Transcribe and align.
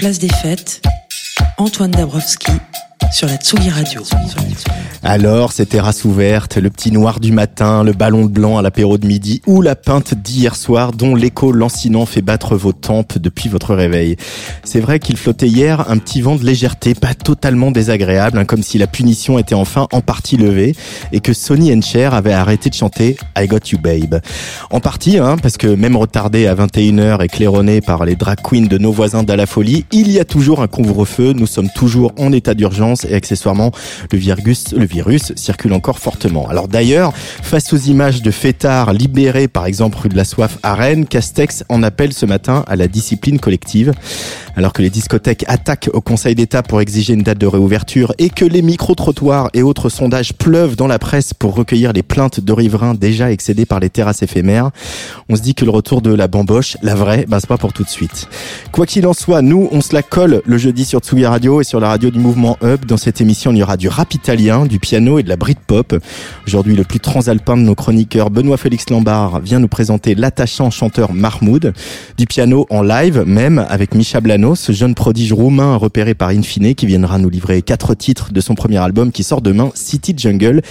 Place 0.00 0.18
des 0.18 0.30
fêtes, 0.32 0.80
Antoine 1.60 1.90
Dabrowski 1.90 2.52
sur 3.12 3.26
la 3.26 3.36
Tsugi 3.36 3.70
Radio. 3.70 4.02
Alors, 5.02 5.52
ces 5.52 5.66
terrasses 5.66 6.04
ouvertes, 6.04 6.58
le 6.58 6.70
petit 6.70 6.92
noir 6.92 7.18
du 7.18 7.32
matin, 7.32 7.82
le 7.82 7.92
ballon 7.92 8.26
de 8.26 8.30
blanc 8.30 8.58
à 8.58 8.62
l'apéro 8.62 8.98
de 8.98 9.06
midi 9.06 9.40
ou 9.46 9.62
la 9.62 9.74
pinte 9.74 10.14
d'hier 10.14 10.54
soir 10.54 10.92
dont 10.92 11.14
l'écho 11.14 11.50
lancinant 11.52 12.06
fait 12.06 12.20
battre 12.20 12.54
vos 12.54 12.72
tempes 12.72 13.18
depuis 13.18 13.48
votre 13.48 13.74
réveil. 13.74 14.16
C'est 14.62 14.80
vrai 14.80 15.00
qu'il 15.00 15.16
flottait 15.16 15.48
hier 15.48 15.90
un 15.90 15.98
petit 15.98 16.20
vent 16.20 16.36
de 16.36 16.44
légèreté, 16.44 16.94
pas 16.94 17.14
totalement 17.14 17.70
désagréable, 17.70 18.38
hein, 18.38 18.44
comme 18.44 18.62
si 18.62 18.78
la 18.78 18.86
punition 18.86 19.38
était 19.38 19.54
enfin 19.54 19.88
en 19.90 20.02
partie 20.02 20.36
levée 20.36 20.76
et 21.12 21.20
que 21.20 21.32
Sonny 21.32 21.74
and 21.74 21.82
Cher 21.82 22.14
avait 22.14 22.34
arrêté 22.34 22.70
de 22.70 22.74
chanter 22.74 23.16
I 23.36 23.46
Got 23.46 23.70
You 23.72 23.78
Babe. 23.78 24.20
En 24.70 24.80
partie, 24.80 25.18
hein, 25.18 25.36
parce 25.42 25.56
que 25.56 25.66
même 25.66 25.96
retardé 25.96 26.46
à 26.46 26.54
21h 26.54 27.24
et 27.24 27.28
claironné 27.28 27.80
par 27.80 28.04
les 28.04 28.16
drag 28.16 28.38
queens 28.42 28.68
de 28.68 28.78
nos 28.78 28.92
voisins 28.92 29.22
d'À 29.22 29.36
la 29.36 29.46
Folie, 29.46 29.86
il 29.90 30.12
y 30.12 30.20
a 30.20 30.24
toujours 30.24 30.62
un 30.62 30.68
couvre-feu, 30.68 31.32
sommes 31.50 31.70
toujours 31.74 32.12
en 32.18 32.32
état 32.32 32.54
d'urgence 32.54 33.04
et 33.04 33.14
accessoirement 33.14 33.72
le 34.10 34.18
virus, 34.18 34.72
le 34.72 34.84
virus 34.84 35.32
circule 35.36 35.72
encore 35.72 35.98
fortement. 35.98 36.48
Alors 36.48 36.68
d'ailleurs, 36.68 37.12
face 37.14 37.72
aux 37.72 37.78
images 37.78 38.22
de 38.22 38.30
fêtards 38.30 38.92
libérés 38.92 39.48
par 39.48 39.66
exemple 39.66 39.98
rue 39.98 40.08
de 40.08 40.16
la 40.16 40.24
Soif 40.24 40.58
à 40.62 40.74
Rennes, 40.74 41.06
Castex 41.06 41.64
en 41.68 41.82
appelle 41.82 42.12
ce 42.12 42.26
matin 42.26 42.64
à 42.66 42.76
la 42.76 42.88
discipline 42.88 43.38
collective. 43.38 43.92
Alors 44.56 44.72
que 44.72 44.82
les 44.82 44.90
discothèques 44.90 45.44
attaquent 45.48 45.90
au 45.92 46.00
Conseil 46.00 46.34
d'État 46.34 46.62
pour 46.62 46.80
exiger 46.80 47.14
une 47.14 47.22
date 47.22 47.38
de 47.38 47.46
réouverture 47.46 48.12
et 48.18 48.30
que 48.30 48.44
les 48.44 48.62
micro-trottoirs 48.62 49.50
et 49.54 49.62
autres 49.62 49.88
sondages 49.88 50.32
pleuvent 50.32 50.76
dans 50.76 50.86
la 50.86 50.98
presse 50.98 51.34
pour 51.34 51.54
recueillir 51.54 51.92
les 51.92 52.02
plaintes 52.02 52.40
de 52.40 52.52
riverains 52.52 52.94
déjà 52.94 53.30
excédés 53.30 53.66
par 53.66 53.80
les 53.80 53.90
terrasses 53.90 54.22
éphémères, 54.22 54.70
on 55.28 55.36
se 55.36 55.42
dit 55.42 55.54
que 55.54 55.64
le 55.64 55.70
retour 55.70 56.02
de 56.02 56.12
la 56.12 56.28
bamboche, 56.28 56.76
la 56.82 56.94
vraie, 56.94 57.26
bah 57.28 57.38
c'est 57.40 57.48
pas 57.48 57.58
pour 57.58 57.72
tout 57.72 57.84
de 57.84 57.88
suite. 57.88 58.28
Quoi 58.72 58.86
qu'il 58.86 59.06
en 59.06 59.12
soit, 59.12 59.42
nous, 59.42 59.68
on 59.72 59.80
se 59.80 59.94
la 59.94 60.02
colle 60.02 60.42
le 60.44 60.58
jeudi 60.58 60.84
sur 60.84 61.00
Tsugi 61.00 61.26
Radio 61.26 61.60
et 61.60 61.64
sur 61.64 61.80
la 61.80 61.88
radio 61.88 62.10
du 62.10 62.18
mouvement 62.18 62.56
Hub. 62.62 62.84
Dans 62.84 62.96
cette 62.96 63.20
émission, 63.20 63.52
il 63.52 63.58
y 63.58 63.62
aura 63.62 63.76
du 63.76 63.88
rap 63.88 64.12
italien, 64.14 64.66
du 64.66 64.78
piano 64.78 65.18
et 65.18 65.22
de 65.22 65.28
la 65.28 65.36
Britpop. 65.36 65.96
Aujourd'hui, 66.46 66.76
le 66.76 66.84
plus 66.84 67.00
transalpin 67.00 67.56
de 67.56 67.62
nos 67.62 67.74
chroniqueurs, 67.74 68.30
Benoît 68.30 68.56
Félix 68.56 68.90
Lambard, 68.90 69.40
vient 69.40 69.58
nous 69.58 69.68
présenter 69.68 70.14
l'attachant 70.14 70.70
chanteur 70.70 71.12
Mahmoud. 71.12 71.72
Du 72.16 72.26
piano 72.26 72.66
en 72.70 72.82
live, 72.82 73.24
même, 73.26 73.64
avec 73.68 73.94
Misha 73.94 74.20
Ce 74.54 74.72
jeune 74.72 74.94
prodige 74.94 75.34
roumain 75.34 75.76
repéré 75.76 76.14
par 76.14 76.30
Infine, 76.30 76.74
qui 76.74 76.86
viendra 76.86 77.18
nous 77.18 77.28
livrer 77.28 77.60
quatre 77.60 77.94
titres 77.94 78.32
de 78.32 78.40
son 78.40 78.54
premier 78.54 78.78
album 78.78 79.12
qui 79.12 79.22
sort 79.22 79.42
demain, 79.42 79.70
City 79.74 80.14
Jungle. 80.16 80.62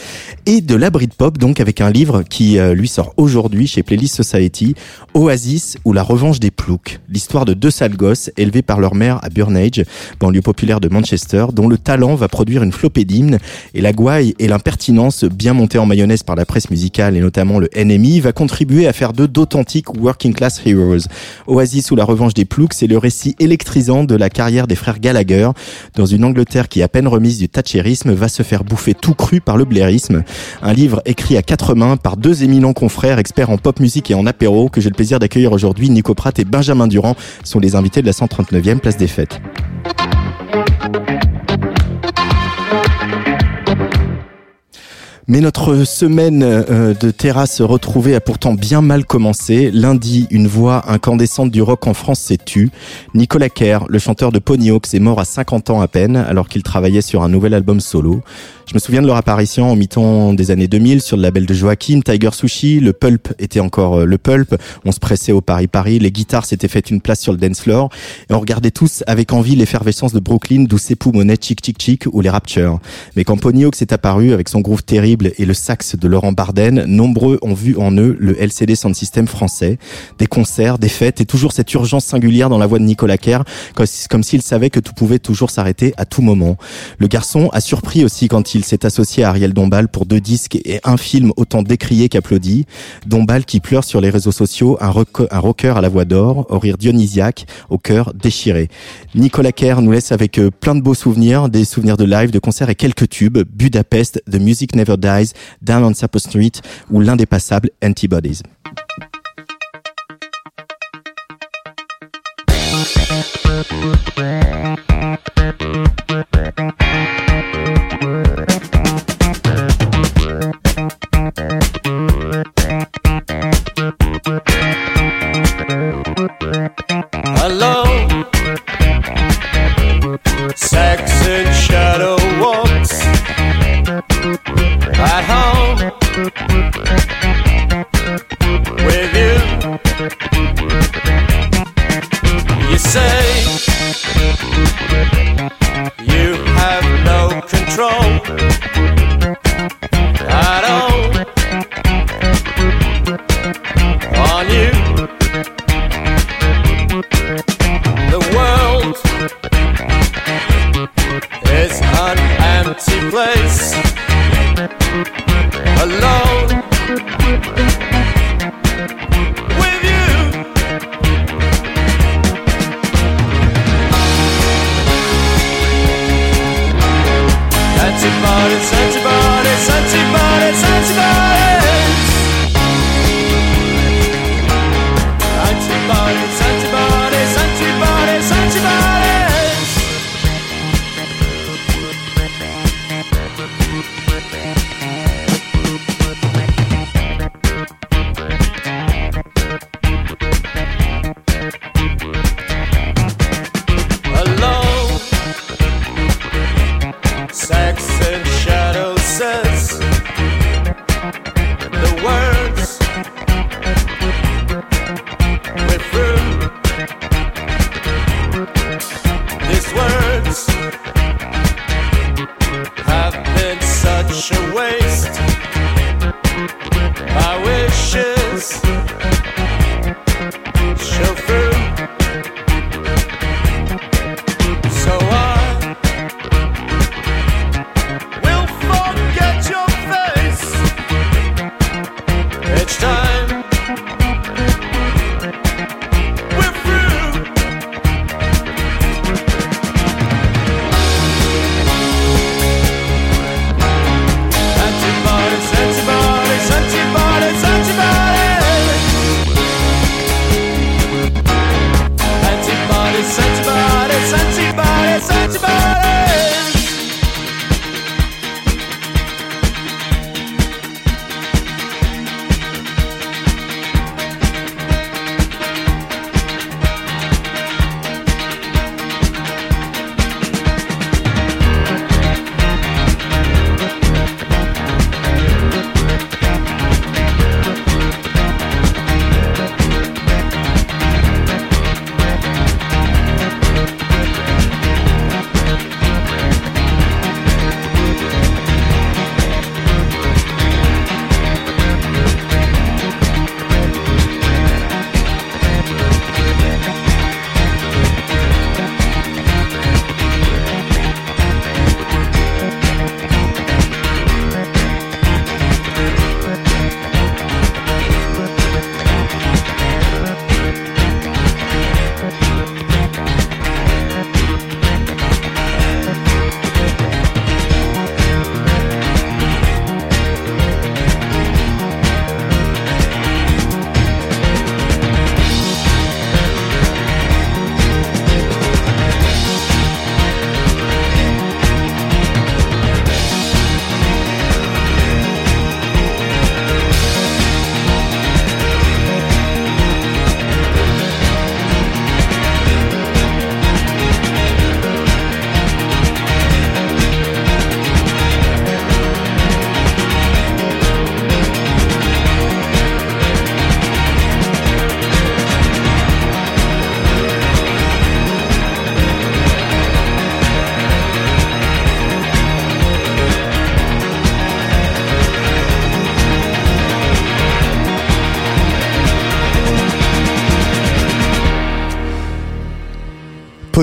Et 0.47 0.61
de 0.61 0.75
la 0.75 0.89
Britpop, 0.89 1.37
donc, 1.37 1.59
avec 1.59 1.79
un 1.79 1.91
livre 1.91 2.23
qui, 2.23 2.57
euh, 2.57 2.73
lui, 2.73 2.87
sort 2.87 3.13
aujourd'hui 3.17 3.67
chez 3.67 3.83
Playlist 3.83 4.15
Society, 4.15 4.73
Oasis 5.13 5.77
ou 5.85 5.93
la 5.93 6.01
revanche 6.01 6.39
des 6.39 6.49
ploucs. 6.49 6.99
L'histoire 7.09 7.45
de 7.45 7.53
deux 7.53 7.69
sales 7.69 7.95
gosses 7.95 8.31
élevés 8.37 8.63
par 8.63 8.79
leur 8.79 8.95
mère 8.95 9.19
à 9.23 9.29
Burnage, 9.29 9.83
banlieue 10.19 10.41
populaire 10.41 10.79
de 10.79 10.89
Manchester, 10.89 11.47
dont 11.53 11.67
le 11.67 11.77
talent 11.77 12.15
va 12.15 12.27
produire 12.27 12.63
une 12.63 12.71
flopée 12.71 13.05
d'hymnes 13.05 13.37
et 13.75 13.81
la 13.81 13.93
gouaille 13.93 14.33
et 14.39 14.47
l'impertinence 14.47 15.25
bien 15.25 15.53
montée 15.53 15.77
en 15.77 15.85
mayonnaise 15.85 16.23
par 16.23 16.35
la 16.35 16.45
presse 16.45 16.71
musicale 16.71 17.15
et 17.15 17.21
notamment 17.21 17.59
le 17.59 17.69
NMI 17.75 18.19
va 18.19 18.31
contribuer 18.31 18.87
à 18.87 18.93
faire 18.93 19.13
d'eux 19.13 19.27
d'authentiques 19.27 19.93
working 19.95 20.33
class 20.33 20.61
heroes. 20.65 21.07
Oasis 21.45 21.91
ou 21.91 21.95
la 21.95 22.05
revanche 22.05 22.33
des 22.33 22.45
ploucs, 22.45 22.73
c'est 22.73 22.87
le 22.87 22.97
récit 22.97 23.35
électrisant 23.59 24.05
de 24.05 24.15
la 24.15 24.29
carrière 24.29 24.67
des 24.67 24.75
frères 24.75 24.99
Gallagher 24.99 25.49
dans 25.95 26.05
une 26.05 26.23
Angleterre 26.23 26.69
qui 26.69 26.81
à 26.81 26.87
peine 26.87 27.09
remise 27.09 27.39
du 27.39 27.49
thatcherisme 27.49 28.13
va 28.13 28.29
se 28.29 28.41
faire 28.41 28.63
bouffer 28.63 28.93
tout 28.93 29.13
cru 29.13 29.41
par 29.41 29.57
le 29.57 29.65
blairisme. 29.65 30.23
Un 30.61 30.71
livre 30.71 31.01
écrit 31.05 31.35
à 31.35 31.41
quatre 31.41 31.75
mains 31.75 31.97
par 31.97 32.15
deux 32.15 32.43
éminents 32.43 32.71
confrères 32.71 33.19
experts 33.19 33.49
en 33.49 33.57
pop 33.57 33.81
musique 33.81 34.11
et 34.11 34.13
en 34.13 34.25
apéro 34.25 34.69
que 34.69 34.79
j'ai 34.79 34.89
le 34.89 34.95
plaisir 34.95 35.19
d'accueillir 35.19 35.51
aujourd'hui. 35.51 35.89
Nico 35.89 36.15
Pratt 36.15 36.39
et 36.39 36.45
Benjamin 36.45 36.87
Durand 36.87 37.17
sont 37.43 37.59
les 37.59 37.75
invités 37.75 38.01
de 38.01 38.05
la 38.05 38.13
139e 38.13 38.79
place 38.79 38.95
des 38.95 39.07
fêtes. 39.07 39.41
Mais 45.31 45.41
notre 45.41 45.83
semaine 45.83 46.41
euh, 46.41 46.95
de 46.95 47.11
terrasse 47.11 47.61
retrouvée 47.61 48.15
a 48.15 48.19
pourtant 48.19 48.55
bien 48.55 48.81
mal 48.81 49.05
commencé. 49.05 49.69
Lundi, 49.69 50.25
une 50.31 50.47
voix 50.47 50.91
incandescente 50.91 51.51
du 51.51 51.61
rock 51.61 51.85
en 51.85 51.93
France 51.93 52.19
s'est 52.19 52.39
tue. 52.43 52.71
Nicolas 53.13 53.49
Kerr, 53.49 53.85
le 53.89 53.99
chanteur 53.99 54.31
de 54.31 54.39
Ponyhawks, 54.39 54.91
est 54.91 54.99
mort 54.99 55.19
à 55.19 55.25
50 55.25 55.69
ans 55.69 55.81
à 55.81 55.87
peine 55.87 56.15
alors 56.15 56.49
qu'il 56.49 56.63
travaillait 56.63 57.01
sur 57.01 57.21
un 57.21 57.29
nouvel 57.29 57.53
album 57.53 57.79
solo. 57.79 58.23
Je 58.69 58.75
me 58.75 58.79
souviens 58.79 59.01
de 59.01 59.07
leur 59.07 59.15
apparition 59.15 59.71
en 59.71 59.75
mi-temps 59.75 60.35
des 60.35 60.51
années 60.51 60.67
2000 60.67 61.01
sur 61.01 61.17
le 61.17 61.23
label 61.23 61.47
de 61.47 61.53
Joaquin, 61.55 62.01
Tiger 62.01 62.29
Sushi, 62.31 62.79
le 62.79 62.93
pulp 62.93 63.33
était 63.39 63.59
encore 63.59 64.01
euh, 64.01 64.05
le 64.05 64.19
pulp, 64.19 64.55
on 64.85 64.91
se 64.91 64.99
pressait 64.99 65.31
au 65.31 65.41
Paris-Paris, 65.41 65.97
les 65.97 66.11
guitares 66.11 66.45
s'étaient 66.45 66.67
fait 66.67 66.91
une 66.91 67.01
place 67.01 67.19
sur 67.19 67.31
le 67.31 67.39
dance 67.39 67.61
floor, 67.61 67.89
et 68.29 68.33
on 68.35 68.39
regardait 68.39 68.69
tous 68.69 69.03
avec 69.07 69.33
envie 69.33 69.55
l'effervescence 69.55 70.13
de 70.13 70.19
Brooklyn, 70.19 70.65
d'où 70.65 70.77
s'époumonaient 70.77 71.37
Chick 71.41 71.65
Chick 71.65 71.81
Chick 71.81 72.05
ou 72.11 72.21
les 72.21 72.29
Rapture. 72.29 72.79
Mais 73.15 73.23
quand 73.23 73.37
Ponyhawk 73.37 73.75
s'est 73.75 73.91
apparu 73.91 74.33
avec 74.33 74.49
son 74.49 74.61
groove 74.61 74.83
terrible 74.83 75.18
et 75.37 75.45
le 75.45 75.53
sax 75.53 75.95
de 75.95 76.07
Laurent 76.07 76.31
Barden, 76.31 76.85
nombreux 76.85 77.39
ont 77.41 77.53
vu 77.53 77.75
en 77.77 77.95
eux 77.97 78.15
le 78.19 78.41
LCD 78.41 78.75
Sound 78.75 78.95
System 78.95 79.27
français. 79.27 79.77
Des 80.17 80.27
concerts, 80.27 80.77
des 80.77 80.89
fêtes 80.89 81.21
et 81.21 81.25
toujours 81.25 81.51
cette 81.51 81.73
urgence 81.73 82.05
singulière 82.05 82.49
dans 82.49 82.57
la 82.57 82.67
voix 82.67 82.79
de 82.79 82.83
Nicolas 82.83 83.17
Kerr, 83.17 83.43
comme 83.75 84.23
s'il 84.23 84.41
savait 84.41 84.69
que 84.69 84.79
tout 84.79 84.93
pouvait 84.93 85.19
toujours 85.19 85.49
s'arrêter 85.49 85.93
à 85.97 86.05
tout 86.05 86.21
moment. 86.21 86.57
Le 86.97 87.07
garçon 87.07 87.49
a 87.51 87.61
surpris 87.61 88.03
aussi 88.03 88.27
quand 88.27 88.55
il 88.55 88.63
s'est 88.63 88.85
associé 88.85 89.23
à 89.23 89.29
Ariel 89.29 89.53
Dombal 89.53 89.87
pour 89.87 90.05
deux 90.05 90.19
disques 90.19 90.55
et 90.65 90.79
un 90.83 90.97
film 90.97 91.31
autant 91.37 91.63
décrié 91.63 92.09
qu'applaudi. 92.09 92.65
Dombal 93.05 93.45
qui 93.45 93.59
pleure 93.59 93.83
sur 93.83 94.01
les 94.01 94.09
réseaux 94.09 94.31
sociaux, 94.31 94.77
un, 94.81 94.89
rocker 94.89 95.77
à 95.77 95.81
la 95.81 95.89
voix 95.89 96.05
d'or, 96.05 96.45
au 96.49 96.59
rire 96.59 96.77
dionysiaque, 96.77 97.45
au 97.69 97.77
cœur 97.77 98.13
déchiré. 98.13 98.69
Nicolas 99.15 99.51
Kerr 99.51 99.81
nous 99.81 99.91
laisse 99.91 100.11
avec 100.11 100.37
euh, 100.39 100.49
plein 100.51 100.75
de 100.75 100.81
beaux 100.81 100.93
souvenirs, 100.93 101.49
des 101.49 101.65
souvenirs 101.65 101.97
de 101.97 102.05
live, 102.05 102.31
de 102.31 102.39
concerts 102.39 102.69
et 102.69 102.75
quelques 102.75 103.09
tubes. 103.09 103.39
Budapest, 103.39 104.21
The 104.31 104.39
Music 104.39 104.75
Never 104.75 104.97
Dies, 104.97 105.08
Down 105.61 105.83
on 105.83 105.93
Sapo 105.93 106.19
Street 106.19 106.61
ou 106.89 107.01
l'indépassable 107.01 107.69
Antibodies. 107.83 108.41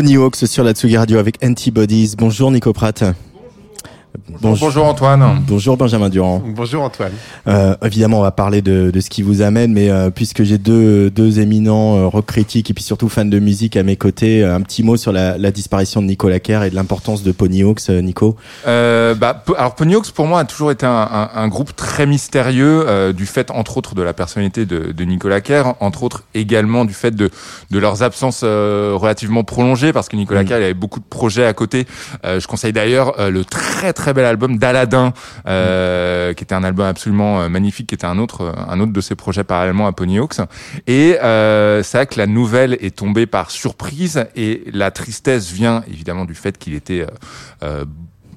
Ponyhawks 0.06 0.46
sur 0.46 0.62
la 0.62 0.72
Tsugi 0.72 0.96
Radio 0.96 1.18
avec 1.18 1.44
Antibodies. 1.44 2.14
Bonjour 2.16 2.52
Nico 2.52 2.72
Pratt. 2.72 3.02
Bonjour, 4.40 4.68
bonjour 4.68 4.86
Antoine. 4.86 5.42
Bonjour 5.48 5.76
Benjamin 5.76 6.08
Durand. 6.08 6.40
Bonjour 6.46 6.84
Antoine. 6.84 7.10
Euh, 7.48 7.74
évidemment, 7.84 8.18
on 8.20 8.22
va 8.22 8.30
parler 8.32 8.62
de, 8.62 8.90
de 8.90 9.00
ce 9.00 9.08
qui 9.10 9.22
vous 9.22 9.42
amène, 9.42 9.72
mais 9.72 9.90
euh, 9.90 10.10
puisque 10.10 10.42
j'ai 10.42 10.58
deux, 10.58 11.10
deux 11.10 11.38
éminents 11.40 11.96
euh, 11.96 12.06
rock 12.06 12.26
critiques 12.26 12.70
et 12.70 12.74
puis 12.74 12.82
surtout 12.82 13.08
fans 13.08 13.24
de 13.24 13.38
musique 13.38 13.76
à 13.76 13.82
mes 13.82 13.96
côtés, 13.96 14.44
un 14.44 14.60
petit 14.62 14.82
mot 14.82 14.96
sur 14.96 15.12
la, 15.12 15.38
la 15.38 15.50
disparition 15.50 16.02
de 16.02 16.06
Nicolas 16.06 16.40
Kerr 16.40 16.62
et 16.64 16.70
de 16.70 16.74
l'importance 16.74 17.22
de 17.22 17.32
Ponyhawks, 17.32 17.88
euh, 17.90 18.00
Nico. 18.00 18.36
Euh, 18.66 19.14
bah, 19.14 19.44
alors 19.56 19.74
Ponyhawks 19.74 20.10
pour 20.12 20.26
moi 20.26 20.40
a 20.40 20.44
toujours 20.44 20.70
été 20.70 20.86
un, 20.86 20.90
un- 20.90 21.30
un 21.34 21.48
groupe 21.48 21.74
très 21.76 22.06
mystérieux 22.06 22.84
euh, 22.88 23.12
du 23.12 23.26
fait 23.26 23.50
entre 23.50 23.76
autres 23.76 23.94
de 23.94 24.02
la 24.02 24.12
personnalité 24.12 24.66
de, 24.66 24.92
de 24.92 25.04
Nicolas 25.04 25.40
Kerr, 25.40 25.74
entre 25.80 26.02
autres 26.02 26.24
également 26.34 26.84
du 26.84 26.94
fait 26.94 27.12
de, 27.14 27.30
de 27.70 27.78
leurs 27.78 28.02
absences 28.02 28.40
euh, 28.44 28.92
relativement 28.94 29.44
prolongées 29.44 29.92
parce 29.92 30.08
que 30.08 30.16
Nicolas 30.16 30.42
Mm. 30.42 30.46
Kerr 30.46 30.58
il 30.58 30.64
avait 30.64 30.74
beaucoup 30.74 31.00
de 31.00 31.04
projets 31.08 31.46
à 31.46 31.52
côté. 31.52 31.86
Euh, 32.24 32.40
je 32.40 32.46
conseille 32.46 32.72
d'ailleurs 32.72 33.18
euh, 33.20 33.30
le 33.30 33.44
très 33.44 33.92
très 33.92 34.12
bel 34.14 34.24
album 34.24 34.58
d'Aladin 34.58 35.12
euh, 35.46 36.32
qui 36.34 36.42
était 36.44 36.54
un 36.54 36.64
album 36.64 36.86
absolument 36.86 37.35
euh, 37.40 37.48
magnifique, 37.48 37.88
qui 37.88 37.94
était 37.94 38.06
un 38.06 38.18
autre 38.18 38.42
euh, 38.42 38.52
un 38.68 38.80
autre 38.80 38.92
de 38.92 39.00
ses 39.00 39.14
projets 39.14 39.44
parallèlement 39.44 39.86
à 39.86 39.92
Ponyhawks. 39.92 40.40
Et 40.86 41.18
euh, 41.22 41.82
c'est 41.82 41.98
vrai 41.98 42.06
que 42.06 42.18
la 42.18 42.26
nouvelle 42.26 42.74
est 42.80 42.96
tombée 42.96 43.26
par 43.26 43.50
surprise 43.50 44.26
et 44.34 44.64
la 44.72 44.90
tristesse 44.90 45.50
vient 45.50 45.82
évidemment 45.88 46.24
du 46.24 46.34
fait 46.34 46.58
qu'il 46.58 46.74
était 46.74 47.02
euh, 47.02 47.06
euh, 47.62 47.84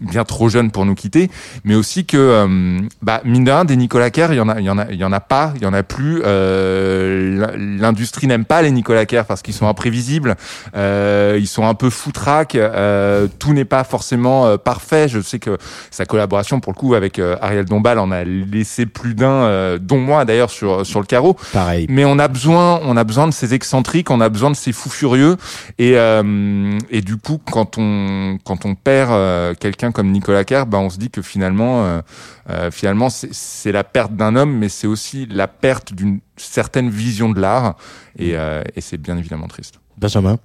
bien 0.02 0.24
trop 0.24 0.50
jeune 0.50 0.72
pour 0.72 0.86
nous 0.86 0.96
quitter, 0.96 1.30
mais 1.64 1.76
aussi 1.76 2.06
que 2.06 2.18
euh, 2.18 2.80
bah, 3.02 3.22
mine 3.26 3.44
de 3.44 3.52
rien, 3.52 3.66
des 3.66 3.76
Nicolas 3.76 4.10
Kerr, 4.10 4.28
il 4.32 4.38
y 4.38 4.42
en 4.42 4.50
a, 4.50 4.60
il 4.60 4.66
y 4.66 4.70
en 4.70 4.78
a, 4.78 4.86
il 4.92 4.98
y 4.98 5.04
en 5.04 5.12
a 5.12 5.20
pas, 5.20 5.54
il 5.56 5.62
y 5.62 5.66
en 5.66 5.74
a 5.74 5.84
plus. 5.84 6.22
Euh, 6.26 7.48
L'industrie 7.58 8.28
n'aime 8.28 8.46
pas 8.46 8.62
les 8.62 8.72
Nicolas 8.72 9.06
Kerr 9.06 9.24
parce 9.28 9.42
qu'ils 9.42 9.54
sont 9.54 9.68
imprévisibles, 9.68 10.36
euh, 10.76 11.38
ils 11.40 11.48
sont 11.48 11.66
un 11.66 11.74
peu 11.74 11.90
foutraques, 11.90 12.56
euh, 12.56 13.28
tout 13.40 13.54
n'est 13.54 13.66
pas 13.66 13.84
forcément 13.84 14.46
euh, 14.48 14.58
parfait. 14.58 15.08
Je 15.08 15.20
sais 15.22 15.40
que 15.40 15.58
sa 15.92 16.06
collaboration 16.06 16.60
pour 16.60 16.74
le 16.74 16.78
coup 16.78 16.94
avec 16.94 17.20
Ariel 17.42 17.66
Dombal 17.66 18.00
en 18.00 18.12
a 18.12 18.24
laissé 18.24 18.86
plus 18.86 19.16
d'un, 19.16 19.30
euh, 19.30 19.78
dont 19.80 20.00
moi 20.00 20.26
d'ailleurs 20.26 20.50
sur 20.50 20.86
sur 20.86 21.00
le 21.00 21.06
carreau. 21.06 21.36
Pareil. 21.54 21.86
Mais 21.90 22.06
on 22.06 22.20
a 22.20 22.28
besoin, 22.28 22.80
on 22.84 22.98
a 22.98 23.04
besoin 23.04 23.28
de 23.28 23.34
ces 23.34 23.54
excentriques, 23.54 24.10
on 24.12 24.22
a 24.22 24.30
besoin 24.30 24.52
de 24.52 24.56
ces 24.56 24.72
fous 24.72 24.90
furieux, 24.90 25.38
et 25.78 25.94
euh, 25.98 26.78
et 26.90 27.02
du 27.02 27.18
coup, 27.18 27.40
quand 27.52 27.78
on 27.78 28.38
quand 28.44 28.66
on 28.66 28.76
perd 28.76 29.12
euh, 29.12 29.54
quelqu'un 29.90 29.92
comme 29.92 30.12
Nicolas 30.12 30.44
Kerr, 30.44 30.66
bah 30.66 30.78
on 30.80 30.90
se 30.90 30.98
dit 30.98 31.10
que 31.10 31.22
finalement, 31.22 31.84
euh, 31.86 32.02
euh, 32.50 32.72
finalement, 32.72 33.10
c'est- 33.10 33.72
la 33.72 33.84
perte 33.84 34.14
d'un 34.16 34.36
homme, 34.36 34.58
mais 34.58 34.70
c'est 34.70 34.88
aussi 34.88 35.28
la 35.30 35.48
perte 35.48 35.94
d'une 35.94 36.20
certaine 36.38 36.90
vision 36.90 37.30
de 37.30 37.40
l'art, 37.40 37.76
et, 38.18 38.32
euh, 38.36 38.64
et 38.76 38.82
c'est 38.82 38.98
bien 38.98 39.18
évidemment 39.18 39.48
triste. 39.48 39.76
Benjamin. 39.98 40.38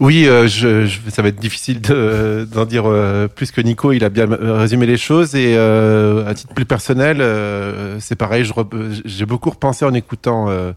Oui, 0.00 0.26
euh, 0.26 0.46
je, 0.48 0.86
je- 0.86 0.98
ça 1.10 1.20
va 1.20 1.28
être 1.28 1.38
difficile 1.40 1.82
de- 1.82 2.48
d'en 2.50 2.64
dire 2.64 2.84
euh, 2.86 3.28
plus 3.28 3.50
que 3.52 3.60
Nico. 3.60 3.92
Il 3.92 4.02
a 4.02 4.08
bien 4.08 4.26
résumé 4.30 4.86
les 4.86 4.96
choses 4.96 5.34
et 5.34 5.54
euh, 5.58 6.26
à 6.26 6.32
titre 6.34 6.54
plus 6.54 6.64
personnel, 6.64 7.18
euh, 7.20 7.98
c'est 8.00 8.16
pareil. 8.16 8.50
J'ai 9.04 9.26
beaucoup 9.26 9.50
repensé 9.50 9.84
en 9.84 9.92
écoutant 9.92 10.46
euh, 10.48 10.72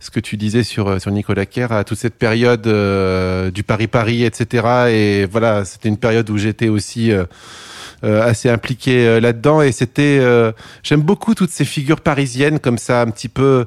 ce 0.00 0.10
que 0.10 0.20
tu 0.20 0.36
disais 0.36 0.62
sur 0.62 0.88
euh, 0.88 0.98
sur 0.98 1.10
Nicolas 1.10 1.46
Kerr 1.46 1.72
à 1.72 1.84
toute 1.84 1.98
cette 1.98 2.14
période 2.14 2.66
euh, 2.66 3.50
du 3.50 3.62
Paris 3.62 3.88
Paris, 3.88 4.24
etc. 4.24 4.66
Et 4.90 5.26
voilà, 5.30 5.64
c'était 5.64 5.88
une 5.88 5.98
période 5.98 6.28
où 6.30 6.38
j'étais 6.38 6.68
aussi 6.68 7.10
euh, 7.12 7.24
euh, 8.04 8.22
assez 8.28 8.48
impliqué 8.48 9.18
là-dedans. 9.20 9.60
Et 9.62 9.72
c'était 9.72 10.20
j'aime 10.82 11.02
beaucoup 11.02 11.34
toutes 11.34 11.50
ces 11.50 11.64
figures 11.64 12.00
parisiennes 12.00 12.60
comme 12.60 12.78
ça 12.78 13.02
un 13.02 13.10
petit 13.10 13.28
peu 13.28 13.66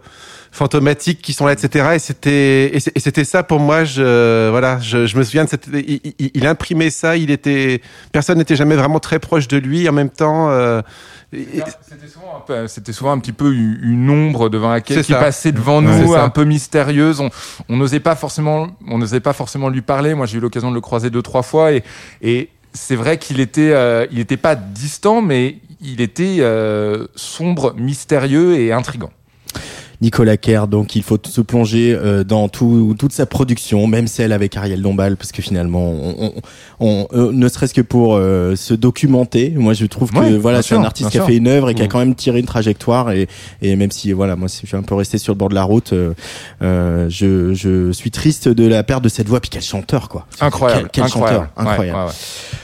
fantomatiques 0.53 1.21
qui 1.21 1.31
sont 1.31 1.45
là 1.45 1.53
etc 1.53 1.91
et 1.95 1.99
c'était 1.99 2.75
et 2.75 2.99
c'était 2.99 3.23
ça 3.23 3.41
pour 3.41 3.61
moi 3.61 3.85
je 3.85 4.49
voilà 4.49 4.79
je, 4.81 5.05
je 5.05 5.15
me 5.17 5.23
souviens 5.23 5.45
de 5.45 5.49
cette 5.49 5.67
il, 5.73 6.01
il- 6.19 6.31
il 6.33 6.45
imprimait 6.45 6.89
ça 6.89 7.15
il 7.15 7.31
était 7.31 7.79
personne 8.11 8.37
n'était 8.37 8.57
jamais 8.57 8.75
vraiment 8.75 8.99
très 8.99 9.19
proche 9.19 9.47
de 9.47 9.55
lui. 9.55 9.87
En 9.87 9.93
même 9.93 10.09
temps 10.09 10.49
C'était 11.31 12.07
souvent, 12.07 12.37
un 12.37 12.39
peu- 12.41 12.67
c'était 12.67 12.93
souvent 12.93 13.11
un 13.13 13.19
petit 13.19 13.31
peu 13.31 13.53
une 13.53 14.09
ombre 14.09 14.49
devant 14.49 14.69
laquelle 14.69 15.03
qui 15.03 15.13
ça. 15.13 15.19
passait 15.19 15.51
devant 15.51 15.81
Ouais, 15.83 16.01
nous, 16.03 16.13
un 16.13 16.29
peu 16.29 16.43
mystérieuse. 16.43 17.21
On 17.21 17.29
on 17.69 17.77
n'osait 17.77 18.01
pas 18.01 18.15
forcément, 18.15 18.67
on 18.87 18.97
n'osait 18.97 19.21
pas 19.21 19.33
forcément 19.33 19.69
lui 19.69 19.81
parler. 19.81 20.13
Moi, 20.13 20.25
j'ai 20.25 20.37
eu 20.39 20.41
l'occasion 20.41 20.69
de 20.69 20.75
le 20.75 20.81
croiser 20.81 21.09
deux 21.09 21.21
trois 21.21 21.43
fois 21.43 21.71
et 21.71 21.83
et 22.21 22.49
c'est 22.73 22.95
vrai 22.95 23.17
qu'il 23.17 23.39
était, 23.39 23.71
euh, 23.71 24.05
il 24.11 24.19
était 24.19 24.37
pas 24.37 24.55
distant, 24.55 25.21
mais 25.21 25.57
il 25.81 25.99
était 26.01 26.37
euh, 26.39 27.07
sombre, 27.15 27.73
mystérieux 27.77 28.55
et 28.57 28.71
intrigant. 28.71 29.09
Nicolas 30.01 30.35
Kerr, 30.37 30.67
donc 30.67 30.95
il 30.95 31.03
faut 31.03 31.19
se 31.23 31.41
plonger 31.41 31.93
euh, 31.93 32.23
dans 32.23 32.49
tout, 32.49 32.95
toute 32.97 33.11
sa 33.13 33.25
production, 33.27 33.85
même 33.85 34.07
celle 34.07 34.31
avec 34.31 34.57
Ariel 34.57 34.81
Dombal, 34.81 35.15
parce 35.15 35.31
que 35.31 35.41
finalement, 35.43 35.91
on, 35.91 36.15
on, 36.19 36.33
on- 36.79 37.07
euh, 37.13 37.31
ne 37.31 37.47
serait-ce 37.47 37.73
que 37.75 37.81
pour 37.81 38.15
euh, 38.15 38.55
se 38.55 38.73
documenter, 38.73 39.53
moi 39.55 39.73
je 39.73 39.85
trouve 39.85 40.11
que 40.11 40.17
Ouais, 40.17 40.37
voilà, 40.37 40.61
c'est 40.63 40.73
un 40.75 40.83
artiste 40.83 41.11
qui 41.11 41.17
a 41.17 41.21
sûr. 41.21 41.27
fait 41.27 41.37
une 41.37 41.47
œuvre 41.47 41.69
et 41.69 41.75
qui 41.75 41.83
a 41.83 41.85
Mm. 41.85 41.89
quand 41.89 41.99
même 41.99 42.15
tiré 42.15 42.39
une 42.39 42.45
trajectoire, 42.47 43.11
et, 43.11 43.27
et 43.61 43.75
même 43.75 43.91
si 43.91 44.11
voilà, 44.11 44.35
moi 44.35 44.47
je 44.47 44.65
suis 44.67 44.75
un 44.77 44.81
peu 44.81 44.95
resté 44.95 45.17
sur 45.19 45.33
le 45.33 45.37
bord 45.37 45.49
de 45.49 45.55
la 45.55 45.63
route, 45.63 45.93
euh, 45.93 46.13
euh, 46.63 47.07
je, 47.09 47.53
je 47.53 47.91
suis 47.91 48.09
triste 48.09 48.47
de 48.49 48.65
la 48.67 48.81
perte 48.83 49.03
de 49.03 49.09
cette 49.09 49.27
voix, 49.29 49.39
puis 49.39 49.49
quel 49.51 49.61
chanteur 49.61 50.09
quoi, 50.09 50.25
Incroyable, 50.39 50.89
quel, 50.91 50.91
quel 50.91 51.03
incroyable, 51.03 51.47
chanteur, 51.55 51.67
incroyable. 51.69 51.97
Ouais, 51.99 52.03
ouais, 52.05 52.09
ouais. 52.09 52.13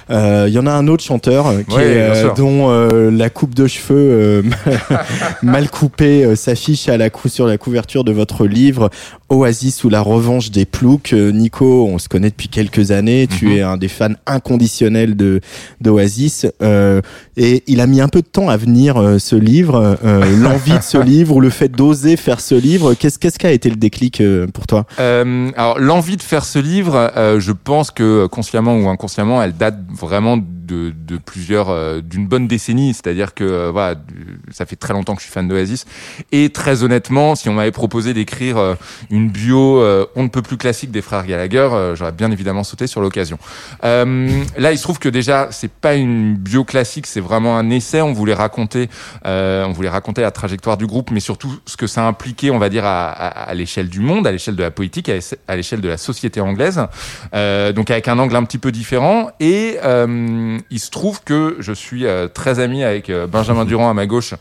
Il 0.09 0.49
y 0.53 0.59
en 0.59 0.65
a 0.67 0.71
un 0.71 0.87
autre 0.87 1.03
chanteur 1.03 1.47
euh, 1.47 1.61
qui 1.67 1.75
Oui, 1.75 1.81
est, 1.83 2.25
euh, 2.25 2.33
dont 2.35 2.69
euh, 2.69 3.11
la 3.11 3.29
coupe 3.29 3.53
de 3.53 3.67
cheveux 3.67 3.95
euh, 3.97 4.41
mal 5.43 5.69
coupée 5.69 6.23
euh, 6.25 6.35
s'affiche 6.35 6.89
à 6.89 6.97
la 6.97 7.09
cou 7.09 7.27
sur 7.29 7.45
la 7.45 7.57
couverture 7.57 8.03
de 8.03 8.11
votre 8.11 8.45
livre 8.45 8.89
Oasis 9.29 9.83
ou 9.83 9.89
la 9.89 9.99
revanche 10.01 10.51
des 10.51 10.65
ploucs. 10.65 11.11
Euh, 11.13 11.31
Nico, 11.31 11.85
on 11.87 11.97
se 11.99 12.07
connaît 12.07 12.29
depuis 12.29 12.47
quelques 12.47 12.91
années. 12.91 13.27
Tu 13.27 13.47
Mhm. 13.47 13.51
es 13.51 13.61
un 13.61 13.77
des 13.77 13.87
fans 13.89 14.13
inconditionnels 14.25 15.15
de 15.15 15.41
d'Oasis 15.81 16.45
euh, 16.61 17.01
et 17.35 17.63
il 17.67 17.81
a 17.81 17.87
mis 17.87 17.99
un 18.01 18.07
peu 18.07 18.21
de 18.21 18.27
temps 18.27 18.49
à 18.49 18.57
venir 18.57 18.97
euh, 18.97 19.19
ce 19.19 19.35
livre, 19.35 19.97
euh, 20.05 20.23
l'envie 20.41 20.77
de 20.77 20.83
ce 20.83 20.97
livre 21.03 21.35
ou 21.35 21.41
le 21.41 21.49
fait 21.49 21.69
d'oser 21.69 22.15
faire 22.15 22.39
ce 22.39 22.55
livre. 22.55 22.93
Qu'est-ce 22.93 23.19
qu'est-ce 23.19 23.37
qui 23.37 23.47
a 23.47 23.51
été 23.51 23.69
le 23.69 23.75
déclic 23.75 24.21
euh, 24.21 24.47
pour 24.47 24.65
toi? 24.67 24.85
Euh, 24.99 25.49
alors 25.57 25.77
l'envie 25.79 26.15
de 26.17 26.21
faire 26.21 26.45
ce 26.45 26.59
livre, 26.59 27.11
euh, 27.17 27.39
je 27.39 27.51
pense 27.51 27.91
que 27.91 28.25
consciemment 28.27 28.77
ou 28.77 28.87
inconsciemment, 28.87 29.41
elle 29.43 29.55
date 29.55 29.75
vraiment 29.97 30.37
de, 30.67 30.93
de 30.95 31.17
plusieurs, 31.17 31.69
euh, 31.69 32.01
d'une 32.01 32.27
bonne 32.27 32.47
décennie. 32.47 32.93
C'est-à-dire 32.93 33.33
que 33.33 33.43
euh, 33.43 33.71
voilà, 33.71 33.95
ça 34.51 34.65
fait 34.65 34.75
très 34.75 34.93
longtemps 34.93 35.15
que 35.15 35.21
je 35.21 35.25
suis 35.25 35.33
fan 35.33 35.47
d'Oasis. 35.47 35.85
Et 36.31 36.49
très 36.49 36.83
honnêtement, 36.83 37.33
si 37.35 37.49
on 37.49 37.53
m'avait 37.53 37.71
proposé 37.71 38.13
d'écrire 38.13 38.57
euh, 38.57 38.75
une 39.09 39.29
bio 39.29 39.81
euh, 39.81 40.05
on 40.15 40.23
ne 40.23 40.27
peut 40.29 40.41
plus 40.41 40.57
classique 40.57 40.91
des 40.91 41.01
frères 41.01 41.25
Gallagher, 41.25 41.69
euh, 41.71 41.95
j'aurais 41.95 42.11
bien 42.11 42.29
évidemment 42.31 42.63
sauté 42.63 42.85
sur 42.85 43.01
l'occasion. 43.01 43.39
Là, 43.83 44.71
il 44.71 44.77
se 44.77 44.83
trouve 44.83 44.99
que 44.99 45.09
déjà, 45.09 45.47
c'est 45.51 45.71
pas 45.71 45.95
une 45.95 46.35
bio 46.35 46.63
classique, 46.63 47.07
c'est 47.07 47.21
vraiment 47.21 47.57
un 47.57 47.69
essai. 47.69 48.01
On 48.01 48.13
voulait 48.13 48.33
raconter, 48.33 48.89
on 49.23 49.71
voulait 49.73 49.89
raconter 49.89 50.21
la 50.21 50.31
trajectoire 50.31 50.77
du 50.77 50.85
groupe, 50.85 51.11
mais 51.11 51.21
surtout 51.21 51.51
ce 51.65 51.77
que 51.77 51.87
ça 51.87 52.05
impliquait, 52.05 52.49
on 52.51 52.59
va 52.59 52.69
dire, 52.69 52.85
à, 52.85 53.09
à, 53.09 53.27
à 53.49 53.53
l'échelle 53.53 53.89
du 53.89 54.01
monde, 54.01 54.27
à 54.27 54.31
l'échelle 54.31 54.55
de 54.55 54.63
la 54.63 54.71
politique, 54.71 55.07
à 55.09 55.13
l'éche- 55.13 55.35
à 55.47 55.55
l'échelle 55.55 55.81
de 55.81 55.87
la 55.87 55.97
société 55.97 56.41
anglaise. 56.41 56.81
Donc 57.33 57.91
avec 57.91 58.07
un 58.07 58.19
angle 58.19 58.35
un 58.35 58.43
petit 58.43 58.57
peu 58.57 58.71
différent. 58.71 59.29
Et 59.39 59.77
euh, 59.83 60.56
il 60.69 60.79
se 60.79 60.89
trouve 60.89 61.23
que 61.23 61.57
je 61.59 61.73
suis 61.73 62.05
euh, 62.05 62.27
très 62.27 62.59
ami 62.59 62.83
avec 62.83 63.09
euh, 63.09 63.27
Benjamin 63.27 63.65
Durand 63.65 63.89
à 63.89 63.93
ma 63.93 64.05
gauche 64.05 64.33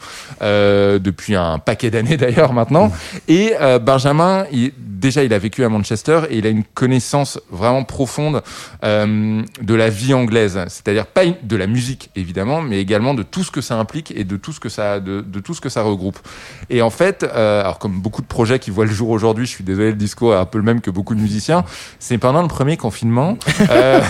euh, 0.43 0.99
depuis 0.99 1.35
un 1.35 1.59
paquet 1.59 1.91
d'années 1.91 2.17
d'ailleurs 2.17 2.53
maintenant. 2.53 2.93
Et 3.29 3.55
euh, 3.61 3.79
Benjamin, 3.79 4.45
il, 4.53 4.73
déjà, 4.97 5.23
il 5.23 5.33
a 5.33 5.39
vécu 5.39 5.65
à 5.65 5.69
Manchester 5.69 6.23
et 6.31 6.39
il 6.39 6.47
a 6.47 6.51
une 6.51 6.65
connaissance 6.65 7.39
vraiment 7.51 7.85
profonde 7.85 8.43
euh, 8.85 9.43
de 9.63 9.75
la 9.75 9.89
vie 9.89 10.15
anglaise. 10.15 10.59
C'est-à-dire 10.69 11.07
pas 11.07 11.23
de 11.27 11.57
la 11.57 11.67
musique 11.67 12.11
évidemment, 12.17 12.63
mais 12.63 12.81
également 12.81 13.15
de 13.15 13.23
tout 13.23 13.45
ce 13.45 13.51
que 13.51 13.61
ça 13.61 13.77
implique 13.77 14.13
et 14.17 14.25
de 14.25 14.37
tout 14.37 14.53
ce 14.53 14.61
que 14.61 14.69
ça, 14.69 15.01
de, 15.01 15.21
de 15.21 15.41
tout 15.41 15.55
ce 15.55 15.61
que 15.61 15.69
ça 15.69 15.83
regroupe. 15.83 16.19
Et 16.71 16.83
en 16.83 16.91
fait, 16.91 17.23
euh, 17.25 17.61
alors 17.61 17.79
comme 17.79 18.01
beaucoup 18.01 18.23
de 18.23 18.27
projets 18.27 18.59
qui 18.59 18.71
voient 18.71 18.87
le 18.87 18.93
jour 18.93 19.11
aujourd'hui, 19.11 19.47
je 19.47 19.51
suis 19.51 19.65
désolé, 19.65 19.91
le 19.91 19.97
discours 19.97 20.35
est 20.35 20.39
un 20.39 20.45
peu 20.45 20.59
le 20.59 20.65
même 20.65 20.81
que 20.81 20.91
beaucoup 20.91 21.15
de 21.15 21.21
musiciens. 21.21 21.65
C'est 21.99 22.19
pendant 22.19 22.43
le 22.43 22.49
premier 22.49 22.77
confinement 22.77 23.39
euh, 23.71 24.01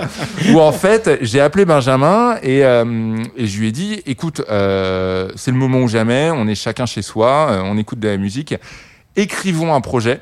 où 0.50 0.60
en 0.60 0.72
fait 0.72 1.18
j'ai 1.22 1.40
appelé 1.56 1.64
Benjamin 1.64 2.36
et, 2.42 2.66
euh, 2.66 3.16
et 3.34 3.46
je 3.46 3.58
lui 3.58 3.68
ai 3.68 3.72
dit, 3.72 4.02
écoute, 4.04 4.42
euh, 4.50 5.30
c'est 5.36 5.50
le 5.50 5.56
moment 5.56 5.80
ou 5.80 5.88
jamais, 5.88 6.30
on 6.30 6.46
est 6.48 6.54
chacun 6.54 6.84
chez 6.84 7.00
soi, 7.00 7.48
euh, 7.50 7.62
on 7.64 7.78
écoute 7.78 7.98
de 7.98 8.08
la 8.08 8.18
musique, 8.18 8.54
écrivons 9.16 9.74
un 9.74 9.80
projet. 9.80 10.20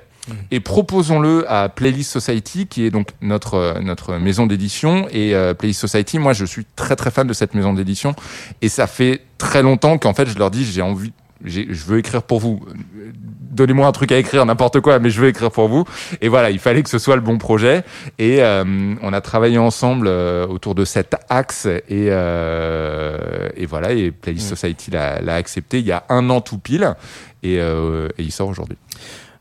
Et 0.50 0.60
proposons-le 0.60 1.44
à 1.52 1.68
Playlist 1.68 2.10
Society, 2.10 2.66
qui 2.66 2.86
est 2.86 2.90
donc 2.90 3.08
notre 3.20 3.78
notre 3.82 4.16
maison 4.16 4.46
d'édition. 4.46 5.06
Et 5.10 5.34
euh, 5.34 5.52
Playlist 5.52 5.82
Society, 5.82 6.18
moi, 6.18 6.32
je 6.32 6.46
suis 6.46 6.64
très 6.76 6.96
très 6.96 7.10
fan 7.10 7.26
de 7.26 7.34
cette 7.34 7.52
maison 7.52 7.74
d'édition. 7.74 8.14
Et 8.62 8.70
ça 8.70 8.86
fait 8.86 9.20
très 9.36 9.62
longtemps 9.62 9.98
qu'en 9.98 10.14
fait, 10.14 10.26
je 10.26 10.38
leur 10.38 10.50
dis, 10.50 10.64
j'ai 10.64 10.80
envie, 10.80 11.12
je 11.44 11.84
veux 11.84 11.98
écrire 11.98 12.22
pour 12.22 12.40
vous. 12.40 12.64
Donnez-moi 13.54 13.86
un 13.86 13.92
truc 13.92 14.12
à 14.12 14.18
écrire, 14.18 14.44
n'importe 14.44 14.80
quoi, 14.80 14.98
mais 14.98 15.10
je 15.10 15.20
veux 15.20 15.28
écrire 15.28 15.50
pour 15.50 15.68
vous. 15.68 15.84
Et 16.20 16.28
voilà, 16.28 16.50
il 16.50 16.58
fallait 16.58 16.82
que 16.82 16.90
ce 16.90 16.98
soit 16.98 17.14
le 17.14 17.22
bon 17.22 17.38
projet. 17.38 17.84
Et 18.18 18.42
euh, 18.42 18.64
on 19.00 19.12
a 19.12 19.20
travaillé 19.20 19.58
ensemble 19.58 20.06
euh, 20.08 20.46
autour 20.46 20.74
de 20.74 20.84
cet 20.84 21.14
axe. 21.28 21.66
Et, 21.66 22.08
euh, 22.10 23.48
et 23.56 23.66
voilà, 23.66 23.92
et 23.92 24.10
Playlist 24.10 24.48
Society 24.48 24.90
l'a, 24.90 25.20
l'a 25.20 25.36
accepté 25.36 25.78
il 25.78 25.86
y 25.86 25.92
a 25.92 26.04
un 26.08 26.28
an 26.30 26.40
tout 26.40 26.58
pile. 26.58 26.94
Et, 27.42 27.60
euh, 27.60 28.08
et 28.18 28.22
il 28.22 28.32
sort 28.32 28.48
aujourd'hui. 28.48 28.76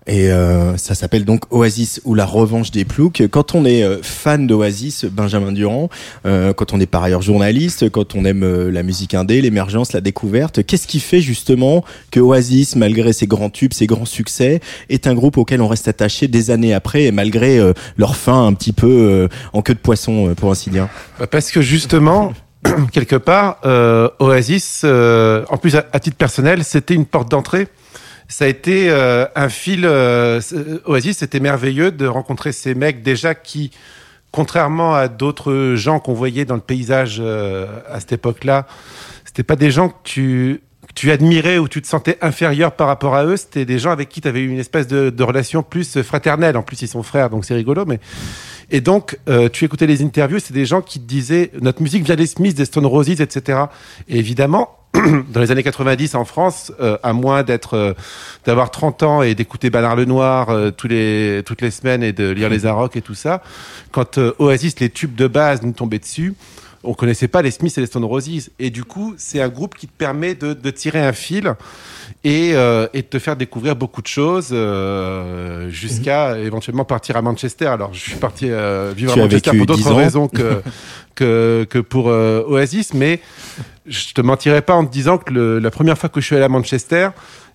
Et 0.05 0.31
euh, 0.31 0.75
ça 0.77 0.95
s'appelle 0.95 1.23
donc 1.23 1.43
Oasis 1.49 2.01
ou 2.03 2.13
la 2.13 2.25
revanche 2.25 2.71
des 2.71 2.83
ploucs. 2.83 3.23
Quand 3.31 3.55
on 3.55 3.65
est 3.65 3.83
euh, 3.83 3.99
fan 4.01 4.47
d'Oasis, 4.47 5.05
Benjamin 5.05 5.51
Durand, 5.51 5.89
euh, 6.25 6.53
quand 6.53 6.73
on 6.73 6.79
est 6.79 6.85
par 6.85 7.03
ailleurs 7.03 7.21
journaliste, 7.21 7.89
quand 7.89 8.15
on 8.15 8.25
aime 8.25 8.43
euh, 8.43 8.69
la 8.69 8.83
musique 8.83 9.13
indé, 9.13 9.41
l'émergence, 9.41 9.93
la 9.93 10.01
découverte, 10.01 10.63
qu'est-ce 10.65 10.87
qui 10.87 10.99
fait 10.99 11.21
justement 11.21 11.85
que 12.11 12.19
Oasis, 12.19 12.75
malgré 12.75 13.13
ses 13.13 13.27
grands 13.27 13.49
tubes, 13.49 13.73
ses 13.73 13.87
grands 13.87 14.05
succès, 14.05 14.59
est 14.89 15.07
un 15.07 15.13
groupe 15.13 15.37
auquel 15.37 15.61
on 15.61 15.67
reste 15.67 15.87
attaché 15.87 16.27
des 16.27 16.51
années 16.51 16.73
après 16.73 17.03
et 17.03 17.11
malgré 17.11 17.57
euh, 17.57 17.73
leur 17.97 18.15
fin 18.17 18.45
un 18.45 18.53
petit 18.53 18.73
peu 18.73 19.29
en 19.53 19.61
queue 19.61 19.73
de 19.73 19.79
poisson, 19.79 20.33
pour 20.35 20.51
ainsi 20.51 20.69
dire? 20.69 20.89
Bah, 21.19 21.27
Parce 21.27 21.51
que 21.51 21.61
justement, 21.61 22.33
quelque 22.91 23.15
part, 23.15 23.59
Oasis, 24.19 24.83
en 24.83 25.57
plus 25.57 25.75
à 25.75 25.99
titre 25.99 26.17
personnel, 26.17 26.63
c'était 26.63 26.93
une 26.93 27.05
porte 27.05 27.31
d'entrée. 27.31 27.67
Ça 28.33 28.45
a 28.45 28.47
été 28.47 28.89
euh, 28.89 29.27
un 29.35 29.47
fil. 29.47 29.85
euh, 29.85 30.41
Oasis, 30.85 31.17
c'était 31.17 31.39
merveilleux 31.39 31.91
de 31.91 32.07
rencontrer 32.07 32.51
ces 32.51 32.73
mecs 32.73 33.03
déjà 33.03 33.35
qui, 33.35 33.69
contrairement 34.31 34.95
à 34.95 35.07
d'autres 35.07 35.75
gens 35.75 35.99
qu'on 35.99 36.15
voyait 36.15 36.43
dans 36.43 36.55
le 36.55 36.61
paysage 36.61 37.17
euh, 37.19 37.67
à 37.87 37.99
cette 37.99 38.13
époque-là, 38.13 38.65
c'était 39.23 39.43
pas 39.43 39.55
des 39.55 39.69
gens 39.69 39.89
que 39.89 39.99
tu 40.03 40.61
que 40.87 40.93
tu 40.95 41.11
admirais 41.11 41.59
ou 41.59 41.67
tu 41.67 41.79
te 41.79 41.85
sentais 41.85 42.17
inférieur 42.21 42.71
par 42.71 42.87
rapport 42.87 43.13
à 43.13 43.23
eux, 43.23 43.37
c'était 43.37 43.65
des 43.65 43.77
gens 43.77 43.91
avec 43.91 44.09
qui 44.09 44.19
tu 44.19 44.27
avais 44.27 44.41
eu 44.41 44.49
une 44.49 44.59
espèce 44.59 44.87
de, 44.87 45.11
de 45.11 45.23
relation 45.23 45.61
plus 45.61 46.01
fraternelle. 46.01 46.57
En 46.57 46.63
plus, 46.63 46.81
ils 46.81 46.87
sont 46.87 47.03
frères, 47.03 47.29
donc 47.29 47.45
c'est 47.45 47.53
rigolo. 47.53 47.85
Mais 47.85 47.99
et 48.71 48.81
donc, 48.81 49.17
euh, 49.29 49.49
tu 49.49 49.65
écoutais 49.65 49.87
les 49.87 50.03
interviews, 50.03 50.39
c'est 50.39 50.53
des 50.53 50.65
gens 50.65 50.81
qui 50.81 50.99
te 50.99 51.05
disaient 51.05 51.51
notre 51.61 51.81
musique 51.81 52.03
vient 52.03 52.15
des 52.15 52.27
Smiths, 52.27 52.55
des 52.55 52.65
Stone 52.65 52.85
Roses, 52.85 53.21
etc. 53.21 53.65
Et 54.07 54.17
évidemment, 54.17 54.77
dans 55.29 55.39
les 55.39 55.51
années 55.51 55.63
90 55.63 56.13
en 56.15 56.23
France, 56.23 56.71
euh, 56.79 56.97
à 57.01 57.13
moins 57.13 57.41
d'être, 57.41 57.75
euh, 57.75 57.93
d'avoir 58.45 58.69
30 58.69 59.03
ans 59.03 59.21
et 59.23 59.33
d'écouter 59.33 59.71
Bernard 59.71 59.95
Lenoir 59.95 60.49
euh, 60.49 60.69
tous 60.69 60.87
les, 60.87 61.41
toutes 61.45 61.61
les 61.61 61.71
semaines 61.71 62.03
et 62.03 62.13
de 62.13 62.29
lire 62.29 62.49
les 62.49 62.67
Arocs 62.67 62.95
et 62.95 63.01
tout 63.01 63.15
ça, 63.15 63.41
quand 63.91 64.19
euh, 64.19 64.35
Oasis, 64.37 64.79
les 64.79 64.89
tubes 64.89 65.15
de 65.15 65.27
base 65.27 65.63
nous 65.63 65.71
tombaient 65.71 65.99
dessus, 65.99 66.35
on 66.83 66.93
connaissait 66.93 67.27
pas 67.27 67.41
les 67.41 67.51
Smiths 67.51 67.77
et 67.77 67.81
les 67.81 67.87
Stone 67.87 68.03
Roses. 68.03 68.49
Et 68.59 68.69
du 68.69 68.83
coup, 68.83 69.13
c'est 69.17 69.41
un 69.41 69.49
groupe 69.49 69.75
qui 69.75 69.87
te 69.87 69.93
permet 69.97 70.35
de, 70.35 70.53
de 70.53 70.69
tirer 70.69 70.99
un 71.05 71.13
fil 71.13 71.53
et, 72.23 72.51
euh, 72.53 72.87
et 72.93 73.01
de 73.01 73.07
te 73.07 73.19
faire 73.19 73.35
découvrir 73.35 73.75
beaucoup 73.75 74.01
de 74.01 74.07
choses 74.07 74.49
euh, 74.51 75.69
jusqu'à 75.69 76.37
éventuellement 76.39 76.85
partir 76.85 77.15
à 77.17 77.21
Manchester. 77.21 77.67
Alors, 77.67 77.93
je 77.93 77.99
suis 77.99 78.15
parti 78.15 78.49
euh, 78.49 78.93
vivre 78.95 79.13
Tu 79.13 79.19
à 79.19 79.23
Manchester 79.23 79.51
pour 79.57 79.65
10 79.75 79.83
d'autres 79.83 79.95
raisons 79.95 80.27
que, 80.27 80.61
que, 81.15 81.65
que 81.69 81.79
pour 81.79 82.09
euh, 82.09 82.43
Oasis, 82.47 82.93
mais 82.93 83.19
je 83.85 84.13
te 84.13 84.21
mentirais 84.21 84.61
pas 84.61 84.73
en 84.75 84.85
te 84.85 84.91
disant 84.91 85.17
que 85.17 85.33
le- 85.33 85.59
la 85.59 85.71
première 85.71 85.97
fois 85.97 86.09
que 86.09 86.21
je 86.21 86.25
suis 86.25 86.35
allé 86.35 86.45
à 86.45 86.49
Manchester, 86.49 87.09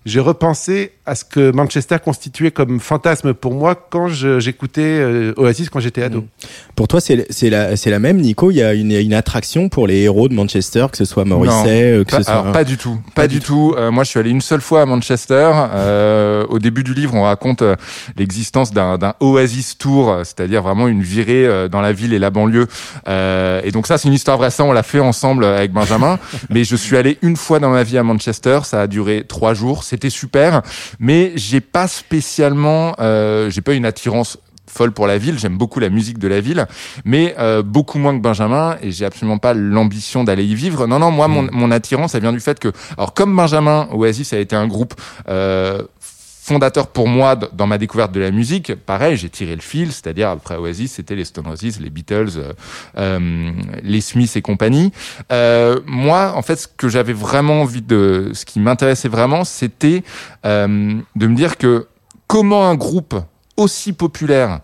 j'ai 0.05 0.19
repensé 0.19 0.93
à 1.09 1.15
ce 1.15 1.25
que 1.25 1.51
Manchester 1.51 1.97
constituait 2.03 2.51
comme 2.51 2.79
fantasme 2.79 3.33
pour 3.33 3.53
moi 3.53 3.75
quand 3.75 4.07
je- 4.07 4.39
j'écoutais 4.39 4.81
euh, 4.81 5.33
Oasis 5.37 5.69
quand 5.69 5.79
j'étais 5.79 6.03
ado. 6.03 6.25
Pour 6.75 6.87
toi, 6.87 7.01
c'est 7.01 7.25
c'est 7.29 7.49
la, 7.49 7.75
c'est 7.75 7.89
la 7.89 7.99
même, 7.99 8.17
Nico? 8.17 8.51
Il 8.51 8.57
y 8.57 8.63
a 8.63 8.73
une, 8.73 8.91
une 8.91 9.13
attraction 9.13 9.69
pour 9.69 9.87
les 9.87 10.01
héros 10.01 10.29
de 10.29 10.33
Manchester, 10.33 10.85
que 10.91 10.97
ce 10.97 11.05
soit 11.05 11.25
Morrissey, 11.25 11.91
euh, 11.91 12.03
que 12.03 12.11
Pas, 12.11 12.17
ce 12.17 12.23
soit... 12.23 12.33
alors, 12.33 12.51
pas 12.53 12.63
du 12.63 12.77
tout, 12.77 12.99
pas, 13.15 13.27
du 13.27 13.39
tout. 13.39 13.73
Euh, 13.77 13.91
moi, 13.91 14.03
je 14.03 14.09
suis 14.11 14.19
allé 14.19 14.29
une 14.29 14.41
seule 14.41 14.61
fois 14.61 14.81
à 14.81 14.85
Manchester. 14.85 15.51
Euh, 15.73 16.45
au 16.49 16.59
début 16.59 16.83
du 16.83 16.93
livre, 16.93 17.15
on 17.15 17.23
raconte 17.23 17.61
euh, 17.61 17.75
l'existence 18.17 18.71
d'un 18.71 18.97
d'un 18.97 19.13
Oasis 19.19 19.77
Tour, 19.77 20.15
c'est-à-dire 20.23 20.61
vraiment 20.61 20.87
une 20.87 21.01
virée 21.01 21.45
euh, 21.45 21.67
dans 21.67 21.81
la 21.81 21.91
ville 21.93 22.13
et 22.13 22.19
la 22.19 22.29
banlieue. 22.29 22.67
Euh, 23.07 23.61
et 23.63 23.71
donc 23.71 23.87
ça, 23.87 23.97
c'est 23.97 24.07
une 24.07 24.13
histoire 24.13 24.37
vraie. 24.37 24.51
Ça, 24.51 24.63
on 24.63 24.71
l'a 24.71 24.83
fait 24.83 24.99
ensemble 24.99 25.45
avec 25.45 25.71
Benjamin. 25.71 26.19
mais 26.49 26.63
je 26.63 26.75
suis 26.75 26.97
allé 26.97 27.17
une 27.21 27.35
fois 27.35 27.59
dans 27.59 27.69
ma 27.69 27.83
vie 27.83 27.97
à 27.97 28.03
Manchester. 28.03 28.59
Ça 28.63 28.81
a 28.81 28.87
duré 28.87 29.23
trois 29.27 29.53
jours. 29.53 29.83
C'était 29.83 30.09
super, 30.09 30.61
mais 30.99 31.31
j'ai 31.35 31.61
pas 31.61 31.87
spécialement, 31.87 32.95
euh, 32.99 33.49
j'ai 33.49 33.61
pas 33.61 33.73
une 33.73 33.85
attirance 33.85 34.37
folle 34.69 34.91
pour 34.91 35.07
la 35.07 35.17
ville, 35.17 35.37
j'aime 35.39 35.57
beaucoup 35.57 35.79
la 35.79 35.89
musique 35.89 36.19
de 36.19 36.27
la 36.27 36.41
ville, 36.41 36.67
mais 37.03 37.35
euh, 37.39 37.63
beaucoup 37.63 37.97
moins 37.97 38.15
que 38.15 38.21
Benjamin, 38.21 38.77
et 38.81 38.91
j'ai 38.91 39.05
absolument 39.05 39.39
pas 39.39 39.53
l'ambition 39.53 40.23
d'aller 40.23 40.45
y 40.45 40.55
vivre. 40.55 40.87
Non, 40.87 40.99
non, 40.99 41.11
moi, 41.11 41.27
mon, 41.27 41.49
mon 41.51 41.71
attirance, 41.71 42.11
ça 42.11 42.19
vient 42.19 42.31
du 42.31 42.39
fait 42.39 42.59
que, 42.59 42.71
alors 42.97 43.13
comme 43.13 43.35
Benjamin, 43.35 43.87
Oasis 43.91 44.31
a 44.33 44.37
été 44.37 44.55
un 44.55 44.67
groupe 44.67 44.93
euh, 45.27 45.81
fondateur 46.49 46.87
pour 46.87 47.07
moi 47.07 47.35
dans 47.35 47.67
ma 47.67 47.77
découverte 47.77 48.11
de 48.11 48.19
la 48.19 48.31
musique, 48.31 48.73
pareil, 48.73 49.15
j'ai 49.17 49.29
tiré 49.29 49.55
le 49.55 49.61
fil, 49.61 49.91
c'est-à-dire 49.91 50.29
après 50.29 50.55
Oasis, 50.55 50.93
c'était 50.93 51.15
les 51.15 51.25
Stone 51.25 51.45
Roses, 51.45 51.79
les 51.79 51.91
Beatles, 51.91 52.31
euh, 52.37 52.53
euh, 52.97 53.51
les 53.83 54.01
Smiths 54.01 54.35
et 54.35 54.41
compagnie. 54.41 54.91
Euh, 55.31 55.79
moi, 55.85 56.33
en 56.35 56.41
fait, 56.41 56.55
ce 56.55 56.67
que 56.67 56.89
j'avais 56.89 57.13
vraiment 57.13 57.61
envie 57.61 57.83
de, 57.83 58.31
ce 58.33 58.45
qui 58.45 58.59
m'intéressait 58.59 59.09
vraiment, 59.09 59.43
c'était 59.43 60.03
euh, 60.43 60.95
de 61.15 61.27
me 61.27 61.35
dire 61.35 61.57
que 61.57 61.85
comment 62.25 62.67
un 62.67 62.73
groupe 62.75 63.15
aussi 63.55 63.93
populaire 63.93 64.61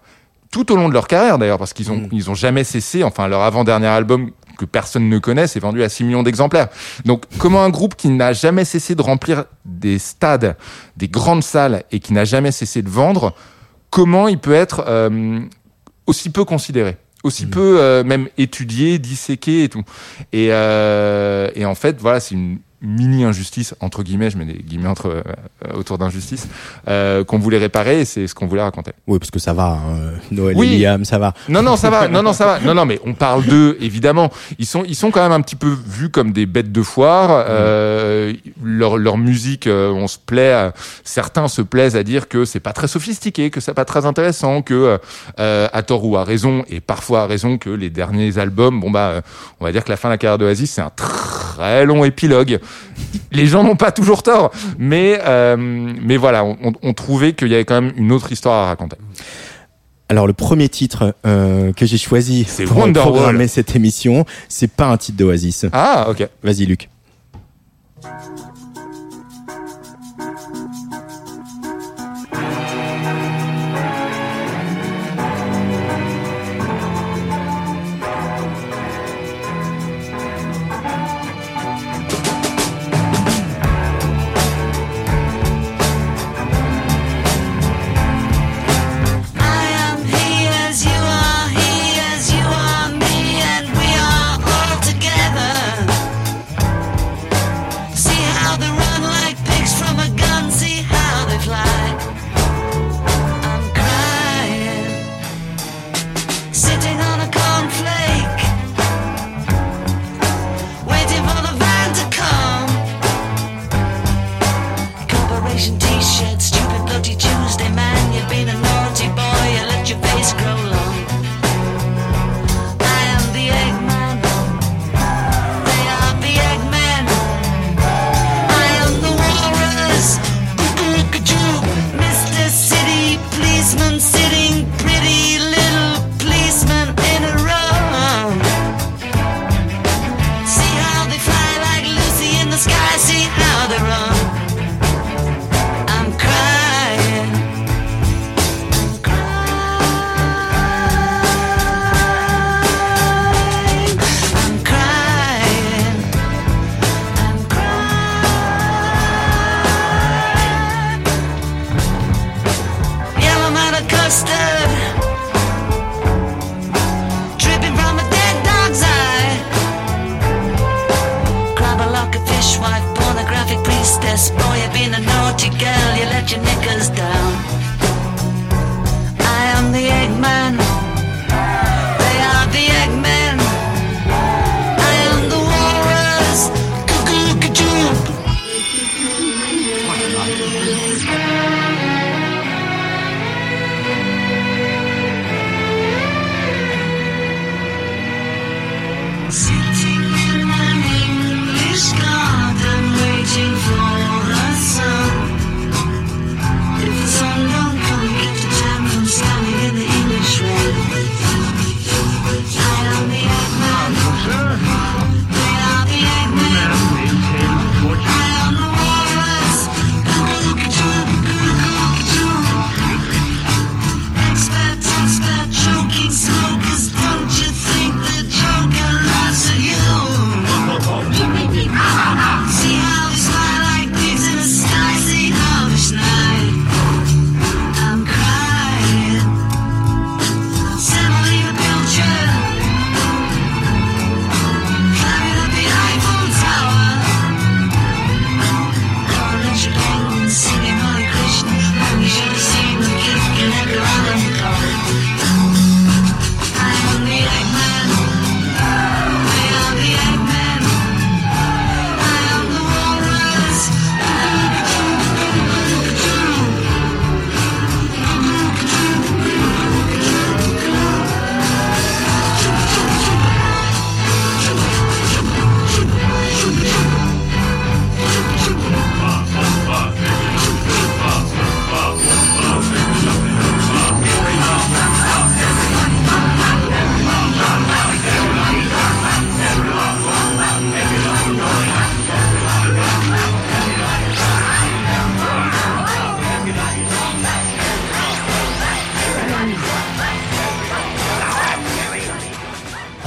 tout 0.50 0.72
au 0.72 0.78
long 0.78 0.88
de 0.88 0.94
leur 0.94 1.08
carrière 1.08 1.38
d'ailleurs 1.38 1.58
parce 1.58 1.74
qu'ils 1.74 1.92
ont 1.92 1.98
Mm. 1.98 2.10
ils 2.14 2.30
ont 2.30 2.34
jamais 2.34 2.64
cessé 2.64 3.04
enfin 3.04 3.28
leur 3.28 3.42
avant-dernier 3.42 3.88
album 3.88 4.32
que 4.58 4.66
personne 4.66 5.10
ne 5.10 5.20
connaît 5.20 5.48
s'est 5.48 5.60
vendu 5.60 5.84
à 5.84 5.90
6 5.90 6.04
millions 6.04 6.24
d'exemplaires. 6.24 6.68
Donc 7.06 7.24
comment 7.38 7.64
un 7.64 7.70
groupe 7.70 7.96
qui 7.96 8.10
n'a 8.10 8.34
jamais 8.34 8.66
cessé 8.66 8.96
de 8.96 9.02
remplir 9.02 9.46
des 9.66 10.00
stades, 10.00 10.58
des 10.98 11.08
grandes 11.08 11.44
salles 11.44 11.84
et 11.92 12.00
qui 12.00 12.14
n'a 12.14 12.26
jamais 12.26 12.52
cessé 12.52 12.82
de 12.82 12.90
vendre, 12.90 13.36
comment 13.90 14.28
il 14.28 14.40
peut 14.40 14.54
être 14.54 14.84
euh, 14.88 15.40
aussi 16.08 16.30
peu 16.30 16.46
considéré 16.46 16.98
aussi 17.24 17.48
peu 17.48 17.80
euh, 17.80 18.04
même 18.04 18.30
étudié, 18.38 19.00
disséqué 19.00 19.64
et 19.64 19.70
tout? 19.70 19.84
Et, 20.32 20.50
euh, 20.52 21.50
et 21.56 21.66
en 21.66 21.74
fait, 21.74 22.00
voilà, 22.00 22.20
c'est 22.20 22.36
une 22.36 22.60
mini 22.86 23.24
injustice 23.24 23.74
entre 23.80 24.04
guillemets, 24.04 24.30
je 24.30 24.38
mets 24.38 24.46
des 24.46 24.54
guillemets 24.54 24.88
entre 24.90 25.08
euh, 25.08 25.24
autour 25.74 25.98
d'injustice 25.98 26.48
euh, 26.88 27.24
qu'on 27.24 27.40
voulait 27.40 27.58
réparer 27.58 28.02
et 28.02 28.06
c'est 28.06 28.28
ce 28.28 28.36
qu'on 28.36 28.48
voulait 28.48 28.62
raconter. 28.62 28.92
Oui, 29.08 29.20
parce 29.20 29.32
que 29.32 29.40
ça 29.40 29.54
va, 29.54 29.80
hein, 29.86 30.12
Noël 30.32 30.56
Oui. 30.58 30.74
et 30.76 30.80
Liam, 30.80 31.06
ça 31.06 31.18
va. 31.20 31.34
Non, 31.50 31.62
non, 31.62 31.76
ça 31.76 31.90
va. 31.90 32.08
Non, 32.16 32.22
non, 32.24 32.34
ça 32.34 32.46
va. 32.46 32.60
Non, 32.60 32.74
non, 32.74 32.86
mais 32.86 33.00
on 33.06 33.14
parle 33.14 33.44
d'eux, 33.46 33.78
évidemment. 33.82 34.32
Ils 34.60 34.66
sont, 34.66 34.84
ils 34.88 34.96
sont 34.96 35.12
quand 35.12 35.22
même 35.22 35.32
un 35.32 35.42
petit 35.42 35.56
peu 35.56 35.76
vus 35.88 36.10
comme 36.10 36.32
des 36.32 36.46
bêtes 36.46 36.72
de 36.72 36.82
foire. 36.82 37.46
Euh, 37.50 38.34
leur, 38.64 38.98
leur 38.98 39.18
musique, 39.18 39.68
euh, 39.68 39.90
on 39.92 40.08
se 40.08 40.18
plaît. 40.18 40.52
à- 40.54 40.74
certains 41.04 41.48
se 41.48 41.62
plaisent 41.62 41.96
à 41.96 42.04
dire 42.04 42.28
que 42.28 42.46
c'est 42.46 42.60
pas 42.60 42.74
très 42.74 42.88
sophistiqué, 42.88 43.50
que 43.50 43.60
c'est 43.60 43.74
pas 43.74 43.86
très 43.86 44.06
intéressant, 44.06 44.62
que 44.62 44.98
euh, 45.40 45.68
à 45.74 45.82
tort 45.84 46.06
ou 46.06 46.18
à 46.18 46.24
raison, 46.24 46.64
et 46.70 46.80
parfois 46.80 47.24
à 47.24 47.28
raison, 47.28 47.58
que 47.58 47.70
les 47.70 47.90
derniers 47.90 48.38
albums, 48.38 48.80
bon 48.80 48.92
bah, 48.92 49.08
euh, 49.10 49.22
on 49.60 49.66
va 49.66 49.72
dire 49.72 49.84
que 49.84 49.90
la 49.90 49.98
fin 49.98 50.10
de 50.10 50.14
la 50.14 50.18
carrière 50.18 50.38
d'Oasis, 50.38 50.72
c'est 50.72 50.82
un 50.82 50.92
très 50.96 51.86
long 51.86 52.04
épilogue. 52.06 52.60
Les 53.32 53.48
gens 53.48 53.64
n'ont 53.64 53.76
pas 53.76 53.92
toujours 53.92 54.24
tort, 54.24 54.52
mais 54.78 55.20
euh, 55.26 55.56
mais 55.58 56.18
voilà, 56.18 56.46
on, 56.46 56.74
on- 56.82 56.94
trouvait 56.94 57.34
qu'il 57.34 57.50
y 57.50 57.54
avait 57.56 57.66
quand 57.66 57.82
même 57.82 57.94
une 57.98 58.12
autre 58.12 58.32
histoire 58.32 58.64
à 58.64 58.68
raconter. 58.68 58.98
Alors 60.08 60.28
le 60.28 60.34
premier 60.34 60.70
titre 60.70 61.16
euh, 61.26 61.74
que 61.74 61.86
j'ai 61.86 61.98
choisi 61.98 62.46
C'est 62.48 62.66
pour 62.66 62.78
Wonderwall. 62.78 63.12
programmer 63.14 63.48
cette 63.48 63.76
émission, 63.76 64.24
c'est 64.48 64.72
pas 64.72 64.86
un 64.88 64.98
titre 64.98 65.18
d'Oasis. 65.18 65.66
Ah, 65.74 66.08
ok. 66.10 66.28
Vas-y 66.44 66.66
Luc. 66.66 66.90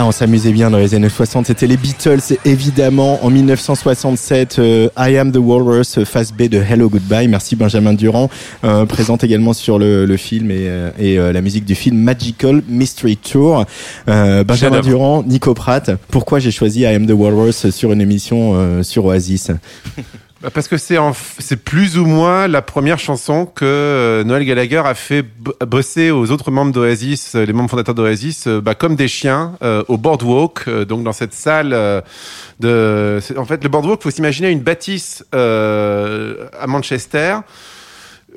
On 0.09 0.12
s'amusait 0.12 0.53
bien 0.53 0.71
dans 0.71 0.79
les 0.79 0.94
années 0.94 1.11
60. 1.11 1.47
C'était 1.47 1.66
les 1.66 1.77
Beatles, 1.77 2.21
évidemment. 2.47 3.23
En 3.27 3.29
1967, 3.29 4.59
euh, 4.59 4.88
I 4.97 5.18
Am 5.18 5.33
the 5.33 5.37
Walrus, 5.37 5.99
euh, 5.99 6.07
face 6.07 6.33
B 6.33 6.44
de 6.44 6.57
Hello 6.59 6.88
Goodbye. 6.88 7.29
Merci 7.29 7.57
Benjamin 7.57 7.92
Durand. 7.92 8.31
Euh, 8.64 8.87
présente 8.87 9.23
également 9.23 9.53
sur 9.53 9.79
le, 9.79 10.07
le 10.07 10.16
film 10.16 10.51
et, 10.51 10.66
euh, 10.66 10.90
et 10.99 11.18
euh, 11.18 11.31
la 11.31 11.42
musique 11.42 11.66
du 11.66 11.75
film 11.75 11.99
Magical 11.99 12.62
Mystery 12.68 13.18
Tour. 13.18 13.66
Euh, 14.09 14.44
Benjamin. 14.44 14.81
Durand, 14.81 15.23
Nico 15.25 15.53
Pratt. 15.53 15.90
Pourquoi 16.11 16.38
j'ai 16.38 16.53
choisi 16.53 16.81
I 16.81 16.87
Am 16.87 17.07
the 17.07 17.12
Walrus 17.12 17.68
sur 17.68 17.92
une 17.92 18.01
émission 18.01 18.53
euh, 18.55 18.83
sur 18.83 19.05
Oasis? 19.05 19.51
Parce 20.55 20.68
que 20.68 20.77
c'est 20.77 21.57
plus 21.57 21.98
ou 21.98 22.07
moins 22.07 22.46
la 22.46 22.62
première 22.62 23.01
chanson 23.01 23.44
que 23.44 23.64
euh, 23.64 24.22
Noël 24.22 24.44
Gallagher 24.44 24.83
a 24.85 24.94
fait 24.94 25.24
bosser 25.66 26.12
aux 26.12 26.31
autres 26.31 26.53
membres 26.53 26.70
d'Oasis, 26.70 27.35
euh, 27.35 27.44
les 27.44 27.53
membres 27.53 27.68
fondateurs 27.68 27.96
d'Oasis, 27.96 28.46
euh, 28.46 28.61
bah, 28.61 28.77
comme 28.77 28.94
des 28.94 29.09
chiens 29.09 29.57
euh, 29.62 29.83
au 29.88 29.96
boardwalk, 29.96 30.68
euh, 30.68 30.85
donc 30.85 31.03
dans 31.03 31.12
cette 31.12 31.35
salle 31.35 31.72
euh, 31.72 32.01
de. 32.61 33.18
En 33.37 33.46
fait, 33.46 33.64
le 33.64 33.68
boardwalk, 33.68 34.01
faut 34.01 34.12
s'imaginer 34.12 34.51
une 34.51 34.61
bâtisse 34.61 35.24
à 35.33 36.66
Manchester. 36.68 37.38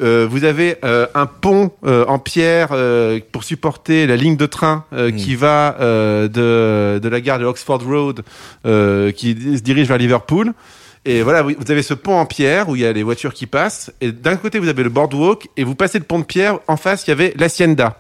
Euh, 0.02 0.26
vous 0.28 0.46
avez 0.46 0.78
euh, 0.84 1.06
un 1.14 1.28
pont 1.28 1.72
euh, 1.86 2.06
en 2.08 2.18
pierre 2.18 2.70
pour 3.32 3.44
supporter 3.44 4.08
la 4.08 4.16
ligne 4.16 4.38
de 4.38 4.46
train 4.48 4.86
euh, 4.94 5.12
qui 5.12 5.36
va 5.36 5.76
de, 5.80 6.98
de 6.98 7.10
la 7.10 7.22
gare 7.22 7.38
de 7.38 7.46
Oxford 7.46 7.82
Road 7.86 8.22
qui 8.64 9.58
se 9.58 9.62
dirige 9.62 9.88
vers 9.88 10.00
Liverpool. 10.00 10.54
Et 11.04 11.24
voilà, 11.24 11.42
vous 11.42 11.72
avez 11.72 11.82
ce 11.82 11.96
pont 11.96 12.16
en 12.16 12.26
pierre 12.26 12.70
où 12.70 12.76
il 12.76 12.84
y 12.84 12.86
a 12.86 12.94
les 12.94 13.02
voitures 13.02 13.34
qui 13.34 13.48
passent. 13.48 13.92
Et 14.02 14.12
d'un 14.12 14.36
côté, 14.36 14.60
vous 14.60 14.68
avez 14.68 14.84
le 14.84 14.90
boardwalk 14.90 15.48
et 15.58 15.64
vous 15.64 15.74
passez 15.74 15.98
le 15.98 16.06
pont 16.06 16.20
de 16.20 16.26
pierre. 16.26 16.60
En 16.68 16.78
face, 16.78 17.08
il 17.08 17.10
y 17.10 17.14
avait 17.14 17.34
l'hacienda. 17.38 17.98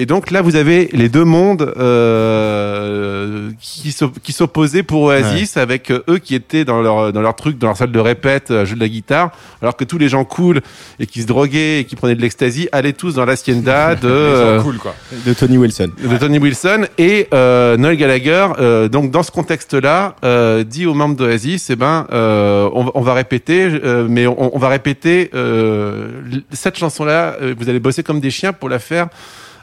Et 0.00 0.06
donc 0.06 0.30
là, 0.30 0.42
vous 0.42 0.54
avez 0.54 0.88
les 0.92 1.08
deux 1.08 1.24
mondes 1.24 1.72
euh, 1.76 3.50
qui 3.60 3.90
s'op- 3.92 4.18
qui 4.22 4.32
s'opposaient 4.32 4.82
pour 4.84 5.02
Oasis, 5.02 5.56
avec 5.56 5.90
euh, 5.90 6.02
eux 6.08 6.18
qui 6.18 6.34
étaient 6.34 6.64
dans 6.64 6.80
leur 6.80 7.12
dans 7.12 7.20
leur 7.20 7.34
truc, 7.34 7.58
dans 7.58 7.66
leur 7.66 7.76
salle 7.76 7.90
de 7.92 7.98
répète, 7.98 8.50
à 8.50 8.64
jouer 8.64 8.76
de 8.76 8.80
la 8.80 8.88
guitare, 8.88 9.30
alors 9.60 9.76
que 9.76 9.84
tous 9.84 9.98
les 9.98 10.08
gens 10.08 10.24
cool 10.24 10.60
et 11.00 11.06
qui 11.06 11.22
se 11.22 11.26
droguaient 11.26 11.80
et 11.80 11.84
qui 11.84 11.96
prenaient 11.96 12.14
de 12.14 12.20
l'ecstasy 12.20 12.68
allaient 12.72 12.92
tous 12.92 13.14
dans 13.14 13.24
l'hacienda 13.24 13.94
de 13.96 14.08
euh, 14.08 14.62
cool 14.62 14.78
quoi. 14.78 14.94
de 15.26 15.32
Tony 15.34 15.58
Wilson. 15.58 15.90
de 16.00 16.16
Tony 16.16 16.38
Wilson 16.38 16.86
et 16.98 17.26
euh, 17.34 17.76
Noel 17.76 17.96
Gallagher. 17.96 18.46
euh, 18.60 18.88
donc 18.88 19.10
dans 19.10 19.22
ce 19.22 19.30
contexte-là, 19.30 20.14
euh, 20.24 20.62
dit 20.64 20.86
aux 20.86 20.94
membres 20.94 21.16
d'Oasis, 21.16 21.70
eh 21.70 21.76
ben, 21.76 22.06
euh, 22.12 22.68
on, 22.72 22.84
va- 22.84 22.92
on 22.94 23.00
va 23.00 23.14
répéter, 23.14 23.68
euh, 23.68 24.06
mais 24.08 24.26
on, 24.26 24.54
on 24.54 24.58
va 24.58 24.68
répéter 24.68 25.30
euh, 25.34 26.08
cette 26.52 26.78
chanson-là. 26.78 27.36
euh, 27.42 27.54
vous 27.58 27.68
allez 27.68 27.80
bosser 27.80 28.02
comme 28.04 28.20
des 28.20 28.30
chiens 28.30 28.52
pour 28.52 28.68
la 28.68 28.78
faire 28.78 29.08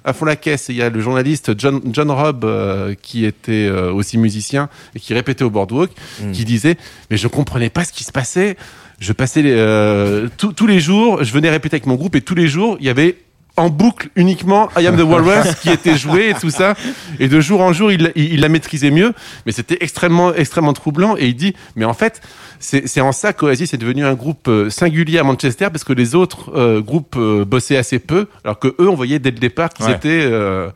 à 0.05 0.13
fond 0.13 0.25
la 0.25 0.35
caisse. 0.35 0.69
Et 0.69 0.73
il 0.73 0.77
y 0.77 0.81
a 0.81 0.89
le 0.89 1.01
journaliste 1.01 1.51
John, 1.59 1.81
John 1.91 2.09
Robb 2.11 2.45
euh, 2.45 2.93
qui 3.01 3.25
était 3.25 3.67
euh, 3.67 3.91
aussi 3.91 4.17
musicien 4.17 4.69
et 4.95 4.99
qui 4.99 5.13
répétait 5.13 5.43
au 5.43 5.49
boardwalk, 5.49 5.91
qui 6.31 6.45
disait 6.45 6.77
mais 7.11 7.17
je 7.17 7.27
comprenais 7.27 7.69
pas 7.69 7.83
ce 7.83 7.91
qui 7.91 8.03
se 8.03 8.11
passait. 8.11 8.55
Je 8.99 9.11
passais 9.11 9.41
les, 9.41 9.51
euh, 9.53 10.29
tous- 10.37 10.53
tous 10.53 10.67
les 10.67 10.79
jours, 10.79 11.21
je 11.23 11.33
venais 11.33 11.49
répéter 11.49 11.75
avec 11.75 11.85
mon 11.85 11.95
groupe 11.95 12.15
et 12.15 12.21
tous 12.21 12.35
les 12.35 12.47
jours 12.47 12.77
il 12.79 12.85
y 12.85 12.89
avait 12.89 13.17
en 13.57 13.69
boucle 13.69 14.09
uniquement 14.15 14.69
I 14.77 14.85
Am 14.87 14.97
the 14.97 15.01
Walrus 15.03 15.55
qui 15.61 15.69
était 15.69 15.97
joué 15.97 16.29
et 16.29 16.33
tout 16.33 16.49
ça. 16.49 16.73
Et 17.19 17.27
de 17.27 17.39
jour 17.39 17.61
en 17.61 17.71
jour, 17.73 17.91
il, 17.91 18.11
il, 18.15 18.33
il 18.33 18.41
la 18.41 18.49
maîtrisait 18.49 18.91
mieux. 18.91 19.13
Mais 19.45 19.51
c'était 19.51 19.77
extrêmement, 19.79 20.33
extrêmement 20.33 20.73
troublant. 20.73 21.15
Et 21.17 21.27
il 21.27 21.35
dit, 21.35 21.53
mais 21.75 21.85
en 21.85 21.93
fait, 21.93 22.21
c'est 22.59 23.01
en 23.01 23.11
ça 23.11 23.31
qu'Oasis 23.33 23.73
est 23.73 23.77
devenu 23.77 24.05
un 24.05 24.13
groupe 24.13 24.47
euh, 24.47 24.69
singulier 24.69 25.19
à 25.19 25.23
Manchester 25.23 25.67
parce 25.71 25.83
que 25.83 25.93
les 25.93 26.15
autres 26.15 26.51
euh, 26.55 26.81
groupes 26.81 27.15
euh, 27.17 27.45
bossaient 27.45 27.77
assez 27.77 27.99
peu, 27.99 28.27
alors 28.43 28.59
que 28.59 28.67
eux, 28.79 28.89
on 28.89 28.95
voyait 28.95 29.19
dès 29.19 29.31
le 29.31 29.37
départ 29.39 29.69
qu'ils 29.69 29.85
Ouais. 29.85 29.93
étaient 29.93 30.23
euh, 30.23 30.69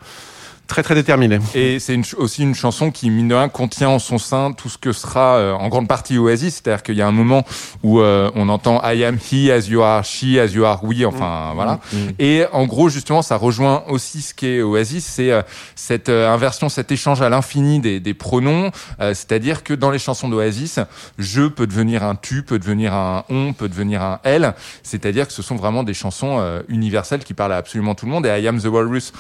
très 0.70 0.84
très 0.84 0.96
déterminés. 0.96 1.40
Et 1.56 1.80
c'est 1.80 1.94
une 1.94 2.06
aussi 2.16 2.44
une 2.44 2.56
chanson 2.56 2.92
qui, 2.92 3.10
mine 3.10 3.28
de 3.28 3.36
rien, 3.36 3.50
contient 3.50 3.90
en 3.90 4.00
son 4.00 4.18
sein 4.18 4.54
tout 4.54 4.70
ce 4.70 4.78
que 4.78 4.94
sera 4.94 5.36
euh, 5.36 5.54
en 5.54 5.68
grande 5.68 5.90
partie 5.90 6.18
Oasis. 6.18 6.62
C'est-à-dire 6.64 6.84
qu'il 6.84 6.96
y 6.96 7.02
a 7.02 7.08
un 7.08 7.12
moment 7.12 7.44
où 7.84 8.00
euh, 8.00 8.32
on 8.36 8.48
entend 8.48 8.82
I 8.84 9.04
am 9.04 9.18
he 9.18 9.52
as 9.52 9.68
you 9.68 9.82
are, 9.82 10.06
she 10.06 10.38
as 10.38 10.54
you 10.54 10.64
are, 10.64 10.82
we, 10.84 11.04
enfin 11.06 11.52
voilà. 11.56 11.80
Et 12.20 12.46
en 12.54 12.66
gros, 12.66 12.88
justement, 12.88 13.22
ça 13.22 13.36
rejoint 13.36 13.84
aussi 13.90 14.22
ce 14.22 14.34
qu'est 14.34 14.62
Oasis, 14.62 15.06
c'est 15.06 15.32
euh, 15.32 15.42
cette 15.76 16.10
euh, 16.10 16.32
inversion, 16.32 16.70
cet 16.70 16.92
échange 16.92 17.22
à 17.22 17.30
l'infini 17.30 17.80
des, 17.80 18.00
des 18.00 18.14
pronoms. 18.14 18.72
Euh, 19.02 19.14
C'est-à-dire 19.14 19.64
que 19.64 19.74
dans 19.74 19.92
les 19.92 20.00
chansons 20.00 20.30
d'Oasis, 20.30 20.80
je 21.18 21.48
peut 21.48 21.68
devenir 21.68 22.04
un 22.04 22.16
tu, 22.16 22.44
peut 22.44 22.60
devenir 22.60 22.94
un 22.94 23.24
on, 23.30 23.54
peut 23.54 23.70
devenir 23.70 24.02
un 24.02 24.20
elle. 24.24 24.54
C'est-à-dire 24.84 25.28
que 25.28 25.34
ce 25.34 25.42
sont 25.42 25.56
vraiment 25.56 25.84
des 25.84 25.94
chansons 25.94 26.38
euh, 26.40 26.62
universelles 26.68 27.24
qui 27.24 27.34
parlent 27.34 27.54
à 27.54 27.58
absolument 27.58 27.96
tout 27.96 28.06
le 28.06 28.12
monde. 28.12 28.26
Et 28.26 28.30
I 28.30 28.48
am 28.48 28.62
the 28.62 28.66
walrus 28.68 29.12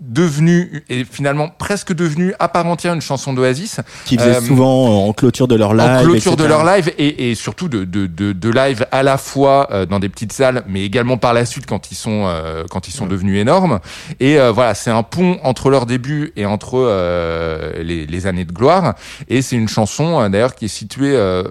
devenu 0.00 0.84
et 0.88 1.04
finalement 1.04 1.48
presque 1.48 1.92
devenu 1.92 2.32
à 2.38 2.48
part 2.48 2.66
entière 2.66 2.94
une 2.94 3.00
chanson 3.00 3.32
d'Oasis 3.32 3.80
Qui 4.04 4.16
faisaient 4.16 4.36
Euh, 4.36 4.40
souvent 4.40 5.06
en 5.08 5.12
clôture 5.12 5.48
de 5.48 5.56
leur 5.56 5.74
live. 5.74 5.88
en 5.90 6.02
clôture 6.02 6.36
de 6.36 6.44
leur 6.44 6.64
live 6.64 6.92
et, 6.98 7.30
et 7.30 7.34
surtout 7.34 7.68
de, 7.68 7.84
de, 7.84 8.06
de, 8.06 8.32
de 8.32 8.50
live 8.50 8.86
à 8.92 9.02
la 9.02 9.18
fois 9.18 9.68
euh, 9.72 9.86
dans 9.86 9.98
des 9.98 10.08
petites 10.08 10.32
salles, 10.32 10.62
mais 10.68 10.84
également 10.84 11.16
par 11.18 11.34
la 11.34 11.44
suite 11.44 11.66
quand 11.66 11.90
ils 11.90 11.96
sont 11.96 12.24
euh, 12.26 12.64
quand 12.70 12.86
ils 12.88 12.92
sont 12.92 13.06
devenus 13.06 13.40
énormes. 13.40 13.80
Et 14.20 14.38
euh, 14.38 14.52
voilà, 14.52 14.74
c'est 14.74 14.90
un 14.90 15.02
pont 15.02 15.38
entre 15.42 15.68
leur 15.70 15.84
début 15.86 16.32
et 16.36 16.46
entre 16.46 16.74
euh, 16.76 17.82
les, 17.82 18.06
les 18.06 18.26
années 18.26 18.44
de 18.44 18.52
gloire. 18.52 18.94
Et 19.28 19.42
c'est 19.42 19.56
une 19.56 19.68
chanson 19.68 20.28
d'ailleurs 20.30 20.54
qui 20.54 20.66
est 20.66 20.68
située 20.68 21.14
euh, 21.16 21.42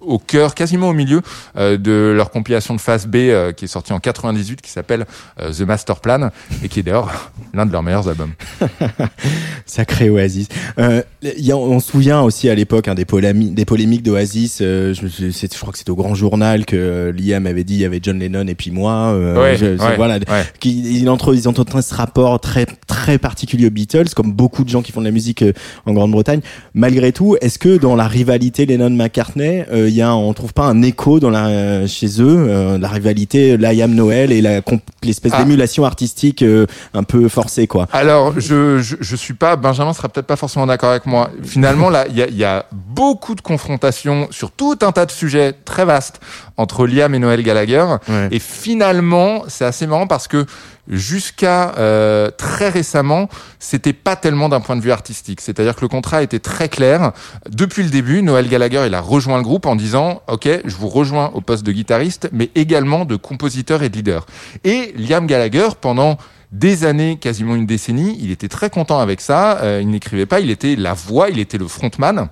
au 0.00 0.18
cœur, 0.18 0.54
quasiment 0.54 0.88
au 0.88 0.92
milieu 0.92 1.22
euh, 1.56 1.76
de 1.78 2.12
leur 2.14 2.30
compilation 2.30 2.74
de 2.74 2.80
phase 2.80 3.06
B 3.06 3.16
euh, 3.16 3.52
qui 3.52 3.64
est 3.66 3.68
sortie 3.68 3.92
en 3.92 4.00
98, 4.00 4.60
qui 4.60 4.70
s'appelle 4.70 5.06
euh, 5.40 5.52
The 5.52 5.60
Master 5.60 6.00
Plan 6.00 6.30
et 6.62 6.68
qui 6.68 6.80
est 6.80 6.82
d'ailleurs 6.82 7.30
l'un 7.54 7.64
de 7.64 7.72
leurs 7.72 7.82
meilleurs 7.82 8.08
albums. 8.08 8.32
Sacré 9.66 10.10
Oasis. 10.10 10.48
Euh, 10.78 11.02
il 11.22 11.44
y 11.44 11.52
a- 11.52 11.56
on 11.56 11.80
se 11.80 11.90
souvient 11.92 12.20
aussi 12.22 12.48
à 12.48 12.54
l'époque 12.54 12.88
hein, 12.88 12.94
des, 12.94 13.04
polémi- 13.04 13.52
des 13.54 13.64
polémiques 13.64 14.02
d'Oasis. 14.02 14.58
Euh, 14.60 14.94
je, 14.94 15.06
je- 15.06 15.30
je 15.30 15.58
crois 15.58 15.72
que 15.72 15.78
c'était 15.78 15.90
au 15.90 15.96
Grand 15.96 16.14
Journal 16.14 16.64
que 16.64 16.76
euh, 16.76 17.12
Liam 17.12 17.46
avait 17.46 17.64
dit 17.64 17.74
il 17.74 17.80
y 17.80 17.84
avait 17.84 18.00
John 18.02 18.18
Lennon 18.18 18.46
et 18.46 18.54
puis 18.54 18.70
moi. 18.70 19.12
Euh, 19.12 19.38
Ouais, 19.40 19.56
je- 19.56 19.76
c'est- 19.76 19.82
ouais, 19.84 19.96
voilà, 19.96 20.14
ouais. 20.16 20.44
qui, 20.60 20.98
ils, 21.00 21.08
entre, 21.08 21.34
ils 21.34 21.42
ce 21.42 21.94
rapport 21.94 22.40
très 22.40 22.66
très 22.86 23.18
particulier 23.18 23.66
aux 23.66 23.70
Beatles, 23.70 24.08
comme 24.16 24.32
beaucoup 24.32 24.64
de 24.64 24.68
gens 24.68 24.82
qui 24.82 24.92
font 24.92 25.00
de 25.00 25.04
la 25.06 25.10
musique 25.12 25.42
euh, 25.42 25.52
en 25.86 25.92
Grande-Bretagne. 25.92 26.40
Malgré 26.74 27.12
tout, 27.12 27.36
est-ce 27.40 27.58
que 27.58 27.76
dans 27.78 27.94
la 27.94 28.08
rivalité 28.08 28.66
Lennon-McCartney, 28.66 29.64
il 29.72 29.94
y 29.94 30.02
a, 30.02 30.14
on 30.14 30.32
trouve 30.32 30.52
pas 30.52 30.64
un 30.66 30.82
écho 30.82 31.20
dans 31.20 31.30
la, 31.30 31.46
euh, 31.48 31.86
chez 31.86 32.20
eux, 32.20 32.46
euh, 32.48 32.78
la 32.78 32.88
rivalité 32.88 33.56
Liam 33.56 33.92
Noël 33.94 34.32
et 34.32 34.40
la 34.40 34.60
l'espèce 35.02 35.32
Ah. 35.34 35.42
d'émulation 35.42 35.84
artistique 35.84 36.42
euh, 36.42 36.66
un 36.94 37.02
peu 37.02 37.28
forcée 37.28 37.66
quoi. 37.66 37.86
Alors, 37.92 38.38
je, 38.40 38.78
je, 38.80 38.96
je 39.00 39.16
suis 39.16 39.34
pas, 39.34 39.56
Benjamin 39.56 39.92
sera 39.92 40.08
peut-être 40.08 40.26
pas 40.26 40.36
forcément 40.36 40.66
d'accord 40.66 40.90
avec 40.90 41.06
moi. 41.06 41.30
Finalement, 41.42 41.90
là, 41.90 42.06
il 42.08 42.16
y 42.16 42.22
a, 42.22 42.28
y 42.28 42.44
a 42.44 42.66
beaucoup 42.72 43.34
de 43.34 43.40
confrontations 43.40 44.28
sur 44.30 44.50
tout 44.50 44.78
un 44.82 44.92
tas 44.92 45.06
de 45.06 45.10
sujets 45.10 45.52
très 45.64 45.84
vastes 45.84 46.20
entre 46.56 46.86
Liam 46.86 47.14
et 47.14 47.18
Noël 47.18 47.42
Gallagher. 47.42 47.84
Ouais. 48.08 48.28
Et 48.30 48.38
finalement, 48.38 49.44
c'est 49.48 49.64
assez 49.64 49.86
marrant 49.86 50.06
parce 50.06 50.28
que 50.28 50.44
jusqu'à 50.88 51.74
euh, 51.78 52.30
très 52.30 52.68
récemment, 52.68 53.28
c'était 53.58 53.92
pas 53.92 54.16
tellement 54.16 54.48
d'un 54.48 54.60
point 54.60 54.76
de 54.76 54.80
vue 54.80 54.90
artistique. 54.90 55.40
C'est-à-dire 55.40 55.76
que 55.76 55.82
le 55.82 55.88
contrat 55.88 56.22
était 56.22 56.38
très 56.38 56.68
clair. 56.68 57.12
Depuis 57.48 57.82
le 57.82 57.90
début, 57.90 58.22
Noël 58.22 58.48
Gallagher, 58.48 58.84
il 58.86 58.94
a 58.94 59.00
rejoint 59.00 59.36
le 59.36 59.42
groupe 59.42 59.66
en 59.66 59.76
disant, 59.76 60.22
OK, 60.28 60.48
je 60.64 60.76
vous 60.76 60.88
rejoins 60.88 61.30
au 61.34 61.40
poste 61.40 61.64
de 61.64 61.72
guitariste, 61.72 62.28
mais 62.32 62.50
également 62.54 63.04
de 63.04 63.16
compositeur 63.16 63.82
et 63.82 63.88
de 63.88 63.96
leader. 63.96 64.26
Et 64.64 64.94
Liam 64.96 65.26
Gallagher, 65.26 65.68
pendant 65.80 66.18
des 66.52 66.84
années, 66.84 67.18
quasiment 67.18 67.54
une 67.54 67.66
décennie, 67.66 68.18
il 68.20 68.30
était 68.30 68.48
très 68.48 68.70
content 68.70 68.98
avec 69.00 69.20
ça. 69.20 69.58
Euh, 69.58 69.80
il 69.82 69.90
n'écrivait 69.90 70.26
pas, 70.26 70.40
il 70.40 70.50
était 70.50 70.76
la 70.76 70.94
voix, 70.94 71.28
il 71.28 71.38
était 71.38 71.58
le 71.58 71.68
frontman. 71.68 72.28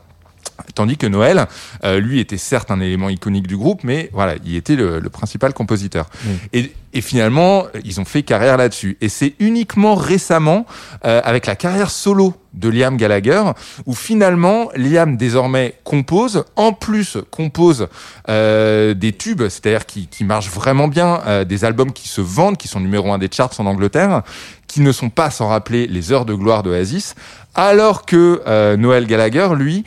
Tandis 0.75 0.97
que 0.97 1.07
Noël, 1.07 1.47
euh, 1.85 2.01
lui, 2.01 2.21
était 2.21 2.39
certes 2.39 2.71
un 2.71 2.81
élément 2.81 3.09
iconique 3.09 3.47
du 3.47 3.57
groupe, 3.57 3.85
mais 3.85 4.11
voilà, 4.13 4.35
il 4.45 4.57
était 4.57 4.77
le, 4.77 5.01
le 5.01 5.11
principal 5.11 5.53
compositeur. 5.53 6.07
Et, 6.53 6.73
et 6.93 7.01
finalement, 7.01 7.67
ils 7.85 8.01
ont 8.01 8.05
fait 8.05 8.23
carrière 8.23 8.57
là-dessus. 8.57 8.97
Et 9.01 9.09
c'est 9.09 9.35
uniquement 9.39 9.95
récemment, 9.95 10.67
euh, 11.05 11.21
avec 11.25 11.47
la 11.47 11.57
carrière 11.57 11.91
solo 11.91 12.35
de 12.55 12.71
Liam 12.71 12.97
Gallagher, 12.97 13.43
où 13.85 13.95
finalement 13.95 14.71
Liam 14.75 15.19
désormais 15.19 15.75
compose, 15.85 16.45
en 16.57 16.73
plus 16.73 17.19
compose 17.31 17.89
euh, 18.31 18.95
des 18.95 19.13
tubes, 19.13 19.43
c'est-à-dire 19.43 19.85
qui, 19.85 20.07
qui 20.07 20.25
marchent 20.25 20.51
vraiment 20.51 20.89
bien, 20.89 21.21
euh, 21.27 21.45
des 21.45 21.65
albums 21.67 21.93
qui 21.93 22.09
se 22.09 22.23
vendent, 22.23 22.57
qui 22.57 22.69
sont 22.69 22.81
numéro 22.81 23.13
un 23.13 23.19
des 23.19 23.29
charts 23.31 23.53
en 23.59 23.67
Angleterre, 23.67 24.23
qui 24.67 24.81
ne 24.81 24.91
sont 24.91 25.11
pas 25.11 25.31
sans 25.31 25.49
rappeler 25.49 25.87
les 25.87 26.13
heures 26.13 26.25
de 26.25 26.35
gloire 26.35 26.63
d'Oasis, 26.63 27.15
alors 27.55 28.07
que 28.07 28.43
euh, 28.47 28.77
Noël 28.77 29.07
Gallagher, 29.07 29.49
lui, 29.55 29.85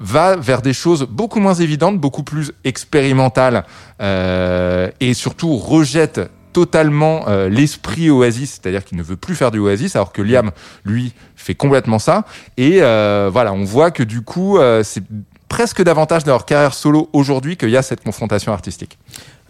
va 0.00 0.36
vers 0.36 0.62
des 0.62 0.72
choses 0.72 1.06
beaucoup 1.08 1.40
moins 1.40 1.54
évidentes, 1.54 1.98
beaucoup 1.98 2.22
plus 2.22 2.52
expérimentales, 2.64 3.64
euh, 4.00 4.90
et 5.00 5.14
surtout 5.14 5.56
rejette 5.56 6.20
totalement 6.52 7.28
euh, 7.28 7.48
l'esprit 7.48 8.10
Oasis, 8.10 8.58
c'est-à-dire 8.60 8.84
qu'il 8.84 8.98
ne 8.98 9.02
veut 9.02 9.16
plus 9.16 9.34
faire 9.34 9.50
du 9.50 9.58
Oasis, 9.58 9.94
alors 9.96 10.12
que 10.12 10.22
Liam, 10.22 10.50
lui, 10.84 11.12
fait 11.36 11.54
complètement 11.54 11.98
ça. 11.98 12.24
Et 12.56 12.82
euh, 12.82 13.30
voilà, 13.32 13.52
on 13.52 13.64
voit 13.64 13.90
que 13.90 14.02
du 14.02 14.22
coup, 14.22 14.58
euh, 14.58 14.82
c'est 14.82 15.04
presque 15.48 15.82
davantage 15.82 16.24
dans 16.24 16.32
leur 16.32 16.46
carrière 16.46 16.74
solo 16.74 17.08
aujourd'hui 17.12 17.56
qu'il 17.56 17.70
y 17.70 17.76
a 17.76 17.82
cette 17.82 18.02
confrontation 18.02 18.52
artistique. 18.52 18.98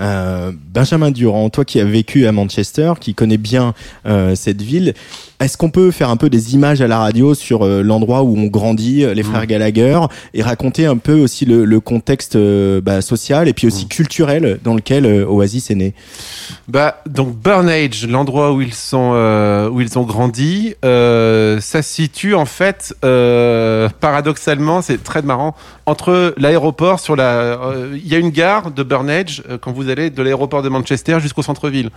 Euh, 0.00 0.52
Benjamin 0.72 1.10
Durand, 1.10 1.50
toi 1.50 1.64
qui 1.64 1.80
as 1.80 1.84
vécu 1.84 2.26
à 2.26 2.32
Manchester, 2.32 2.92
qui 3.00 3.14
connais 3.14 3.36
bien 3.36 3.74
euh, 4.06 4.34
cette 4.36 4.62
ville, 4.62 4.94
est-ce 5.40 5.56
qu'on 5.56 5.70
peut 5.70 5.90
faire 5.90 6.10
un 6.10 6.16
peu 6.16 6.30
des 6.30 6.54
images 6.54 6.80
à 6.80 6.88
la 6.88 6.98
radio 6.98 7.34
sur 7.34 7.64
euh, 7.64 7.82
l'endroit 7.82 8.22
où 8.22 8.36
on 8.36 8.46
grandit, 8.46 9.04
les 9.12 9.22
frères 9.22 9.46
Gallagher, 9.46 10.00
et 10.34 10.42
raconter 10.42 10.86
un 10.86 10.96
peu 10.96 11.20
aussi 11.20 11.44
le, 11.44 11.64
le 11.64 11.80
contexte 11.80 12.36
bah, 12.36 13.00
social 13.00 13.48
et 13.48 13.52
puis 13.52 13.66
aussi 13.66 13.86
culturel 13.88 14.58
dans 14.62 14.74
lequel 14.74 15.06
Oasis 15.06 15.70
est 15.70 15.74
né? 15.74 15.94
Bah 16.68 17.02
donc 17.08 17.36
Burnage, 17.36 18.06
l'endroit 18.06 18.52
où 18.52 18.60
ils 18.60 18.74
sont 18.74 19.12
où 19.72 19.80
ils 19.80 19.98
ont 19.98 20.02
grandi, 20.02 20.74
ça 20.82 21.58
se 21.60 21.82
situe 21.82 22.34
en 22.34 22.46
fait 22.46 22.94
paradoxalement, 23.00 24.82
c'est 24.82 25.02
très 25.02 25.22
marrant 25.22 25.54
entre 25.86 26.34
l'aéroport 26.36 27.00
sur 27.00 27.16
la 27.16 27.58
il 27.94 28.06
y 28.06 28.14
a 28.14 28.18
une 28.18 28.30
gare 28.30 28.70
de 28.70 28.82
Burnage 28.82 29.42
quand 29.60 29.72
vous 29.72 29.87
allez 29.90 30.10
de 30.10 30.22
l'aéroport 30.22 30.62
de 30.62 30.68
Manchester 30.68 31.18
jusqu'au 31.20 31.42
centre-ville. 31.42 31.90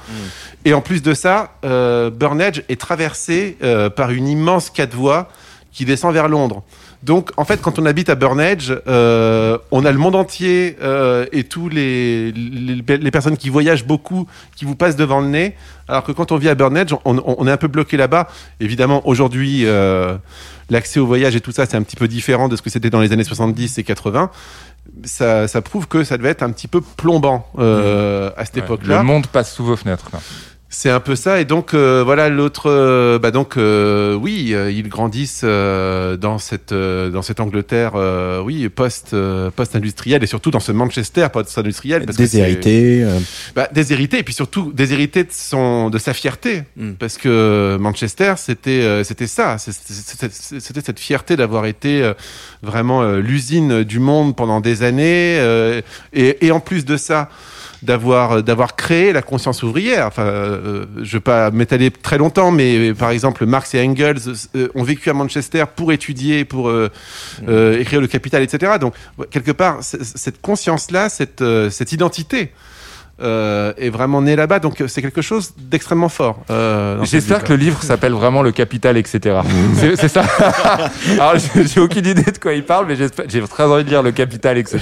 Et 0.66 0.74
en 0.74 0.82
plus 0.82 1.02
de 1.02 1.14
ça, 1.14 1.54
euh, 1.66 2.10
Burnage 2.10 2.64
est 2.70 2.80
traversé 2.80 3.58
euh, 3.64 3.90
par 3.90 4.12
une 4.12 4.28
immense 4.28 4.70
quatre 4.70 4.96
voies 4.96 5.28
qui 5.72 5.86
descend 5.86 6.14
vers 6.14 6.28
Londres. 6.28 6.64
Donc, 7.04 7.32
en 7.38 7.46
fait, 7.46 7.60
quand 7.62 7.80
on 7.80 7.86
habite 7.88 8.10
à 8.10 8.16
Burnage, 8.16 8.76
euh, 8.88 9.58
on 9.72 9.86
a 9.86 9.92
le 9.92 9.98
monde 9.98 10.16
entier 10.16 10.78
euh, 10.84 11.26
et 11.32 11.46
tous 11.46 11.68
les, 11.68 12.32
les, 12.32 12.98
les 12.98 13.12
personnes 13.12 13.38
qui 13.38 13.50
voyagent 13.50 13.86
beaucoup 13.86 14.28
qui 14.56 14.66
vous 14.66 14.76
passent 14.76 14.98
devant 14.98 15.20
le 15.22 15.28
nez. 15.28 15.56
Alors 15.88 16.04
que 16.04 16.12
quand 16.12 16.32
on 16.32 16.38
vit 16.38 16.50
à 16.50 16.56
Burnage, 16.56 16.94
on, 17.06 17.18
on- 17.18 17.36
on 17.40 17.48
est 17.48 17.52
un 17.52 17.58
peu 17.58 17.70
bloqué 17.70 17.98
là-bas. 17.98 18.28
Évidemment, 18.60 19.02
aujourd'hui, 19.08 19.66
euh, 19.66 20.16
l'accès 20.70 21.00
au 21.00 21.08
voyage 21.08 21.36
et 21.36 21.42
tout 21.42 21.52
ça, 21.52 21.66
c'est 21.66 21.76
un 21.76 21.82
petit 21.82 21.96
peu 21.96 22.08
différent 22.08 22.50
de 22.50 22.56
ce 22.56 22.62
que 22.62 22.70
c'était 22.70 22.92
dans 22.92 23.02
les 23.02 23.12
années 23.14 23.24
70 23.24 23.80
et 23.80 23.84
80. 23.84 24.30
Ça, 25.06 25.48
ça 25.48 25.62
prouve 25.62 25.88
que 25.88 26.04
ça 26.04 26.18
devait 26.18 26.30
être 26.30 26.44
un 26.44 26.52
petit 26.52 26.68
peu 26.68 26.82
plombant 26.82 27.48
euh, 27.58 28.32
à 28.36 28.46
cette 28.46 28.56
Ouais, 28.56 28.62
époque-là. 28.64 28.98
Le 28.98 29.04
monde 29.04 29.28
passe 29.28 29.54
sous 29.54 29.64
vos 29.64 29.76
fenêtres. 29.76 30.10
C'est 30.74 30.90
un 30.90 31.02
peu 31.02 31.18
ça. 31.18 31.42
Et 31.42 31.46
donc 31.46 31.74
euh, 31.74 32.02
voilà 32.04 32.30
l'autre. 32.30 32.70
euh, 32.70 33.20
bah 33.20 33.32
donc 33.32 33.58
euh, 33.58 34.14
oui, 34.16 34.52
euh, 34.54 34.72
ils 34.72 34.88
grandissent 34.88 35.42
euh, 35.44 36.16
dans 36.16 36.38
cette 36.38 36.72
euh, 36.72 37.10
dans 37.10 37.22
cette 37.22 37.42
Angleterre, 37.42 37.92
euh, 37.96 38.42
oui 38.42 38.70
post 38.70 39.14
euh, 39.14 39.52
post 39.54 39.76
industrielle 39.76 40.24
et 40.24 40.28
surtout 40.28 40.50
dans 40.50 40.62
ce 40.62 40.72
Manchester 40.72 41.28
post 41.34 41.58
industriel 41.58 42.06
parce 42.06 42.18
que 42.18 42.26
c'est- 42.26 42.38
Déshérité. 42.38 43.06
bah, 43.54 43.68
déshérité 43.74 44.20
et 44.20 44.24
puis 44.24 44.34
surtout 44.34 44.72
déshérité 44.74 45.26
de 45.26 45.30
son 45.32 45.90
de 45.90 45.98
sa 45.98 46.14
fierté 46.14 46.64
Mm. 46.78 46.92
parce 46.98 47.18
que 47.18 47.78
Manchester 47.80 48.36
c'était 48.38 48.70
euh, 48.82 49.04
c'était 49.04 49.28
ça 49.28 49.58
c'était 49.58 50.82
cette 50.82 51.00
fierté 51.00 51.36
d'avoir 51.36 51.66
été 51.66 52.02
euh, 52.02 52.14
vraiment 52.64 53.04
l'usine 53.16 53.84
du 53.84 54.00
monde 54.00 54.38
pendant 54.38 54.62
des 54.62 54.84
années 54.84 55.38
euh, 55.40 55.82
et, 56.14 56.46
et 56.46 56.52
en 56.52 56.62
plus 56.62 56.86
de 56.86 56.96
ça 56.96 57.30
d'avoir 57.82 58.44
d'avoir 58.44 58.76
créé 58.76 59.12
la 59.12 59.22
conscience 59.22 59.64
ouvrière. 59.64 60.08
Enfin 60.08 60.24
euh, 60.24 60.86
je 61.02 61.14
vais 61.14 61.22
pas 61.22 61.52
m'étaler 61.52 61.92
très 61.92 62.18
longtemps 62.18 62.52
mais 62.52 62.94
par 62.94 63.10
exemple 63.10 63.46
Marx 63.46 63.74
et 63.74 63.82
Engels 63.82 64.20
euh, 64.56 64.68
ont 64.76 64.84
vécu 64.84 65.10
à 65.10 65.14
Manchester 65.14 65.66
pour 65.76 65.92
étudier 65.92 66.46
pour 66.46 66.70
euh, 66.70 66.90
euh, 67.48 67.80
écrire 67.80 68.02
le 68.02 68.08
Capital 68.08 68.44
etc 68.44 68.74
donc 68.80 68.94
quelque 69.32 69.52
part 69.52 69.80
cette 69.82 70.42
conscience 70.42 70.92
là 70.92 71.10
cette 71.10 71.42
euh, 71.42 71.70
cette 71.70 71.92
identité 71.92 72.52
euh, 73.22 73.74
est 73.78 73.90
vraiment 73.90 74.22
né 74.22 74.36
là-bas, 74.36 74.60
donc 74.60 74.84
c'est 74.88 75.02
quelque 75.02 75.22
chose 75.22 75.52
d'extrêmement 75.58 76.10
fort. 76.10 76.40
euh, 76.50 77.04
J'espère 77.04 77.44
que 77.44 77.50
le 77.54 77.58
livre 77.58 77.82
s'appelle 77.84 78.14
vraiment 78.14 78.42
Le 78.42 78.52
Capital, 78.52 78.98
etc. 78.98 79.40
c'est 79.76 80.08
ça. 80.08 80.24
Alors, 81.20 81.36
j'ai 81.56 81.80
aucune 81.80 82.06
idée 82.06 82.24
de 82.24 82.38
quoi 82.40 82.54
il 82.54 82.64
parle, 82.64 82.88
mais 82.88 82.96
j'ai 82.96 83.42
très 83.42 83.64
envie 83.64 83.84
de 83.84 83.90
lire 83.90 84.04
Le 84.04 84.12
Capital, 84.12 84.58
etc. 84.58 84.80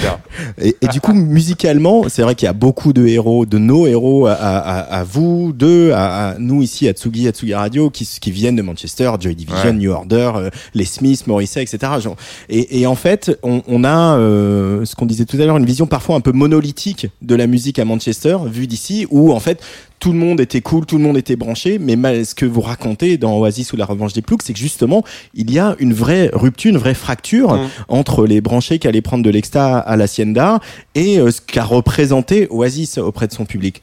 Et, 0.62 0.75
et 0.82 0.88
du 0.88 1.02
coup, 1.02 1.13
musicalement, 1.13 2.04
c'est 2.10 2.21
vrai 2.21 2.36
qu'il 2.36 2.45
y 2.45 2.49
a 2.49 2.54
beaucoup 2.54 2.93
de 2.93 3.06
héros, 3.06 3.45
de 3.45 3.58
nos 3.58 3.88
héros 3.88 4.28
à, 4.28 4.34
à, 4.34 4.80
à 4.99 5.04
vous 5.04 5.52
deux, 5.54 5.91
à, 5.91 6.30
à 6.30 6.36
nous 6.38 6.62
ici 6.62 6.88
à 6.88 6.93
Tsugi, 6.93 7.28
à 7.28 7.32
Tsugi 7.32 7.54
Radio, 7.54 7.89
qui, 7.89 8.06
qui 8.19 8.32
viennent 8.32 8.56
de 8.56 8.62
Manchester, 8.62 9.12
Joy 9.19 9.36
Division, 9.36 9.60
Ouais. 9.69 9.73
New 9.73 9.91
Order, 9.91 10.32
euh, 10.36 10.49
les 10.73 10.86
Smiths, 10.86 11.28
Morrissey, 11.28 11.62
etc. 11.62 11.80
Genre, 12.02 12.15
Et, 12.49 12.80
et 12.82 12.88
en 12.88 12.95
fait, 12.95 13.38
on, 13.43 13.62
on 13.67 13.84
a 13.84 14.17
euh, 14.17 14.86
ce 14.86 14.95
qu'on 14.95 15.06
disait 15.06 15.25
tout 15.25 15.38
à 15.38 15.45
l'heure, 15.45 15.58
une 15.58 15.65
vision 15.65 15.86
parfois 15.88 16.15
un 16.15 16.21
peu 16.21 16.32
monolithique 16.32 17.08
de 17.21 17.36
la 17.36 17.47
musique 17.47 17.80
à 17.80 17.86
Manchester, 17.86 18.28
vue 18.37 18.67
d'ici, 18.67 19.07
où 19.09 19.31
en 19.33 19.39
fait 19.39 19.61
tout 19.99 20.13
le 20.13 20.17
monde 20.17 20.39
était 20.39 20.61
cool, 20.61 20.85
tout 20.85 20.97
le 20.97 21.03
monde 21.03 21.17
était 21.17 21.35
branché, 21.35 21.77
mais 21.79 21.95
mal- 21.97 22.25
ce 22.25 22.33
que 22.33 22.45
vous 22.45 22.61
racontez 22.61 23.17
dans 23.17 23.37
Oasis 23.37 23.73
ou 23.73 23.75
la 23.75 23.85
revanche 23.85 24.13
des 24.13 24.21
ploucs, 24.21 24.41
c'est 24.43 24.53
que 24.53 24.59
justement, 24.59 25.03
il 25.33 25.51
y 25.51 25.59
a 25.59 25.75
une 25.79 25.93
vraie 25.93 26.29
rupture, 26.31 26.69
une 26.71 26.77
vraie 26.77 26.93
fracture 26.93 27.53
Mm. 27.55 27.67
entre 27.89 28.25
les 28.25 28.39
branchés 28.39 28.79
qui 28.79 28.87
allaient 28.87 29.01
prendre 29.01 29.23
de 29.23 29.29
l'exta 29.29 29.77
à 29.79 29.95
l'Hacienda 29.97 30.59
et 30.95 31.19
euh, 31.19 31.31
ce 31.31 31.41
qu'a 31.41 31.63
représenté 31.65 32.47
Oasis 32.49 32.97
auprès 32.97 33.27
de 33.27 33.33
son 33.33 33.45
public. 33.45 33.81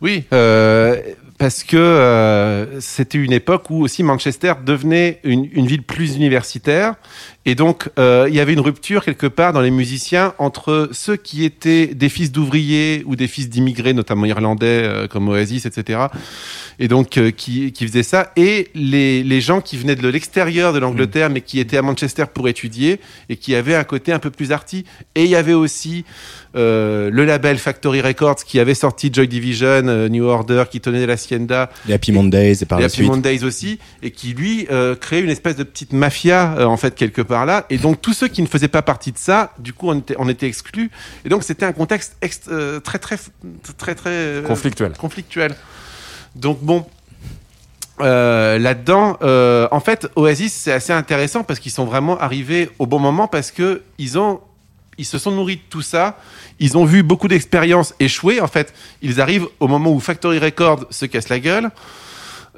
Oui, 0.00 0.24
euh, 0.32 0.96
parce 1.38 1.64
que 1.64 1.76
euh, 1.76 2.80
c'était 2.80 3.18
une 3.18 3.32
époque 3.32 3.70
où 3.70 3.82
aussi 3.82 4.02
Manchester 4.04 4.54
devenait 4.64 5.18
une, 5.24 5.48
une 5.52 5.66
ville 5.66 5.82
plus 5.82 6.14
universitaire. 6.16 6.94
Et 7.44 7.56
donc, 7.56 7.90
euh, 7.98 8.26
il 8.28 8.34
y 8.36 8.40
avait 8.40 8.52
une 8.52 8.60
rupture 8.60 9.04
quelque 9.04 9.26
part 9.26 9.52
dans 9.52 9.60
les 9.60 9.72
musiciens 9.72 10.32
entre 10.38 10.88
ceux 10.92 11.16
qui 11.16 11.44
étaient 11.44 11.88
des 11.88 12.08
fils 12.08 12.30
d'ouvriers 12.30 13.02
ou 13.04 13.16
des 13.16 13.26
fils 13.26 13.48
d'immigrés, 13.48 13.94
notamment 13.94 14.26
irlandais 14.26 14.82
euh, 14.84 15.08
comme 15.08 15.28
Oasis, 15.28 15.66
etc. 15.66 16.04
Et 16.78 16.86
donc, 16.86 17.18
euh, 17.18 17.32
qui, 17.32 17.72
qui 17.72 17.86
faisaient 17.86 18.04
ça, 18.04 18.30
et 18.36 18.68
les, 18.76 19.24
les 19.24 19.40
gens 19.40 19.60
qui 19.60 19.76
venaient 19.76 19.96
de 19.96 20.06
l'extérieur 20.06 20.72
de 20.72 20.78
l'Angleterre, 20.78 21.30
mais 21.30 21.40
qui 21.40 21.58
étaient 21.58 21.76
à 21.76 21.82
Manchester 21.82 22.26
pour 22.32 22.48
étudier 22.48 23.00
et 23.28 23.36
qui 23.36 23.56
avaient 23.56 23.74
un 23.74 23.84
côté 23.84 24.12
un 24.12 24.20
peu 24.20 24.30
plus 24.30 24.52
arty. 24.52 24.84
Et 25.16 25.24
il 25.24 25.30
y 25.30 25.36
avait 25.36 25.52
aussi 25.52 26.04
le 26.54 27.24
label 27.24 27.56
Factory 27.56 28.02
Records 28.02 28.44
qui 28.44 28.60
avait 28.60 28.74
sorti 28.74 29.08
Joy 29.10 29.26
Division, 29.26 30.08
New 30.10 30.24
Order, 30.24 30.64
qui 30.70 30.82
tenait 30.82 31.06
l'Hacienda, 31.06 31.70
Les 31.88 31.94
Happy 31.94 32.12
Mondays 32.12 32.58
et 32.60 32.66
par 32.66 32.78
la 32.78 32.86
Happy 32.86 32.96
suite. 32.96 33.08
Mondays 33.08 33.42
aussi, 33.42 33.78
et 34.02 34.10
qui 34.10 34.34
lui 34.34 34.66
créait 35.00 35.22
une 35.22 35.30
espèce 35.30 35.56
de 35.56 35.64
petite 35.64 35.94
mafia 35.94 36.68
en 36.68 36.76
fait 36.76 36.94
quelque 36.94 37.22
part 37.22 37.31
là. 37.44 37.64
Et 37.70 37.78
donc 37.78 38.00
tous 38.00 38.12
ceux 38.12 38.28
qui 38.28 38.42
ne 38.42 38.46
faisaient 38.46 38.68
pas 38.68 38.82
partie 38.82 39.12
de 39.12 39.18
ça, 39.18 39.52
du 39.58 39.72
coup 39.72 39.88
on 39.90 39.98
était, 39.98 40.14
on 40.18 40.28
était 40.28 40.46
exclus. 40.46 40.90
Et 41.24 41.28
donc 41.28 41.42
c'était 41.42 41.66
un 41.66 41.72
contexte 41.72 42.16
ex- 42.22 42.40
euh, 42.48 42.80
très 42.80 42.98
très 42.98 43.16
très 43.78 43.94
très 43.94 44.10
euh, 44.10 44.42
Conflictuel. 44.42 44.92
conflictuel. 44.92 45.54
Donc 46.36 46.58
bon. 46.60 46.86
euh, 48.00 48.58
là-dedans, 48.58 49.18
en 49.70 49.80
fait, 49.80 50.08
Oasis 50.16 50.52
c'est 50.52 50.72
assez 50.72 50.92
intéressant 50.92 51.44
parce 51.44 51.60
qu'ils 51.60 51.72
sont 51.72 51.84
vraiment 51.84 52.18
arrivés 52.18 52.70
au 52.78 52.86
bon 52.86 52.98
moment 52.98 53.28
parce 53.28 53.50
que 53.50 53.82
ils 53.98 54.18
ont, 54.18 54.40
ils 54.98 55.04
se 55.04 55.18
sont 55.18 55.30
nourris 55.30 55.56
de 55.56 55.62
tout 55.70 55.82
ça. 55.82 56.16
Ils 56.58 56.76
ont 56.76 56.84
vu 56.84 57.02
beaucoup 57.02 57.28
d'expériences 57.28 57.94
échouer. 58.00 58.40
En 58.40 58.46
fait, 58.46 58.72
ils 59.02 59.20
arrivent 59.20 59.46
au 59.60 59.68
moment 59.68 59.90
où 59.90 60.00
Factory 60.00 60.38
Records 60.38 60.86
se 60.90 61.06
casse 61.06 61.28
la 61.28 61.38
gueule. 61.40 61.70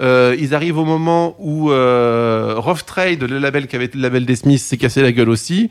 Euh, 0.01 0.37
ils 0.39 0.55
arrivent 0.55 0.79
au 0.79 0.85
moment 0.85 1.37
où 1.39 1.71
euh, 1.71 2.55
Rough 2.57 2.85
Trade, 2.87 3.23
le 3.23 3.39
label 3.39 3.67
qui 3.67 3.77
avait 3.77 3.85
été 3.87 3.97
le 3.97 4.03
label 4.03 4.27
des 4.27 4.37
Smiths, 4.37 4.61
s'est 4.61 4.77
cassé 4.77 5.03
la 5.03 5.13
gueule 5.13 5.29
aussi. 5.29 5.71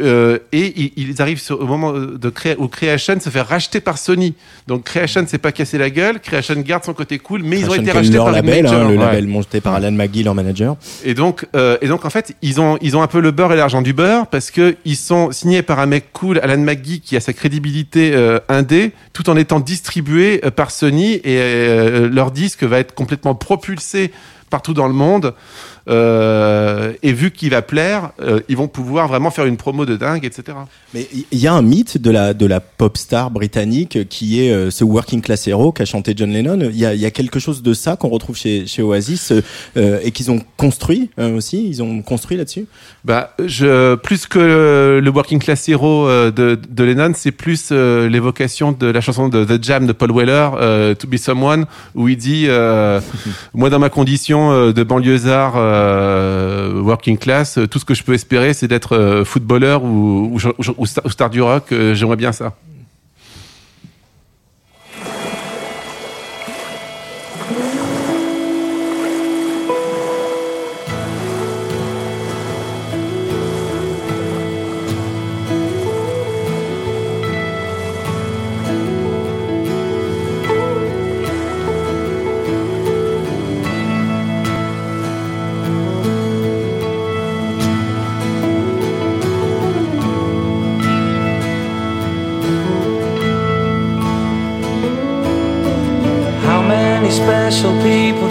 Euh, 0.00 0.38
et 0.52 0.92
ils, 0.96 1.22
arrivent 1.22 1.40
sur, 1.40 1.60
au 1.60 1.66
moment 1.66 1.92
de 1.92 2.28
créer, 2.28 2.56
où 2.58 2.68
Creation 2.68 3.18
se 3.20 3.30
fait 3.30 3.40
racheter 3.40 3.80
par 3.80 3.98
Sony. 3.98 4.34
Donc 4.66 4.84
Creation 4.84 5.26
s'est 5.26 5.38
pas 5.38 5.52
cassé 5.52 5.78
la 5.78 5.90
gueule. 5.90 6.20
Creation 6.20 6.56
garde 6.56 6.84
son 6.84 6.94
côté 6.94 7.18
cool, 7.18 7.42
mais 7.44 7.60
ils 7.60 7.70
ont 7.70 7.74
été 7.74 7.92
rachetés 7.92 8.16
par 8.16 8.32
label, 8.32 8.66
hein, 8.66 8.88
le 8.88 8.96
ouais. 8.96 8.96
label 8.96 9.26
monté 9.28 9.60
par 9.60 9.74
Alan 9.74 9.92
McGee, 9.92 10.22
leur 10.22 10.34
manager. 10.34 10.76
Et 11.04 11.14
donc, 11.14 11.46
euh, 11.54 11.76
et 11.80 11.88
donc 11.88 12.04
en 12.04 12.10
fait, 12.10 12.34
ils 12.42 12.60
ont, 12.60 12.78
ils 12.80 12.96
ont 12.96 13.02
un 13.02 13.06
peu 13.06 13.20
le 13.20 13.30
beurre 13.30 13.52
et 13.52 13.56
l'argent 13.56 13.82
du 13.82 13.92
beurre 13.92 14.26
parce 14.26 14.50
que 14.50 14.76
ils 14.84 14.96
sont 14.96 15.30
signés 15.32 15.62
par 15.62 15.78
un 15.78 15.86
mec 15.86 16.12
cool, 16.12 16.38
Alan 16.42 16.58
McGee, 16.58 17.00
qui 17.00 17.16
a 17.16 17.20
sa 17.20 17.32
crédibilité 17.32 18.12
euh, 18.14 18.38
indé, 18.48 18.92
tout 19.12 19.30
en 19.30 19.36
étant 19.36 19.60
distribué 19.60 20.40
euh, 20.44 20.50
par 20.50 20.70
Sony 20.70 21.14
et 21.14 21.38
euh, 21.38 22.08
leur 22.08 22.30
disque 22.30 22.64
va 22.64 22.78
être 22.78 22.94
complètement 22.94 23.34
partout 24.50 24.74
dans 24.74 24.86
le 24.86 24.94
monde. 24.94 25.34
Euh, 25.88 26.92
et 27.02 27.12
vu 27.12 27.30
qu'il 27.30 27.50
va 27.50 27.62
plaire, 27.62 28.10
euh, 28.20 28.40
ils 28.48 28.56
vont 28.56 28.68
pouvoir 28.68 29.08
vraiment 29.08 29.30
faire 29.30 29.44
une 29.44 29.56
promo 29.56 29.84
de 29.84 29.96
dingue, 29.96 30.24
etc. 30.24 30.56
Mais 30.94 31.06
il 31.30 31.38
y 31.38 31.46
a 31.46 31.52
un 31.52 31.62
mythe 31.62 31.98
de 31.98 32.10
la 32.10 32.32
de 32.32 32.46
la 32.46 32.60
pop 32.60 32.96
star 32.96 33.30
britannique 33.30 34.08
qui 34.08 34.40
est 34.42 34.50
euh, 34.50 34.70
ce 34.70 34.84
working 34.84 35.20
class 35.20 35.46
hero 35.46 35.72
qu'a 35.72 35.84
chanté 35.84 36.14
John 36.16 36.30
Lennon. 36.30 36.58
Il 36.60 36.76
y 36.76 36.86
a, 36.86 36.94
y 36.94 37.04
a 37.04 37.10
quelque 37.10 37.38
chose 37.38 37.62
de 37.62 37.74
ça 37.74 37.96
qu'on 37.96 38.08
retrouve 38.08 38.36
chez 38.36 38.66
chez 38.66 38.82
Oasis 38.82 39.32
et 39.76 40.10
qu'ils 40.10 40.30
ont 40.30 40.40
construit 40.56 41.10
aussi. 41.18 41.66
Ils 41.68 41.82
ont 41.82 42.02
construit 42.02 42.36
là-dessus. 42.36 42.66
Bah, 43.04 43.34
je, 43.44 43.96
plus 43.96 44.26
que 44.26 45.00
le 45.02 45.10
Working 45.10 45.38
Class 45.38 45.68
Hero 45.68 46.08
de, 46.08 46.58
de 46.68 46.84
Lennon, 46.84 47.12
c'est 47.14 47.32
plus 47.32 47.70
l'évocation 47.70 48.72
de 48.72 48.86
la 48.86 49.00
chanson 49.00 49.28
de 49.28 49.44
The 49.44 49.62
Jam 49.62 49.86
de 49.86 49.92
Paul 49.92 50.12
Weller, 50.12 50.94
To 50.98 51.06
Be 51.06 51.16
Someone, 51.16 51.66
où 51.94 52.08
il 52.08 52.16
dit 52.16 52.46
Moi, 53.54 53.70
dans 53.70 53.78
ma 53.78 53.90
condition 53.90 54.72
de 54.72 54.82
banlieusard 54.82 55.73
working 56.82 57.18
class, 57.18 57.58
euh, 57.58 57.66
tout 57.66 57.78
ce 57.78 57.84
que 57.84 57.94
je 57.94 58.02
peux 58.02 58.14
espérer, 58.14 58.54
c'est 58.54 58.68
d'être 58.68 58.96
euh, 58.96 59.24
footballeur 59.24 59.82
ou 59.84 60.38
star 61.06 61.30
du 61.30 61.42
rock. 61.42 61.64
euh, 61.72 61.94
J'aimerais 61.94 62.16
bien 62.16 62.32
ça. 62.32 62.54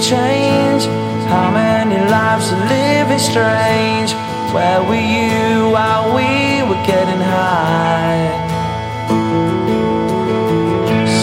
Change? 0.04 0.84
How 1.32 1.50
many 1.50 1.96
lives 1.96 2.52
are 2.52 2.66
living 2.68 3.20
strange? 3.20 4.12
Where 4.54 4.82
were 4.84 5.06
you 5.16 5.70
while 5.72 6.14
we 6.18 6.62
were 6.68 6.84
getting 6.86 7.22
high? 7.36 8.28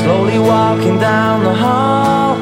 Slowly 0.00 0.38
walking 0.38 0.98
down 0.98 1.44
the 1.44 1.54
hall, 1.54 2.36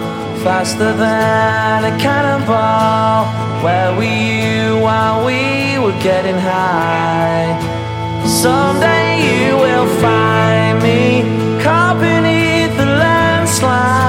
faster 0.44 0.92
than 0.92 1.85
a 1.90 1.98
cannonball. 1.98 3.27
Where 3.64 3.90
were 3.96 4.05
you 4.05 4.79
while 4.79 5.27
we 5.27 5.79
were 5.83 5.98
getting 6.01 6.38
high? 6.38 7.59
Someday 8.24 9.09
you 9.29 9.57
will 9.57 9.88
find 10.01 10.81
me 10.87 11.22
caught 11.64 11.98
beneath 11.98 12.77
the 12.77 12.87
landslide 12.87 14.09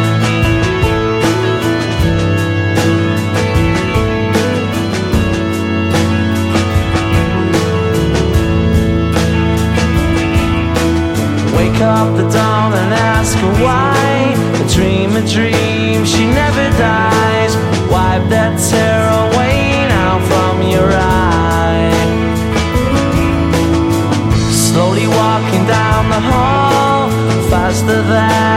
Up 11.81 12.15
the 12.15 12.27
dawn 12.29 12.73
and 12.73 12.93
ask 12.93 13.37
her 13.37 13.53
why. 13.63 14.33
A 14.63 14.67
dream, 14.73 15.15
a 15.15 15.25
dream, 15.25 16.05
she 16.05 16.25
never 16.25 16.65
dies. 16.77 17.55
Wipe 17.91 18.25
that 18.29 18.53
tear 18.69 19.03
away 19.25 19.87
now 19.89 20.19
from 20.29 20.61
your 20.61 20.89
eye. 20.93 21.91
Slowly 24.51 25.07
walking 25.07 25.65
down 25.65 26.09
the 26.09 26.21
hall, 26.31 27.09
faster 27.49 28.01
than 28.03 28.50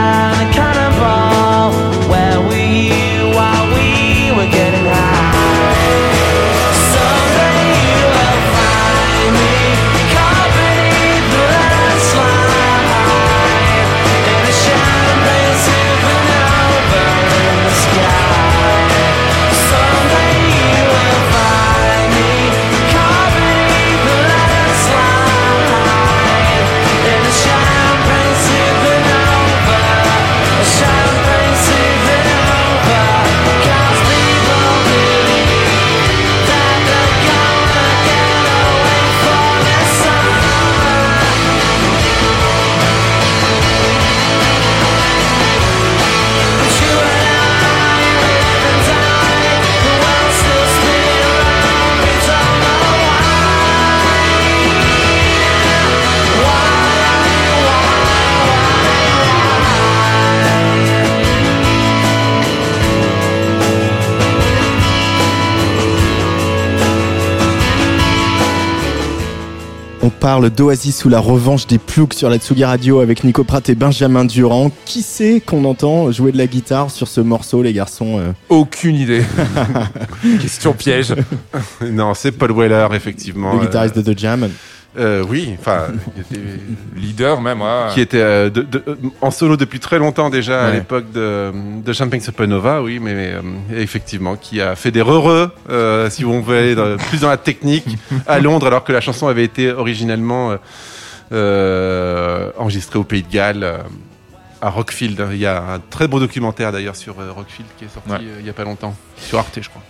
parle 70.24 70.48
d'Oasis 70.48 71.04
ou 71.04 71.10
la 71.10 71.20
revanche 71.20 71.66
des 71.66 71.76
ploucs 71.76 72.14
sur 72.14 72.30
la 72.30 72.38
Tsugi 72.38 72.64
Radio 72.64 73.00
avec 73.00 73.24
Nico 73.24 73.44
Pratt 73.44 73.68
et 73.68 73.74
Benjamin 73.74 74.24
Durand. 74.24 74.70
Qui 74.86 75.02
c'est 75.02 75.38
qu'on 75.40 75.66
entend 75.66 76.10
jouer 76.12 76.32
de 76.32 76.38
la 76.38 76.46
guitare 76.46 76.90
sur 76.90 77.08
ce 77.08 77.20
morceau, 77.20 77.60
les 77.62 77.74
garçons 77.74 78.18
euh? 78.18 78.32
Aucune 78.48 78.96
idée. 78.96 79.22
Question 80.40 80.72
piège. 80.72 81.14
Non, 81.82 82.14
c'est 82.14 82.32
Paul 82.32 82.52
Weller, 82.52 82.88
effectivement. 82.94 83.52
Le 83.52 83.66
guitariste 83.66 83.98
euh, 83.98 84.02
de 84.02 84.14
The 84.14 84.18
Jam. 84.18 84.48
euh, 84.96 85.22
oui, 85.28 85.50
enfin, 85.60 85.88
il 86.16 86.22
était- 86.22 86.58
Leader 87.14 87.40
même, 87.40 87.60
ouais. 87.62 87.88
qui 87.94 88.00
était 88.00 88.20
euh, 88.20 88.50
de- 88.50 88.62
de- 88.62 88.82
euh, 88.88 88.94
en 89.20 89.30
solo 89.30 89.56
depuis 89.56 89.80
très 89.80 89.98
longtemps 89.98 90.30
déjà 90.30 90.66
à 90.66 90.70
l'époque 90.72 91.10
de, 91.12 91.52
de 91.84 91.92
Champagne 91.92 92.20
Supernova, 92.20 92.82
oui, 92.82 92.98
mais 93.00 93.12
euh, 93.14 93.40
effectivement, 93.76 94.36
qui 94.36 94.60
a 94.60 94.74
fait 94.76 94.90
des 94.90 95.02
re 95.02 95.50
euh, 95.70 96.10
si 96.10 96.24
on 96.24 96.40
veut 96.40 96.58
aller 96.58 96.74
dans- 96.74 96.96
plus 97.08 97.20
dans 97.20 97.28
la 97.28 97.36
technique, 97.36 97.86
à 98.26 98.38
Londres, 98.40 98.66
alors 98.66 98.84
que 98.84 98.92
la 98.92 99.00
chanson 99.00 99.26
avait 99.28 99.44
été 99.44 99.70
originellement 99.70 100.50
euh, 100.52 100.56
euh, 101.32 102.50
enregistrée 102.58 102.98
au 102.98 103.04
Pays 103.04 103.22
de 103.22 103.30
Galles. 103.32 103.64
euh, 103.64 103.78
à 104.62 104.70
Rockfield, 104.70 105.22
il 105.32 105.36
y 105.38 105.44
a 105.46 105.62
un 105.74 105.78
très 105.90 106.08
beau 106.08 106.18
documentaire 106.18 106.72
d'ailleurs 106.72 106.96
sur 106.96 107.16
Rockfield 107.16 107.68
qui 107.78 107.84
est 107.84 107.88
sorti 107.92 108.10
Ouais. 108.10 108.18
il 108.40 108.46
y 108.46 108.48
a 108.48 108.54
pas 108.54 108.64
longtemps 108.64 108.96
sur 109.18 109.38
Arte, 109.38 109.58
je 109.60 109.68
crois. 109.68 109.82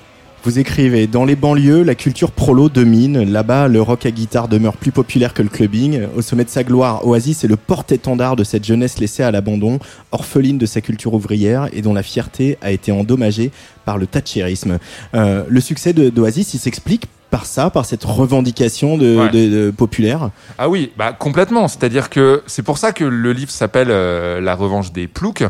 Vous 0.45 0.59
écrivez 0.59 1.07
Dans 1.07 1.25
les 1.25 1.37
banlieues, 1.37 1.83
la 1.83 1.95
culture 1.95 2.31
prolo 2.31 2.69
domine. 2.69 3.33
Là-bas, 3.33 3.67
le 3.67 3.81
rock 3.81 4.05
à 4.05 4.11
guitare 4.11 4.47
demeure 4.47 4.77
plus 4.77 4.93
populaire 4.93 5.33
que 5.33 5.41
le 5.41 5.49
clubbing. 5.49 6.03
Au 6.15 6.21
sommet 6.21 6.45
de 6.45 6.51
sa 6.51 6.65
gloire, 6.65 7.07
Oasis 7.07 7.45
est 7.45 7.49
le 7.49 7.57
porte-étendard 7.57 8.37
de 8.37 8.45
cette 8.45 8.63
jeunesse 8.63 8.99
laissée 8.99 9.23
à 9.23 9.31
l'abandon, 9.31 9.79
orpheline 10.13 10.59
de 10.59 10.67
sa 10.67 10.83
culture 10.83 11.15
ouvrière 11.15 11.71
et 11.73 11.81
dont 11.81 11.95
la 11.95 12.03
fierté 12.03 12.59
a 12.61 12.73
été 12.73 12.93
endommagée 12.93 13.53
par 13.87 13.97
le 13.97 14.07
thatchérisme. 14.07 14.79
Euh, 15.15 15.45
le 15.49 15.61
succès 15.63 15.95
d'Oasis, 15.95 16.53
il 16.53 16.59
s'explique 16.61 17.07
par 17.35 17.47
ça, 17.47 17.69
par 17.69 17.85
cette 17.85 18.05
revendication 18.05 18.97
de, 18.97 19.17
Ouais. 19.17 19.29
de- 19.31 19.49
de 19.67 19.71
populaire. 19.73 20.31
Ah 20.57 20.69
oui, 20.69 20.93
bah 20.97 21.13
complètement. 21.13 21.67
C'est-à-dire 21.67 22.09
que 22.09 22.45
c'est 22.47 22.63
pour 22.63 22.79
ça 22.79 22.93
que 22.93 23.03
le 23.03 23.33
livre 23.33 23.51
s'appelle 23.51 23.89
euh, 23.91 24.41
La 24.41 24.55
revanche 24.55 24.93
des 24.93 25.09
ploucs. 25.09 25.43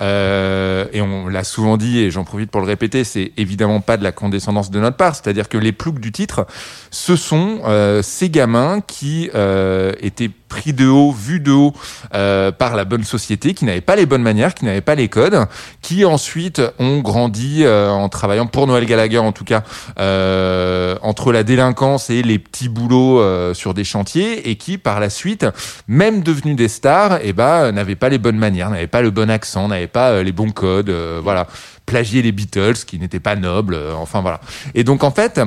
Euh, 0.00 0.86
et 0.92 1.00
on 1.00 1.28
l'a 1.28 1.44
souvent 1.44 1.76
dit, 1.76 2.00
et 2.00 2.10
j'en 2.10 2.24
profite 2.24 2.50
pour 2.50 2.60
le 2.60 2.66
répéter, 2.66 3.04
c'est 3.04 3.30
évidemment 3.36 3.80
pas 3.80 3.96
de 3.96 4.02
la 4.02 4.10
condescendance 4.10 4.72
de 4.72 4.80
notre 4.80 4.96
part. 4.96 5.14
C'est-à-dire 5.14 5.48
que 5.48 5.58
les 5.58 5.70
ploucs 5.70 6.00
du 6.00 6.10
titre, 6.10 6.44
ce 6.90 7.14
sont 7.14 7.60
euh, 7.66 8.02
ces 8.02 8.30
gamins 8.30 8.80
qui 8.84 9.30
euh, 9.36 9.92
étaient 10.00 10.30
pris 10.48 10.72
de 10.72 10.86
haut, 10.86 11.12
vus 11.12 11.40
de 11.40 11.52
haut 11.52 11.72
euh, 12.14 12.50
par 12.52 12.76
la 12.76 12.84
bonne 12.84 13.04
société, 13.04 13.54
qui 13.54 13.64
n'avaient 13.64 13.80
pas 13.80 13.96
les 13.96 14.06
bonnes 14.06 14.22
manières, 14.22 14.54
qui 14.54 14.64
n'avaient 14.64 14.80
pas 14.80 14.94
les 14.94 15.08
codes, 15.08 15.46
qui 15.82 16.04
ensuite 16.04 16.62
ont 16.78 16.98
grandi 17.00 17.64
euh, 17.64 17.90
en 17.90 18.08
travaillant 18.08 18.46
pour 18.46 18.66
Noël 18.66 18.86
Gallagher 18.86 19.18
en 19.18 19.32
tout 19.32 19.44
cas 19.44 19.62
euh, 19.98 20.96
entre 21.02 21.32
la 21.32 21.42
délinquance 21.42 22.10
et 22.10 22.22
les 22.22 22.38
petits 22.38 22.68
boulots 22.68 23.20
euh, 23.20 23.54
sur 23.54 23.74
des 23.74 23.84
chantiers 23.84 24.50
et 24.50 24.56
qui 24.56 24.78
par 24.78 25.00
la 25.00 25.10
suite, 25.10 25.46
même 25.86 26.22
devenus 26.22 26.56
des 26.56 26.68
stars, 26.68 27.18
eh 27.22 27.32
ben 27.32 27.72
n'avaient 27.72 27.96
pas 27.96 28.08
les 28.08 28.18
bonnes 28.18 28.38
manières, 28.38 28.70
n'avaient 28.70 28.86
pas 28.86 29.02
le 29.02 29.10
bon 29.10 29.30
accent, 29.30 29.68
n'avaient 29.68 29.86
pas 29.86 30.10
euh, 30.10 30.22
les 30.22 30.32
bons 30.32 30.50
codes, 30.50 30.90
euh, 30.90 31.20
voilà, 31.22 31.46
plagier 31.86 32.22
les 32.22 32.32
Beatles 32.32 32.84
qui 32.86 32.98
n'étaient 32.98 33.20
pas 33.20 33.36
nobles, 33.36 33.74
euh, 33.74 33.94
enfin 33.94 34.20
voilà. 34.20 34.40
Et 34.74 34.84
donc 34.84 35.04
en 35.04 35.10
fait, 35.10 35.40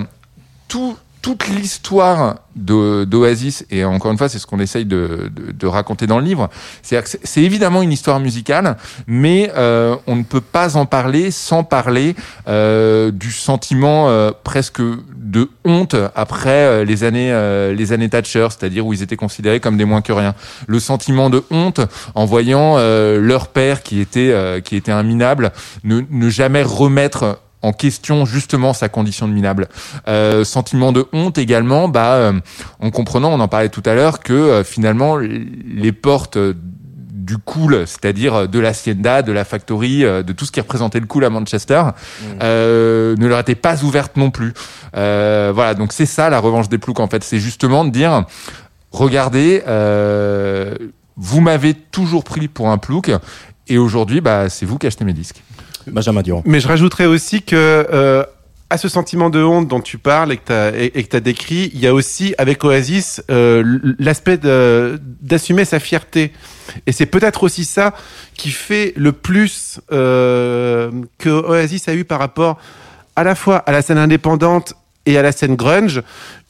tout 0.68 0.97
toute 1.22 1.47
l'histoire 1.47 2.38
d'Oasis, 2.55 3.65
et 3.69 3.86
encore 3.86 4.11
une 4.11 4.17
fois, 4.17 4.28
c'est 4.28 4.39
ce 4.39 4.47
qu'on 4.47 4.59
essaye 4.59 4.86
de, 4.86 5.30
raconter 5.63 6.07
dans 6.07 6.19
le 6.19 6.26
livre, 6.26 6.49
c'est- 6.82 7.38
évidemment 7.38 7.82
une 7.82 7.91
histoire 7.91 8.19
musicale, 8.19 8.76
mais 9.07 9.51
euh, 9.55 9.95
on 10.07 10.15
ne 10.15 10.24
peut 10.24 10.41
pas 10.41 10.76
en 10.78 10.86
parler 10.86 11.32
sans 11.32 11.63
parler 11.63 12.15
euh, 12.47 13.11
du 13.11 13.32
sentiment 13.32 14.09
euh, 14.09 14.32
presque 14.43 14.82
de 14.82 15.49
honte 15.63 15.95
après 16.15 16.49
euh, 16.49 16.84
les 16.86 17.03
années 17.03 17.32
euh, 17.32 17.74
les 17.74 17.93
années 17.93 18.09
Thatcher, 18.09 18.47
c'est-à-dire 18.49 18.86
où 18.86 18.91
ils 18.93 19.01
étaient 19.03 19.15
considérés 19.15 19.59
comme 19.59 19.78
des 19.78 19.86
moins 19.86 20.01
que 20.01 20.11
rien. 20.11 20.34
Le 20.67 20.80
sentiment 20.80 21.30
de 21.30 21.43
honte 21.51 21.80
en 22.15 22.26
voyant 22.26 22.76
euh, 22.78 23.19
leur 23.22 23.47
père 23.47 23.84
qui 23.84 23.99
était 24.01 24.34
qui 24.65 24.76
était 24.76 24.91
un 24.91 25.03
minable 25.03 25.51
ne, 25.84 26.01
ne 26.09 26.30
jamais 26.30 26.63
remettre 26.63 27.39
en 27.62 27.74
question 27.74 28.26
justement 28.26 28.74
sa 28.74 28.89
condition 28.89 29.28
de 29.28 29.34
minable. 29.34 29.68
Euh, 30.07 30.43
sentiment 30.43 30.91
de 30.91 31.05
honte 31.14 31.38
également, 31.38 31.88
bah, 31.88 32.14
euh, 32.14 32.34
en 32.80 32.91
comprenant, 32.91 33.30
on 33.32 33.39
en 33.39 33.47
parlait 33.47 33.70
tout 33.70 33.84
à 33.86 33.93
l'heure, 33.93 34.20
que 34.20 34.34
euh, 34.34 34.64
finalement 34.64 35.18
les 35.18 35.91
portes 35.91 36.38
du 36.38 37.38
cool, 37.38 37.84
c'est-à-dire 37.86 38.47
de 38.47 38.59
l'hacienda, 38.59 39.22
de 39.22 39.32
la 39.32 39.45
factory, 39.45 40.03
euh, 40.03 40.24
de 40.24 40.34
tout 40.34 40.45
ce 40.45 40.51
qui 40.51 40.59
représentait 40.59 40.99
le 40.99 41.05
cool 41.05 41.24
à 41.24 41.30
Manchester, 41.30 41.84
euh, 42.41 43.16
ne 43.18 43.28
leur 43.28 43.39
étaient 43.39 43.55
pas 43.55 43.84
ouvertes 43.84 44.18
non 44.18 44.32
plus. 44.32 44.53
Euh, 44.97 45.51
voilà, 45.53 45.76
donc 45.76 45.93
c'est 45.93 46.07
ça 46.07 46.30
la 46.30 46.39
revanche 46.39 46.68
des 46.68 46.78
ploucs 46.78 46.99
en 46.99 47.07
fait, 47.07 47.24
c'est 47.24 47.39
justement 47.39 47.86
de 47.86 47.91
dire, 47.91 48.26
regardez, 48.91 49.64
euh, 49.68 50.76
vous 51.16 51.41
m'avez 51.41 51.74
toujours 51.74 52.24
pris 52.24 52.47
pour 52.47 52.70
un 52.70 52.78
plouc, 52.78 53.12
et 53.68 53.78
aujourd'hui, 53.78 54.20
bah, 54.20 54.49
c'est 54.49 54.66
vous 54.66 54.78
qui 54.78 54.88
achetez 54.88 55.05
mes 55.05 55.14
disques. 55.14 55.41
Durand. 56.23 56.43
Mais 56.45 56.59
je 56.59 56.67
rajouterais 56.67 57.05
aussi 57.05 57.41
que 57.41 57.55
euh, 57.55 58.23
à 58.69 58.77
ce 58.77 58.87
sentiment 58.87 59.29
de 59.29 59.43
honte 59.43 59.67
dont 59.67 59.81
tu 59.81 59.97
parles 59.97 60.31
et 60.31 60.37
que 60.37 61.01
tu 61.09 61.15
as, 61.15 61.19
décrit, 61.19 61.71
il 61.73 61.79
y 61.79 61.87
a 61.87 61.93
aussi 61.93 62.33
avec 62.37 62.63
Oasis 62.63 63.21
euh, 63.29 63.79
l'aspect 63.99 64.37
d'assumer 65.21 65.65
sa 65.65 65.79
fierté. 65.79 66.31
Et 66.87 66.93
c'est 66.93 67.05
peut-être 67.05 67.43
aussi 67.43 67.65
ça 67.65 67.93
qui 68.33 68.49
fait 68.49 68.93
le 68.95 69.11
plus 69.11 69.81
euh, 69.91 70.89
que 71.17 71.29
Oasis 71.29 71.89
a 71.89 71.93
eu 71.93 72.05
par 72.05 72.19
rapport 72.19 72.57
à 73.17 73.25
la 73.25 73.35
fois 73.35 73.57
à 73.57 73.73
la 73.73 73.81
scène 73.81 73.97
indépendante 73.97 74.73
et 75.05 75.17
à 75.17 75.21
la 75.21 75.31
scène 75.31 75.55
grunge, 75.55 76.01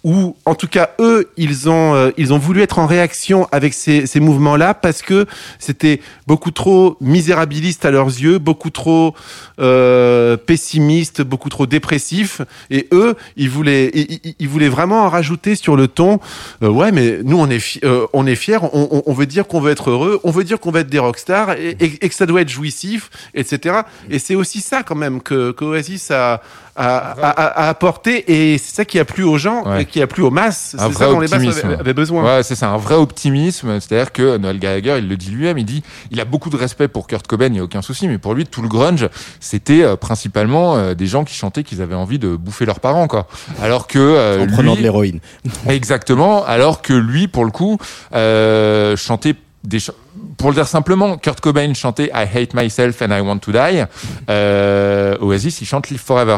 où 0.04 0.36
en 0.46 0.56
tout 0.56 0.68
cas 0.68 0.90
eux, 1.00 1.30
ils 1.38 1.70
ont 1.70 1.94
euh, 1.94 2.10
ils 2.18 2.34
ont 2.34 2.40
voulu 2.40 2.62
être 2.62 2.80
en 2.80 2.88
réaction 2.88 3.48
avec 3.52 3.74
ces, 3.74 4.08
ces 4.08 4.20
mouvements-là 4.20 4.74
parce 4.74 5.02
que 5.04 5.28
c'était 5.60 6.02
beaucoup 6.26 6.50
trop 6.52 6.98
misérabiliste 7.02 7.86
à 7.86 7.92
leurs 7.92 8.08
yeux, 8.08 8.40
beaucoup 8.40 8.72
trop 8.72 9.14
euh, 9.60 10.38
pessimiste, 10.38 11.22
beaucoup 11.22 11.50
trop 11.50 11.66
dépressif, 11.68 12.42
et 12.70 12.88
eux, 12.92 13.16
ils 13.38 13.50
voulaient 13.50 13.92
ils, 14.40 14.48
voulaient 14.50 14.70
vraiment 14.70 15.04
en 15.06 15.10
rajouter 15.10 15.56
sur 15.56 15.76
le 15.76 15.88
ton. 15.88 16.20
euh, 16.64 16.70
ouais, 16.70 16.92
mais 16.92 17.20
nous 17.24 17.38
on 17.38 17.50
est 17.50 17.60
fi- 17.60 17.80
euh, 17.84 18.08
on 18.14 18.26
est 18.26 18.36
fiers, 18.36 18.58
on, 18.62 18.88
on- 18.92 19.04
on 19.06 19.14
veut 19.14 19.26
dire 19.28 19.48
qu'on 19.48 19.60
veut 19.62 19.72
être 19.72 19.90
heureux, 19.92 20.20
on 20.24 20.32
veut 20.32 20.44
dire 20.44 20.60
qu'on 20.60 20.72
veut 20.72 20.82
être 20.82 20.90
des 20.90 21.00
rockstars 21.00 21.52
et, 21.52 21.76
et- 21.80 22.06
et 22.06 22.10
que 22.10 22.16
ça 22.16 22.26
doit 22.26 22.42
être 22.42 22.50
jouissif, 22.50 23.10
etc. 23.36 23.82
Et 24.10 24.18
c'est 24.20 24.36
aussi 24.36 24.62
ça 24.62 24.84
quand 24.84 24.96
même 24.96 25.22
que, 25.22 25.52
que 25.52 25.64
Oasis 25.66 26.12
a 26.12 26.42
a, 26.78 26.86
a- 26.88 27.30
a- 27.30 27.66
a 27.66 27.70
apporté 27.70 28.32
et 28.54 28.58
c'est 28.58 28.74
ça 28.76 28.86
qui 28.86 28.98
a 28.98 29.04
plu 29.04 29.24
aux 29.26 29.38
gens 29.38 29.68
Ouais. 29.68 29.82
et 29.82 29.86
qui 29.92 30.02
a 30.02 30.08
plu 30.08 30.24
aux 30.24 30.32
masses. 30.32 30.76
C'est 30.78 30.94
ça 30.94 31.06
dont 31.08 31.20
les 31.20 31.28
masses 31.28 31.34
optimisme. 31.34 31.66
avaient, 31.68 31.80
avaient 31.80 31.94
besoin. 31.94 32.24
Ouais, 32.24 32.44
c'est 32.44 32.56
ça, 32.56 32.70
un 32.70 32.78
vrai 32.78 32.96
optimisme. 32.96 33.80
C'est-à-dire 33.80 34.12
que 34.12 34.38
Noël 34.38 34.58
Gallagher, 34.58 34.96
il 34.98 35.08
le 35.08 35.18
dit 35.18 35.30
lui-même, 35.30 35.58
il 35.60 35.66
dit, 35.66 35.84
il 36.10 36.20
a 36.20 36.26
beaucoup 36.26 36.50
de 36.50 36.58
respect 36.58 36.88
pour 36.88 37.06
Kurt 37.08 37.28
Cobain, 37.28 37.48
il 37.48 37.52
n'y 37.54 37.60
a 37.60 37.64
aucun 37.64 37.82
souci, 37.84 38.08
mais 38.08 38.18
pour 38.18 38.34
lui, 38.34 38.46
tout 38.46 38.62
le 38.64 38.68
grunge, 38.68 39.08
c'était 39.40 39.84
euh, 39.84 39.96
principalement 39.96 40.76
euh, 40.78 40.94
des 40.96 41.06
gens 41.08 41.24
qui 41.24 41.36
chantaient 41.36 41.64
qu'ils 41.64 41.82
avaient 41.82 41.96
envie 41.96 42.18
de 42.20 42.36
bouffer 42.36 42.66
leurs 42.66 42.80
parents, 42.80 43.08
quoi. 43.08 43.28
Alors 43.62 43.86
que 43.88 44.00
euh, 44.00 44.44
En 44.44 44.48
prenant 44.48 44.76
de 44.76 44.82
l'héroïne. 44.82 45.20
Exactement. 45.68 46.44
Alors 46.46 46.82
que 46.82 46.94
lui, 46.94 47.28
pour 47.28 47.46
le 47.46 47.52
coup, 47.52 47.78
euh, 48.14 48.96
chantait 48.96 49.36
des 49.64 49.80
ch- 49.80 49.96
pour 50.38 50.50
le 50.50 50.56
dire 50.56 50.68
simplement, 50.68 51.18
Kurt 51.18 51.40
Cobain 51.40 51.74
chantait 51.76 52.12
I 52.16 52.26
hate 52.34 52.54
myself 52.56 53.02
and 53.02 53.12
I 53.16 53.22
want 53.22 53.40
to 53.40 53.52
die. 53.52 53.86
Euh, 54.30 55.16
Oasis, 55.22 55.62
il 55.62 55.66
chante 55.66 55.90
Live 55.90 56.02
Forever. 56.04 56.38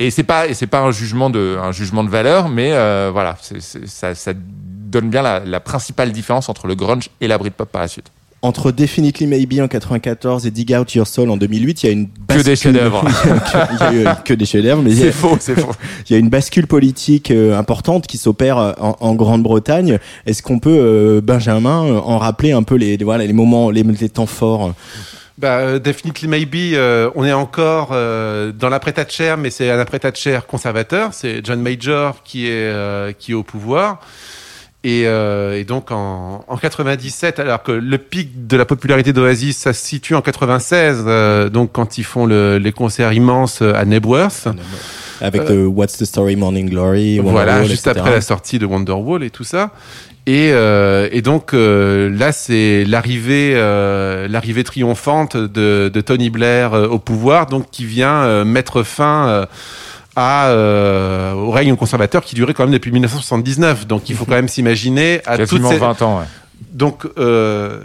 Et 0.00 0.10
c'est 0.10 0.22
pas 0.24 0.48
et 0.48 0.54
c'est 0.54 0.66
pas 0.66 0.80
un 0.80 0.90
jugement 0.90 1.30
de 1.30 1.56
un 1.62 1.72
jugement 1.72 2.02
de 2.02 2.08
valeur, 2.10 2.48
mais 2.48 2.72
euh, 2.72 3.10
voilà, 3.12 3.36
c'est- 3.40 3.60
c'est- 3.60 3.86
ça, 3.86 4.14
ça 4.14 4.32
donne 4.34 5.10
bien 5.10 5.22
la, 5.22 5.40
la 5.44 5.60
principale 5.60 6.10
différence 6.10 6.48
entre 6.48 6.66
le 6.66 6.74
grunge 6.74 7.10
et 7.20 7.28
la 7.28 7.38
Britpop 7.38 7.68
par 7.70 7.82
la 7.82 7.88
suite. 7.88 8.06
Entre 8.42 8.72
Definitely 8.72 9.26
Maybe 9.26 9.60
en 9.60 9.68
94 9.68 10.46
et 10.46 10.50
Dig 10.50 10.74
Out 10.74 10.94
Your 10.94 11.06
Soul 11.06 11.28
en 11.28 11.36
2008, 11.36 11.82
il 11.82 11.86
y 11.86 11.88
a 11.90 11.92
une 11.92 12.08
Que 12.26 12.36
des 12.42 12.52
bascule- 12.52 12.56
chefs-d'œuvre. 12.56 13.04
il 13.72 13.76
y 13.78 13.82
a 13.82 13.92
eu, 13.92 14.06
euh, 14.06 14.14
que 14.24 14.32
des 14.32 14.46
chefs-d'œuvre, 14.46 14.80
mais 14.82 14.94
C'est 14.94 15.12
faux, 15.12 15.36
c'est 15.38 15.60
faux. 15.60 15.72
il 16.08 16.14
y 16.14 16.16
a 16.16 16.18
une 16.18 16.30
bascule 16.30 16.66
politique 16.66 17.30
euh, 17.30 17.58
importante 17.58 18.06
qui 18.06 18.16
s'opère 18.16 18.56
euh, 18.56 18.72
en, 18.80 18.96
en 18.98 19.14
Grande-Bretagne. 19.14 19.98
Est-ce 20.24 20.42
qu'on 20.42 20.58
peut, 20.58 20.70
euh, 20.74 21.20
Benjamin, 21.20 21.84
euh, 21.84 21.98
en 21.98 22.16
rappeler 22.16 22.52
un 22.52 22.62
peu 22.62 22.76
les, 22.76 22.96
les- 22.96 23.04
voilà, 23.04 23.26
les 23.26 23.34
moments, 23.34 23.68
les, 23.70 23.82
les 23.82 24.08
temps 24.08 24.24
forts 24.24 24.72
Bah, 25.40 25.58
euh, 25.60 25.78
Definitely 25.78 26.28
Maybe, 26.28 26.74
euh, 26.74 27.10
on 27.14 27.24
est 27.24 27.32
encore 27.32 27.90
euh, 27.92 28.52
dans 28.52 28.68
l'après-Thatcher, 28.68 29.36
mais 29.38 29.48
c'est 29.50 29.70
un 29.70 29.78
après-Thatcher 29.78 30.40
conservateur. 30.46 31.14
C'est 31.14 31.40
John 31.44 31.62
Major 31.62 32.22
qui 32.24 32.46
est, 32.46 32.50
euh, 32.52 33.12
qui 33.18 33.32
est 33.32 33.34
au 33.34 33.42
pouvoir. 33.42 34.00
Et, 34.82 35.02
et 35.02 35.64
donc 35.64 35.90
en, 35.90 36.42
en 36.48 36.56
97, 36.56 37.38
alors 37.38 37.62
que 37.62 37.70
le 37.72 37.98
pic 37.98 38.46
de 38.46 38.56
la 38.56 38.64
popularité 38.64 39.12
d'Oasis, 39.12 39.58
ça 39.58 39.74
se 39.74 39.84
situe 39.86 40.14
en 40.14 40.22
96, 40.22 41.04
euh, 41.06 41.50
donc 41.50 41.72
quand 41.72 41.98
ils 41.98 42.02
font 42.04 42.24
le- 42.24 42.56
les 42.56 42.72
concerts 42.72 43.12
immenses 43.12 43.60
à 43.60 43.84
Nebworth. 43.84 44.48
Avec 45.20 45.42
le 45.50 45.66
What's 45.66 45.98
the 45.98 46.06
Story 46.06 46.34
Morning 46.36 46.70
Glory 46.70 47.18
Voilà, 47.32 47.58
juste 47.68 47.86
etc. 47.86 47.98
après 48.00 48.10
la 48.12 48.20
sortie 48.22 48.58
de 48.58 48.64
Wonderwall 48.64 49.22
et 49.22 49.28
tout 49.28 49.44
ça. 49.44 49.70
Et, 50.30 50.52
euh, 50.52 51.08
et 51.10 51.22
donc 51.22 51.54
euh, 51.54 52.08
là, 52.08 52.30
c'est 52.30 52.84
l'arrivée, 52.84 53.54
euh, 53.56 54.28
l'arrivée 54.28 54.62
triomphante 54.62 55.36
de, 55.36 55.90
de 55.92 56.00
Tony 56.00 56.30
Blair 56.30 56.72
au 56.72 57.00
pouvoir, 57.00 57.46
donc 57.46 57.68
qui 57.72 57.84
vient 57.84 58.44
mettre 58.44 58.84
fin 58.84 59.48
à, 60.14 60.50
euh, 60.50 61.32
au 61.32 61.50
règne 61.50 61.74
conservateur 61.74 62.22
qui 62.22 62.36
durait 62.36 62.54
quand 62.54 62.62
même 62.62 62.72
depuis 62.72 62.92
1979. 62.92 63.88
Donc 63.88 64.08
il 64.08 64.14
faut 64.14 64.24
quand 64.24 64.36
même 64.36 64.46
s'imaginer 64.46 65.20
à 65.26 65.36
toutes 65.38 65.66
ces... 65.66 65.78
20 65.78 66.02
ans, 66.02 66.20
ouais. 66.20 66.26
Donc 66.72 67.08
euh, 67.18 67.80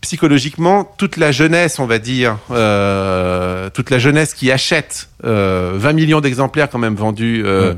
psychologiquement, 0.00 0.84
toute 0.96 1.16
la 1.16 1.30
jeunesse, 1.30 1.78
on 1.78 1.86
va 1.86 1.98
dire, 1.98 2.38
euh, 2.50 3.68
toute 3.70 3.90
la 3.90 3.98
jeunesse 3.98 4.32
qui 4.34 4.50
achète 4.50 5.08
euh, 5.24 5.72
20 5.74 5.92
millions 5.92 6.20
d'exemplaires 6.20 6.70
quand 6.70 6.78
même 6.78 6.94
vendus. 6.94 7.42
euh, 7.44 7.74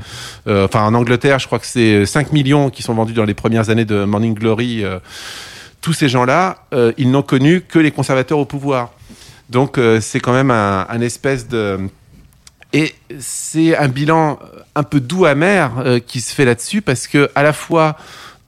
euh, 0.47 0.67
enfin, 0.67 0.85
en 0.85 0.95
Angleterre, 0.95 1.39
je 1.39 1.47
crois 1.47 1.59
que 1.59 1.67
c'est 1.67 2.07
5 2.07 2.33
millions 2.33 2.71
qui 2.71 2.83
sont 2.83 2.95
vendus 2.95 3.13
dans 3.15 3.25
les 3.25 3.35
premières 3.35 3.71
années 3.71 3.85
de 3.85 4.05
Morning 4.05 4.35
Glory. 4.35 4.85
euh, 4.85 4.99
tous 5.81 5.93
ces 5.93 6.09
gens-là, 6.09 6.59
euh, 6.73 6.93
ils 6.97 7.11
n'ont 7.11 7.23
connu 7.23 7.61
que 7.61 7.81
les 7.81 7.91
conservateurs 7.91 8.39
au 8.39 8.45
pouvoir. 8.45 8.93
Donc 9.51 9.77
euh, 9.79 10.01
c'est 10.01 10.21
quand 10.21 10.33
même 10.33 10.53
un, 10.53 10.87
un 10.89 11.01
espèce 11.01 11.49
de 11.49 11.81
et 12.73 12.95
c'est 13.19 13.77
un 13.77 13.89
bilan 13.89 14.39
un 14.75 14.83
peu 14.85 15.01
doux 15.01 15.27
amer 15.27 15.73
euh, 15.85 15.99
qui 15.99 16.21
se 16.21 16.33
fait 16.33 16.45
là-dessus 16.47 16.81
parce 16.81 17.07
que 17.07 17.29
à 17.35 17.43
la 17.43 17.53
fois 17.53 17.97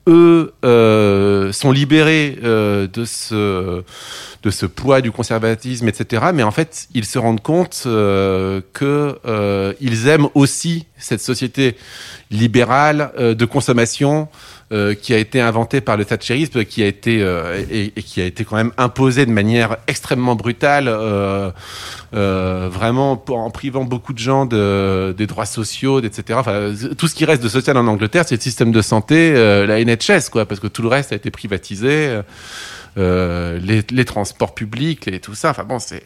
eux 0.07 0.53
euh, 0.63 1.51
sont 1.51 1.71
libérés 1.71 2.37
euh, 2.43 2.87
de 2.87 3.05
ce 3.05 3.83
de 4.45 4.51
ce 4.51 4.67
poids 4.67 5.01
du 5.01 5.11
conservatisme, 5.11 5.87
etc. 5.87 6.27
Mais 6.33 6.43
en 6.43 6.51
fait, 6.51 6.87
ils 6.93 7.05
se 7.05 7.17
rendent 7.17 7.41
compte 7.41 7.83
euh, 7.87 8.61
que 8.73 9.17
euh, 9.25 9.73
ils 9.81 10.07
aiment 10.07 10.27
aussi 10.35 10.85
cette 10.97 11.19
société 11.19 11.75
libérale 12.29 13.11
euh, 13.17 13.33
de 13.33 13.45
consommation 13.45 14.29
euh, 14.71 14.93
qui 14.93 15.13
a 15.15 15.17
été 15.17 15.41
inventée 15.41 15.81
par 15.81 15.97
le 15.97 16.05
thatcherisme, 16.05 16.63
qui 16.63 16.83
a 16.83 16.87
été 16.87 17.21
euh, 17.21 17.63
et, 17.71 17.93
et 17.95 18.03
qui 18.03 18.21
a 18.21 18.25
été 18.25 18.45
quand 18.45 18.55
même 18.55 18.71
imposée 18.77 19.25
de 19.25 19.31
manière 19.31 19.77
extrêmement 19.87 20.35
brutale, 20.35 20.87
euh, 20.87 21.51
vraiment 22.71 23.23
en 23.29 23.49
privant 23.49 23.83
beaucoup 23.83 24.13
de 24.13 24.19
gens 24.19 24.45
de, 24.45 25.13
des 25.17 25.25
droits 25.25 25.45
sociaux, 25.47 26.01
etc. 26.01 26.37
Enfin, 26.39 26.73
tout 26.97 27.07
ce 27.07 27.15
qui 27.15 27.25
reste 27.25 27.41
de 27.41 27.49
social 27.49 27.77
en 27.77 27.87
Angleterre, 27.87 28.25
c'est 28.27 28.35
le 28.35 28.41
système 28.41 28.71
de 28.71 28.81
santé, 28.81 29.33
la 29.33 29.83
NHS, 29.83 30.29
quoi, 30.31 30.45
parce 30.45 30.59
que 30.59 30.67
tout 30.67 30.81
le 30.81 30.87
reste 30.87 31.11
a 31.13 31.15
été 31.15 31.31
privatisé, 31.31 32.21
les, 32.95 33.83
les 33.89 34.05
transports 34.05 34.55
publics 34.55 35.07
et 35.07 35.19
tout 35.19 35.35
ça. 35.35 35.51
Enfin 35.51 35.63
bon, 35.63 35.79
c'est 35.79 36.03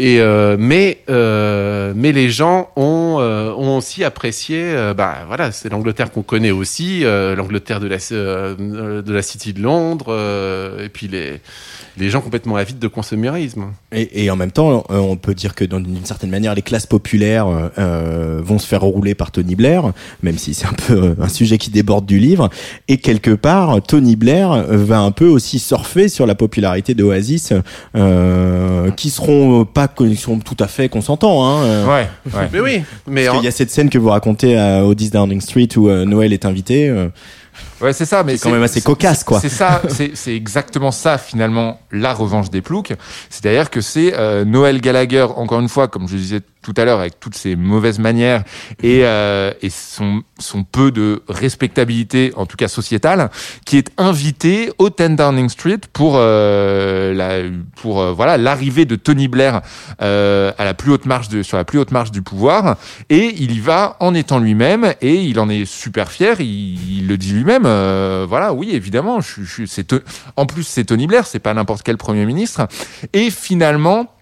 euh, 0.00 0.56
mais 0.58 0.98
euh, 1.08 1.92
mais 1.94 2.10
les 2.10 2.28
gens 2.28 2.70
ont 2.74 3.18
euh, 3.20 3.52
aussi 3.52 4.02
apprécié 4.02 4.74
bah 4.96 5.18
voilà 5.28 5.52
c'est 5.52 5.68
l'Angleterre 5.68 6.10
qu'on 6.10 6.22
connaît 6.22 6.50
aussi 6.50 7.04
l'Angleterre 7.04 7.80
de 7.80 7.86
la 7.86 9.22
City 9.22 9.52
de 9.52 9.62
Londres 9.62 10.12
et 10.82 10.88
puis 10.88 11.08
les 11.08 12.10
gens 12.10 12.20
complètement 12.20 12.56
avides 12.56 12.80
de 12.80 12.88
consumérisme 12.88 13.66
Et, 13.92 14.24
et 14.24 14.30
en 14.30 14.36
même 14.36 14.50
temps, 14.50 14.84
on 14.88 15.16
peut 15.16 15.34
dire 15.34 15.54
que 15.54 15.64
d'une 15.64 16.04
certaine 16.04 16.30
manière, 16.30 16.54
les 16.54 16.62
classes 16.62 16.86
populaires 16.86 17.46
vont 17.76 18.58
se 18.58 18.66
faire 18.66 18.82
rouler 18.82 19.14
par 19.14 19.30
Tony 19.30 19.54
Blair, 19.54 19.92
même 20.22 20.38
si 20.38 20.54
c'est 20.54 20.66
un 20.66 20.72
peu 20.72 21.14
un 21.20 21.28
sujet 21.28 21.58
qui 21.58 21.70
déborde 21.70 22.04
du 22.04 22.18
livre. 22.18 22.50
Et 22.88 22.98
quelque 22.98 23.30
part, 23.30 23.80
Tony 23.82 24.16
Blair 24.16 24.64
va 24.68 25.00
un 25.00 25.12
peu 25.12 25.26
aussi 25.26 25.58
surfer 25.58 26.08
sur 26.08 26.26
la 26.26 26.34
popularité 26.34 26.94
d'Oasis, 26.94 27.52
qui 28.96 29.10
seront 29.10 29.64
pas 29.64 29.83
qui 29.88 30.16
seront 30.16 30.38
tout 30.38 30.56
à 30.60 30.66
fait 30.68 30.88
consentants. 30.88 31.44
Hein, 31.46 31.62
euh, 31.64 31.86
Ouais, 31.86 32.08
ouais. 32.34 32.48
mais 32.52 32.60
oui 32.60 32.82
mais 33.06 33.24
Parce 33.24 33.36
en- 33.36 33.38
qu'il 33.40 33.44
y 33.46 33.48
a 33.48 33.52
cette 33.52 33.70
scène 33.70 33.90
que 33.90 33.98
vous 33.98 34.08
racontez 34.10 34.56
à, 34.58 34.84
au 34.84 34.94
10 34.94 35.10
Downing 35.10 35.40
Street 35.40 35.68
où 35.76 35.88
euh, 35.88 36.04
Noël 36.04 36.32
est 36.32 36.44
invité. 36.44 36.88
euh, 36.88 37.08
Ouais, 37.80 37.92
c'est 37.92 38.04
ça, 38.04 38.24
mais 38.24 38.36
C'est 38.36 38.44
quand 38.48 38.54
même 38.54 38.62
assez 38.64 38.80
cocasse, 38.80 39.22
quoi. 39.22 39.38
C'est 39.40 39.48
ça, 39.48 39.80
c'est 39.88 40.16
c'est 40.16 40.34
exactement 40.34 40.90
ça 40.90 41.18
finalement 41.18 41.78
la 41.92 42.12
revanche 42.12 42.50
des 42.50 42.62
ploucs. 42.62 42.92
C'est-à-dire 43.30 43.70
que 43.70 43.80
c'est 43.80 44.12
euh, 44.14 44.44
Noël 44.44 44.80
Gallagher, 44.80 45.26
encore 45.36 45.60
une 45.60 45.68
fois, 45.68 45.86
comme 45.86 46.08
je 46.08 46.16
disais 46.16 46.40
tout 46.64 46.74
à 46.76 46.84
l'heure, 46.84 46.98
avec 46.98 47.20
toutes 47.20 47.36
ses 47.36 47.54
mauvaises 47.54 48.00
manières 48.00 48.42
et, 48.82 49.04
euh, 49.04 49.52
et 49.62 49.70
son, 49.70 50.22
son 50.40 50.64
peu 50.64 50.90
de 50.90 51.22
respectabilité, 51.28 52.32
en 52.36 52.46
tout 52.46 52.56
cas 52.56 52.66
sociétale, 52.68 53.30
qui 53.64 53.76
est 53.76 53.92
invité 53.98 54.72
au 54.78 54.90
10 54.90 55.10
Downing 55.16 55.48
Street 55.48 55.80
pour 55.92 56.14
euh, 56.16 57.14
la, 57.14 57.48
pour 57.80 58.00
euh, 58.00 58.12
voilà 58.12 58.38
l'arrivée 58.38 58.86
de 58.86 58.96
Tony 58.96 59.28
Blair 59.28 59.60
euh, 60.02 60.50
à 60.58 60.64
la 60.64 60.74
plus 60.74 60.90
haute 60.92 61.06
marche 61.06 61.28
de, 61.28 61.42
sur 61.42 61.56
la 61.56 61.64
plus 61.64 61.78
haute 61.78 61.92
marche 61.92 62.10
du 62.10 62.22
pouvoir 62.22 62.76
et 63.10 63.34
il 63.38 63.52
y 63.52 63.60
va 63.60 63.96
en 64.00 64.14
étant 64.14 64.38
lui-même 64.38 64.94
et 65.02 65.14
il 65.14 65.38
en 65.38 65.48
est 65.48 65.66
super 65.66 66.10
fier. 66.10 66.40
Il, 66.40 67.00
il 67.00 67.06
le 67.06 67.18
dit 67.18 67.32
lui-même. 67.32 67.64
euh, 67.66 68.26
voilà, 68.28 68.52
oui, 68.54 68.70
évidemment. 68.72 69.20
Je, 69.20 69.42
je, 69.42 69.66
c'est 69.66 69.94
en 70.36 70.46
plus 70.46 70.64
c'est 70.64 70.84
Tony 70.84 71.06
Blair, 71.06 71.26
c'est 71.26 71.38
pas 71.38 71.52
n'importe 71.54 71.82
quel 71.82 71.98
premier 71.98 72.24
ministre. 72.24 72.66
Et 73.12 73.30
finalement, 73.30 74.13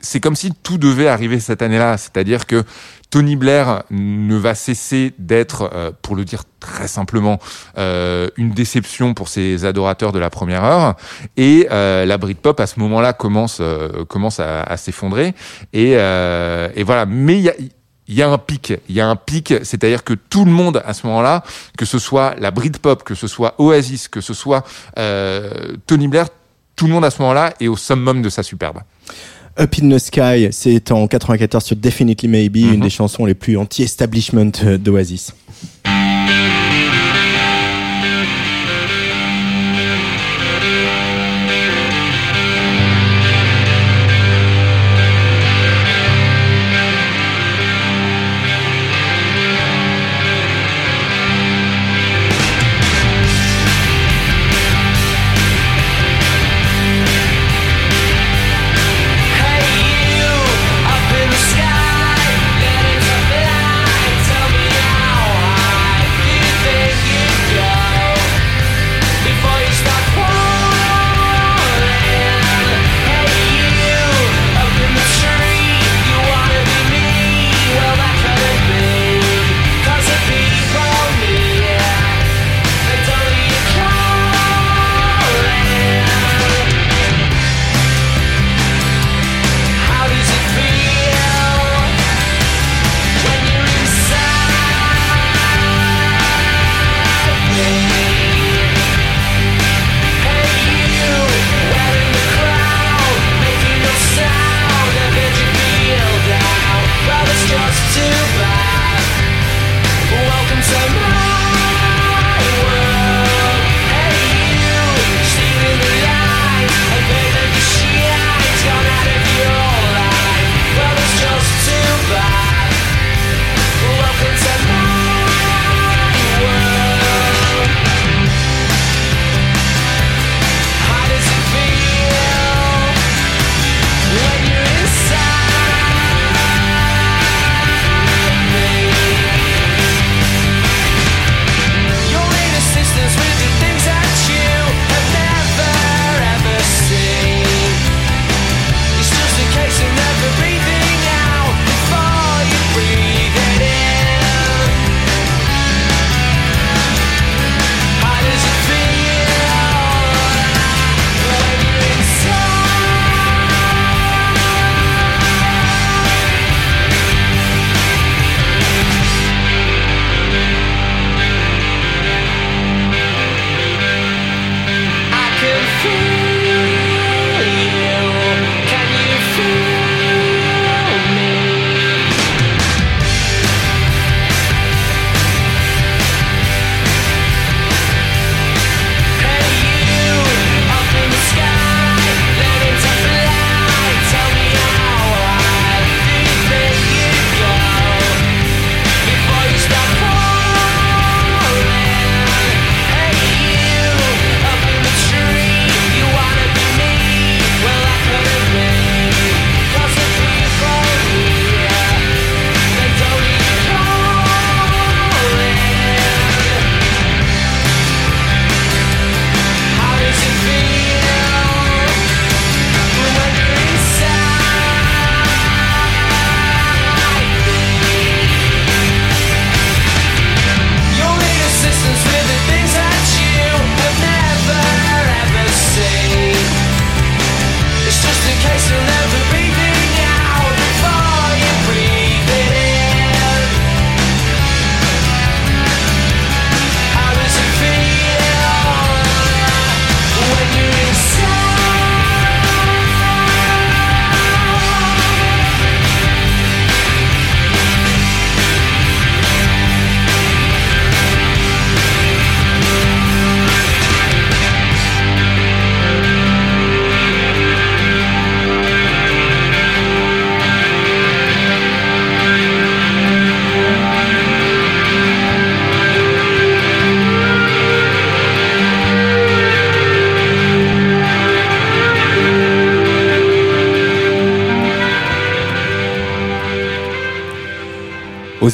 c'est 0.00 0.20
comme 0.20 0.36
si 0.36 0.52
tout 0.62 0.78
devait 0.78 1.08
arriver 1.08 1.40
cette 1.40 1.62
année-là. 1.62 1.96
C'est-à-dire 1.96 2.46
que 2.46 2.64
Tony 3.10 3.36
Blair 3.36 3.84
ne 3.90 4.36
va 4.36 4.54
cesser 4.54 5.14
d'être, 5.18 5.70
euh, 5.72 5.90
pour 6.02 6.16
le 6.16 6.24
dire 6.24 6.42
très 6.66 6.88
simplement, 6.88 7.38
euh, 7.78 8.28
une 8.36 8.50
déception 8.50 9.14
pour 9.14 9.28
ses 9.28 9.64
adorateurs 9.64 10.12
de 10.12 10.18
la 10.18 10.30
première 10.30 10.64
heure. 10.64 10.96
Et 11.36 11.68
euh, 11.70 12.04
la 12.04 12.18
Britpop, 12.18 12.58
à 12.60 12.66
ce 12.66 12.80
moment-là, 12.80 13.12
commence, 13.12 13.58
euh, 13.60 14.04
commence 14.04 14.40
à, 14.40 14.76
s'effondrer. 14.76 15.34
Et, 15.72 15.94
voilà. 16.84 17.06
Mais 17.06 17.38
il 18.08 18.14
y 18.14 18.22
a, 18.22 18.28
un 18.28 18.38
pic, 18.38 18.74
il 18.88 18.94
y 18.94 19.00
a 19.00 19.08
un 19.08 19.16
pic, 19.16 19.54
c'est-à-dire 19.62 20.04
que 20.04 20.14
tout 20.14 20.44
le 20.44 20.50
monde 20.50 20.82
à 20.84 20.92
ce 20.92 21.06
moment-là, 21.06 21.42
que 21.78 21.84
ce 21.84 21.98
soit 21.98 22.34
la 22.38 22.50
Britpop, 22.50 23.04
que 23.04 23.14
ce 23.14 23.26
soit 23.26 23.54
Oasis, 23.58 24.08
que 24.08 24.20
ce 24.20 24.34
soit 24.34 24.64
Tony 25.86 26.08
Blair, 26.08 26.26
tout 26.74 26.86
le 26.86 26.92
monde 26.92 27.04
à 27.04 27.10
ce 27.10 27.22
moment-là 27.22 27.54
est 27.58 27.68
au 27.68 27.76
summum 27.76 28.22
de 28.22 28.28
sa 28.28 28.42
superbe. 28.42 28.80
Up 29.58 29.74
in 29.82 29.88
the 29.88 29.98
Sky, 29.98 30.48
c'est 30.50 30.92
en 30.92 31.06
94 31.06 31.64
sur 31.64 31.76
Definitely 31.76 32.28
Maybe, 32.28 32.56
une 32.56 32.80
des 32.80 32.90
chansons 32.90 33.24
les 33.24 33.34
plus 33.34 33.56
anti-establishment 33.56 34.52
euh, 34.64 34.76
d'Oasis. 34.76 35.32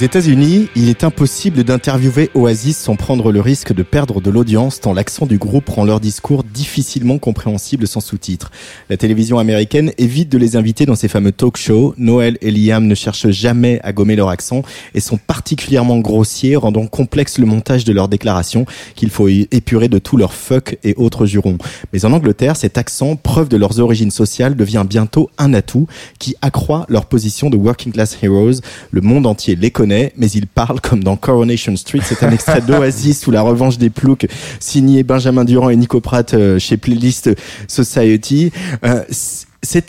États-Unis, 0.03 0.68
il 0.74 0.88
est 0.88 1.05
impossible 1.05 1.62
d'interviewer 1.62 2.30
Oasis 2.34 2.76
sans 2.76 2.96
prendre 2.96 3.30
le 3.30 3.40
risque 3.40 3.72
de 3.72 3.82
perdre 3.84 4.20
de 4.20 4.30
l'audience 4.30 4.80
tant 4.80 4.92
l'accent 4.92 5.26
du 5.26 5.38
groupe 5.38 5.68
rend 5.68 5.84
leur 5.84 6.00
discours 6.00 6.41
difficilement 6.53 7.18
compréhensible 7.18 7.86
sans 7.86 8.00
sous-titres. 8.00 8.50
La 8.90 8.96
télévision 8.96 9.38
américaine 9.38 9.92
évite 9.98 10.28
de 10.28 10.38
les 10.38 10.57
inviter 10.57 10.86
dans 10.86 10.94
ses 10.94 11.09
fameux 11.09 11.32
talk 11.32 11.57
shows. 11.57 11.94
Noël 11.96 12.38
et 12.40 12.50
Liam 12.50 12.86
ne 12.86 12.94
cherchent 12.94 13.30
jamais 13.30 13.80
à 13.82 13.92
gommer 13.92 14.16
leur 14.16 14.28
accent 14.28 14.62
et 14.94 15.00
sont 15.00 15.18
particulièrement 15.18 15.98
grossiers, 15.98 16.57
rendant 16.57 16.86
complexe 16.86 17.38
le 17.38 17.46
montage 17.46 17.84
de 17.84 17.92
leurs 17.92 18.09
déclarations 18.09 18.66
qu'il 18.94 19.11
faut 19.11 19.28
épurer 19.28 19.88
de 19.88 19.98
tous 19.98 20.16
leurs 20.16 20.34
fuck 20.34 20.78
et 20.84 20.94
autres 20.96 21.26
jurons. 21.26 21.59
Mais 21.92 22.05
en 22.05 22.12
Angleterre, 22.12 22.57
cet 22.57 22.78
accent, 22.78 23.16
preuve 23.16 23.48
de 23.48 23.57
leurs 23.57 23.80
origines 23.80 24.11
sociales, 24.11 24.57
devient 24.57 24.84
bientôt 24.88 25.30
un 25.38 25.55
atout 25.55 25.86
qui 26.18 26.34
accroît 26.42 26.86
leur 26.88 27.07
position 27.07 27.50
de 27.50 27.57
working 27.57 27.92
class 27.92 28.16
heroes. 28.22 28.61
Le 28.90 29.00
monde 29.00 29.26
entier 29.26 29.57
les 29.57 29.70
connaît, 29.70 30.12
mais 30.16 30.30
ils 30.30 30.46
parlent 30.46 30.80
comme 30.80 31.03
dans 31.03 31.16
Coronation 31.16 31.76
Street. 31.76 32.00
C'est 32.03 32.22
un 32.22 32.30
extrait 32.30 32.61
d'Oasis 32.61 33.26
ou 33.26 33.30
La 33.30 33.42
Revanche 33.42 33.78
des 33.78 33.90
Ploucs, 33.90 34.26
signé 34.61 35.03
Benjamin 35.03 35.44
Durand 35.44 35.70
et 35.70 35.76
Nico 35.76 36.00
Pratt 36.00 36.34
euh, 36.43 36.59
chez 36.59 36.76
Playlist 36.76 37.30
Society. 37.68 38.53
Euh, 38.84 39.03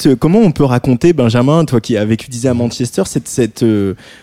euh, 0.06 0.16
comment 0.16 0.39
on 0.39 0.51
peut 0.51 0.64
raconter, 0.64 1.14
Benjamin, 1.14 1.66
toi 1.66 1.82
qui 1.82 1.97
as 1.97 2.06
vécu 2.06 2.30
disais 2.30 2.49
à 2.49 2.54
Manchester, 2.54 3.04
cette, 3.06 3.66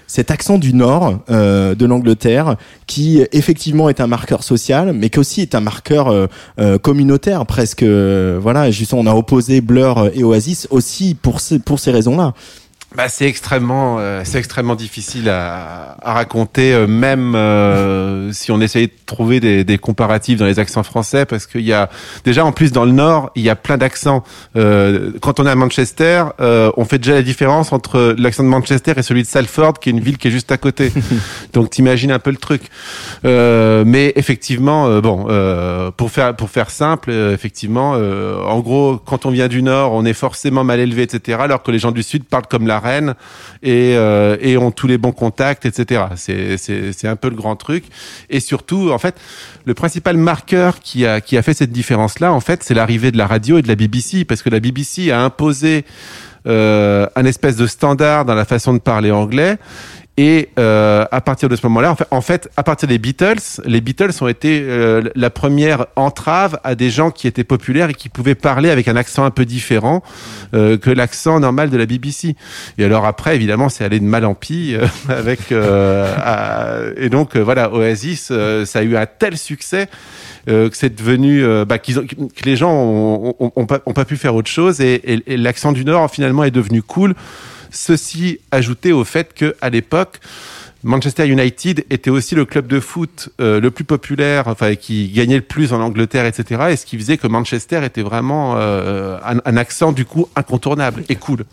cet 0.07 0.31
accent 0.31 0.59
du 0.59 0.72
nord 0.72 1.18
de 1.28 1.87
l'Angleterre 1.87 2.57
qui 2.87 3.24
effectivement 3.33 3.89
est 3.89 4.01
un 4.01 4.07
marqueur 4.07 4.45
social, 4.45 4.93
mais 4.93 5.11
qui 5.11 5.18
aussi 5.18 5.41
est 5.41 5.57
un 5.57 5.61
marqueur 5.61 6.28
communautaire 6.83 7.47
presque. 7.47 7.83
voilà, 7.83 8.70
justement, 8.70 9.01
on 9.01 9.07
a 9.07 9.14
opposé 9.14 9.61
Blur 9.61 10.11
et 10.14 10.22
Oasis 10.22 10.68
aussi 10.70 11.16
pour 11.20 11.41
pour 11.64 11.81
ces 11.81 11.91
raisons-là. 11.91 12.33
Bah, 12.97 13.09
c'est 13.09 13.26
extrêmement, 13.26 13.99
euh, 14.01 14.22
c'est 14.24 14.38
extrêmement 14.38 14.74
difficile 14.74 15.28
à, 15.28 15.97
à 16.03 16.12
raconter, 16.12 16.74
euh, 16.74 16.88
même 16.88 17.36
euh, 17.36 18.32
si 18.32 18.51
on 18.51 18.61
essaye 18.61 18.88
de 18.88 18.93
trouver 19.07 19.38
des, 19.38 19.62
des 19.62 19.78
comparatifs 19.78 20.41
dans 20.41 20.47
les 20.47 20.59
accents 20.59 20.82
français, 20.82 21.24
parce 21.24 21.47
qu'il 21.47 21.61
y 21.61 21.72
a 21.72 21.88
déjà 22.24 22.45
en 22.45 22.51
plus 22.51 22.72
dans 22.72 22.84
le 22.84 22.91
Nord, 22.91 23.30
il 23.36 23.43
y 23.43 23.49
a 23.49 23.55
plein 23.55 23.78
d'accents. 23.78 24.24
Euh, 24.57 25.12
quand 25.20 25.38
on 25.38 25.47
est 25.47 25.51
à 25.51 25.55
Manchester, 25.55 26.24
euh, 26.41 26.72
on 26.76 26.84
fait 26.84 26.99
déjà 26.99 27.14
la 27.14 27.22
différence 27.22 27.72
entre 27.72 28.16
l'accent 28.18 28.43
de 28.43 28.49
Manchester 28.49 28.95
et 28.97 29.03
celui 29.03 29.22
de 29.22 29.28
Salford, 29.28 29.74
qui 29.74 29.91
est 29.91 29.93
une 29.93 30.01
ville 30.01 30.18
qui 30.18 30.26
est 30.26 30.32
juste 30.32 30.51
à 30.51 30.57
côté. 30.57 30.93
Donc 31.53 31.70
t'imagines 31.70 32.11
un 32.11 32.18
peu 32.18 32.30
le 32.32 32.38
truc. 32.38 32.62
Euh, 33.24 33.84
mais 33.86 34.12
effectivement, 34.16 34.88
euh, 34.88 35.01
bon, 35.01 35.26
euh, 35.28 35.93
pour 35.93 36.11
faire 36.11 36.34
pour 36.34 36.51
faire 36.51 36.70
simple, 36.70 37.11
euh, 37.12 37.34
effectivement, 37.34 37.93
euh, 37.95 38.43
en 38.43 38.59
gros, 38.59 38.97
quand 38.97 39.26
on 39.26 39.30
vient 39.30 39.47
du 39.47 39.62
Nord, 39.62 39.93
on 39.93 40.05
est 40.05 40.12
forcément 40.12 40.64
mal 40.64 40.80
élevé, 40.80 41.03
etc. 41.03 41.38
Alors 41.41 41.62
que 41.62 41.70
les 41.70 41.78
gens 41.78 41.93
du 41.93 42.03
Sud 42.03 42.24
parlent 42.24 42.49
comme 42.51 42.66
la 42.66 42.80
euh, 42.87 44.37
et 44.41 44.57
ont 44.57 44.70
tous 44.70 44.87
les 44.87 44.99
bons 44.99 45.12
contacts, 45.12 45.66
etc. 45.66 46.05
C'est 46.16 47.09
un 47.09 47.16
peu 47.16 47.28
le 47.28 47.37
grand 47.37 47.57
truc. 47.57 47.85
Et 48.28 48.41
surtout, 48.41 48.91
en 48.91 48.99
fait, 48.99 49.14
le 49.64 49.74
principal 49.74 50.16
marqueur 50.16 50.81
qui 50.81 51.07
a 51.07 51.20
fait 51.20 51.55
cette 51.55 51.72
différence 51.72 52.20
là, 52.20 52.33
en 52.33 52.41
fait, 52.41 52.62
c'est 52.62 52.74
l'arrivée 52.74 53.11
de 53.11 53.18
la 53.18 53.26
radio 53.26 53.59
et 53.59 53.62
de 53.62 53.68
la 53.68 53.76
BBC, 53.76 54.24
parce 54.24 54.43
que 54.43 54.51
la 54.51 54.61
BBC 54.61 55.11
a 55.11 55.22
imposé 55.22 55.85
euh, 56.47 57.07
un 57.16 57.26
espèce 57.26 57.57
de 57.57 57.66
standard 57.66 58.24
dans 58.24 58.35
la 58.35 58.47
façon 58.47 58.72
de 58.72 58.78
parler 58.78 59.11
anglais. 59.11 59.59
Et 60.23 60.51
euh, 60.59 61.07
à 61.12 61.23
partir 61.23 61.49
de 61.49 61.57
ce 61.57 61.64
moment-là, 61.66 61.97
en 62.11 62.21
fait, 62.21 62.51
à 62.59 62.62
partir 62.62 62.87
des 62.87 62.99
Beatles, 62.99 63.41
les 63.64 63.81
Beatles 63.81 64.11
ont 64.21 64.29
été 64.29 64.61
euh, 64.62 65.03
la 65.14 65.31
première 65.31 65.87
entrave 65.97 66.61
à 66.62 66.75
des 66.75 66.91
gens 66.91 67.11
qui 67.11 67.27
étaient 67.27 67.43
populaires 67.43 67.89
et 67.89 67.95
qui 67.95 68.11
pouvaient 68.11 68.35
parler 68.35 68.68
avec 68.68 68.87
un 68.89 68.97
accent 68.97 69.25
un 69.25 69.31
peu 69.31 69.47
différent 69.47 70.03
euh, 70.53 70.77
que 70.77 70.91
l'accent 70.91 71.41
normal 71.41 71.71
de 71.71 71.79
la 71.79 71.87
BBC. 71.87 72.37
Et 72.77 72.85
alors 72.85 73.07
après, 73.07 73.35
évidemment, 73.35 73.71
c'est 73.71 73.83
allé 73.83 73.99
de 73.99 74.05
mal 74.05 74.27
en 74.27 74.35
pis 74.35 74.75
euh, 74.75 74.85
avec 75.09 75.53
euh, 75.53 76.14
à- 76.18 76.81
et 76.99 77.09
donc 77.09 77.35
euh, 77.37 77.41
voilà, 77.43 77.73
Oasis, 77.73 78.31
ça 78.66 78.79
a 78.79 78.83
eu 78.83 78.99
un 78.99 79.07
tel 79.07 79.39
succès 79.39 79.89
que 80.47 80.71
c'est 80.73 80.95
devenu 80.95 81.43
bah, 81.64 81.79
qu'ils 81.79 81.99
ont- 81.99 82.05
que 82.07 82.45
les 82.45 82.57
gens 82.57 82.73
ont, 82.75 83.35
ont, 83.39 83.53
ont 83.57 83.66
pas, 83.66 83.81
ont 83.87 83.93
pas 83.95 84.05
pu 84.05 84.16
faire 84.18 84.35
autre 84.35 84.51
chose 84.51 84.81
et- 84.83 85.23
et 85.27 85.37
l'accent 85.39 85.73
du 85.73 85.85
Nord 85.85 86.11
finalement 86.11 86.45
est 86.45 86.51
devenu 86.51 86.83
cool. 86.83 87.14
Ceci 87.71 88.41
ajouté 88.51 88.93
au 88.93 89.05
fait 89.05 89.35
que 89.35 89.55
à 89.61 89.71
l'époque 89.71 90.21
Manchester 90.83 91.27
United 91.27 91.85
était 91.91 92.11
aussi 92.11 92.35
le 92.35 92.45
club 92.47 92.66
de 92.66 92.81
foot 92.81 93.29
euh, 93.41 93.61
le 93.61 93.71
plus 93.71 93.85
populaire, 93.85 94.49
enfin 94.49 94.75
qui 94.77 95.09
gagnait 95.09 95.37
le 95.37 95.43
plus 95.43 95.73
en 95.73 95.81
Angleterre, 95.81 96.25
etc. 96.25 96.68
Et 96.71 96.77
ce 96.77 96.87
qui 96.87 96.97
faisait 96.97 97.18
que 97.18 97.27
Manchester 97.27 97.85
était 97.85 98.03
vraiment 98.03 98.55
euh, 98.57 99.18
un, 99.25 99.39
un 99.45 99.57
accent 99.57 99.93
du 99.93 100.07
coup 100.07 100.29
incontournable 100.37 101.05
et 101.09 101.16
cool. 101.16 101.45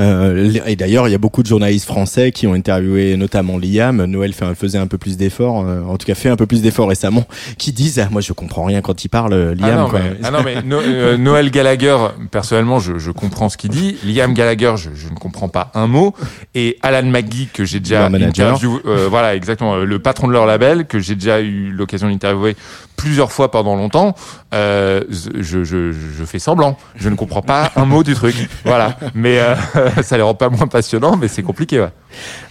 Euh, 0.00 0.52
et 0.66 0.76
d'ailleurs, 0.76 1.08
il 1.08 1.12
y 1.12 1.14
a 1.14 1.18
beaucoup 1.18 1.42
de 1.42 1.48
journalistes 1.48 1.86
français 1.86 2.32
qui 2.32 2.46
ont 2.46 2.54
interviewé 2.54 3.16
notamment 3.16 3.58
Liam. 3.58 4.04
Noël 4.04 4.32
faisait 4.54 4.78
un 4.78 4.86
peu 4.86 4.98
plus 4.98 5.16
d'efforts, 5.16 5.64
euh, 5.66 5.82
en 5.84 5.96
tout 5.96 6.06
cas 6.06 6.14
fait 6.14 6.28
un 6.28 6.36
peu 6.36 6.46
plus 6.46 6.62
d'efforts 6.62 6.88
récemment, 6.88 7.24
qui 7.58 7.72
disent 7.72 7.98
ah, 7.98 8.08
moi 8.10 8.20
je 8.20 8.32
comprends 8.32 8.64
rien 8.64 8.80
quand 8.82 9.04
il 9.04 9.08
parle 9.08 9.32
euh, 9.32 9.54
Liam. 9.54 9.70
ah 9.70 9.76
non, 9.76 9.88
quoi. 9.88 10.00
mais, 10.00 10.16
ah 10.22 10.30
non, 10.30 10.38
mais 10.44 10.62
No- 10.62 10.80
euh, 10.80 11.16
Noël 11.18 11.50
Gallagher, 11.50 11.96
personnellement, 12.30 12.80
je, 12.80 12.98
je 12.98 13.10
comprends 13.10 13.48
ce 13.48 13.56
qu'il 13.56 13.70
dit. 13.70 13.96
Liam 14.04 14.34
Gallagher, 14.34 14.74
je, 14.76 14.90
je 14.94 15.08
ne 15.08 15.14
comprends 15.18 15.48
pas 15.48 15.70
un 15.74 15.86
mot. 15.86 16.14
Et 16.54 16.78
Alan 16.82 17.08
McGee, 17.08 17.48
que 17.52 17.64
j'ai 17.64 17.80
déjà 17.80 18.08
interviewé, 18.50 18.80
euh, 18.86 19.06
voilà, 19.08 19.34
exactement, 19.34 19.76
le 19.76 19.98
patron 19.98 20.28
de 20.28 20.32
leur 20.32 20.46
label, 20.46 20.86
que 20.86 20.98
j'ai 20.98 21.14
déjà 21.14 21.40
eu 21.40 21.70
l'occasion 21.70 22.08
d'interviewer 22.08 22.56
plusieurs 22.96 23.32
fois 23.32 23.50
pendant 23.50 23.76
longtemps, 23.76 24.14
euh, 24.54 25.02
je, 25.10 25.64
je, 25.64 25.92
je 25.92 26.24
fais 26.24 26.38
semblant. 26.38 26.76
Je 26.96 27.08
ne 27.08 27.14
comprends 27.16 27.42
pas 27.42 27.70
un 27.76 27.84
mot 27.84 28.02
du 28.02 28.14
truc. 28.14 28.34
Voilà. 28.64 28.96
Mais 29.14 29.38
euh, 29.40 29.54
ça 30.02 30.16
les 30.16 30.22
rend 30.22 30.34
pas 30.34 30.48
moins 30.48 30.66
passionnants, 30.68 31.16
mais 31.16 31.28
c'est 31.28 31.42
compliqué, 31.42 31.80
ouais. 31.80 31.90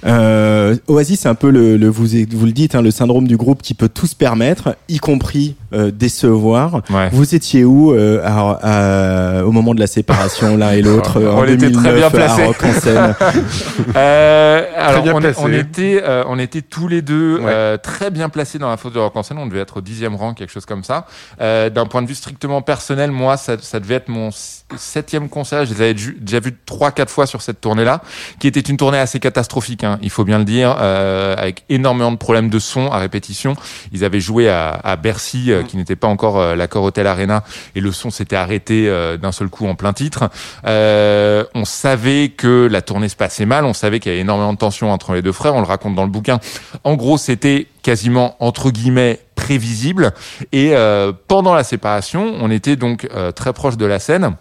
Euh, 0.05 0.75
Oasis, 0.87 1.21
c'est 1.21 1.29
un 1.29 1.35
peu 1.35 1.49
le, 1.49 1.77
le- 1.77 1.87
vous, 1.87 2.05
vous 2.31 2.45
le 2.45 2.51
dites, 2.51 2.75
hein, 2.75 2.81
le 2.81 2.91
syndrome 2.91 3.27
du 3.27 3.37
groupe 3.37 3.61
qui 3.61 3.73
peut 3.73 3.87
tout 3.87 4.07
se 4.07 4.15
permettre, 4.15 4.75
y 4.89 4.97
compris 4.97 5.55
euh, 5.73 5.89
décevoir. 5.89 6.81
Ouais. 6.89 7.09
Vous 7.13 7.33
étiez 7.33 7.63
où 7.63 7.93
euh, 7.93 8.21
à- 8.25 9.39
à- 9.39 9.43
au 9.45 9.51
moment 9.53 9.73
de 9.73 9.79
la 9.79 9.87
séparation 9.87 10.57
l'un 10.57 10.71
et 10.71 10.81
l'autre 10.81 11.21
On 11.23 11.37
en 11.39 11.43
était 11.45 11.71
très 11.71 11.91
2009 11.91 11.95
bien 11.95 12.09
placés. 12.09 12.43
Euh, 13.95 14.63
alors, 14.77 15.03
bien 15.03 15.15
on, 15.15 15.19
placé. 15.19 15.39
on 15.43 15.51
était, 15.53 16.01
euh, 16.03 16.23
on 16.27 16.39
était 16.39 16.61
tous 16.61 16.87
les 16.87 17.01
deux 17.01 17.37
Ouais. 17.37 17.43
euh, 17.47 17.77
très 17.77 18.11
bien 18.11 18.29
placés 18.29 18.59
dans 18.59 18.69
la 18.69 18.77
faute 18.77 18.93
de 18.93 18.99
rock 18.99 19.15
en 19.15 19.23
scène. 19.23 19.37
On 19.37 19.47
devait 19.47 19.59
être 19.61 19.77
au 19.77 19.81
dixième 19.81 20.15
rang, 20.15 20.32
quelque 20.33 20.51
chose 20.51 20.65
comme 20.65 20.83
ça. 20.83 21.05
Euh, 21.41 21.69
D'un 21.69 21.85
point 21.85 22.01
de 22.01 22.07
vue 22.07 22.15
strictement 22.15 22.61
personnel, 22.61 23.11
moi, 23.11 23.37
ça, 23.37 23.57
ça 23.59 23.79
devait 23.79 23.95
être 23.95 24.09
mon 24.09 24.29
septième 24.77 25.29
concert. 25.29 25.65
Je 25.65 25.73
les 25.73 25.81
avais 25.81 25.93
déjà 25.93 26.39
vus 26.39 26.55
trois, 26.65 26.91
quatre 26.91 27.11
fois 27.11 27.25
sur 27.25 27.41
cette 27.41 27.61
tournée-là, 27.61 28.01
qui 28.39 28.47
était 28.47 28.59
une 28.59 28.77
tournée 28.77 28.97
assez 28.99 29.19
catastrophique. 29.19 29.83
Hein, 29.83 29.99
il 30.01 30.09
faut 30.09 30.23
bien 30.23 30.39
le 30.39 30.45
dire, 30.45 30.75
euh, 30.79 31.35
avec 31.37 31.63
énormément 31.69 32.11
de 32.11 32.17
problèmes 32.17 32.49
de 32.49 32.59
son 32.59 32.91
à 32.91 32.97
répétition. 32.97 33.55
Ils 33.91 34.03
avaient 34.03 34.19
joué 34.19 34.49
à, 34.49 34.69
à 34.83 34.95
Bercy, 34.95 35.51
euh, 35.51 35.63
qui 35.63 35.77
n'était 35.77 35.95
pas 35.95 36.07
encore 36.07 36.39
euh, 36.39 36.55
l'accord 36.55 36.83
Hotel 36.83 37.07
Arena, 37.07 37.43
et 37.75 37.81
le 37.81 37.91
son 37.91 38.09
s'était 38.09 38.35
arrêté 38.35 38.89
d'un 39.21 39.31
seul 39.31 39.49
coup 39.49 39.67
en 39.67 39.75
plein 39.75 39.93
titre. 39.93 40.29
On 40.63 41.65
savait 41.65 42.29
que 42.29 42.67
la 42.69 42.81
tournée 42.81 43.09
se 43.09 43.15
passait 43.15 43.45
mal, 43.45 43.65
on 43.65 43.73
savait 43.73 43.99
qu'il 43.99 44.11
y 44.11 44.15
avait 44.15 44.21
énormément 44.21 44.53
de 44.53 44.57
tensions 44.57 44.91
entre 44.91 45.13
les 45.13 45.21
deux 45.21 45.31
frères, 45.31 45.55
on 45.55 45.61
le 45.61 45.67
raconte 45.67 45.95
dans 45.95 46.03
le 46.03 46.09
bouquin. 46.09 46.39
En 46.83 46.95
gros, 46.95 47.17
c'était 47.17 47.67
quasiment 47.83 48.35
entre 48.39 48.71
guillemets 48.71 49.19
prévisible. 49.35 50.13
Et 50.51 50.75
euh, 50.75 51.11
pendant 51.27 51.53
la 51.53 51.63
séparation, 51.63 52.33
on 52.39 52.49
était 52.49 52.75
donc 52.75 53.07
euh, 53.13 53.31
très 53.31 53.53
proche 53.53 53.77
de 53.77 53.85
la 53.85 53.99
scène. 53.99 54.35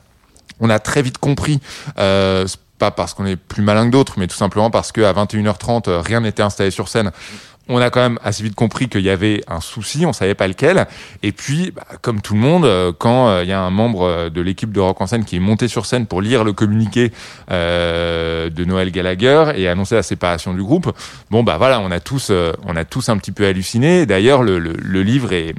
On 0.60 0.70
a 0.70 0.78
très 0.78 1.02
vite 1.02 1.18
compris. 1.18 1.60
Euh, 1.98 2.46
pas 2.82 2.90
parce 2.90 3.14
qu'on 3.14 3.26
est 3.26 3.36
plus 3.36 3.62
malin 3.62 3.86
que 3.86 3.92
d'autres, 3.92 4.14
mais 4.16 4.26
tout 4.26 4.36
simplement 4.36 4.68
parce 4.68 4.90
qu'à 4.90 5.12
21h30, 5.12 5.88
euh, 5.88 6.00
rien 6.00 6.20
n'était 6.20 6.42
installé 6.42 6.72
sur 6.72 6.88
scène. 6.88 7.12
On 7.68 7.80
a 7.80 7.90
quand 7.90 8.00
même 8.00 8.18
assez 8.24 8.42
vite 8.42 8.56
compris 8.56 8.88
qu'il 8.88 9.02
y 9.02 9.10
avait 9.10 9.42
un 9.46 9.60
souci, 9.60 10.04
on 10.04 10.12
savait 10.12 10.34
pas 10.34 10.48
lequel. 10.48 10.86
Et 11.22 11.30
puis, 11.30 11.70
bah, 11.70 11.86
comme 12.00 12.20
tout 12.20 12.34
le 12.34 12.40
monde, 12.40 12.64
euh, 12.64 12.92
quand 12.96 13.28
euh, 13.28 13.44
il 13.44 13.48
y 13.48 13.52
a 13.52 13.60
un 13.60 13.70
membre 13.70 14.02
euh, 14.02 14.30
de 14.30 14.40
l'équipe 14.40 14.72
de 14.72 14.80
Rock 14.80 15.00
en 15.00 15.06
scène 15.06 15.24
qui 15.24 15.36
est 15.36 15.40
monté 15.40 15.68
sur 15.68 15.86
scène 15.86 16.06
pour 16.06 16.20
lire 16.20 16.42
le 16.42 16.52
communiqué 16.52 17.12
de 17.48 18.64
Noël 18.64 18.90
Gallagher 18.90 19.52
et 19.56 19.68
annoncer 19.68 19.94
la 19.94 20.02
séparation 20.02 20.54
du 20.54 20.62
groupe, 20.62 20.92
bon 21.30 21.42
bah 21.42 21.56
voilà, 21.58 21.80
on 21.80 21.90
a 21.90 22.00
tous, 22.00 22.32
on 22.66 22.76
a 22.76 22.84
tous 22.84 23.08
un 23.08 23.16
petit 23.18 23.32
peu 23.32 23.46
halluciné. 23.46 24.06
D'ailleurs, 24.06 24.42
le, 24.42 24.58
le, 24.58 24.72
le 24.72 25.02
livre 25.02 25.32
est, 25.32 25.54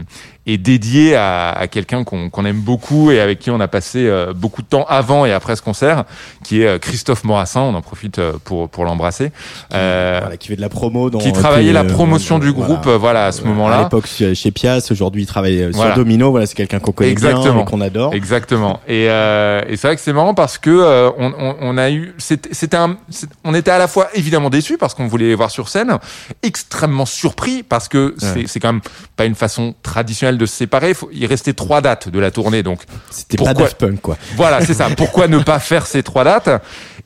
est 0.46 0.58
dédié 0.58 1.16
à, 1.16 1.50
à 1.52 1.68
quelqu'un 1.68 2.04
qu'on 2.04 2.46
aime 2.46 2.60
beaucoup 2.60 3.12
et 3.12 3.20
avec 3.22 3.40
qui 3.40 3.50
on 3.50 3.60
a 3.62 3.68
passé 3.70 4.06
euh, 4.08 4.34
beaucoup 4.34 4.62
de 4.62 4.68
temps 4.68 4.86
avant 4.90 5.26
et 5.26 5.32
après 5.32 5.56
ce 5.56 5.62
concert, 5.62 6.04
qui 6.44 6.62
est 6.64 6.68
euh, 6.68 6.80
Christophe 6.80 7.24
Morassin. 7.24 7.62
On 7.62 7.74
en 7.76 7.82
profite 7.82 8.20
euh, 8.20 8.34
pour 8.44 8.68
pour 8.70 8.84
l'embrasser. 8.84 9.32
Euh, 9.74 10.18
voilà, 10.22 10.36
qui 10.38 10.50
fait 10.50 10.56
de 10.58 10.62
la 10.62 10.70
promo 10.70 11.10
dans 11.10 11.20
qui 11.20 11.32
travaillait 11.32 11.70
qui, 11.70 11.74
la 11.74 11.84
euh, 11.84 11.94
promotion 11.94 12.40
du 12.40 12.52
groupe, 12.52 12.88
voilà, 12.88 13.28
à 13.28 13.32
ce 13.32 13.42
À 13.42 13.46
moment-là. 13.46 13.84
l'époque 13.84 14.06
chez 14.08 14.52
Pias, 14.52 14.86
aujourd'hui 14.92 15.24
il 15.24 15.28
travaille 15.28 15.60
sur 15.60 15.72
Voilà. 15.72 15.96
Domino. 15.96 16.32
Voilà, 16.32 16.46
c'est 16.46 16.56
quelqu'un 16.56 16.80
qu'on 16.80 16.92
connaît 16.92 17.16
bien 17.16 17.30
Exactement. 17.30 17.62
et 17.62 17.66
qu'on 17.66 17.82
adore. 17.82 18.14
Exactement. 18.14 18.80
Et, 18.88 19.04
et 19.06 19.78
c'est 19.78 19.88
vrai 19.88 19.96
que 19.96 20.02
c'est 20.02 20.14
marrant 20.14 20.34
parce 20.34 20.58
que 20.58 21.14
on, 21.18 21.34
on, 21.40 21.56
on 21.62 21.78
a 21.78 21.90
eu, 21.90 22.14
c'était 22.18 22.76
un, 22.78 22.98
on 23.44 23.54
était 23.54 23.72
à 23.72 23.78
la 23.78 23.88
fois 23.88 24.10
évidemment 24.14 24.50
déçus 24.50 24.78
parce 24.78 24.94
qu'on 24.94 25.08
voulait 25.08 25.28
les 25.28 25.36
voir 25.36 25.52
sur 25.52 25.70
scène, 25.70 25.98
extrêmement 26.42 27.06
surpris 27.06 27.64
parce 27.64 27.88
que 27.88 28.14
Ouais. 28.22 28.44
c'est 28.48 28.60
quand 28.60 28.74
même 28.74 28.82
pas 29.16 29.26
une 29.26 29.36
façon 29.36 29.74
traditionnelle 29.84 30.33
de 30.38 30.46
se 30.46 30.56
séparer. 30.56 30.90
Il 30.90 30.96
faut- 30.96 31.10
il 31.14 31.26
restait 31.26 31.54
trois 31.54 31.82
dates 31.82 32.10
de 32.10 32.20
la 32.20 32.32
tournée, 32.32 32.64
donc 32.64 32.82
C'était 33.10 33.38
pas 33.38 33.46
Pourquoi- 33.46 33.64
Daft 33.66 33.78
Punk 33.78 34.02
quoi. 34.02 34.18
voilà, 34.36 34.66
c'est 34.66 34.74
ça. 34.74 34.90
Pourquoi 34.98 35.28
ne 35.28 35.40
pas 35.40 35.60
faire 35.60 35.86
ces 35.86 36.04
trois 36.04 36.24
dates? 36.24 36.50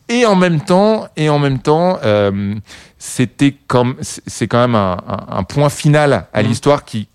Et 0.10 0.26
en 0.26 0.36
même 0.36 0.62
temps, 0.62 1.08
et 1.18 1.28
en 1.30 1.38
même 1.40 1.60
temps, 1.60 2.00
euh, 2.04 2.56
c'était 2.98 3.56
comme, 3.68 3.96
c'est 4.02 4.48
quand 4.48 4.60
même 4.60 4.76
un, 4.76 4.98
un- 5.08 5.38
un 5.40 5.44
point 5.44 5.70
final 5.70 6.28
à 6.34 6.42
l'histoire 6.42 6.86
qui 6.86 7.08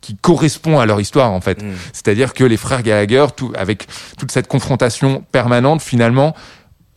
qui 0.00 0.16
correspond 0.16 0.78
à 0.78 0.86
leur 0.86 1.00
histoire 1.00 1.32
en 1.32 1.40
fait. 1.40 1.58
C'est-à-dire 1.92 2.32
que 2.32 2.44
les 2.44 2.56
frères 2.56 2.82
Gallagher, 2.84 3.26
tout, 3.36 3.52
avec 3.56 3.88
toute 4.16 4.30
cette 4.30 4.46
confrontation 4.46 5.24
permanente, 5.32 5.82
finalement, 5.82 6.34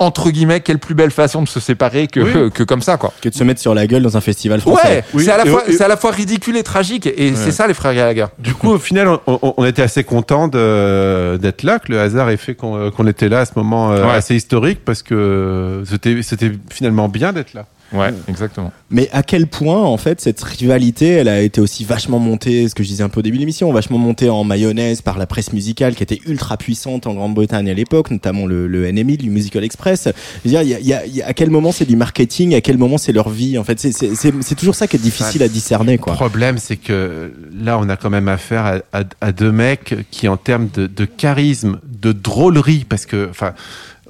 entre 0.02 0.32
guillemets, 0.32 0.62
quelle 0.62 0.80
plus 0.80 0.96
belle 0.96 1.12
façon 1.12 1.44
de 1.44 1.48
se 1.48 1.60
séparer 1.60 2.08
que, 2.08 2.20
Oui. 2.46 2.52
que 2.52 2.64
comme 2.64 2.82
ça, 2.82 2.98
quoi. 2.98 3.14
Que 3.22 3.30
de 3.30 3.36
se 3.36 3.44
mettre 3.44 3.62
sur 3.62 3.74
la 3.76 3.86
gueule 3.86 4.02
dans 4.02 4.18
un 4.18 4.22
festival 4.22 4.60
français. 4.60 4.88
Ouais, 4.88 5.04
Oui, 5.14 5.24
c'est 5.26 5.32
à, 5.32 5.38
la 5.38 5.46
fois- 5.46 5.64
et- 5.68 5.74
c'est 5.74 5.84
à 5.84 5.88
la 5.88 5.96
fois 5.98 6.10
ridicule 6.12 6.58
et 6.58 6.64
tragique, 6.64 7.06
et 7.08 7.36
c'est 7.36 7.52
ça 7.52 7.68
les 7.68 7.74
frères 7.74 7.94
Gallagher. 7.94 8.26
Du 8.40 8.54
coup, 8.56 8.70
au 8.72 8.80
final, 8.80 9.08
on, 9.28 9.64
était 9.66 9.84
assez 9.84 10.04
content 10.04 10.48
d'être 10.48 11.64
là, 11.64 11.80
que 11.80 11.92
le 11.92 12.00
hasard 12.00 12.30
ait 12.30 12.38
fait 12.38 12.56
qu'on 12.56 12.76
euh, 12.78 12.90
qu'on 12.92 13.06
était 13.08 13.30
là 13.30 13.42
à 13.42 13.46
ce 13.46 13.52
moment 13.56 13.92
euh, 13.92 14.04
Ouais. 14.06 14.12
assez 14.14 14.36
historique, 14.36 14.80
parce 14.84 15.04
que 15.04 15.84
c'était 15.88 16.22
c'était 16.24 16.52
finalement 16.72 17.08
bien 17.08 17.32
d'être 17.34 17.54
là. 17.54 17.66
Ouais, 17.94 18.14
exactement. 18.30 18.72
Mais 18.90 19.10
à 19.12 19.22
quel 19.24 19.48
point, 19.48 19.82
en 19.84 19.98
fait, 19.98 20.22
cette 20.22 20.42
rivalité, 20.42 21.08
elle 21.10 21.28
a 21.28 21.42
été 21.42 21.60
aussi 21.60 21.84
vachement 21.84 22.20
montée, 22.20 22.70
ce 22.70 22.76
que 22.76 22.84
je 22.84 22.88
disais 22.90 23.04
un 23.04 23.10
peu 23.10 23.20
au 23.20 23.24
début 23.24 23.38
de 23.38 23.42
l'émission, 23.42 23.72
vachement 23.74 23.98
montée 23.98 24.30
en 24.30 24.44
mayonnaise 24.44 25.02
par 25.02 25.18
la 25.18 25.26
presse 25.26 25.52
musicale 25.54 25.96
qui 25.96 26.04
était 26.04 26.20
ultra 26.26 26.58
puissante 26.58 27.08
en 27.08 27.14
Grande-Bretagne 27.14 27.70
à 27.70 27.74
l'époque, 27.74 28.12
notamment 28.12 28.46
le, 28.46 28.68
le 28.68 28.90
NME, 28.92 29.18
le 29.24 29.30
Musical 29.30 29.64
Express. 29.64 30.08
Je 30.46 30.50
veux 30.50 30.52
dire, 30.52 30.62
il 30.62 30.70
y 30.70 30.74
a, 30.76 30.80
il 30.80 30.86
y 30.88 30.94
a- 30.94 31.06
il 31.06 31.16
y 31.16 31.22
a- 31.22 31.28
à 31.28 31.34
quel 31.34 31.50
moment 31.50 31.72
c'est 31.72 31.86
du 31.86 31.96
marketing, 31.96 32.56
à 32.56 32.62
quel 32.62 32.78
moment 32.78 32.98
c'est 32.98 33.12
leur 33.12 33.30
vie. 33.30 33.58
En 33.58 33.64
fait, 33.64 33.80
c'est- 33.80 34.56
toujours 34.56 34.76
ça 34.76 34.88
qui 34.88 34.96
est 34.96 35.00
difficile 35.00 35.44
à 35.44 35.48
discerner, 35.48 35.94
Le 35.94 35.98
quoi. 35.98 36.14
problème, 36.14 36.58
c'est 36.58 36.78
que 36.78 37.34
là, 37.54 37.78
on 37.80 37.90
a 37.90 37.98
quand 37.98 38.10
même 38.10 38.28
affaire 38.28 38.66
à, 38.66 39.00
à- 39.00 39.04
à 39.22 39.32
deux 39.32 39.52
mecs 39.52 39.96
qui, 40.12 40.28
en 40.28 40.38
termes 40.38 40.70
de, 40.74 40.88
de 40.88 41.06
charisme, 41.06 41.80
de 42.02 42.12
drôlerie, 42.12 42.86
parce 42.88 43.06
que, 43.06 43.28
enfin, 43.30 43.54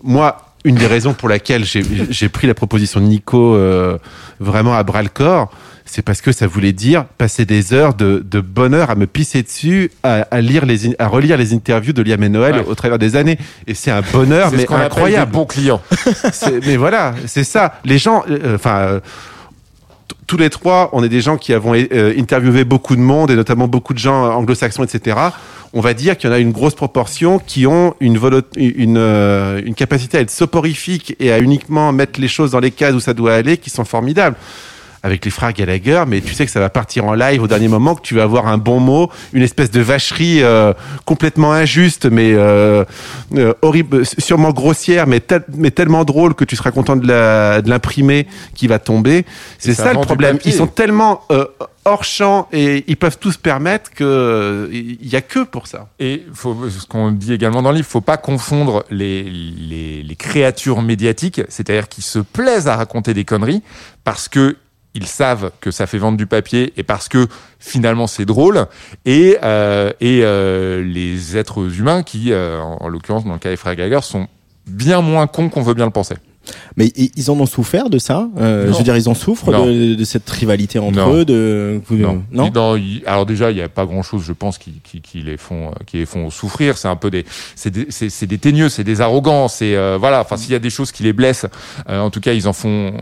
moi, 0.04 0.51
une 0.64 0.76
des 0.76 0.88
raisons 0.88 1.14
pour 1.14 1.28
laquelle 1.30 1.64
j'ai 1.66 2.30
pris 2.30 2.48
la 2.48 2.54
proposition 2.54 3.00
de 3.00 3.06
Nico 3.06 3.56
euh, 3.56 3.98
vraiment 4.40 4.76
à 4.76 4.84
bras 4.84 5.02
le 5.02 5.10
corps, 5.10 5.52
c'est 5.86 6.04
parce 6.04 6.22
que 6.22 6.32
ça 6.32 6.46
voulait 6.48 6.72
dire 6.72 7.06
passer 7.18 7.46
des 7.46 7.74
heures 7.74 7.94
de, 7.96 8.24
de 8.26 8.40
bonheur 8.40 8.90
à 8.92 8.96
me 8.96 9.08
pisser 9.08 9.42
dessus, 9.44 9.92
à, 10.04 10.22
à 10.32 10.40
lire 10.40 10.66
les, 10.66 10.96
à 11.00 11.08
relire 11.08 11.36
les 11.38 11.54
interviews 11.54 11.94
de 11.94 12.02
Liam 12.02 12.22
et 12.24 12.30
Noël 12.30 12.56
Ouais. 12.58 12.66
au 12.68 12.76
travers 12.76 13.00
des 13.00 13.16
années. 13.16 13.38
Et 13.68 13.74
c'est 13.74 13.92
un 13.92 14.02
bonheur, 14.14 14.52
mais 14.52 14.66
ce 14.66 14.72
incroyable. 14.74 15.32
des 15.32 15.38
bons 15.38 15.46
clients. 15.46 15.82
Mais 16.66 16.78
voilà, 16.78 17.16
c'est 17.26 17.44
ça. 17.44 17.74
Les 17.84 17.98
gens, 17.98 18.24
euh, 18.30 18.56
enfin, 18.56 18.78
euh, 18.82 19.00
tous 20.32 20.38
les 20.38 20.50
trois, 20.50 20.90
on 20.94 21.04
est 21.04 21.10
des 21.10 21.20
gens 21.20 21.36
qui 21.36 21.54
avons 21.54 21.74
euh, 21.76 22.14
interviewé 22.18 22.64
beaucoup 22.64 22.96
de 22.96 23.02
monde 23.02 23.32
et 23.32 23.36
notamment 23.36 23.68
beaucoup 23.68 23.94
de 23.94 24.00
gens 24.00 24.34
anglo-saxons, 24.34 24.86
etc. 24.86 25.18
On 25.74 25.82
va 25.82 25.94
dire 25.94 26.18
qu'il 26.18 26.30
y 26.30 26.32
en 26.32 26.36
a 26.38 26.40
une 26.40 26.54
grosse 26.54 26.74
proportion 26.74 27.38
qui 27.38 27.68
ont 27.68 27.96
une, 28.00 28.18
euh, 28.96 29.62
une 29.66 29.76
capacité 29.76 30.20
à 30.20 30.22
être 30.22 30.32
soporifique 30.32 31.18
et 31.20 31.34
à 31.34 31.40
uniquement 31.40 31.92
mettre 31.92 32.22
les 32.22 32.30
choses 32.30 32.52
dans 32.52 32.62
les 32.62 32.72
cases 32.72 32.94
où 32.94 33.02
ça 33.02 33.14
doit 33.14 33.34
aller, 33.34 33.58
qui 33.58 33.70
sont 33.70 33.84
formidables. 33.84 34.38
Avec 35.04 35.26
les 35.26 35.32
frères 35.32 35.52
Gallagher, 35.52 36.04
mais 36.08 36.22
tu 36.22 36.36
sais 36.36 36.46
que 36.46 36.52
ça 36.52 36.60
va 36.60 36.70
partir 36.70 37.06
en 37.06 37.16
live 37.16 37.42
au 37.42 37.48
dernier 37.48 37.68
moment, 37.68 37.96
que 37.96 38.04
tu 38.04 38.14
vas 38.14 38.22
avoir 38.22 38.46
un 38.48 38.60
bon 38.60 38.80
mot, 38.80 39.10
une 39.34 39.42
espèce 39.42 39.72
de 39.72 39.82
vacherie 39.82 40.44
euh, 40.44 40.74
complètement 41.06 41.54
injuste, 41.54 42.06
mais 42.06 42.34
euh, 42.36 42.86
euh, 43.36 43.54
horrible, 43.64 44.06
sûrement 44.06 44.52
grossière, 44.52 45.08
mais, 45.08 45.20
tel- 45.20 45.44
mais 45.56 45.72
tellement 45.72 46.04
drôle 46.06 46.36
que 46.36 46.46
tu 46.46 46.56
seras 46.56 46.70
content 46.70 46.96
de 46.96 47.08
l'imprimer 47.68 48.28
qui 48.54 48.68
va 48.68 48.78
tomber. 48.78 49.26
C'est 49.58 49.74
ça 49.74 49.94
le 49.94 50.02
problème. 50.02 50.38
Ils 50.46 50.54
sont 50.54 50.68
tellement 50.68 51.22
euh, 51.32 51.46
hors 51.86 52.04
champ 52.04 52.48
et 52.54 52.84
ils 52.88 52.96
peuvent 52.98 53.18
tout 53.18 53.32
se 53.32 53.40
permettre 53.40 53.90
que 53.90 54.70
il 54.72 55.08
y 55.08 55.16
a 55.16 55.22
que 55.22 55.40
pour 55.40 55.66
ça. 55.66 55.88
Et 56.00 56.24
faut, 56.32 56.56
ce 56.70 56.86
qu'on 56.86 57.12
dit 57.12 57.34
également 57.34 57.64
dans 57.64 57.72
le 57.72 57.78
livre, 57.78 57.88
faut 57.88 58.02
pas 58.02 58.18
confondre 58.18 58.86
les, 58.92 59.24
les, 59.24 60.04
les 60.04 60.16
créatures 60.16 60.84
médiatiques, 60.84 61.42
c'est-à-dire 61.50 61.90
qui 61.90 62.04
se 62.04 62.20
plaisent 62.20 62.68
à 62.68 62.76
raconter 62.76 63.16
des 63.16 63.26
conneries 63.26 63.64
parce 64.04 64.28
que 64.30 64.58
ils 64.94 65.08
savent 65.08 65.52
que 65.62 65.72
ça 65.72 65.88
fait 65.88 65.98
vendre 65.98 66.18
du 66.18 66.26
papier 66.28 66.74
et 66.78 66.84
parce 66.84 67.08
que 67.08 67.28
finalement 67.60 68.08
c'est 68.08 68.26
drôle, 68.26 68.66
et, 69.06 69.38
euh, 69.44 69.92
et 70.02 70.22
euh, 70.24 70.84
les 70.84 71.38
êtres 71.38 71.80
humains 71.80 72.04
qui, 72.04 72.32
euh, 72.32 72.60
en, 72.60 72.78
en 72.82 72.88
l'occurrence 72.90 73.24
dans 73.26 73.34
le 73.34 73.40
cas 73.40 73.50
des 73.50 73.58
frères 73.58 73.76
Gallagher, 73.76 74.02
sont 74.02 74.28
bien 74.68 75.02
moins 75.02 75.28
cons 75.28 75.50
qu'on 75.50 75.62
veut 75.62 75.74
bien 75.74 75.86
le 75.86 75.92
penser. 75.92 76.16
Mais 76.76 76.88
ils 76.96 77.30
en 77.30 77.40
ont 77.40 77.46
souffert 77.46 77.90
de 77.90 78.00
ça. 78.00 78.28
Euh, 78.40 78.72
je 78.74 78.78
veux 78.78 78.84
dire, 78.84 78.98
ils 78.98 79.08
en 79.08 79.14
souffrent 79.14 79.52
de, 79.52 79.94
de 79.94 80.04
cette 80.04 80.28
rivalité 80.28 80.80
entre 80.80 80.98
Non. 80.98 81.14
eux. 81.14 81.24
De 81.24 81.80
Non. 81.92 82.24
non 82.32 82.52
alors 83.06 83.28
déjà, 83.28 83.52
il 83.52 83.56
n'y 83.56 83.62
a 83.62 83.70
pas 83.70 83.86
grand-chose, 83.86 84.24
je 84.26 84.34
pense, 84.34 84.58
qui, 84.58 84.82
qui, 84.84 85.02
qui 85.02 85.22
les 85.22 85.38
font, 85.38 85.68
euh, 85.68 85.74
qui 85.86 85.98
les 85.98 86.08
font 86.08 86.32
souffrir. 86.32 86.80
C'est 86.80 86.88
un 86.88 86.96
peu 86.96 87.12
des, 87.12 87.26
c'est 87.56 87.70
des, 87.70 87.86
c'est, 87.90 88.26
des 88.26 88.40
teigneux, 88.40 88.70
c'est 88.70 88.84
des 88.84 89.02
arrogants. 89.02 89.48
C'est 89.50 89.76
euh, 89.76 89.98
voilà. 90.00 90.22
Enfin, 90.22 90.36
s'il 90.36 90.52
y 90.52 90.56
a 90.56 90.60
des 90.60 90.72
choses 90.72 90.92
qui 90.92 91.04
les 91.04 91.14
blessent, 91.14 91.46
euh, 91.88 92.00
en 92.00 92.10
tout 92.10 92.22
cas, 92.22 92.34
ils 92.34 92.48
en 92.48 92.54
font. 92.54 92.94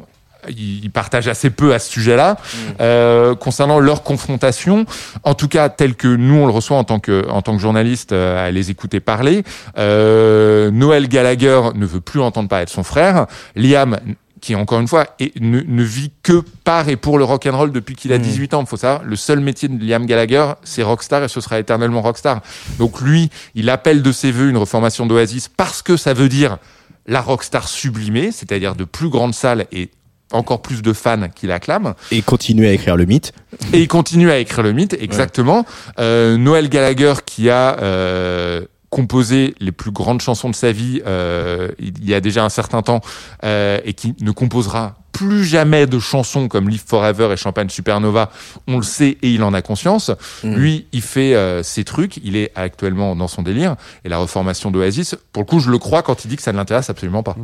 Ils 0.47 0.89
partagent 0.89 1.27
assez 1.27 1.49
peu 1.49 1.73
à 1.73 1.79
ce 1.79 1.91
sujet-là. 1.91 2.37
Euh, 2.79 3.35
concernant 3.35 3.79
leur 3.79 4.03
confrontation, 4.03 4.85
en 5.23 5.33
tout 5.33 5.47
cas 5.49 5.67
tel 5.69 5.95
que 5.95 6.07
nous 6.07 6.35
on 6.35 6.45
le 6.45 6.51
reçoit 6.53 6.77
en 6.77 6.83
tant 6.85 6.99
que 6.99 7.27
en 7.29 7.41
tant 7.41 7.55
que 7.55 7.61
journaliste 7.61 8.13
euh, 8.13 8.47
à 8.47 8.51
les 8.51 8.71
écouter 8.71 8.99
parler, 9.01 9.43
euh, 9.77 10.71
Noël 10.71 11.07
Gallagher 11.07 11.61
ne 11.75 11.85
veut 11.85 12.01
plus 12.01 12.21
entendre 12.21 12.47
parler 12.49 12.65
de 12.65 12.69
son 12.69 12.83
frère. 12.83 13.25
Liam 13.55 13.97
qui 14.41 14.55
encore 14.55 14.79
une 14.79 14.87
fois 14.87 15.07
est- 15.19 15.37
ne, 15.41 15.59
ne 15.59 15.83
vit 15.83 16.11
que 16.23 16.41
par 16.63 16.87
et 16.87 16.95
pour 16.95 17.17
le 17.17 17.25
rock 17.25 17.45
and 17.45 17.57
roll 17.57 17.71
depuis 17.73 17.95
qu'il 17.95 18.13
a 18.13 18.17
18 18.17 18.53
ans. 18.53 18.61
Il 18.61 18.67
faut 18.67 18.77
savoir, 18.77 19.03
le 19.03 19.17
seul 19.17 19.41
métier 19.41 19.67
de 19.67 19.83
Liam 19.85 20.05
Gallagher, 20.05 20.53
c'est 20.63 20.81
rockstar 20.83 21.21
et 21.25 21.27
ce 21.27 21.41
sera 21.41 21.59
éternellement 21.59 22.01
rockstar. 22.01 22.39
Donc 22.77 23.01
lui, 23.01 23.29
il 23.55 23.69
appelle 23.69 24.01
de 24.01 24.11
ses 24.13 24.31
voeux 24.31 24.49
une 24.49 24.55
reformation 24.55 25.05
d'Oasis 25.05 25.49
parce 25.49 25.81
que 25.81 25.97
ça 25.97 26.13
veut 26.13 26.29
dire 26.29 26.57
la 27.05 27.19
rockstar 27.21 27.67
sublimée, 27.67 28.31
c'est-à-dire 28.31 28.75
de 28.75 28.85
plus 28.85 29.09
grandes 29.09 29.33
salles 29.33 29.65
et 29.73 29.89
encore 30.31 30.61
plus 30.61 30.81
de 30.81 30.93
fans 30.93 31.29
qui 31.33 31.47
l'acclament. 31.47 31.95
Et 32.11 32.21
continuer 32.21 32.69
à 32.69 32.73
écrire 32.73 32.95
le 32.95 33.05
mythe. 33.05 33.33
Et 33.73 33.81
il 33.81 33.87
continue 33.87 34.29
à 34.31 34.37
écrire 34.37 34.63
le 34.63 34.73
mythe, 34.73 34.95
exactement. 34.99 35.65
Euh, 35.99 36.37
Noël 36.37 36.69
Gallagher 36.69 37.13
qui 37.25 37.49
a 37.49 37.77
euh, 37.81 38.61
composé 38.89 39.55
les 39.59 39.71
plus 39.71 39.91
grandes 39.91 40.21
chansons 40.21 40.49
de 40.49 40.55
sa 40.55 40.71
vie 40.71 41.01
euh, 41.05 41.69
il 41.79 42.03
y 42.07 42.13
a 42.13 42.21
déjà 42.21 42.43
un 42.43 42.49
certain 42.49 42.81
temps 42.81 43.01
euh, 43.43 43.79
et 43.85 43.93
qui 43.93 44.15
ne 44.21 44.31
composera 44.31 44.95
plus 45.19 45.43
jamais 45.43 45.85
de 45.85 45.99
chansons 45.99 46.47
comme 46.47 46.69
Live 46.69 46.83
Forever 46.87 47.29
et 47.33 47.37
Champagne 47.37 47.67
Supernova, 47.67 48.31
on 48.69 48.77
le 48.77 48.83
sait 48.83 49.17
et 49.21 49.29
il 49.31 49.43
en 49.43 49.53
a 49.53 49.61
conscience. 49.61 50.11
Mm. 50.45 50.53
Lui, 50.55 50.85
il 50.93 51.01
fait 51.01 51.35
euh, 51.35 51.61
ses 51.61 51.83
trucs, 51.83 52.17
il 52.23 52.37
est 52.37 52.51
actuellement 52.55 53.17
dans 53.17 53.27
son 53.27 53.41
délire 53.41 53.75
et 54.05 54.09
la 54.09 54.17
reformation 54.17 54.71
d'Oasis, 54.71 55.15
pour 55.33 55.43
le 55.43 55.45
coup, 55.47 55.59
je 55.59 55.69
le 55.69 55.77
crois 55.77 56.03
quand 56.03 56.23
il 56.23 56.29
dit 56.29 56.37
que 56.37 56.41
ça 56.41 56.53
ne 56.53 56.57
l'intéresse 56.57 56.89
absolument 56.89 57.21
pas. 57.21 57.35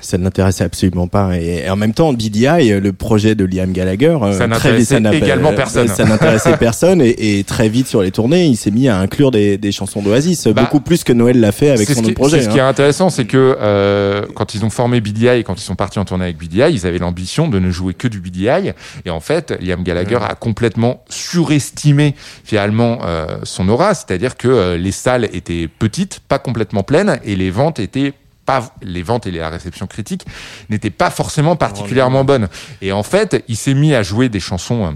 Ça 0.00 0.18
ne 0.18 0.24
l'intéressait 0.24 0.64
absolument 0.64 1.06
pas. 1.06 1.38
Et, 1.38 1.62
et 1.66 1.70
en 1.70 1.76
même 1.76 1.94
temps, 1.94 2.12
BDI, 2.12 2.46
euh, 2.72 2.80
le 2.80 2.92
projet 2.92 3.36
de 3.36 3.44
Liam 3.44 3.70
Gallagher, 3.70 4.18
euh, 4.20 4.36
Ça 4.36 4.48
n'intéressait 4.48 5.00
également 5.12 5.52
personne. 5.54 5.86
Ça 5.86 6.04
n'intéressait 6.04 6.56
personne. 6.58 7.00
Et, 7.00 7.38
et 7.38 7.44
très 7.44 7.68
vite 7.68 7.86
sur 7.86 8.02
les 8.02 8.10
tournées, 8.10 8.46
il 8.46 8.56
s'est 8.56 8.72
mis 8.72 8.88
à 8.88 8.98
inclure 8.98 9.30
des, 9.30 9.56
des 9.56 9.70
chansons 9.70 10.02
d'Oasis, 10.02 10.48
Bah, 10.48 10.62
beaucoup 10.62 10.80
plus 10.80 11.04
que 11.04 11.12
Noël 11.12 11.38
l'a 11.38 11.52
fait 11.52 11.70
avec 11.70 11.86
son 11.86 11.94
ce 11.94 12.00
qui- 12.00 12.06
autre 12.06 12.14
projet. 12.14 12.42
Ce 12.42 12.48
qui 12.48 12.58
est 12.58 12.60
intéressant, 12.60 13.08
c'est 13.08 13.24
que 13.26 13.56
euh, 13.60 14.22
quand 14.34 14.54
ils 14.54 14.64
ont 14.64 14.70
formé 14.70 15.00
BDI 15.00 15.28
et 15.28 15.44
quand 15.44 15.54
ils 15.54 15.64
sont 15.64 15.76
partis 15.76 16.00
en 16.00 16.04
tournée 16.04 16.24
avec 16.24 16.36
BDI, 16.38 16.72
ils 16.72 16.86
avaient 16.86 16.98
l'ambition 16.98 17.19
de 17.48 17.58
ne 17.58 17.70
jouer 17.70 17.94
que 17.94 18.08
du 18.08 18.20
BDI. 18.20 18.72
Et 19.04 19.10
en 19.10 19.20
fait, 19.20 19.52
Liam 19.60 19.82
Gallagher 19.82 20.18
a 20.22 20.34
complètement 20.34 21.04
surestimé 21.08 22.14
finalement 22.44 23.00
euh, 23.04 23.38
son 23.44 23.68
aura, 23.68 23.94
c'est-à-dire 23.94 24.36
que 24.36 24.48
euh, 24.48 24.76
les 24.76 24.92
salles 24.92 25.28
étaient 25.32 25.68
petites, 25.68 26.20
pas 26.20 26.38
complètement 26.38 26.82
pleines, 26.82 27.20
et 27.24 27.36
les 27.36 27.50
ventes 27.50 27.78
étaient 27.78 28.14
pas 28.46 28.72
les 28.82 29.02
ventes 29.02 29.26
et 29.26 29.30
la 29.30 29.50
réception 29.50 29.86
critique 29.86 30.24
n'étaient 30.70 30.90
pas 30.90 31.10
forcément 31.10 31.56
particulièrement 31.56 32.24
bonnes. 32.24 32.48
Et 32.80 32.92
en 32.92 33.02
fait, 33.02 33.44
il 33.48 33.56
s'est 33.56 33.74
mis 33.74 33.94
à 33.94 34.02
jouer 34.02 34.28
des 34.28 34.40
chansons. 34.40 34.94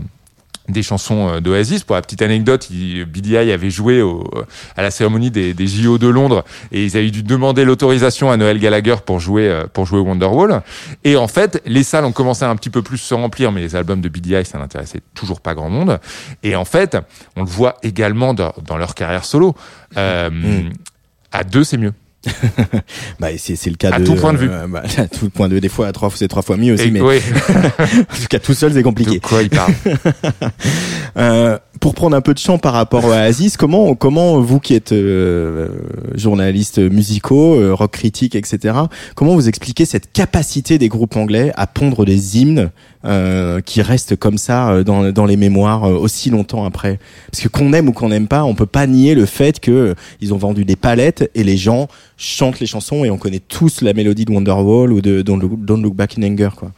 Des 0.68 0.82
chansons 0.82 1.28
euh, 1.28 1.40
d'Oasis. 1.40 1.84
Pour 1.84 1.96
la 1.96 2.02
petite 2.02 2.22
anecdote, 2.22 2.68
il, 2.70 3.04
BDI 3.04 3.36
avait 3.36 3.70
joué 3.70 4.02
au, 4.02 4.28
à 4.76 4.82
la 4.82 4.90
cérémonie 4.90 5.30
des, 5.30 5.54
des 5.54 5.66
JO 5.66 5.98
de 5.98 6.08
Londres 6.08 6.44
et 6.72 6.84
ils 6.84 6.96
avaient 6.96 7.10
dû 7.10 7.22
demander 7.22 7.64
l'autorisation 7.64 8.30
à 8.30 8.36
Noël 8.36 8.58
Gallagher 8.58 8.96
pour 9.04 9.20
jouer 9.20 9.48
euh, 9.48 9.66
pour 9.72 9.86
jouer 9.86 10.00
Wonderwall. 10.00 10.62
Et 11.04 11.16
en 11.16 11.28
fait, 11.28 11.62
les 11.66 11.82
salles 11.82 12.04
ont 12.04 12.12
commencé 12.12 12.44
à 12.44 12.50
un 12.50 12.56
petit 12.56 12.70
peu 12.70 12.82
plus 12.82 12.98
se 12.98 13.14
remplir, 13.14 13.52
mais 13.52 13.60
les 13.60 13.76
albums 13.76 14.00
de 14.00 14.08
BDI, 14.08 14.44
ça 14.44 14.58
n'intéressait 14.58 15.00
toujours 15.14 15.40
pas 15.40 15.54
grand 15.54 15.70
monde. 15.70 15.98
Et 16.42 16.56
en 16.56 16.64
fait, 16.64 16.96
on 17.36 17.42
le 17.42 17.48
voit 17.48 17.76
également 17.82 18.34
dans, 18.34 18.52
dans 18.64 18.76
leur 18.76 18.94
carrière 18.94 19.24
solo. 19.24 19.54
Euh, 19.96 20.30
À 21.32 21.42
deux, 21.42 21.64
c'est 21.64 21.78
mieux. 21.78 21.92
Bah, 23.20 23.28
c'est 23.38 23.56
c'est 23.56 23.70
le 23.70 23.76
cas 23.76 23.90
À 23.92 23.98
de 24.00 24.04
tout 24.04 24.14
point 24.14 24.32
de 24.32 24.38
vue. 24.38 24.48
euh, 24.50 24.66
bah, 24.66 24.82
à 24.98 25.06
tout 25.06 25.30
point 25.30 25.48
de 25.48 25.54
vue. 25.54 25.60
Des 25.60 25.68
fois, 25.68 25.86
à 25.88 25.92
trois, 25.92 26.10
c'est 26.14 26.28
trois 26.28 26.42
fois 26.42 26.56
mieux 26.56 26.74
aussi. 26.74 26.88
Et- 26.88 26.90
mais 26.90 27.00
ouais. 27.00 27.20
en 27.48 28.16
tout 28.16 28.26
cas, 28.28 28.38
tout 28.38 28.54
seul, 28.54 28.72
c'est 28.72 28.82
compliqué. 28.82 29.18
De 29.18 29.24
quoi 29.26 29.42
il 29.42 29.50
parle 29.50 29.72
Euh, 31.16 31.58
pour 31.80 31.94
prendre 31.94 32.16
un 32.16 32.20
peu 32.20 32.34
de 32.34 32.38
champ 32.38 32.58
par 32.58 32.72
rapport 32.72 33.12
à 33.12 33.18
Aziz, 33.18 33.56
comment, 33.56 33.94
comment 33.94 34.40
vous 34.40 34.60
qui 34.60 34.74
êtes 34.74 34.92
euh, 34.92 35.68
journaliste 36.14 36.78
musicaux, 36.78 37.54
euh, 37.54 37.74
rock 37.74 37.92
critique, 37.92 38.34
etc., 38.34 38.74
comment 39.14 39.34
vous 39.34 39.48
expliquez 39.48 39.84
cette 39.84 40.12
capacité 40.12 40.78
des 40.78 40.88
groupes 40.88 41.16
anglais 41.16 41.52
à 41.56 41.66
pondre 41.66 42.04
des 42.04 42.38
hymnes 42.38 42.70
euh, 43.04 43.60
qui 43.60 43.82
restent 43.82 44.16
comme 44.16 44.38
ça 44.38 44.70
euh, 44.70 44.84
dans, 44.84 45.10
dans 45.12 45.26
les 45.26 45.36
mémoires 45.36 45.84
euh, 45.84 45.94
aussi 45.94 46.30
longtemps 46.30 46.64
après? 46.64 46.98
Parce 47.30 47.42
que 47.42 47.48
qu'on 47.48 47.72
aime 47.72 47.88
ou 47.88 47.92
qu'on 47.92 48.08
n'aime 48.08 48.28
pas, 48.28 48.44
on 48.44 48.54
peut 48.54 48.66
pas 48.66 48.86
nier 48.86 49.14
le 49.14 49.26
fait 49.26 49.60
que 49.60 49.70
euh, 49.70 49.94
ils 50.20 50.32
ont 50.32 50.38
vendu 50.38 50.64
des 50.64 50.76
palettes 50.76 51.30
et 51.34 51.44
les 51.44 51.56
gens 51.56 51.88
chantent 52.16 52.60
les 52.60 52.66
chansons 52.66 53.04
et 53.04 53.10
on 53.10 53.18
connaît 53.18 53.42
tous 53.46 53.82
la 53.82 53.92
mélodie 53.92 54.24
de 54.24 54.32
Wonderwall 54.32 54.92
ou 54.92 55.00
de 55.00 55.22
Don't 55.22 55.40
Look, 55.40 55.64
Don't 55.64 55.82
Look 55.82 55.94
Back 55.94 56.16
in 56.18 56.22
Anger, 56.22 56.50
quoi. 56.56 56.70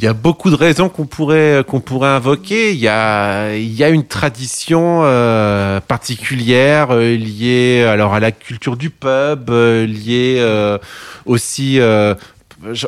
Il 0.00 0.04
y 0.04 0.06
a 0.06 0.12
beaucoup 0.12 0.50
de 0.50 0.54
raisons 0.54 0.88
qu'on 0.88 1.06
pourrait 1.06 1.64
qu'on 1.66 1.80
pourrait 1.80 2.10
invoquer. 2.10 2.70
Il 2.72 2.78
y 2.78 2.86
a 2.86 3.56
il 3.56 3.74
y 3.74 3.82
a 3.82 3.88
une 3.88 4.06
tradition 4.06 5.00
euh, 5.02 5.80
particulière 5.80 6.92
euh, 6.92 7.16
liée 7.16 7.82
alors 7.82 8.14
à 8.14 8.20
la 8.20 8.30
culture 8.30 8.76
du 8.76 8.90
pub, 8.90 9.50
euh, 9.50 9.86
liée 9.88 10.36
euh, 10.38 10.78
aussi. 11.26 11.80
euh, 11.80 12.14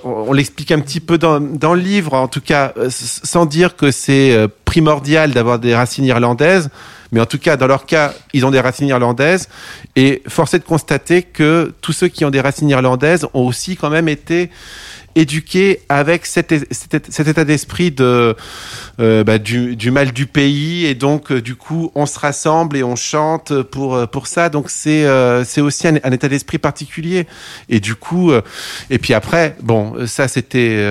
on 0.04 0.32
l'explique 0.32 0.70
un 0.70 0.78
petit 0.80 1.00
peu 1.00 1.18
dans, 1.18 1.40
dans 1.40 1.74
le 1.74 1.80
livre, 1.80 2.14
en 2.14 2.26
tout 2.26 2.40
cas, 2.40 2.74
sans 2.88 3.46
dire 3.46 3.76
que 3.76 3.92
c'est 3.92 4.36
primordial 4.64 5.30
d'avoir 5.30 5.60
des 5.60 5.76
racines 5.76 6.04
irlandaises, 6.04 6.70
mais 7.12 7.20
en 7.20 7.26
tout 7.26 7.38
cas, 7.38 7.56
dans 7.56 7.68
leur 7.68 7.86
cas, 7.86 8.12
ils 8.32 8.44
ont 8.44 8.50
des 8.50 8.58
racines 8.58 8.88
irlandaises, 8.88 9.48
et 9.94 10.22
force 10.26 10.54
est 10.54 10.58
de 10.58 10.64
constater 10.64 11.22
que 11.22 11.72
tous 11.82 11.92
ceux 11.92 12.08
qui 12.08 12.24
ont 12.24 12.30
des 12.30 12.40
racines 12.40 12.68
irlandaises 12.68 13.28
ont 13.32 13.46
aussi 13.46 13.76
quand 13.76 13.90
même 13.90 14.08
été 14.08 14.50
éduqués 15.14 15.80
avec 15.88 16.26
cet, 16.26 16.52
état 16.52 17.44
d'esprit 17.44 17.90
de 17.90 18.36
euh, 19.00 19.24
bah, 19.24 19.38
du, 19.38 19.90
mal 19.90 20.12
du 20.12 20.26
pays. 20.26 20.86
Et 20.86 20.94
donc 20.94 21.32
euh, 21.32 21.40
du 21.40 21.56
coup 21.56 21.90
on 21.94 22.06
se 22.06 22.18
rassemble 22.18 22.76
et 22.76 22.82
on 22.82 22.96
chante 22.96 23.62
pour 23.62 23.94
euh, 23.94 24.06
pour 24.06 24.26
ça. 24.26 24.48
Donc 24.48 24.70
c'est 24.70 25.06
aussi 25.60 25.88
un, 25.88 25.96
un 26.02 26.12
état 26.12 26.28
d'esprit 26.28 26.58
particulier. 26.58 27.26
Et 27.68 27.80
du 27.80 27.94
coup 27.94 28.32
et 28.90 28.98
puis 28.98 29.14
après 29.14 29.56
bon 29.60 30.06
ça 30.06 30.28
c'était 30.28 30.84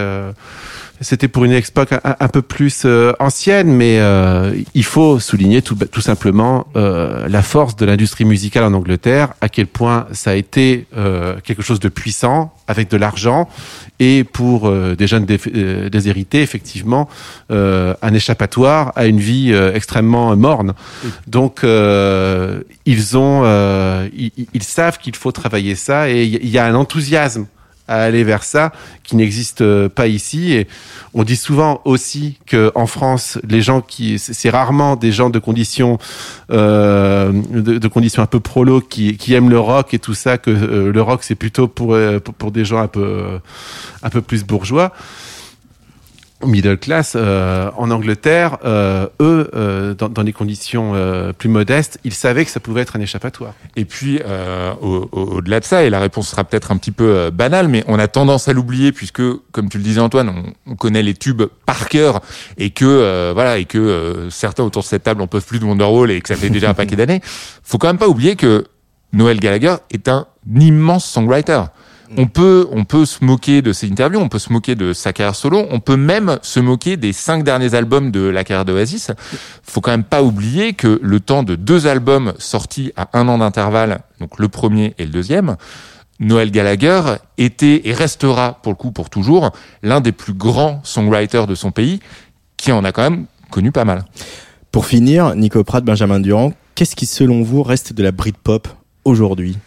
c'était 1.01 1.27
pour 1.27 1.45
une 1.45 1.51
époque 1.53 1.93
un, 1.93 2.15
un 2.19 2.27
peu 2.27 2.41
plus 2.41 2.83
euh, 2.85 3.13
ancienne, 3.19 3.71
mais 3.71 3.99
euh, 3.99 4.53
il 4.73 4.83
faut 4.83 5.19
souligner 5.19 5.61
tout, 5.61 5.75
tout 5.75 6.01
simplement 6.01 6.67
euh, 6.75 7.27
la 7.29 7.41
force 7.41 7.75
de 7.75 7.85
l'industrie 7.85 8.25
musicale 8.25 8.63
en 8.63 8.73
Angleterre, 8.73 9.29
à 9.41 9.49
quel 9.49 9.67
point 9.67 10.07
ça 10.11 10.31
a 10.31 10.35
été 10.35 10.87
euh, 10.97 11.37
quelque 11.43 11.61
chose 11.61 11.79
de 11.79 11.89
puissant, 11.89 12.53
avec 12.67 12.89
de 12.89 12.97
l'argent, 12.97 13.47
et 13.99 14.23
pour 14.23 14.67
euh, 14.67 14.95
des 14.95 15.07
jeunes 15.07 15.25
dé- 15.25 15.39
euh, 15.55 15.89
déshérités, 15.89 16.41
effectivement, 16.41 17.09
euh, 17.51 17.93
un 18.01 18.13
échappatoire 18.13 18.91
à 18.95 19.05
une 19.05 19.19
vie 19.19 19.51
euh, 19.51 19.73
extrêmement 19.73 20.35
morne. 20.35 20.73
Donc, 21.27 21.63
euh, 21.63 22.61
ils 22.85 23.17
ont, 23.17 23.41
euh, 23.45 24.07
ils, 24.15 24.31
ils 24.53 24.63
savent 24.63 24.97
qu'il 24.99 25.15
faut 25.15 25.31
travailler 25.31 25.75
ça, 25.75 26.09
et 26.09 26.23
il 26.25 26.49
y 26.49 26.57
a 26.57 26.65
un 26.65 26.75
enthousiasme 26.75 27.45
à 27.89 28.03
aller 28.03 28.23
vers 28.23 28.43
ça 28.43 28.71
qui 29.03 29.15
n'existe 29.15 29.61
euh, 29.61 29.89
pas 29.89 30.07
ici. 30.07 30.53
Et 30.53 30.67
on 31.13 31.23
dit 31.23 31.35
souvent 31.35 31.81
aussi 31.85 32.37
que 32.45 32.71
en 32.75 32.85
France 32.85 33.39
les 33.49 33.61
gens 33.61 33.81
qui 33.81 34.19
c'est 34.19 34.49
rarement 34.49 34.95
des 34.95 35.11
gens 35.11 35.29
de 35.29 35.39
conditions 35.39 35.97
euh, 36.51 37.31
de, 37.33 37.87
conditions 37.87 38.21
un 38.21 38.27
peu 38.27 38.39
prolo 38.39 38.79
qui, 38.79 39.17
qui 39.17 39.33
aiment 39.33 39.49
le 39.49 39.59
rock 39.59 39.93
et 39.93 39.99
tout 39.99 40.13
ça 40.13 40.37
que 40.37 40.51
euh, 40.51 40.91
le 40.91 41.01
rock 41.01 41.23
c'est 41.23 41.35
plutôt 41.35 41.67
pour, 41.67 41.93
euh, 41.93 42.19
pour 42.19 42.35
pour 42.35 42.51
des 42.51 42.63
gens 42.63 42.79
un 42.79 42.87
peu 42.87 43.39
un 44.03 44.09
peu 44.09 44.21
plus 44.21 44.45
bourgeois 44.45 44.93
middle 46.45 46.77
class 46.77 47.13
euh, 47.15 47.69
en 47.75 47.91
Angleterre, 47.91 48.57
euh, 48.63 49.07
eux, 49.21 49.49
euh, 49.55 49.93
dans, 49.93 50.07
dans 50.07 50.23
des 50.23 50.31
conditions 50.31 50.93
euh, 50.95 51.33
plus 51.33 51.49
modestes, 51.49 51.99
ils 52.05 52.13
savaient 52.13 52.45
que 52.45 52.51
ça 52.51 52.59
pouvait 52.61 52.81
être 52.81 52.95
un 52.95 53.01
échappatoire. 53.01 53.53
Et 53.75 53.83
puis, 53.85 54.21
euh, 54.25 54.71
au- 54.81 55.09
au- 55.11 55.37
au-delà 55.37 55.59
de 55.59 55.65
ça, 55.65 55.83
et 55.83 55.89
la 55.89 55.99
réponse 55.99 56.29
sera 56.29 56.45
peut-être 56.45 56.71
un 56.71 56.77
petit 56.77 56.91
peu 56.91 57.03
euh, 57.15 57.31
banale, 57.31 57.67
mais 57.67 57.83
on 57.87 57.99
a 57.99 58.07
tendance 58.07 58.47
à 58.47 58.53
l'oublier 58.53 58.91
puisque, 58.93 59.21
comme 59.51 59.67
tu 59.69 59.77
le 59.77 59.83
disais 59.83 59.99
Antoine, 59.99 60.29
on, 60.65 60.71
on 60.71 60.75
connaît 60.75 61.03
les 61.03 61.13
tubes 61.13 61.43
par 61.65 61.89
cœur 61.89 62.21
et 62.57 62.69
que 62.69 63.31
voilà 63.33 63.57
et 63.57 63.65
que 63.65 64.27
certains 64.31 64.63
autour 64.63 64.83
de 64.83 64.87
cette 64.87 65.03
table 65.03 65.21
en 65.21 65.27
peuvent 65.27 65.45
plus 65.45 65.59
de 65.59 65.65
Wonderwall 65.65 66.09
et 66.11 66.21
que 66.21 66.27
ça 66.29 66.35
fait 66.35 66.49
déjà 66.49 66.69
un 66.69 66.73
paquet 66.73 66.95
d'années. 66.95 67.21
Faut 67.63 67.77
quand 67.77 67.87
même 67.87 67.97
pas 67.97 68.07
oublier 68.07 68.35
que 68.35 68.65
Noël 69.11 69.39
Gallagher 69.39 69.75
est 69.91 70.07
un 70.07 70.25
immense 70.55 71.05
songwriter. 71.05 71.61
On 72.17 72.25
peut, 72.25 72.67
on 72.71 72.85
peut 72.85 73.05
se 73.05 73.23
moquer 73.23 73.61
de 73.61 73.71
ses 73.71 73.91
interviews, 73.91 74.19
on 74.19 74.29
peut 74.29 74.39
se 74.39 74.51
moquer 74.51 74.73
de 74.75 74.93
sa 74.93 75.13
carrière 75.13 75.35
solo, 75.35 75.67
on 75.69 75.79
peut 75.79 75.95
même 75.95 76.39
se 76.41 76.59
moquer 76.59 76.97
des 76.97 77.13
cinq 77.13 77.43
derniers 77.43 77.75
albums 77.75 78.09
de 78.09 78.21
la 78.21 78.43
carrière 78.43 78.65
d'Oasis. 78.65 79.11
Faut 79.63 79.79
quand 79.79 79.91
même 79.91 80.03
pas 80.03 80.23
oublier 80.23 80.73
que 80.73 80.99
le 81.03 81.19
temps 81.19 81.43
de 81.43 81.55
deux 81.55 81.85
albums 81.85 82.33
sortis 82.39 82.91
à 82.95 83.09
un 83.13 83.27
an 83.27 83.37
d'intervalle, 83.37 84.01
donc 84.19 84.39
le 84.39 84.47
premier 84.47 84.95
et 84.97 85.05
le 85.05 85.11
deuxième, 85.11 85.55
Noël 86.19 86.51
Gallagher 86.51 87.01
était 87.37 87.87
et 87.87 87.93
restera 87.93 88.59
pour 88.61 88.71
le 88.71 88.75
coup 88.75 88.91
pour 88.91 89.09
toujours 89.09 89.51
l'un 89.83 90.01
des 90.01 90.11
plus 90.11 90.33
grands 90.33 90.81
songwriters 90.83 91.47
de 91.47 91.55
son 91.55 91.71
pays, 91.71 91.99
qui 92.57 92.71
en 92.71 92.83
a 92.83 92.91
quand 92.91 93.03
même 93.03 93.25
connu 93.51 93.71
pas 93.71 93.85
mal. 93.85 94.03
Pour 94.71 94.85
finir, 94.85 95.35
Nico 95.35 95.63
Pratt, 95.63 95.83
Benjamin 95.83 96.19
Durand, 96.19 96.53
qu'est-ce 96.75 96.95
qui 96.95 97.05
selon 97.05 97.43
vous 97.43 97.63
reste 97.63 97.93
de 97.93 98.03
la 98.03 98.11
Britpop 98.11 98.67
aujourd'hui? 99.05 99.57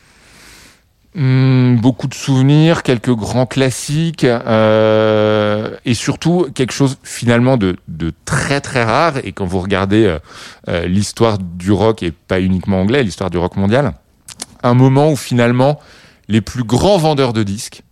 Hmm, 1.15 1.77
beaucoup 1.77 2.07
de 2.07 2.15
souvenirs, 2.15 2.83
quelques 2.83 3.15
grands 3.15 3.45
classiques 3.45 4.25
euh, 4.25 5.77
et 5.85 5.93
surtout 5.93 6.47
quelque 6.55 6.73
chose 6.73 6.97
finalement 7.03 7.59
de, 7.59 7.77
très 8.25 8.63
très 8.63 8.83
rare. 8.83 9.19
Et 9.23 9.33
quand 9.33 9.45
vous 9.45 9.61
regardez 9.61 10.07
euh, 10.07 10.19
euh, 10.69 10.87
l'histoire 10.87 11.37
du 11.39 11.71
rock 11.71 12.03
et 12.03 12.13
pas 12.13 12.41
uniquement 12.41 12.81
anglais, 12.81 13.03
l'histoire 13.03 13.29
du 13.29 13.37
rock 13.37 13.57
mondial, 13.57 13.93
un 14.63 14.73
moment 14.73 15.11
où 15.11 15.17
finalement 15.17 15.79
les 16.29 16.41
plus 16.41 16.65
grands 16.65 16.97
vendeurs 16.97 17.35
de 17.35 17.43
disques 17.43 17.83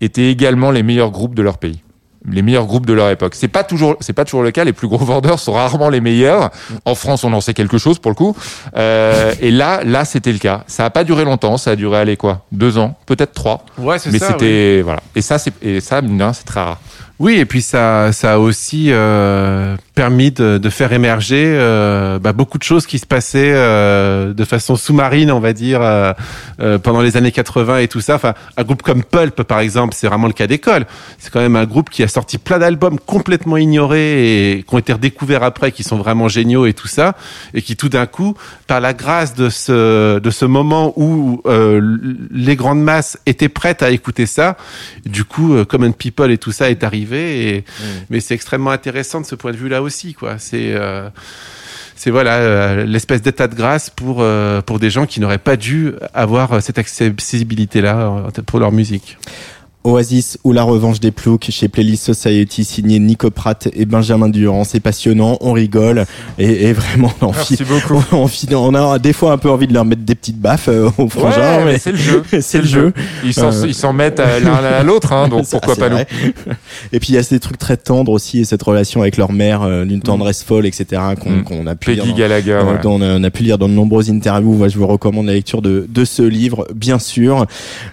étaient 0.00 0.30
également 0.30 0.70
les 0.70 0.84
meilleurs 0.84 1.10
groupes 1.10 1.34
de 1.34 1.42
leur 1.42 1.58
pays 1.58 1.82
les 2.28 2.42
meilleurs 2.42 2.66
groupes 2.66 2.86
de 2.86 2.92
leur 2.92 3.08
époque. 3.10 3.34
C'est 3.34 3.48
pas 3.48 3.64
toujours, 3.64 3.96
c'est 4.00 4.12
pas 4.12 4.24
toujours 4.24 4.42
le 4.42 4.50
cas. 4.50 4.64
Les 4.64 4.72
plus 4.72 4.88
gros 4.88 4.98
vendeurs 5.04 5.38
sont 5.38 5.52
rarement 5.52 5.88
les 5.88 6.00
meilleurs. 6.00 6.50
En 6.84 6.94
France, 6.94 7.24
on 7.24 7.32
en 7.32 7.40
sait 7.40 7.54
quelque 7.54 7.78
chose 7.78 7.98
pour 7.98 8.10
le 8.10 8.14
coup. 8.14 8.36
Euh, 8.76 9.32
et 9.40 9.50
là, 9.50 9.82
là, 9.84 10.04
c'était 10.04 10.32
le 10.32 10.38
cas. 10.38 10.64
Ça 10.66 10.84
a 10.84 10.90
pas 10.90 11.04
duré 11.04 11.24
longtemps. 11.24 11.56
Ça 11.56 11.72
a 11.72 11.76
duré, 11.76 11.98
allez 11.98 12.16
quoi, 12.16 12.44
deux 12.52 12.78
ans, 12.78 12.96
peut-être 13.06 13.32
trois. 13.32 13.64
Ouais, 13.78 13.98
c'est 13.98 14.10
Mais 14.10 14.18
ça. 14.18 14.28
c'était 14.28 14.82
voilà. 14.82 15.00
Et 15.14 15.22
ça, 15.22 15.38
c'est 15.38 15.52
et 15.62 15.80
ça, 15.80 16.00
c'est 16.34 16.44
très 16.44 16.60
rare. 16.60 16.78
Oui, 17.18 17.34
et 17.34 17.44
puis 17.44 17.60
ça, 17.60 18.12
ça 18.12 18.34
a 18.34 18.38
aussi 18.38 18.86
euh, 18.88 19.76
permis 20.00 20.30
de, 20.30 20.56
de 20.56 20.70
faire 20.70 20.94
émerger 20.94 21.44
euh, 21.44 22.18
bah, 22.18 22.32
beaucoup 22.32 22.56
de 22.56 22.62
choses 22.62 22.86
qui 22.86 22.98
se 22.98 23.04
passaient 23.04 23.52
euh, 23.52 24.32
de 24.32 24.44
façon 24.46 24.74
sous-marine, 24.74 25.30
on 25.30 25.40
va 25.40 25.52
dire, 25.52 25.80
euh, 25.82 26.78
pendant 26.78 27.02
les 27.02 27.18
années 27.18 27.32
80 27.32 27.80
et 27.80 27.88
tout 27.88 28.00
ça. 28.00 28.14
Enfin, 28.14 28.32
un 28.56 28.62
groupe 28.62 28.80
comme 28.80 29.04
Pulp, 29.04 29.42
par 29.42 29.60
exemple, 29.60 29.92
c'est 29.94 30.06
vraiment 30.06 30.26
le 30.26 30.32
cas 30.32 30.46
d'école. 30.46 30.86
C'est 31.18 31.30
quand 31.30 31.40
même 31.40 31.54
un 31.54 31.66
groupe 31.66 31.90
qui 31.90 32.02
a 32.02 32.08
sorti 32.08 32.38
plein 32.38 32.58
d'albums 32.58 32.98
complètement 32.98 33.58
ignorés 33.58 34.52
et 34.52 34.62
qui 34.62 34.74
ont 34.74 34.78
été 34.78 34.94
redécouverts 34.94 35.42
après, 35.42 35.70
qui 35.70 35.82
sont 35.82 35.98
vraiment 35.98 36.28
géniaux 36.28 36.64
et 36.64 36.72
tout 36.72 36.88
ça, 36.88 37.14
et 37.52 37.60
qui 37.60 37.76
tout 37.76 37.90
d'un 37.90 38.06
coup, 38.06 38.34
par 38.66 38.80
la 38.80 38.94
grâce 38.94 39.34
de 39.34 39.50
ce 39.50 40.18
de 40.18 40.30
ce 40.30 40.46
moment 40.46 40.94
où 40.96 41.42
les 42.30 42.56
grandes 42.56 42.82
masses 42.82 43.18
étaient 43.26 43.50
prêtes 43.50 43.82
à 43.82 43.90
écouter 43.90 44.24
ça, 44.24 44.56
du 45.04 45.24
coup, 45.24 45.62
Common 45.66 45.92
People 45.92 46.30
et 46.30 46.38
tout 46.38 46.52
ça 46.52 46.70
est 46.70 46.84
arrivé. 46.84 47.48
Et, 47.48 47.64
Mais 48.08 48.20
c'est 48.20 48.34
extrêmement 48.34 48.70
intéressant 48.70 49.20
de 49.20 49.26
ce 49.26 49.34
point 49.34 49.52
de 49.52 49.58
vue-là 49.58 49.82
aussi, 49.82 49.89
quoi. 50.18 50.36
C'est 50.38 50.74
euh, 50.74 51.08
voilà 52.06 52.36
euh, 52.36 52.84
l'espèce 52.84 53.22
d'état 53.22 53.48
de 53.48 53.54
grâce 53.54 53.90
pour 53.90 54.18
euh, 54.20 54.62
pour 54.62 54.78
des 54.78 54.90
gens 54.90 55.06
qui 55.06 55.20
n'auraient 55.20 55.38
pas 55.38 55.56
dû 55.56 55.92
avoir 56.14 56.62
cette 56.62 56.78
accessibilité 56.78 57.80
là 57.80 58.28
pour 58.46 58.58
leur 58.58 58.72
musique. 58.72 59.18
Oasis 59.84 60.38
ou 60.44 60.52
La 60.52 60.62
Revanche 60.62 61.00
des 61.00 61.10
Ploucs 61.10 61.46
chez 61.50 61.68
Playlist 61.68 62.04
Society 62.04 62.64
signé 62.64 62.98
Nico 62.98 63.30
Pratt 63.30 63.68
et 63.74 63.86
Benjamin 63.86 64.28
Durand. 64.28 64.64
C'est 64.64 64.80
passionnant, 64.80 65.38
on 65.40 65.52
rigole 65.52 66.04
et, 66.38 66.68
et 66.68 66.72
vraiment 66.74 67.12
on, 67.22 67.32
Merci 67.32 67.56
file- 67.56 67.66
beaucoup. 67.66 68.02
on, 68.12 68.26
file- 68.26 68.54
on 68.56 68.74
a 68.74 68.98
des 68.98 69.12
fois 69.14 69.32
un 69.32 69.38
peu 69.38 69.48
envie 69.50 69.66
de 69.66 69.72
leur 69.72 69.84
mettre 69.86 70.02
des 70.02 70.14
petites 70.14 70.38
baffes 70.38 70.68
euh, 70.68 70.90
aux 70.98 71.08
frangins, 71.08 71.58
Ouais, 71.58 71.64
mais 71.64 71.78
c'est 71.78 71.92
le 71.92 71.96
jeu. 71.98 72.22
c'est 72.40 72.58
le 72.58 72.66
jeu. 72.66 72.92
Ils 73.24 73.32
s'en 73.34 73.50
Euh, 73.50 73.92
mettent 73.92 74.18
l'un 74.20 74.54
à 74.54 74.82
l'autre, 74.82 75.12
hein, 75.12 75.28
donc 75.28 75.48
pourquoi 75.50 75.76
pas 75.76 75.88
nous. 75.88 75.96
Et 76.92 77.00
puis 77.00 77.10
il 77.10 77.14
y 77.14 77.18
a 77.18 77.22
ces 77.22 77.40
trucs 77.40 77.58
très 77.58 77.76
tendres 77.76 78.12
aussi 78.12 78.40
et 78.40 78.44
cette 78.44 78.62
relation 78.62 79.00
avec 79.00 79.16
leur 79.16 79.32
mère 79.32 79.62
euh, 79.62 79.84
d'une 79.84 80.00
tendresse 80.02 80.42
folle, 80.42 80.66
etc. 80.66 81.00
qu'on 81.20 81.30
Mm. 81.30 81.44
qu'on 81.44 81.66
a 81.66 81.74
pu 81.74 81.92
lire 81.94 82.04
dans- 82.04 82.10
euh, 82.20 82.64
ouais. 82.74 82.78
dont 82.82 83.00
on 83.00 83.24
a, 83.24 83.30
pu 83.30 83.42
lire 83.44 83.56
dans 83.56 83.68
de 83.68 83.72
nombreuses 83.74 84.10
interviews. 84.10 84.52
Moi, 84.54 84.68
je 84.68 84.76
vous 84.78 84.86
recommande 84.86 85.26
la 85.26 85.32
lecture 85.32 85.62
de, 85.62 85.86
de 85.88 86.04
ce 86.04 86.22
livre, 86.22 86.66
bien 86.74 86.98
sûr. 86.98 87.46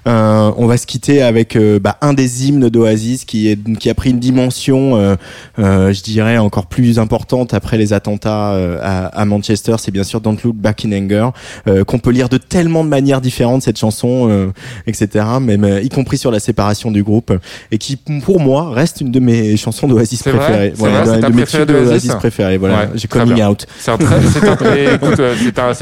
Euh, 0.08 0.52
on 0.58 0.66
va 0.66 0.78
se 0.78 0.86
quitter 0.88 1.22
avec 1.22 1.56
euh, 1.78 1.80
bah, 1.80 1.98
un 2.02 2.14
des 2.14 2.48
hymnes 2.48 2.70
d'Oasis 2.70 3.26
qui, 3.26 3.48
est, 3.50 3.78
qui 3.78 3.90
a 3.90 3.94
pris 3.94 4.10
une 4.10 4.20
dimension, 4.20 4.98
euh, 4.98 5.16
euh, 5.60 5.94
je 5.94 6.02
dirais, 6.04 6.38
encore 6.38 6.66
plus 6.68 7.00
importante 7.00 7.54
après 7.54 7.78
les 7.78 7.94
attentats 7.94 8.54
euh, 8.54 8.80
à, 8.82 9.08
à 9.08 9.26
Manchester. 9.26 9.76
C'est 9.80 9.92
bien 9.92 10.04
sûr 10.04 10.22
Don't 10.22 10.38
Look 10.44 10.56
Back 10.56 10.86
in 10.86 10.92
Anger, 10.92 11.30
euh, 11.68 11.84
qu'on 11.84 12.00
peut 12.00 12.12
lire 12.12 12.30
de 12.30 12.38
tellement 12.38 12.84
de 12.84 12.90
manières 12.90 13.22
différentes, 13.22 13.62
cette 13.62 13.78
chanson, 13.78 14.28
euh, 14.30 14.52
etc. 14.86 15.26
Même 15.42 15.80
y 15.84 15.90
compris 15.90 16.18
sur 16.18 16.32
la 16.32 16.40
séparation 16.40 16.92
du 16.92 17.04
groupe, 17.04 17.34
et 17.72 17.78
qui, 17.78 17.96
pour 17.96 18.40
moi, 18.40 18.72
reste 18.74 19.02
une 19.02 19.12
de 19.12 19.20
mes 19.20 19.58
chansons 19.58 19.88
d'Oasis 19.88 20.24
préférées. 20.24 20.74
C'est 20.76 20.82
vrai, 20.82 21.20
de 21.22 21.28
mes 21.28 21.44
préférée 21.44 21.66
tubes 21.66 21.76
d'Oasis 21.76 21.90
d'Oasis 21.90 22.16
préférées. 22.16 22.58
Voilà, 22.58 22.78
Ouais, 22.78 22.90
j'ai 22.96 23.08
coming 23.08 23.42
out. 23.44 23.66
C'est 23.80 23.92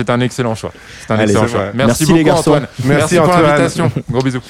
un, 0.09 0.19
excellent 0.21 0.55
choix. 0.55 0.71
C'est 1.05 1.13
un 1.13 1.17
Allez, 1.17 1.31
excellent 1.31 1.47
choix. 1.47 1.71
Merci, 1.73 1.75
Merci, 1.75 2.03
beaucoup 2.05 2.17
les 2.17 2.23
garçons. 2.23 2.51
Antoine. 2.51 2.67
Merci, 2.85 3.15
pour 3.15 3.25
Antoine. 3.25 3.41
l'invitation. 3.43 3.91
Gros 4.09 4.21
bisous. 4.21 4.41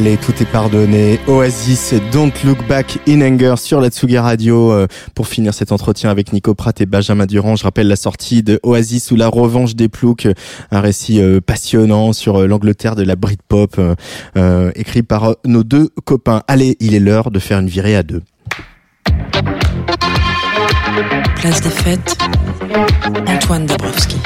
Allez, 0.00 0.16
tout 0.16 0.32
est 0.40 0.50
pardonné. 0.50 1.20
Oasis, 1.26 1.92
Don't 2.10 2.32
Look 2.46 2.66
Back 2.66 3.00
in 3.06 3.20
Anger 3.20 3.56
sur 3.58 3.82
la 3.82 3.90
Tsugi 3.90 4.16
Radio. 4.16 4.72
Euh, 4.72 4.86
pour 5.14 5.28
finir 5.28 5.52
cet 5.52 5.72
entretien 5.72 6.08
avec 6.08 6.32
Nico 6.32 6.54
Pratt 6.54 6.80
et 6.80 6.86
Benjamin 6.86 7.26
Durand, 7.26 7.54
je 7.54 7.64
rappelle 7.64 7.86
la 7.86 7.96
sortie 7.96 8.42
de 8.42 8.58
Oasis 8.62 9.10
ou 9.10 9.16
la 9.16 9.28
revanche 9.28 9.74
des 9.74 9.90
ploucs, 9.90 10.26
un 10.70 10.80
récit 10.80 11.20
euh, 11.20 11.42
passionnant 11.42 12.14
sur 12.14 12.38
euh, 12.40 12.46
l'Angleterre 12.46 12.96
de 12.96 13.02
la 13.02 13.14
Britpop, 13.14 13.74
euh, 13.78 13.94
euh, 14.38 14.72
écrit 14.74 15.02
par 15.02 15.24
euh, 15.24 15.34
nos 15.44 15.64
deux 15.64 15.90
copains. 16.06 16.44
Allez, 16.48 16.78
il 16.80 16.94
est 16.94 17.00
l'heure 17.00 17.30
de 17.30 17.38
faire 17.38 17.58
une 17.58 17.68
virée 17.68 17.94
à 17.94 18.02
deux. 18.02 18.22
Place 21.36 21.60
des 21.60 21.68
fêtes, 21.68 22.16
Antoine 23.26 23.66
Dabrowski. 23.66 24.16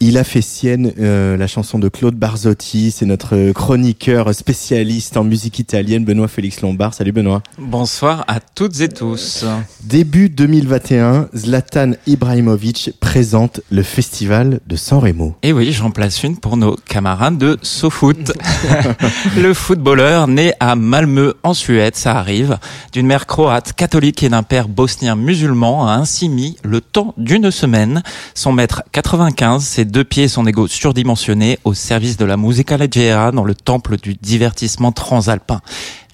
Il 0.00 0.16
a 0.16 0.22
fait 0.22 0.42
sienne 0.42 0.92
euh, 1.00 1.36
la 1.36 1.48
chanson 1.48 1.80
de 1.80 1.88
Claude 1.88 2.14
Barzotti, 2.14 2.92
c'est 2.92 3.04
notre 3.04 3.50
chroniqueur 3.50 4.32
spécialiste 4.32 5.16
en 5.16 5.24
musique 5.24 5.58
italienne, 5.58 6.04
Benoît 6.04 6.28
Félix 6.28 6.60
Lombard. 6.60 6.94
Salut 6.94 7.10
Benoît. 7.10 7.42
Bonsoir 7.58 8.24
à 8.28 8.38
toutes 8.38 8.80
et 8.80 8.88
tous. 8.88 9.44
Début 9.82 10.28
2021, 10.28 11.30
Zlatan 11.34 11.94
Ibrahimovic 12.06 12.92
présente 13.00 13.60
le 13.72 13.82
festival 13.82 14.60
de 14.68 14.76
San 14.76 15.00
Remo. 15.00 15.34
Et 15.42 15.52
oui, 15.52 15.72
j'en 15.72 15.90
place 15.90 16.22
une 16.22 16.36
pour 16.36 16.56
nos 16.56 16.76
camarades 16.76 17.36
de 17.36 17.58
SoFoot. 17.62 18.32
le 19.36 19.52
footballeur 19.52 20.28
né 20.28 20.52
à 20.60 20.76
Malmö 20.76 21.34
en 21.42 21.54
Suède, 21.54 21.96
ça 21.96 22.16
arrive, 22.16 22.56
d'une 22.92 23.06
mère 23.08 23.26
croate 23.26 23.72
catholique 23.72 24.22
et 24.22 24.28
d'un 24.28 24.44
père 24.44 24.68
bosnien 24.68 25.16
musulman 25.16 25.88
a 25.88 25.94
ainsi 25.94 26.28
mis 26.28 26.56
le 26.62 26.80
temps 26.80 27.14
d'une 27.16 27.50
semaine 27.50 28.04
son 28.34 28.52
mètre 28.52 28.84
95, 28.92 29.64
ses 29.64 29.87
deux 29.88 30.04
pieds 30.04 30.24
et 30.24 30.28
son 30.28 30.46
ego 30.46 30.68
surdimensionné 30.68 31.58
au 31.64 31.74
service 31.74 32.16
de 32.16 32.24
la 32.24 32.36
musica 32.36 32.76
leggera 32.76 33.32
dans 33.32 33.44
le 33.44 33.54
temple 33.54 33.96
du 33.96 34.14
divertissement 34.14 34.92
transalpin. 34.92 35.60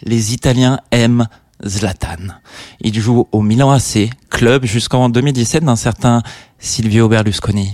Les 0.02 0.32
Italiens 0.32 0.78
aiment 0.90 1.26
Zlatan. 1.64 2.34
Il 2.80 2.98
joue 2.98 3.28
au 3.32 3.42
Milan 3.42 3.70
AC, 3.70 4.10
club 4.30 4.64
jusqu'en 4.64 5.08
2017 5.08 5.64
d'un 5.64 5.76
certain 5.76 6.22
Silvio 6.58 7.08
Berlusconi. 7.08 7.72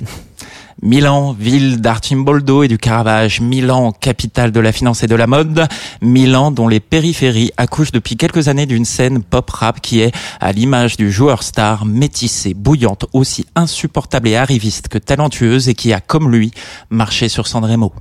Milan, 0.83 1.37
ville 1.39 1.83
d'Arcimboldo 1.83 2.63
et 2.63 2.69
du 2.69 2.79
Caravage, 2.79 3.43
Milan, 3.43 3.93
capitale 3.93 4.51
de 4.51 4.61
la 4.61 4.73
finance 4.73 5.03
et 5.03 5.07
de 5.07 5.15
la 5.15 5.27
mode, 5.27 5.67
Milan 6.01 6.51
dont 6.51 6.69
les 6.69 6.81
périphéries 6.81 7.53
accouchent 7.59 7.93
depuis 7.93 8.17
quelques 8.17 8.49
années 8.49 8.65
d'une 8.65 8.87
scène 8.87 9.23
pop-rap 9.23 9.83
qui 9.83 10.01
est, 10.01 10.11
à 10.41 10.53
l'image 10.53 10.97
du 10.97 11.13
joueur 11.13 11.43
star, 11.43 11.85
métissée, 11.85 12.55
bouillante, 12.55 13.05
aussi 13.13 13.45
insupportable 13.57 14.29
et 14.29 14.37
arriviste 14.37 14.89
que 14.89 14.97
talentueuse 14.97 15.69
et 15.69 15.75
qui 15.75 15.93
a, 15.93 16.01
comme 16.01 16.31
lui, 16.33 16.51
marché 16.89 17.29
sur 17.29 17.47
Sanremo. 17.47 17.93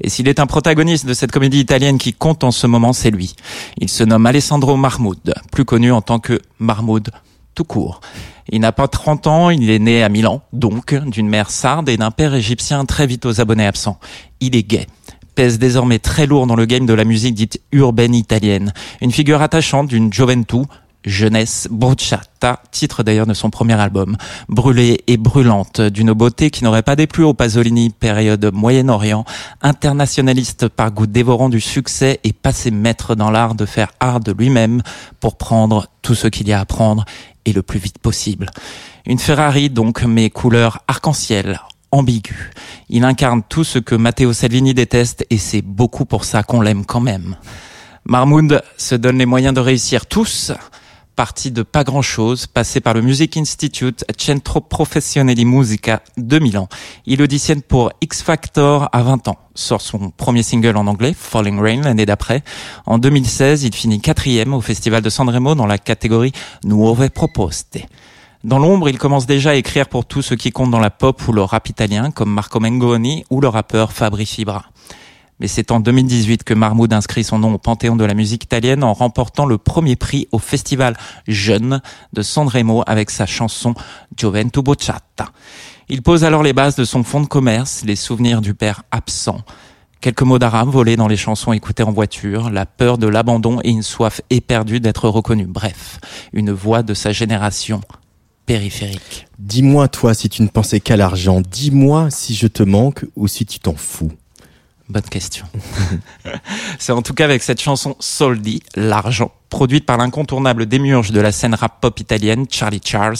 Et 0.00 0.08
s'il 0.08 0.28
est 0.28 0.38
un 0.38 0.46
protagoniste 0.46 1.06
de 1.06 1.14
cette 1.14 1.32
comédie 1.32 1.58
italienne 1.58 1.98
qui 1.98 2.12
compte 2.12 2.44
en 2.44 2.52
ce 2.52 2.68
moment, 2.68 2.92
c'est 2.92 3.10
lui. 3.10 3.34
Il 3.78 3.88
se 3.88 4.04
nomme 4.04 4.26
Alessandro 4.26 4.76
Marmoud, 4.76 5.34
plus 5.50 5.64
connu 5.64 5.90
en 5.90 6.02
tant 6.02 6.20
que 6.20 6.40
Marmoud 6.60 7.10
tout 7.54 7.64
court. 7.64 8.00
Il 8.48 8.60
n'a 8.60 8.72
pas 8.72 8.88
30 8.88 9.26
ans, 9.26 9.50
il 9.50 9.70
est 9.70 9.78
né 9.78 10.02
à 10.02 10.08
Milan, 10.08 10.42
donc 10.52 10.94
d'une 10.94 11.28
mère 11.28 11.50
sarde 11.50 11.88
et 11.88 11.96
d'un 11.96 12.10
père 12.10 12.34
égyptien 12.34 12.84
très 12.84 13.06
vite 13.06 13.26
aux 13.26 13.40
abonnés 13.40 13.66
absents. 13.66 13.98
Il 14.40 14.56
est 14.56 14.62
gay 14.62 14.86
pèse 15.34 15.58
désormais 15.58 15.98
très 15.98 16.26
lourd 16.26 16.46
dans 16.46 16.56
le 16.56 16.66
game 16.66 16.86
de 16.86 16.92
la 16.92 17.04
musique 17.04 17.34
dite 17.34 17.60
urbaine 17.72 18.14
italienne. 18.14 18.72
Une 19.00 19.12
figure 19.12 19.42
attachante 19.42 19.88
d'une 19.88 20.12
Gioventù, 20.12 20.64
Jeunesse 21.04 21.66
Bruciata, 21.70 22.60
titre 22.70 23.02
d'ailleurs 23.02 23.26
de 23.26 23.34
son 23.34 23.50
premier 23.50 23.74
album, 23.74 24.16
brûlée 24.48 25.02
et 25.08 25.16
brûlante, 25.16 25.80
d'une 25.80 26.12
beauté 26.12 26.50
qui 26.50 26.62
n'aurait 26.62 26.82
pas 26.82 26.96
déplu 26.96 27.24
au 27.24 27.34
Pasolini, 27.34 27.90
période 27.90 28.50
Moyen-Orient, 28.52 29.24
internationaliste 29.62 30.68
par 30.68 30.92
goût 30.92 31.06
dévorant 31.06 31.48
du 31.48 31.60
succès 31.60 32.20
et 32.22 32.32
passé 32.32 32.70
maître 32.70 33.14
dans 33.16 33.30
l'art 33.30 33.54
de 33.54 33.66
faire 33.66 33.90
art 33.98 34.20
de 34.20 34.32
lui-même 34.32 34.82
pour 35.18 35.36
prendre 35.36 35.88
tout 36.02 36.14
ce 36.14 36.28
qu'il 36.28 36.48
y 36.48 36.52
a 36.52 36.60
à 36.60 36.64
prendre 36.64 37.04
et 37.44 37.52
le 37.52 37.62
plus 37.62 37.78
vite 37.78 37.98
possible. 37.98 38.50
Une 39.06 39.18
Ferrari 39.18 39.70
donc, 39.70 40.02
mais 40.02 40.30
couleur 40.30 40.82
arc-en-ciel, 40.88 41.60
ambigu. 41.90 42.50
Il 42.88 43.04
incarne 43.04 43.42
tout 43.48 43.64
ce 43.64 43.78
que 43.78 43.94
Matteo 43.94 44.32
Salvini 44.32 44.74
déteste 44.74 45.26
et 45.30 45.38
c'est 45.38 45.62
beaucoup 45.62 46.04
pour 46.04 46.24
ça 46.24 46.42
qu'on 46.42 46.60
l'aime 46.60 46.84
quand 46.84 47.00
même. 47.00 47.36
Marmoud 48.04 48.62
se 48.76 48.94
donne 48.94 49.18
les 49.18 49.26
moyens 49.26 49.54
de 49.54 49.60
réussir 49.60 50.06
tous. 50.06 50.52
Parti 51.14 51.50
de 51.50 51.62
pas 51.62 51.84
grand 51.84 52.00
chose, 52.00 52.46
passé 52.46 52.80
par 52.80 52.94
le 52.94 53.02
Music 53.02 53.36
Institute 53.36 54.02
Centro 54.16 54.62
Professione 54.62 55.34
di 55.34 55.44
Musica 55.44 56.02
de 56.16 56.38
Milan. 56.38 56.68
Il 57.04 57.20
auditionne 57.20 57.60
pour 57.60 57.92
X 58.00 58.22
Factor 58.22 58.88
à 58.92 59.02
20 59.02 59.28
ans. 59.28 59.36
Sort 59.54 59.82
son 59.82 60.10
premier 60.10 60.42
single 60.42 60.76
en 60.78 60.86
anglais, 60.86 61.14
Falling 61.14 61.60
Rain, 61.60 61.82
l'année 61.82 62.06
d'après. 62.06 62.42
En 62.86 62.96
2016, 62.96 63.64
il 63.64 63.74
finit 63.74 64.00
quatrième 64.00 64.54
au 64.54 64.62
Festival 64.62 65.02
de 65.02 65.10
Sanremo 65.10 65.54
dans 65.54 65.66
la 65.66 65.76
catégorie 65.76 66.32
Nuove 66.64 67.10
Proposte. 67.10 67.78
Dans 68.42 68.58
l'ombre, 68.58 68.88
il 68.88 68.98
commence 68.98 69.26
déjà 69.26 69.50
à 69.50 69.54
écrire 69.54 69.88
pour 69.88 70.06
tout 70.06 70.22
ce 70.22 70.34
qui 70.34 70.50
compte 70.50 70.70
dans 70.70 70.80
la 70.80 70.90
pop 70.90 71.28
ou 71.28 71.32
le 71.32 71.42
rap 71.42 71.68
italien, 71.68 72.10
comme 72.10 72.32
Marco 72.32 72.58
Mengoni 72.58 73.24
ou 73.28 73.40
le 73.42 73.48
rappeur 73.48 73.92
Fabri 73.92 74.24
Fibra. 74.24 74.64
Mais 75.42 75.48
c'est 75.48 75.72
en 75.72 75.80
2018 75.80 76.44
que 76.44 76.54
Marmoud 76.54 76.92
inscrit 76.92 77.24
son 77.24 77.40
nom 77.40 77.52
au 77.52 77.58
panthéon 77.58 77.96
de 77.96 78.04
la 78.04 78.14
musique 78.14 78.44
italienne 78.44 78.84
en 78.84 78.92
remportant 78.92 79.44
le 79.44 79.58
premier 79.58 79.96
prix 79.96 80.28
au 80.30 80.38
festival 80.38 80.96
Jeune 81.26 81.82
de 82.12 82.22
Sanremo 82.22 82.84
avec 82.86 83.10
sa 83.10 83.26
chanson 83.26 83.74
Gioventù 84.16 84.62
Bocciata. 84.62 85.32
Il 85.88 86.02
pose 86.02 86.22
alors 86.22 86.44
les 86.44 86.52
bases 86.52 86.76
de 86.76 86.84
son 86.84 87.02
fonds 87.02 87.20
de 87.20 87.26
commerce, 87.26 87.82
les 87.84 87.96
souvenirs 87.96 88.40
du 88.40 88.54
père 88.54 88.84
absent. 88.92 89.40
Quelques 90.00 90.22
mots 90.22 90.38
d'arabe 90.38 90.68
volés 90.68 90.94
dans 90.94 91.08
les 91.08 91.16
chansons 91.16 91.52
écoutées 91.52 91.82
en 91.82 91.90
voiture, 91.90 92.48
la 92.48 92.64
peur 92.64 92.96
de 92.96 93.08
l'abandon 93.08 93.58
et 93.64 93.70
une 93.70 93.82
soif 93.82 94.20
éperdue 94.30 94.78
d'être 94.78 95.08
reconnu. 95.08 95.46
Bref, 95.46 95.98
une 96.32 96.52
voix 96.52 96.84
de 96.84 96.94
sa 96.94 97.10
génération 97.10 97.80
périphérique. 98.46 99.26
Dis-moi 99.40 99.88
toi 99.88 100.14
si 100.14 100.28
tu 100.28 100.42
ne 100.42 100.48
pensais 100.48 100.78
qu'à 100.78 100.96
l'argent, 100.96 101.40
dis-moi 101.40 102.10
si 102.10 102.36
je 102.36 102.46
te 102.46 102.62
manque 102.62 103.04
ou 103.16 103.26
si 103.26 103.44
tu 103.44 103.58
t'en 103.58 103.74
fous. 103.74 104.12
Bonne 104.88 105.02
question. 105.02 105.46
C'est 106.78 106.92
en 106.92 107.02
tout 107.02 107.14
cas 107.14 107.24
avec 107.24 107.42
cette 107.42 107.60
chanson 107.60 107.96
Soldi, 108.00 108.62
l'argent, 108.74 109.30
produite 109.48 109.86
par 109.86 109.96
l'incontournable 109.96 110.66
démiurge 110.66 111.12
de 111.12 111.20
la 111.20 111.30
scène 111.30 111.54
rap 111.54 111.80
pop 111.80 112.00
italienne, 112.00 112.46
Charlie 112.50 112.80
Charles, 112.84 113.18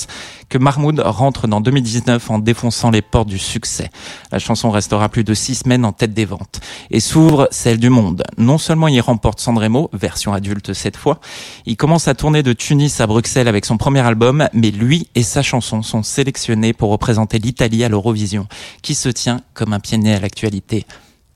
que 0.49 0.59
Mahmoud 0.59 1.01
rentre 1.01 1.47
dans 1.47 1.61
2019 1.61 2.31
en 2.31 2.39
défonçant 2.41 2.91
les 2.91 3.01
portes 3.01 3.29
du 3.29 3.39
succès. 3.39 3.91
La 4.33 4.39
chanson 4.39 4.71
restera 4.71 5.09
plus 5.09 5.25
de 5.25 5.35
six 5.35 5.57
semaines 5.57 5.85
en 5.85 5.93
tête 5.93 6.15
des 6.15 6.25
ventes 6.25 6.61
et 6.91 7.01
s'ouvre 7.01 7.49
celle 7.53 7.79
du 7.79 7.91
monde. 7.91 8.25
Non 8.39 8.59
seulement 8.59 8.89
il 8.89 9.01
remporte 9.01 9.39
Sanremo, 9.39 9.89
version 9.93 10.33
adulte 10.33 10.73
cette 10.73 10.97
fois, 10.97 11.21
il 11.65 11.77
commence 11.77 12.09
à 12.09 12.15
tourner 12.15 12.43
de 12.43 12.53
Tunis 12.53 13.01
à 13.01 13.07
Bruxelles 13.07 13.49
avec 13.49 13.65
son 13.65 13.77
premier 13.77 14.01
album, 14.01 14.49
mais 14.53 14.73
lui 14.73 15.09
et 15.15 15.23
sa 15.23 15.43
chanson 15.43 15.83
sont 15.83 16.03
sélectionnés 16.03 16.73
pour 16.73 16.91
représenter 16.91 17.39
l'Italie 17.39 17.85
à 17.85 17.89
l'Eurovision, 17.89 18.49
qui 18.83 18.95
se 18.95 19.11
tient 19.11 19.43
comme 19.55 19.73
un 19.73 19.81
pionnier 19.81 20.15
à 20.15 20.21
l'actualité 20.21 20.87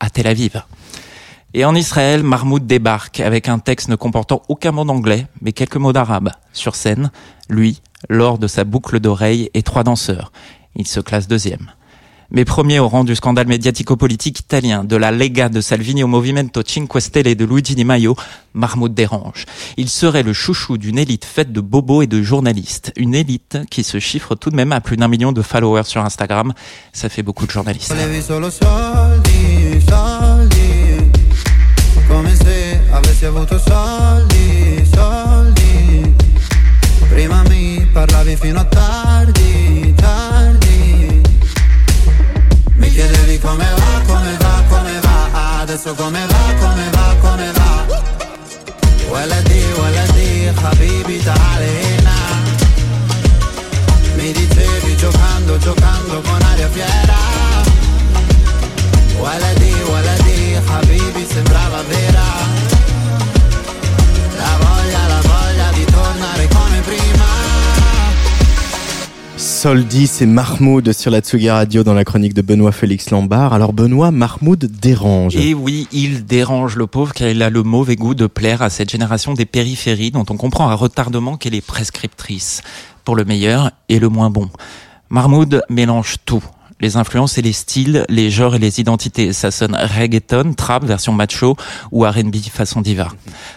à 0.00 0.10
Tel 0.10 0.26
Aviv. 0.26 0.62
Et 1.54 1.64
en 1.64 1.74
Israël, 1.74 2.22
Mahmoud 2.22 2.66
débarque 2.66 3.20
avec 3.20 3.48
un 3.48 3.58
texte 3.58 3.88
ne 3.88 3.96
comportant 3.96 4.42
aucun 4.48 4.72
mot 4.72 4.84
d'anglais, 4.84 5.26
mais 5.40 5.52
quelques 5.52 5.76
mots 5.76 5.92
d'arabe. 5.92 6.30
Sur 6.52 6.74
scène, 6.74 7.10
lui, 7.48 7.80
lors 8.08 8.38
de 8.38 8.46
sa 8.46 8.64
boucle 8.64 9.00
d'oreille 9.00 9.50
et 9.54 9.62
trois 9.62 9.84
danseurs. 9.84 10.32
Il 10.74 10.86
se 10.86 11.00
classe 11.00 11.28
deuxième. 11.28 11.70
Mais 12.30 12.44
premier 12.44 12.80
au 12.80 12.88
rang 12.88 13.04
du 13.04 13.14
scandale 13.14 13.46
médiatico-politique 13.46 14.40
italien, 14.40 14.82
de 14.82 14.96
la 14.96 15.12
Lega 15.12 15.48
de 15.48 15.60
Salvini 15.60 16.02
au 16.02 16.08
Movimento 16.08 16.60
Cinque 16.66 17.00
Stelle 17.00 17.36
de 17.36 17.44
Luigi 17.44 17.76
Di 17.76 17.84
Maio, 17.84 18.16
Mahmoud 18.52 18.92
dérange. 18.92 19.46
Il 19.76 19.88
serait 19.88 20.24
le 20.24 20.32
chouchou 20.32 20.76
d'une 20.76 20.98
élite 20.98 21.24
faite 21.24 21.52
de 21.52 21.60
bobos 21.60 22.02
et 22.02 22.06
de 22.08 22.20
journalistes. 22.22 22.92
Une 22.96 23.14
élite 23.14 23.58
qui 23.70 23.84
se 23.84 24.00
chiffre 24.00 24.34
tout 24.34 24.50
de 24.50 24.56
même 24.56 24.72
à 24.72 24.80
plus 24.80 24.96
d'un 24.96 25.08
million 25.08 25.30
de 25.30 25.40
followers 25.40 25.84
sur 25.84 26.04
Instagram. 26.04 26.52
Ça 26.92 27.08
fait 27.08 27.22
beaucoup 27.22 27.46
de 27.46 27.52
journalistes. 27.52 27.94
Volevi 29.85 29.85
solo 29.85 29.91
soldi, 29.91 31.11
soldi 31.11 31.11
Come 32.07 32.35
se 32.35 32.81
avessi 32.89 33.25
avuto 33.25 33.59
soldi, 33.59 34.89
soldi 34.91 36.15
Prima 37.09 37.43
mi 37.43 37.87
parlavi 37.93 38.35
fino 38.35 38.59
a 38.59 38.65
tardi, 38.65 39.93
tardi 39.95 41.21
Mi 42.75 42.89
chiedevi 42.89 43.37
come 43.39 43.65
va, 43.75 44.01
come 44.07 44.37
va, 44.39 44.63
come 44.67 44.99
va 44.99 45.59
Adesso 45.61 45.93
come 45.93 46.25
va, 46.25 46.53
come 46.59 46.89
va, 46.91 47.15
come 47.21 47.51
va 47.51 47.69
ولدي 49.11 49.63
ولدي 49.73 50.51
حبيبي 50.51 51.19
تعالي 51.19 51.84
Soldi, 69.66 70.06
c'est 70.06 70.26
Mahmoud 70.26 70.92
sur 70.92 71.10
la 71.10 71.18
Tsugi 71.18 71.50
Radio 71.50 71.82
dans 71.82 71.92
la 71.92 72.04
chronique 72.04 72.34
de 72.34 72.40
Benoît 72.40 72.70
Félix 72.70 73.10
Lambard. 73.10 73.52
Alors 73.52 73.72
Benoît, 73.72 74.12
Mahmoud 74.12 74.64
dérange. 74.80 75.34
Et 75.34 75.54
oui, 75.54 75.88
il 75.90 76.24
dérange 76.24 76.76
le 76.76 76.86
pauvre 76.86 77.12
car 77.12 77.26
il 77.26 77.42
a 77.42 77.50
le 77.50 77.64
mauvais 77.64 77.96
goût 77.96 78.14
de 78.14 78.28
plaire 78.28 78.62
à 78.62 78.70
cette 78.70 78.88
génération 78.88 79.34
des 79.34 79.44
périphéries 79.44 80.12
dont 80.12 80.24
on 80.30 80.36
comprend 80.36 80.68
à 80.68 80.74
retardement 80.74 81.36
qu'elle 81.36 81.56
est 81.56 81.66
prescriptrice 81.66 82.62
pour 83.04 83.16
le 83.16 83.24
meilleur 83.24 83.72
et 83.88 83.98
le 83.98 84.08
moins 84.08 84.30
bon. 84.30 84.48
Mahmoud 85.10 85.64
mélange 85.68 86.18
tout. 86.24 86.44
Les 86.80 86.96
influences 86.96 87.38
et 87.38 87.42
les 87.42 87.52
styles, 87.52 88.04
les 88.08 88.30
genres 88.30 88.54
et 88.54 88.58
les 88.58 88.80
identités. 88.80 89.32
Ça 89.32 89.50
sonne 89.50 89.74
reggaeton, 89.74 90.52
trap 90.52 90.84
version 90.84 91.12
macho 91.12 91.56
ou 91.90 92.04
R&B 92.04 92.36
façon 92.52 92.82
diva. 92.82 93.08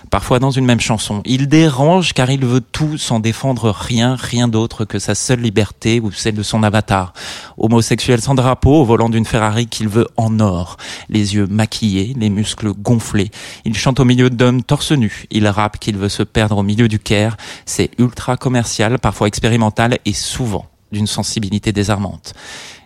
Parfois 0.10 0.40
dans 0.40 0.52
une 0.52 0.66
même 0.66 0.80
chanson. 0.80 1.22
Il 1.26 1.48
dérange 1.48 2.14
car 2.14 2.32
il 2.32 2.46
veut 2.46 2.62
tout 2.62 2.98
sans 2.98 3.20
défendre 3.20 3.72
rien, 3.72 4.16
rien 4.16 4.48
d'autre 4.48 4.86
que 4.86 5.00
sa 5.00 5.16
seule 5.16 5.42
liberté 5.42 6.00
ou 6.00 6.12
celle 6.12 6.36
de 6.36 6.44
son 6.44 6.64
avatar. 6.64 7.14
Homosexuel 7.58 8.22
sans 8.22 8.36
drapeau 8.36 8.82
au 8.82 8.86
volant 8.86 9.10
d'une 9.10 9.26
Ferrari 9.26 9.68
qu'il 9.68 9.90
veut 9.90 10.08
en 10.16 10.40
or. 10.40 10.78
Les 11.10 11.36
yeux 11.36 11.48
maquillés, 11.48 12.16
les 12.18 12.30
muscles 12.30 12.72
gonflés. 12.72 13.32
Il 13.66 13.76
chante 13.76 14.00
au 14.00 14.06
milieu 14.06 14.30
d'hommes 14.30 14.64
torse 14.64 14.94
nus. 14.94 15.26
Il 15.30 15.48
rappe 15.48 15.78
qu'il 15.78 15.98
veut 15.98 16.10
se 16.10 16.24
perdre 16.24 16.58
au 16.58 16.64
milieu 16.64 16.88
du 16.88 17.00
Caire. 17.00 17.36
C'est 17.66 17.92
ultra 18.00 18.38
commercial, 18.38 18.98
parfois 18.98 19.28
expérimental 19.28 20.00
et 20.06 20.14
souvent 20.14 20.68
d'une 20.92 21.08
sensibilité 21.08 21.72
désarmante. 21.72 22.34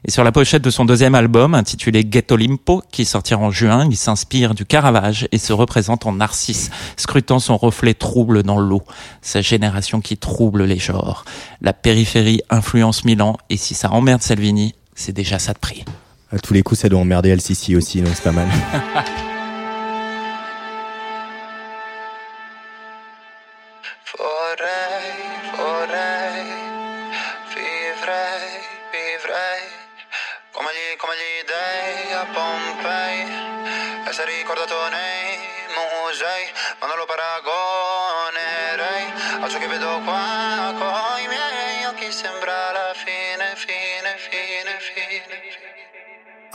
Et 0.05 0.11
sur 0.11 0.23
la 0.25 0.33
pochette 0.33 0.61
de 0.61 0.69
son 0.69 0.83
deuxième 0.83 1.15
album, 1.15 1.55
intitulé 1.55 2.05
Get 2.09 2.31
Olimpo, 2.31 2.83
qui 2.91 3.05
sortira 3.05 3.39
en 3.39 3.51
juin, 3.51 3.87
il 3.89 3.95
s'inspire 3.95 4.53
du 4.53 4.65
Caravage 4.65 5.29
et 5.31 5.37
se 5.37 5.53
représente 5.53 6.05
en 6.05 6.11
narcisse, 6.11 6.71
scrutant 6.97 7.39
son 7.39 7.55
reflet 7.55 7.93
trouble 7.93 8.43
dans 8.43 8.59
l'eau. 8.59 8.81
Sa 9.21 9.41
génération 9.41 10.01
qui 10.01 10.17
trouble 10.17 10.65
les 10.65 10.77
genres. 10.77 11.23
La 11.61 11.71
périphérie 11.71 12.41
influence 12.49 13.05
Milan, 13.05 13.37
et 13.49 13.55
si 13.55 13.75
ça 13.75 13.91
emmerde 13.91 14.21
Salvini, 14.21 14.75
c'est 14.93 15.13
déjà 15.13 15.39
ça 15.39 15.53
de 15.53 15.59
prix. 15.59 15.85
À 16.33 16.39
tous 16.39 16.53
les 16.53 16.63
coups, 16.63 16.81
ça 16.81 16.89
doit 16.89 16.99
emmerder 16.99 17.29
El 17.29 17.39
Sisi 17.39 17.75
aussi, 17.75 18.01
donc 18.01 18.13
c'est 18.15 18.23
pas 18.23 18.31
mal. 18.31 18.47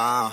Ah. 0.00 0.30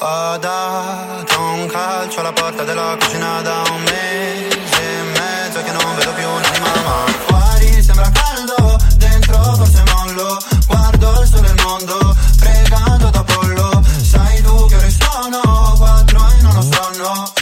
Ho 0.00 0.38
dato 0.38 1.38
un 1.38 1.66
calcio 1.66 2.20
alla 2.20 2.32
porta 2.32 2.64
della 2.64 2.96
cucina 2.98 3.42
da 3.42 3.62
un 3.70 3.82
mese 3.82 4.80
e 4.80 5.02
mezzo 5.02 5.62
che 5.62 5.70
non 5.70 5.96
vedo 5.96 6.12
più 6.14 6.26
un'anima 6.26 6.82
ma 6.82 7.04
fuori 7.26 7.82
sembra 7.82 8.10
caldo, 8.10 8.78
dentro 8.96 9.36
forse 9.36 9.82
mollo 9.94 10.38
Guardo 10.66 11.20
il 11.20 11.28
sole 11.28 11.46
e 11.46 11.50
il 11.50 11.62
mondo, 11.62 12.16
pregando 12.38 13.10
d'Apollo 13.10 13.82
Sai 14.00 14.40
tu 14.40 14.66
che 14.66 14.76
ore 14.76 14.90
sono? 14.90 15.74
Quattro 15.76 16.26
e 16.30 16.40
non 16.40 16.56
ho 16.56 16.62
sonno 16.62 17.32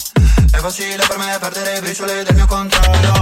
È 0.50 0.56
facile 0.56 1.04
per 1.06 1.18
me 1.18 1.36
perdere 1.38 1.74
le 1.74 1.80
briciole 1.82 2.24
del 2.24 2.34
mio 2.34 2.46
controllo 2.46 3.19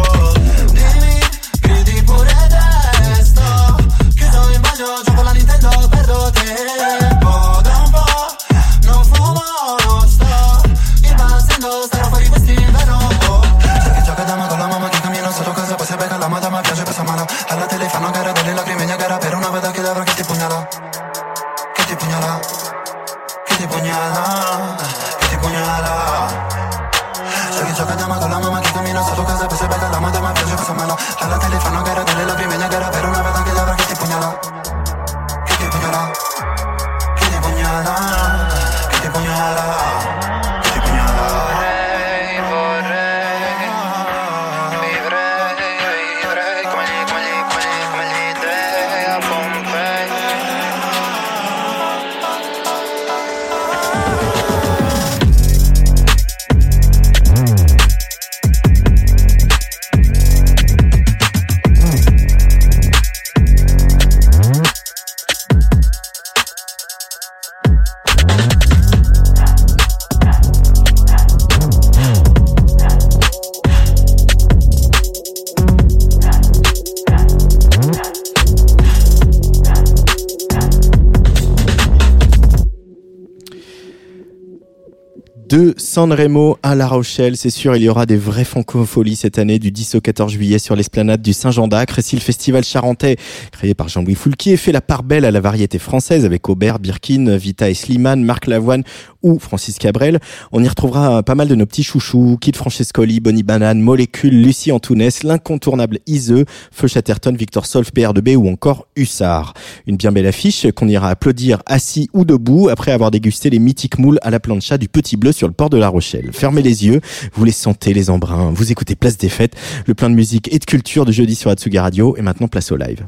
De 85.99 86.03
Sanremo 86.03 86.57
à 86.63 86.77
La 86.77 86.87
Rochelle, 86.87 87.37
c'est 87.37 87.51
sûr, 87.51 87.75
il 87.75 87.83
y 87.83 87.89
aura 87.89 88.07
des 88.07 88.17
vraies 88.17 88.45
francopholies 88.45 89.17
cette 89.17 89.37
année 89.37 89.59
du 89.59 89.73
10 89.73 89.97
au 89.97 90.01
14 90.01 90.31
juillet 90.33 90.61
sur 90.61 90.77
l'esplanade 90.77 91.21
du 91.21 91.33
Saint-Jean 91.33 91.67
d'Acre. 91.67 91.99
Et 91.99 92.03
si 92.03 92.15
le 92.15 92.21
festival 92.21 92.63
charentais, 92.63 93.17
créé 93.51 93.75
par 93.75 93.89
Jean-Louis 93.89 94.15
Foulquier, 94.15 94.57
fait 94.57 94.71
la 94.71 94.81
part 94.81 95.03
belle 95.03 95.25
à 95.25 95.33
la 95.33 95.41
variété 95.41 95.81
française 95.81 96.25
avec 96.25 96.49
Aubert, 96.49 96.79
Birkin, 96.79 97.37
Vita 97.37 97.69
et 97.69 97.75
Slimane, 97.75 98.23
Marc 98.23 98.47
Lavoine 98.47 98.85
ou 99.25 99.41
Francis 99.41 99.79
Cabrel, 99.79 100.21
on 100.53 100.63
y 100.63 100.69
retrouvera 100.69 101.25
pas 101.25 101.35
mal 101.35 101.49
de 101.49 101.57
nos 101.57 101.67
petits 101.67 101.83
chouchous, 101.83 102.39
Kid 102.41 102.55
Francescoli, 102.55 103.19
Bonnie 103.19 103.43
Banane, 103.43 103.81
Molécule, 103.81 104.41
Lucie 104.41 104.71
Antounès, 104.71 105.25
l'incontournable 105.25 105.99
Iseux, 106.07 106.45
Feu 106.71 106.87
Chatterton, 106.87 107.35
Victor 107.37 107.67
Solf, 107.67 107.93
PR2B 107.93 108.37
ou 108.37 108.49
encore 108.49 108.87
Hussard. 108.95 109.55
Une 109.89 109.97
bien 109.97 110.13
belle 110.13 110.29
affiche 110.29 110.71
qu'on 110.71 110.87
ira 110.87 111.09
applaudir 111.09 111.61
assis 111.67 112.09
ou 112.13 112.25
debout 112.25 112.69
après 112.69 112.93
avoir 112.93 113.11
dégusté 113.11 113.51
les 113.51 113.59
mythiques 113.59 113.99
moules 113.99 114.21
à 114.23 114.31
la 114.31 114.39
plancha 114.39 114.79
du 114.79 114.89
Petit 114.89 115.17
Bleu 115.17 115.33
sur 115.33 115.49
le 115.49 115.55
port 115.55 115.71
de 115.71 115.77
La 115.77 115.88
Rochelle. 115.89 116.31
Fermez 116.33 116.63
les 116.63 116.87
yeux, 116.87 117.01
vous 117.35 117.45
les 117.45 117.53
sentez 117.53 117.93
les 117.93 118.11
embruns, 118.11 118.51
vous 118.55 118.73
écoutez 118.73 118.95
Place 118.95 119.17
des 119.17 119.29
Fêtes, 119.29 119.55
le 119.87 119.95
plein 119.95 120.11
de 120.11 120.15
musique 120.15 120.53
et 120.53 120.59
de 120.59 120.65
culture 120.65 121.05
de 121.05 121.13
jeudi 121.13 121.35
sur 121.35 121.51
Atsugi 121.51 121.79
Radio 121.79 122.17
et 122.17 122.23
maintenant 122.23 122.49
place 122.49 122.73
au 122.73 122.77
live. 122.77 123.05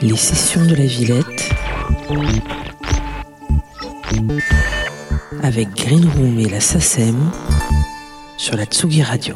Les 0.00 0.16
sessions 0.16 0.64
de 0.66 0.74
la 0.74 0.86
Villette 0.86 1.50
avec 5.42 5.68
Green 5.76 6.06
Room 6.16 6.38
et 6.38 6.48
la 6.48 6.60
SACEM 6.60 7.16
sur 8.36 8.56
la 8.56 8.64
Tsugi 8.64 9.02
Radio. 9.02 9.34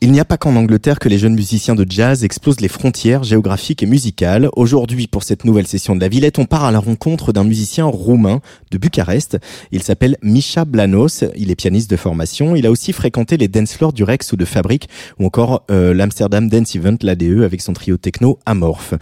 Il 0.00 0.12
n'y 0.12 0.20
a 0.20 0.24
pas 0.24 0.36
qu'en 0.36 0.54
Angleterre 0.54 1.00
que 1.00 1.08
les 1.08 1.18
jeunes 1.18 1.34
musiciens 1.34 1.74
de 1.74 1.84
jazz 1.88 2.22
explosent 2.22 2.60
les 2.60 2.68
frontières 2.68 3.24
géographiques 3.24 3.82
et 3.82 3.86
musicales. 3.86 4.48
Aujourd'hui, 4.54 5.08
pour 5.08 5.24
cette 5.24 5.44
nouvelle 5.44 5.66
session 5.66 5.96
de 5.96 6.00
la 6.00 6.06
Villette, 6.06 6.38
on 6.38 6.44
part 6.44 6.62
à 6.62 6.70
la 6.70 6.78
rencontre 6.78 7.32
d'un 7.32 7.42
musicien 7.42 7.84
roumain 7.84 8.40
de 8.70 8.78
Bucarest. 8.78 9.38
Il 9.72 9.82
s'appelle 9.82 10.16
Misha 10.22 10.64
Blanos. 10.64 11.24
Il 11.34 11.50
est 11.50 11.56
pianiste 11.56 11.90
de 11.90 11.96
formation. 11.96 12.54
Il 12.54 12.64
a 12.64 12.70
aussi 12.70 12.92
fréquenté 12.92 13.36
les 13.36 13.48
dance 13.48 13.72
floors 13.72 13.92
du 13.92 14.04
Rex 14.04 14.32
ou 14.32 14.36
de 14.36 14.44
Fabrique 14.44 14.88
ou 15.18 15.26
encore 15.26 15.64
euh, 15.68 15.92
l'Amsterdam 15.92 16.48
Dance 16.48 16.76
Event, 16.76 16.98
l'ADE, 17.02 17.42
avec 17.42 17.60
son 17.60 17.72
trio 17.72 17.96
techno 17.96 18.38
Amorph. 18.46 18.94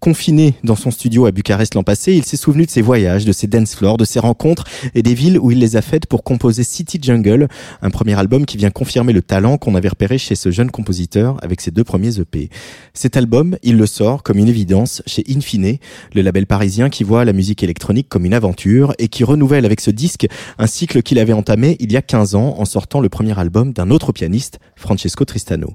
Confiné 0.00 0.54
dans 0.64 0.74
son 0.74 0.90
studio 0.90 1.26
à 1.26 1.30
Bucarest 1.30 1.76
l'an 1.76 1.84
passé, 1.84 2.14
il 2.14 2.24
s'est 2.24 2.36
souvenu 2.36 2.66
de 2.66 2.70
ses 2.72 2.82
voyages, 2.82 3.24
de 3.24 3.32
ses 3.32 3.46
dance 3.46 3.76
floors, 3.76 3.98
de 3.98 4.04
ses 4.04 4.18
rencontres 4.18 4.64
et 4.96 5.04
des 5.04 5.14
villes 5.14 5.38
où 5.38 5.52
il 5.52 5.60
les 5.60 5.76
a 5.76 5.80
faites 5.82 6.06
pour 6.06 6.24
composer 6.24 6.64
City 6.64 6.98
Jungle, 7.00 7.46
un 7.82 7.90
premier 7.90 8.18
album 8.18 8.46
qui 8.46 8.56
vient 8.56 8.70
confirmer 8.70 9.12
le 9.12 9.22
talent 9.22 9.56
qu'on 9.56 9.76
avait 9.76 9.90
repéré 9.90 10.18
chez 10.18 10.39
ce 10.40 10.50
jeune 10.50 10.70
compositeur 10.70 11.36
avec 11.42 11.60
ses 11.60 11.70
deux 11.70 11.84
premiers 11.84 12.18
EP. 12.18 12.48
Cet 12.94 13.16
album, 13.16 13.56
il 13.62 13.76
le 13.76 13.86
sort 13.86 14.22
comme 14.22 14.38
une 14.38 14.48
évidence 14.48 15.02
chez 15.06 15.22
Infine, 15.28 15.76
le 16.14 16.22
label 16.22 16.46
parisien 16.46 16.88
qui 16.88 17.04
voit 17.04 17.24
la 17.24 17.32
musique 17.32 17.62
électronique 17.62 18.08
comme 18.08 18.24
une 18.24 18.34
aventure 18.34 18.94
et 18.98 19.08
qui 19.08 19.22
renouvelle 19.22 19.66
avec 19.66 19.80
ce 19.80 19.90
disque 19.90 20.26
un 20.58 20.66
cycle 20.66 21.02
qu'il 21.02 21.18
avait 21.18 21.32
entamé 21.32 21.76
il 21.78 21.92
y 21.92 21.96
a 21.96 22.02
15 22.02 22.34
ans 22.34 22.56
en 22.58 22.64
sortant 22.64 23.00
le 23.00 23.08
premier 23.08 23.38
album 23.38 23.72
d'un 23.72 23.90
autre 23.90 24.12
pianiste, 24.12 24.58
Francesco 24.76 25.24
Tristano. 25.24 25.74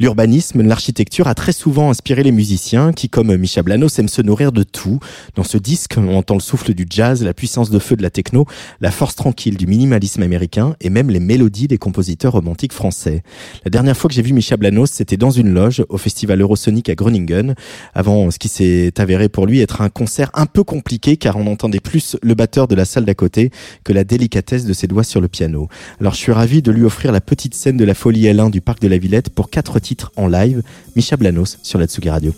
L'urbanisme, 0.00 0.62
l'architecture 0.62 1.28
a 1.28 1.34
très 1.34 1.52
souvent 1.52 1.90
inspiré 1.90 2.22
les 2.22 2.32
musiciens 2.32 2.92
qui, 2.92 3.08
comme 3.08 3.36
Micha 3.36 3.62
Blanos, 3.62 3.98
aiment 3.98 4.08
se 4.08 4.22
nourrir 4.22 4.52
de 4.52 4.62
tout. 4.62 4.98
Dans 5.34 5.44
ce 5.44 5.58
disque, 5.58 5.96
on 5.98 6.16
entend 6.16 6.34
le 6.34 6.40
souffle 6.40 6.72
du 6.72 6.86
jazz, 6.88 7.22
la 7.22 7.34
puissance 7.34 7.70
de 7.70 7.78
feu 7.78 7.96
de 7.96 8.02
la 8.02 8.10
techno, 8.10 8.46
la 8.80 8.90
force 8.90 9.14
tranquille 9.14 9.56
du 9.56 9.66
minimalisme 9.66 10.22
américain 10.22 10.74
et 10.80 10.90
même 10.90 11.10
les 11.10 11.20
mélodies 11.20 11.68
des 11.68 11.78
compositeurs 11.78 12.32
romantiques 12.32 12.72
français. 12.72 13.22
La 13.64 13.70
dernière 13.70 13.96
fois 13.96 14.05
que 14.08 14.14
j'ai 14.14 14.22
vu 14.22 14.32
Micha 14.32 14.56
Blanos, 14.56 14.90
c'était 14.90 15.16
dans 15.16 15.30
une 15.30 15.52
loge 15.52 15.84
au 15.88 15.98
festival 15.98 16.40
Eurosonic 16.40 16.88
à 16.88 16.94
Groningen, 16.94 17.54
avant 17.94 18.30
ce 18.30 18.38
qui 18.38 18.48
s'est 18.48 18.92
avéré 18.98 19.28
pour 19.28 19.46
lui 19.46 19.60
être 19.60 19.80
un 19.80 19.88
concert 19.88 20.30
un 20.34 20.46
peu 20.46 20.64
compliqué 20.64 21.16
car 21.16 21.36
on 21.36 21.46
entendait 21.46 21.80
plus 21.80 22.16
le 22.22 22.34
batteur 22.34 22.68
de 22.68 22.74
la 22.74 22.84
salle 22.84 23.04
d'à 23.04 23.14
côté 23.14 23.50
que 23.84 23.92
la 23.92 24.04
délicatesse 24.04 24.64
de 24.64 24.72
ses 24.72 24.86
doigts 24.86 25.04
sur 25.04 25.20
le 25.20 25.28
piano. 25.28 25.68
Alors 26.00 26.14
je 26.14 26.18
suis 26.18 26.32
ravi 26.32 26.62
de 26.62 26.70
lui 26.70 26.84
offrir 26.84 27.12
la 27.12 27.20
petite 27.20 27.54
scène 27.54 27.76
de 27.76 27.84
la 27.84 27.94
folie 27.94 28.24
L1 28.24 28.50
du 28.50 28.60
parc 28.60 28.80
de 28.80 28.88
la 28.88 28.98
Villette 28.98 29.30
pour 29.30 29.50
quatre 29.50 29.78
titres 29.78 30.12
en 30.16 30.28
live, 30.28 30.62
Micha 30.94 31.16
Blanos 31.16 31.58
sur 31.62 31.78
la 31.78 31.86
Tsugi 31.86 32.10
Radio. 32.10 32.34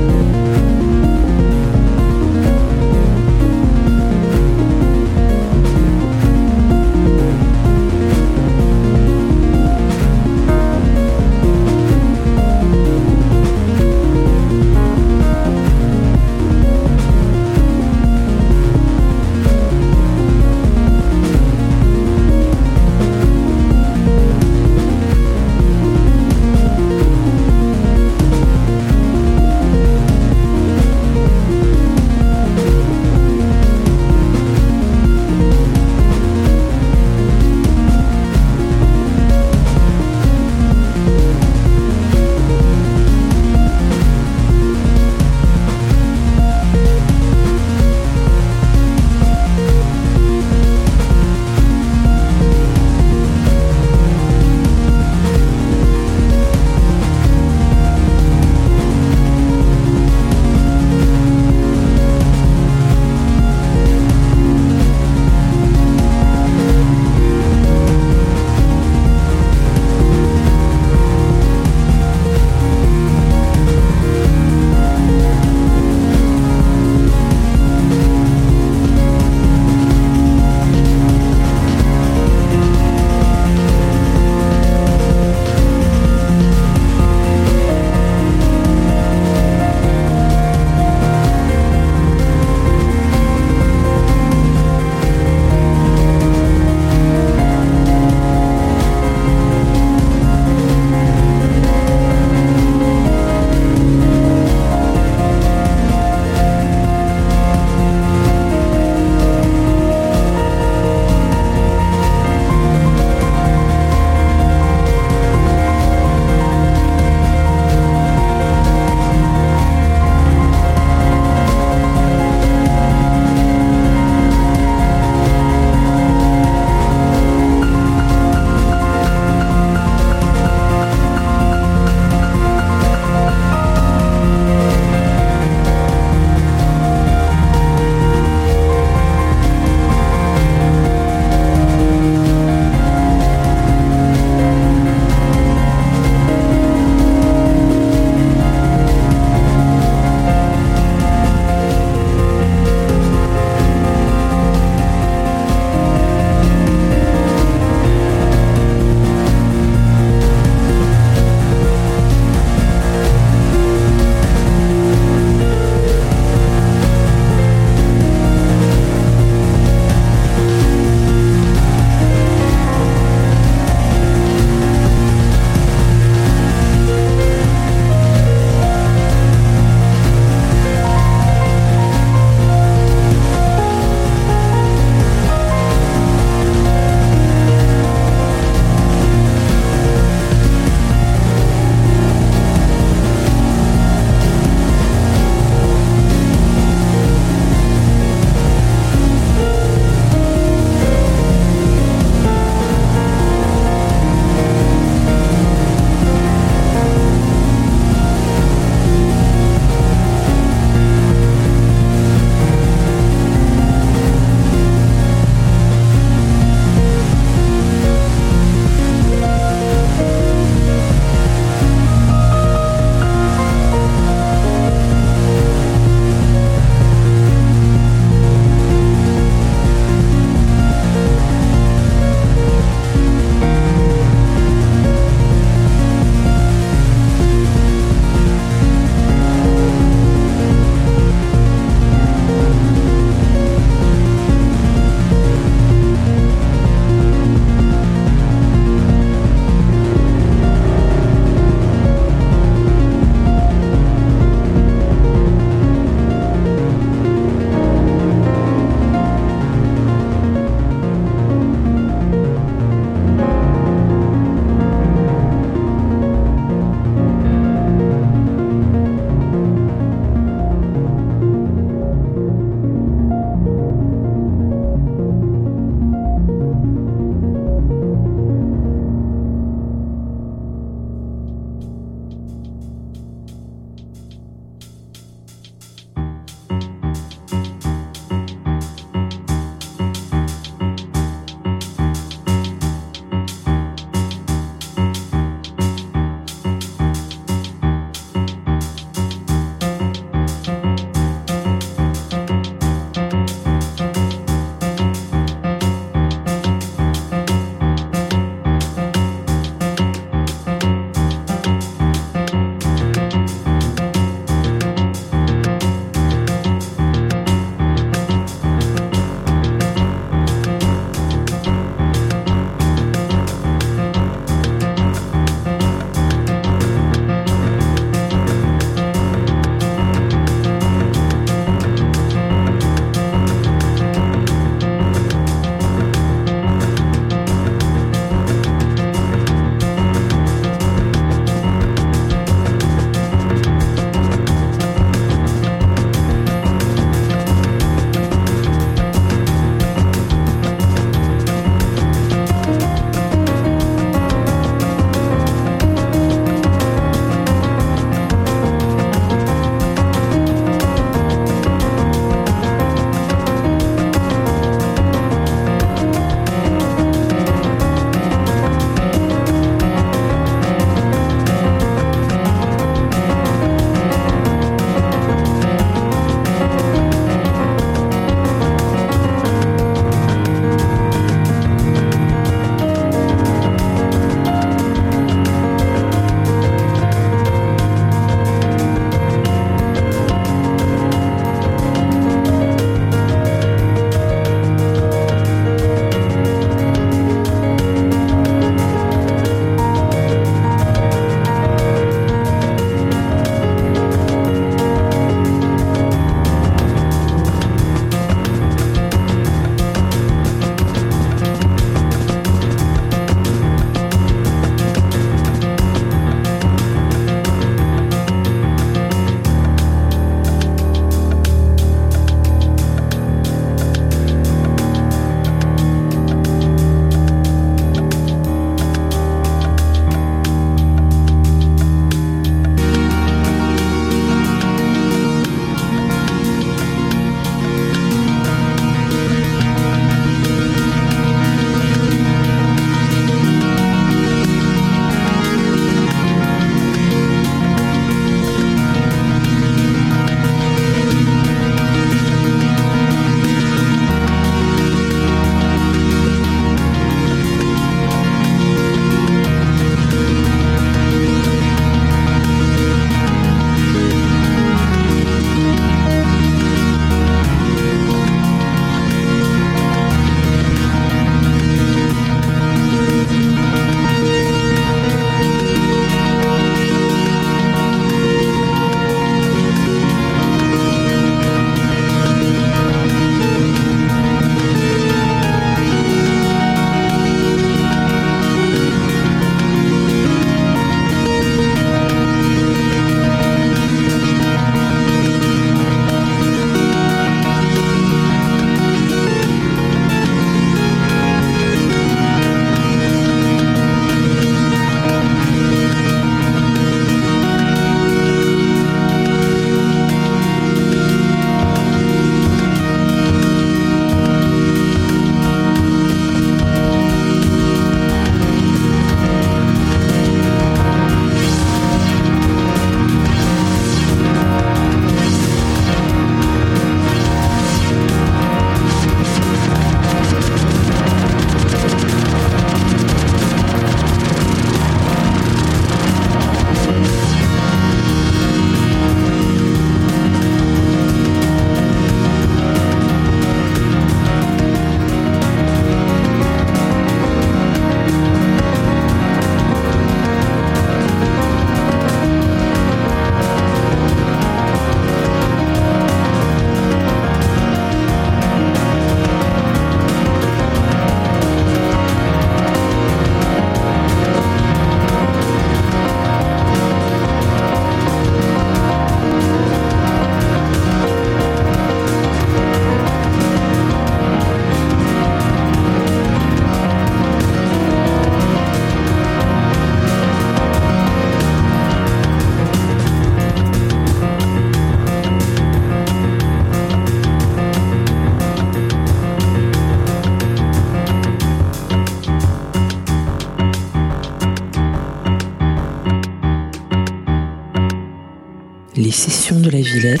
De 599.42 599.50
la 599.50 599.60
Villette 599.60 600.00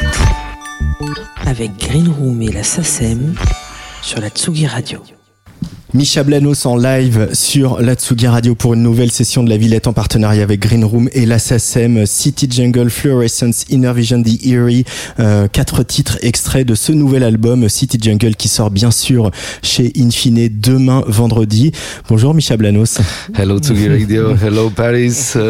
avec 1.46 1.76
Green 1.76 2.08
Room 2.08 2.40
et 2.42 2.52
la 2.52 2.62
SACEM 2.62 3.34
sur 4.00 4.20
la 4.20 4.28
Tsugi 4.28 4.66
Radio. 4.66 5.02
Micha 5.94 6.22
Blanos 6.22 6.64
en 6.64 6.78
live 6.78 7.28
sur 7.34 7.82
la 7.82 7.92
Tsugi 7.94 8.26
Radio 8.26 8.54
pour 8.54 8.72
une 8.72 8.82
nouvelle 8.82 9.10
session 9.10 9.42
de 9.42 9.50
la 9.50 9.58
Villette 9.58 9.86
en 9.86 9.92
partenariat 9.92 10.42
avec 10.42 10.58
Green 10.60 10.86
Room 10.86 11.10
et 11.12 11.26
la 11.26 11.38
SACEM, 11.38 12.06
City 12.06 12.48
Jungle, 12.50 12.88
Fluorescence, 12.88 13.66
Inner 13.68 13.92
Vision, 13.94 14.22
The 14.22 14.42
Eerie, 14.46 14.84
euh, 15.20 15.48
quatre 15.48 15.82
titres 15.82 16.16
extraits 16.22 16.66
de 16.66 16.74
ce 16.74 16.92
nouvel 16.92 17.22
album 17.22 17.68
City 17.68 17.98
Jungle 18.00 18.36
qui 18.36 18.48
sort 18.48 18.70
bien 18.70 18.90
sûr 18.90 19.30
chez 19.62 19.92
Infine 19.98 20.48
demain 20.50 21.04
vendredi. 21.06 21.72
Bonjour 22.08 22.32
Micha 22.32 22.56
Blanos. 22.56 22.98
Hello 23.38 23.58
Tsugi 23.58 23.88
Radio. 23.90 24.34
Hello 24.42 24.70
Paris. 24.70 25.34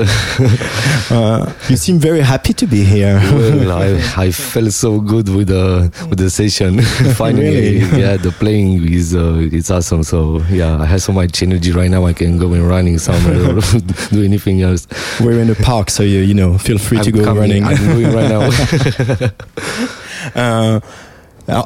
Uh, 1.10 1.12
Uh, 1.12 1.47
you 1.69 1.77
seem 1.77 1.98
very 1.98 2.20
happy 2.23 2.55
to 2.55 2.66
be 2.66 2.82
here. 2.85 3.20
well, 3.35 3.70
I, 3.73 3.98
I 4.28 4.32
felt 4.32 4.73
so 4.73 4.98
good 5.01 5.28
with 5.28 5.48
the 5.48 5.90
with 6.09 6.19
the 6.19 6.31
session. 6.31 6.81
Finally, 6.81 7.81
Really? 7.81 8.01
yeah, 8.01 8.16
the 8.16 8.31
playing 8.32 8.82
is 8.93 9.14
uh, 9.14 9.36
it's 9.52 9.70
awesome. 9.70 10.02
So 10.05 10.31
yeah, 10.50 10.78
I 10.80 10.86
have 10.86 11.00
so 11.02 11.12
much 11.12 11.42
energy 11.42 11.72
right 11.72 11.90
now. 11.90 12.06
I 12.06 12.12
can 12.12 12.38
go 12.38 12.52
and 12.52 12.66
running 12.68 12.98
somewhere 12.98 13.56
or 13.56 13.60
do 14.10 14.22
anything 14.24 14.62
else. 14.62 14.86
We're 15.20 15.40
in 15.40 15.48
the 15.48 15.54
park, 15.62 15.90
so 15.90 16.02
you 16.02 16.20
you 16.20 16.34
know 16.34 16.59
feel 16.59 16.78
free 16.78 16.98
to 17.00 17.10
I'm 17.10 17.16
go 17.16 17.24
coming- 17.24 17.40
running. 17.40 17.64
I'm 17.64 17.76
doing 17.76 18.12
right 18.12 18.28
now. 18.28 18.50
uh, 20.36 20.80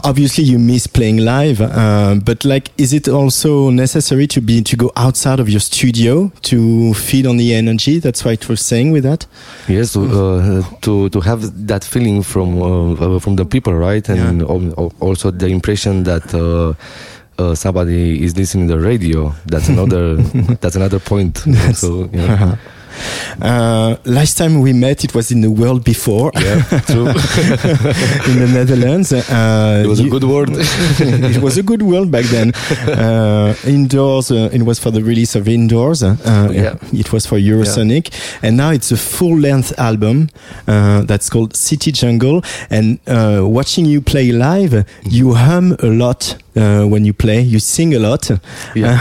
obviously, 0.05 0.45
you 0.45 0.59
miss 0.59 0.87
playing 0.87 1.19
live, 1.19 1.61
uh, 1.61 2.15
but 2.25 2.45
like, 2.45 2.71
is 2.79 2.93
it 2.93 3.09
also 3.09 3.71
necessary 3.71 4.27
to 4.27 4.41
be 4.41 4.63
to 4.63 4.77
go 4.77 4.91
outside 4.97 5.39
of 5.41 5.49
your 5.49 5.61
studio 5.61 6.31
to 6.43 6.95
feed 6.95 7.27
on 7.27 7.37
the 7.37 7.55
energy? 7.55 7.99
That's 7.99 8.25
why 8.25 8.37
we're 8.49 8.57
saying 8.57 8.93
with 8.93 9.03
that. 9.05 9.27
Yes, 9.69 9.97
uh, 9.97 10.63
to 10.83 11.09
to 11.11 11.21
have 11.21 11.67
that 11.67 11.85
feeling 11.85 12.23
from 12.23 12.61
uh, 12.63 12.93
uh, 12.95 13.19
from 13.21 13.37
the 13.37 13.45
people, 13.45 13.75
right? 13.75 14.09
And 14.09 14.43
al- 14.43 14.93
also 15.01 15.31
the 15.31 15.47
impression 15.49 16.05
that 16.05 16.25
uh, 17.39 17.43
uh, 17.43 17.55
somebody 17.55 18.23
is 18.25 18.37
listening 18.37 18.69
to 18.69 18.75
the 18.77 18.81
radio. 18.81 19.33
That's 19.47 19.69
another 19.69 20.17
that's 20.61 20.77
another 20.77 20.99
point. 20.99 21.39
so 21.75 22.09
yeah. 22.13 22.57
Uh, 23.43 23.97
last 24.07 24.39
time 24.39 24.61
we 24.63 24.73
met, 24.73 25.05
it 25.05 25.15
was 25.15 25.31
in 25.31 25.43
the 25.43 25.51
world 25.51 25.85
before. 25.85 26.31
Yeah, 26.35 26.63
true. 26.87 27.07
in 28.33 28.39
the 28.41 28.51
Netherlands. 28.53 29.13
Uh, 29.13 29.83
It 29.85 29.87
was 29.87 30.01
a 30.01 30.09
good 30.09 30.25
world. 30.25 30.49
it 30.53 31.43
was 31.43 31.59
a 31.59 31.63
good 31.63 31.83
world 31.83 32.11
back 32.11 32.25
then. 32.25 32.53
Uh, 32.89 33.55
indoors, 33.67 34.31
uh, 34.31 34.49
it 34.51 34.63
was 34.63 34.79
for 34.79 34.91
the 34.91 35.03
release 35.03 35.35
of 35.35 35.47
Indoors. 35.47 36.03
Uh, 36.03 36.17
Yeah. 36.51 36.77
It 36.93 37.13
was 37.13 37.27
for 37.27 37.39
Eurosonic. 37.39 38.11
And 38.43 38.57
now 38.57 38.71
it's 38.71 38.91
a 38.91 38.97
full 38.97 39.39
length 39.39 39.79
album 39.79 40.29
uh, 40.67 41.03
that's 41.03 41.29
called 41.29 41.55
City 41.55 41.93
Jungle. 41.93 42.41
And 42.71 42.99
uh, 43.07 43.43
watching 43.45 43.85
you 43.85 44.01
play 44.01 44.33
live, 44.33 44.87
you 45.05 45.35
hum 45.35 45.77
a 45.83 45.87
lot. 45.89 46.37
Uh, 46.57 46.87
when 46.87 47.05
you 47.05 47.13
play, 47.13 47.41
you 47.43 47.59
sing 47.59 47.95
a 47.95 47.99
lot. 47.99 48.31
Yeah, 48.75 48.97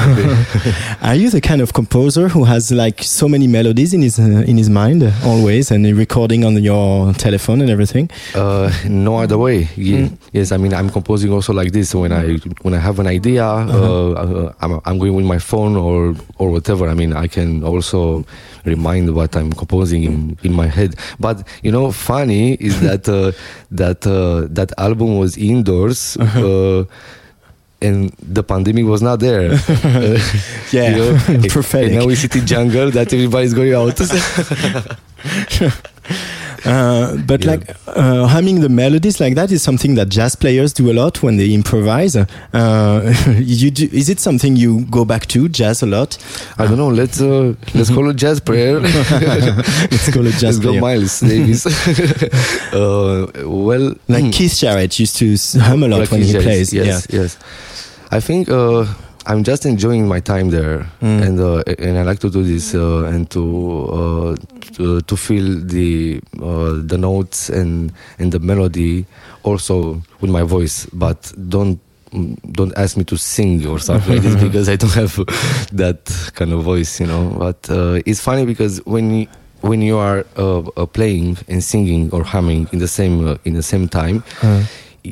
Are 1.01 1.15
you 1.15 1.29
the 1.29 1.39
kind 1.41 1.61
of 1.61 1.71
composer 1.73 2.27
who 2.27 2.43
has 2.43 2.69
like 2.71 3.01
so 3.01 3.27
many 3.29 3.47
melodies 3.47 3.93
in 3.93 4.01
his 4.01 4.19
uh, 4.19 4.43
in 4.45 4.57
his 4.57 4.69
mind 4.69 5.01
uh, 5.03 5.11
always, 5.23 5.71
and 5.71 5.85
recording 5.97 6.43
on 6.43 6.61
your 6.61 7.13
telephone 7.13 7.61
and 7.61 7.69
everything? 7.69 8.09
Uh, 8.35 8.69
no 8.89 9.17
other 9.17 9.37
way. 9.37 9.69
Ye- 9.75 10.09
Yes, 10.33 10.51
I 10.51 10.57
mean 10.57 10.73
I'm 10.73 10.89
composing 10.89 11.31
also 11.31 11.53
like 11.53 11.71
this. 11.71 11.95
When 11.95 12.11
I 12.11 12.37
when 12.63 12.73
I 12.73 12.79
have 12.79 12.99
an 12.99 13.07
idea, 13.07 13.45
uh 13.45 14.11
uh, 14.11 14.53
I'm, 14.61 14.81
I'm 14.85 14.97
going 14.99 15.15
with 15.15 15.25
my 15.25 15.39
phone 15.39 15.77
or 15.77 16.13
or 16.37 16.49
whatever. 16.51 16.89
I 16.89 16.93
mean 16.93 17.13
I 17.13 17.27
can 17.27 17.63
also 17.63 18.25
remind 18.65 19.13
what 19.15 19.35
I'm 19.37 19.53
composing 19.53 20.03
in, 20.03 20.37
in 20.43 20.51
my 20.51 20.67
head. 20.67 20.95
But 21.19 21.47
you 21.63 21.71
know, 21.71 21.91
funny 21.93 22.55
is 22.55 22.81
that 22.87 23.07
uh, 23.07 23.31
that 23.71 24.05
uh, 24.05 24.47
that 24.51 24.73
album 24.77 25.17
was 25.19 25.37
indoors. 25.37 26.17
uh 26.17 26.83
and 27.81 28.09
the 28.21 28.43
pandemic 28.43 28.85
was 28.85 29.01
not 29.01 29.19
there. 29.19 29.51
Uh, 29.51 30.17
Yeah, 30.71 30.97
and- 31.27 31.49
prophetic. 31.49 31.91
And 31.91 31.99
now 31.99 32.05
we 32.07 32.15
sit 32.15 32.35
in 32.35 32.45
jungle 32.45 32.89
that 32.91 33.13
everybody's 33.13 33.53
going 33.53 33.73
out. 33.73 33.97
Uh, 36.65 37.15
but 37.27 37.43
Yeah. 37.43 37.51
like 37.51 37.75
uh, 37.87 38.25
humming 38.27 38.61
the 38.61 38.69
melodies 38.69 39.19
like 39.19 39.35
that 39.35 39.51
is 39.51 39.61
something 39.61 39.95
that 39.95 40.09
jazz 40.09 40.35
players 40.35 40.73
do 40.73 40.89
a 40.91 40.93
lot 40.93 41.21
when 41.21 41.37
they 41.37 41.53
improvise. 41.53 42.15
Uh, 42.15 43.13
you 43.39 43.69
do, 43.71 43.87
is 43.91 44.09
it 44.09 44.19
something 44.19 44.55
you 44.55 44.81
go 44.89 45.05
back 45.05 45.25
to 45.27 45.47
jazz 45.49 45.83
a 45.83 45.85
lot? 45.85 46.17
I 46.57 46.65
don't 46.67 46.77
know. 46.77 46.89
Let's 46.89 47.21
uh, 47.21 47.53
let's 47.75 47.89
call 47.89 48.09
it 48.09 48.15
jazz 48.15 48.39
prayer. 48.39 48.79
Let's 49.91 50.09
call 50.11 50.25
it 50.25 50.33
jazz 50.33 50.57
Let's 50.57 50.59
go. 50.59 50.79
Miles 50.79 51.19
Davis. 51.19 51.65
uh, 52.73 53.27
well, 53.45 53.93
Like 54.07 54.31
Keith 54.33 54.55
Jarrett 54.59 54.99
used 54.99 55.17
to 55.17 55.35
hum 55.59 55.83
a 55.83 55.87
lot 55.87 55.99
like 55.99 56.11
when 56.11 56.21
he 56.21 56.33
plays. 56.33 56.73
Yes, 56.73 57.07
yes. 57.09 57.37
I 58.11 58.19
think 58.19 58.49
uh, 58.49 58.85
I'm 59.27 59.43
just 59.43 59.65
enjoying 59.65 60.07
my 60.07 60.19
time 60.21 60.49
there, 60.51 60.85
Mm. 61.01 61.21
and 61.27 61.39
uh, 61.39 61.63
and 61.79 61.97
I 61.97 62.03
like 62.03 62.19
to 62.19 62.29
do 62.29 62.43
this 62.43 62.73
uh, 62.75 63.05
and 63.13 63.29
to, 63.31 63.41
uh, 63.99 64.35
to 64.77 65.01
to 65.01 65.15
feel 65.17 65.47
the 65.65 66.21
uh, 66.41 66.73
the 66.91 66.97
notes 66.97 67.49
and 67.49 67.91
and 68.19 68.31
the 68.31 68.39
melody 68.39 69.05
also 69.43 70.01
with 70.21 70.29
my 70.31 70.43
voice, 70.43 70.87
but 70.93 71.31
don't. 71.49 71.79
Don't 72.53 72.71
ask 72.77 72.95
me 72.95 73.03
to 73.11 73.17
sing 73.17 73.65
or 73.67 73.77
something 73.77 74.13
like 74.13 74.21
this 74.23 74.35
because 74.47 74.69
I 74.69 74.77
don't 74.77 74.93
have 74.93 75.15
that 75.83 75.99
kind 76.33 76.53
of 76.53 76.63
voice, 76.63 76.97
you 77.01 77.07
know. 77.07 77.35
But 77.37 77.67
uh, 77.69 77.99
it's 78.05 78.21
funny 78.21 78.45
because 78.45 78.79
when 78.85 79.11
you, 79.13 79.27
when 79.59 79.81
you 79.81 79.97
are 79.97 80.23
uh, 80.37 80.59
uh, 80.59 80.85
playing 80.85 81.35
and 81.49 81.61
singing 81.61 82.09
or 82.13 82.23
humming 82.23 82.69
in 82.71 82.79
the 82.79 82.87
same 82.87 83.27
uh, 83.27 83.35
in 83.43 83.53
the 83.53 83.63
same 83.63 83.89
time, 83.89 84.23
Uh, 84.41 84.63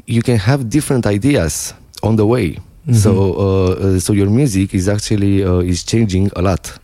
you 0.07 0.22
can 0.22 0.38
have 0.38 0.69
different 0.69 1.06
ideas 1.06 1.73
on 2.03 2.15
the 2.15 2.26
way. 2.26 2.60
Mhm. 2.88 2.95
So, 2.95 3.11
uh, 3.34 3.72
uh, 3.95 3.99
so 3.99 4.14
your 4.14 4.30
music 4.30 4.73
is 4.73 4.88
actually 4.89 5.43
uh, 5.43 5.60
is 5.60 5.84
changing 5.84 6.30
a 6.35 6.41
lot. 6.41 6.80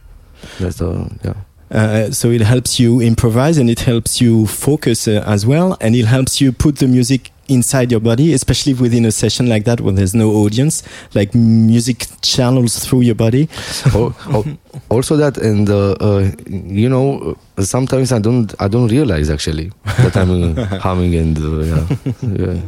That's 0.60 0.82
uh, 0.82 1.10
yeah. 1.24 1.34
Uh, 1.72 2.10
so 2.12 2.32
it 2.32 2.42
helps 2.42 2.80
you 2.80 3.00
improvise 3.02 3.60
and 3.60 3.70
it 3.70 3.82
helps 3.82 4.20
you 4.20 4.48
focus 4.48 5.08
uh, 5.08 5.24
as 5.28 5.46
well, 5.46 5.78
and 5.82 5.96
it 5.96 6.06
helps 6.06 6.40
you 6.42 6.52
put 6.52 6.78
the 6.78 6.88
music 6.88 7.32
inside 7.48 7.92
your 7.92 8.00
body, 8.00 8.34
especially 8.34 8.74
within 8.76 9.06
a 9.06 9.12
session 9.12 9.48
like 9.50 9.66
that 9.66 9.82
where 9.82 9.94
there's 9.94 10.16
no 10.16 10.32
audience. 10.32 10.84
Like 11.14 11.36
music 11.36 12.08
channels 12.22 12.80
through 12.80 13.02
your 13.02 13.16
body. 13.16 13.50
Al- 13.94 14.16
al- 14.30 14.58
also 14.90 15.16
that, 15.18 15.38
and 15.38 15.70
uh, 15.70 15.92
uh, 16.00 16.32
you 16.48 16.90
know, 16.90 17.36
sometimes 17.60 18.12
I 18.12 18.20
don't 18.20 18.54
I 18.60 18.68
don't 18.68 18.88
realize 18.90 19.30
actually 19.30 19.72
that 19.98 20.16
I'm 20.16 20.58
uh, 20.58 20.66
humming 20.80 21.14
and 21.16 21.38
uh, 21.38 21.60
yeah. 21.62 21.86
yeah. 22.22 22.62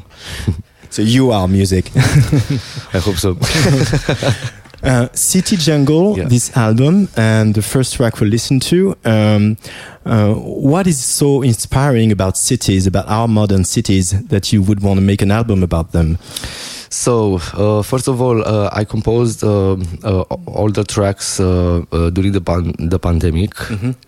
So 0.92 1.02
you 1.02 1.32
are 1.32 1.48
music. 1.48 1.90
I 2.94 3.00
hope 3.00 3.16
so. 3.18 3.38
Uh, 4.84 5.08
City 5.14 5.58
Jungle, 5.58 6.18
Yeah. 6.18 6.28
this 6.28 6.58
album, 6.58 7.08
and 7.16 7.54
the 7.54 7.62
first 7.62 7.94
track 7.94 8.20
we'll 8.20 8.32
listen 8.32 8.60
to. 8.62 8.96
Um, 9.06 9.58
uh, 10.08 10.34
what 10.34 10.88
is 10.88 11.00
so 11.00 11.44
inspiring 11.44 12.12
about 12.12 12.36
cities, 12.36 12.88
about 12.88 13.08
our 13.08 13.28
modern 13.28 13.64
cities, 13.64 14.10
that 14.30 14.52
you 14.52 14.64
would 14.64 14.82
want 14.82 14.98
to 14.98 15.02
make 15.06 15.22
an 15.22 15.30
album 15.30 15.62
about 15.62 15.92
them? 15.92 16.18
So, 16.94 17.40
uh, 17.54 17.82
first 17.84 18.10
of 18.10 18.22
all, 18.22 18.44
uh, 18.46 18.70
I 18.74 18.84
composed 18.84 19.46
uh, 19.46 19.78
uh, 20.04 20.24
all 20.46 20.70
the 20.70 20.84
tracks 20.84 21.40
uh, 21.40 21.86
uh, 21.94 22.10
during 22.10 22.34
the 22.34 22.42
pan- 22.42 22.76
the 22.78 23.00
pandemic, 23.00 23.54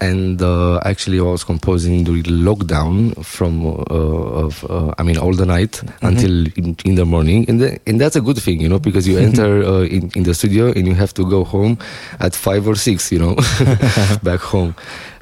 and 0.01 0.41
uh, 0.41 0.79
actually 0.83 1.17
I 1.17 1.23
was 1.23 1.45
composing 1.45 2.03
during 2.03 2.23
lockdown 2.23 3.23
from 3.23 3.65
uh, 3.65 4.43
of 4.43 4.65
uh, 4.69 4.93
I 4.97 5.03
mean 5.03 5.17
all 5.17 5.31
the 5.33 5.45
night 5.45 5.81
until 6.01 6.45
in, 6.57 6.75
in 6.83 6.95
the 6.95 7.05
morning, 7.05 7.45
and 7.47 7.61
the, 7.61 7.79
and 7.87 8.01
that's 8.01 8.17
a 8.17 8.21
good 8.21 8.37
thing, 8.37 8.59
you 8.59 8.67
know, 8.67 8.79
because 8.79 9.07
you 9.07 9.17
enter 9.29 9.63
uh, 9.63 9.83
in 9.83 10.11
in 10.15 10.23
the 10.23 10.33
studio 10.33 10.73
and 10.75 10.85
you 10.85 10.93
have 10.93 11.13
to 11.13 11.23
go 11.23 11.45
home 11.45 11.77
at 12.19 12.35
five 12.35 12.67
or 12.67 12.75
six, 12.75 13.13
you 13.13 13.19
know, 13.19 13.35
back 14.23 14.41
home. 14.41 14.75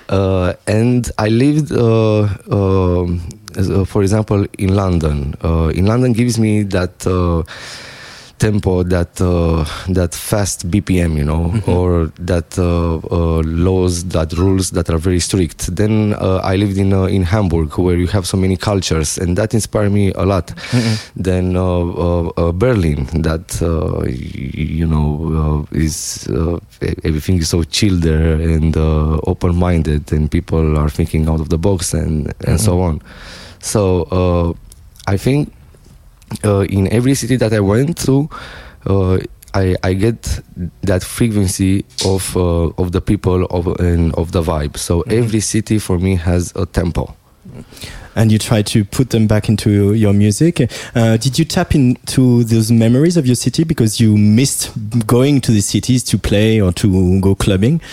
Uh, 0.09 0.53
and 0.67 1.09
I 1.17 1.29
lived, 1.29 1.71
uh, 1.71 2.27
um, 2.51 3.21
uh, 3.30 3.30
for 3.85 4.01
example, 4.01 4.45
in 4.57 4.75
London. 4.75 5.35
Uh, 5.43 5.67
in 5.75 5.85
London 5.85 6.13
gives 6.13 6.37
me 6.39 6.63
that 6.63 7.05
uh, 7.07 7.43
tempo, 8.39 8.81
that 8.81 9.21
uh, 9.21 9.63
that 9.93 10.15
fast 10.15 10.65
BPM, 10.71 11.15
you 11.15 11.23
know, 11.23 11.53
or 11.67 12.11
that 12.17 12.57
uh, 12.57 12.95
uh, 13.11 13.41
laws, 13.45 14.03
that 14.05 14.33
rules 14.33 14.71
that 14.71 14.89
are 14.89 14.97
very 14.97 15.19
strict. 15.19 15.75
Then 15.75 16.15
uh, 16.15 16.37
I 16.43 16.55
lived 16.55 16.77
in 16.79 16.91
uh, 16.91 17.03
in 17.03 17.21
Hamburg, 17.21 17.77
where 17.77 17.97
you 17.97 18.07
have 18.07 18.25
so 18.25 18.37
many 18.37 18.57
cultures, 18.57 19.19
and 19.19 19.37
that 19.37 19.53
inspired 19.53 19.91
me 19.91 20.11
a 20.13 20.25
lot. 20.25 20.51
Then 21.15 21.55
uh, 21.55 21.61
uh, 21.61 22.27
uh, 22.35 22.51
Berlin, 22.51 23.05
that 23.21 23.61
uh, 23.61 24.07
you 24.09 24.87
know 24.87 25.67
uh, 25.71 25.77
is 25.77 26.27
uh, 26.29 26.57
everything 27.03 27.37
is 27.37 27.49
so 27.49 27.61
chill 27.63 27.95
there 27.99 28.41
and 28.41 28.75
uh, 28.75 29.19
open-minded, 29.27 30.11
and 30.11 30.31
people 30.31 30.77
are 30.79 30.89
thinking 30.89 31.27
out 31.29 31.41
of 31.41 31.49
the 31.49 31.59
box 31.59 31.93
and 31.93 32.33
and 32.47 32.59
so 32.59 32.81
on. 32.81 33.01
So 33.61 34.03
uh, 34.11 34.53
I 35.07 35.17
think 35.17 35.53
uh, 36.43 36.61
in 36.61 36.91
every 36.91 37.15
city 37.15 37.35
that 37.37 37.53
I 37.53 37.59
went 37.59 37.97
to, 38.05 38.29
uh, 38.85 39.19
I, 39.53 39.75
I 39.83 39.93
get 39.93 40.39
that 40.81 41.03
frequency 41.03 41.85
of 42.05 42.35
uh, 42.37 42.71
of 42.77 42.91
the 42.93 43.01
people 43.01 43.45
of 43.45 43.67
and 43.79 44.13
of 44.15 44.31
the 44.31 44.41
vibe. 44.41 44.77
So 44.77 45.01
every 45.01 45.41
city 45.41 45.77
for 45.77 45.99
me 45.99 46.15
has 46.15 46.53
a 46.55 46.65
tempo. 46.65 47.15
And 48.15 48.31
you 48.31 48.37
try 48.37 48.61
to 48.61 48.83
put 48.83 49.09
them 49.09 49.27
back 49.27 49.49
into 49.49 49.93
your 49.93 50.13
music. 50.13 50.69
Uh, 50.95 51.17
did 51.17 51.39
you 51.39 51.45
tap 51.45 51.73
into 51.73 52.43
those 52.43 52.71
memories 52.71 53.17
of 53.17 53.25
your 53.25 53.35
city 53.35 53.63
because 53.63 53.99
you 53.99 54.17
missed 54.17 54.71
going 55.07 55.41
to 55.41 55.51
the 55.51 55.61
cities 55.61 56.03
to 56.03 56.17
play 56.17 56.61
or 56.61 56.71
to 56.73 57.19
go 57.21 57.35
clubbing? 57.35 57.81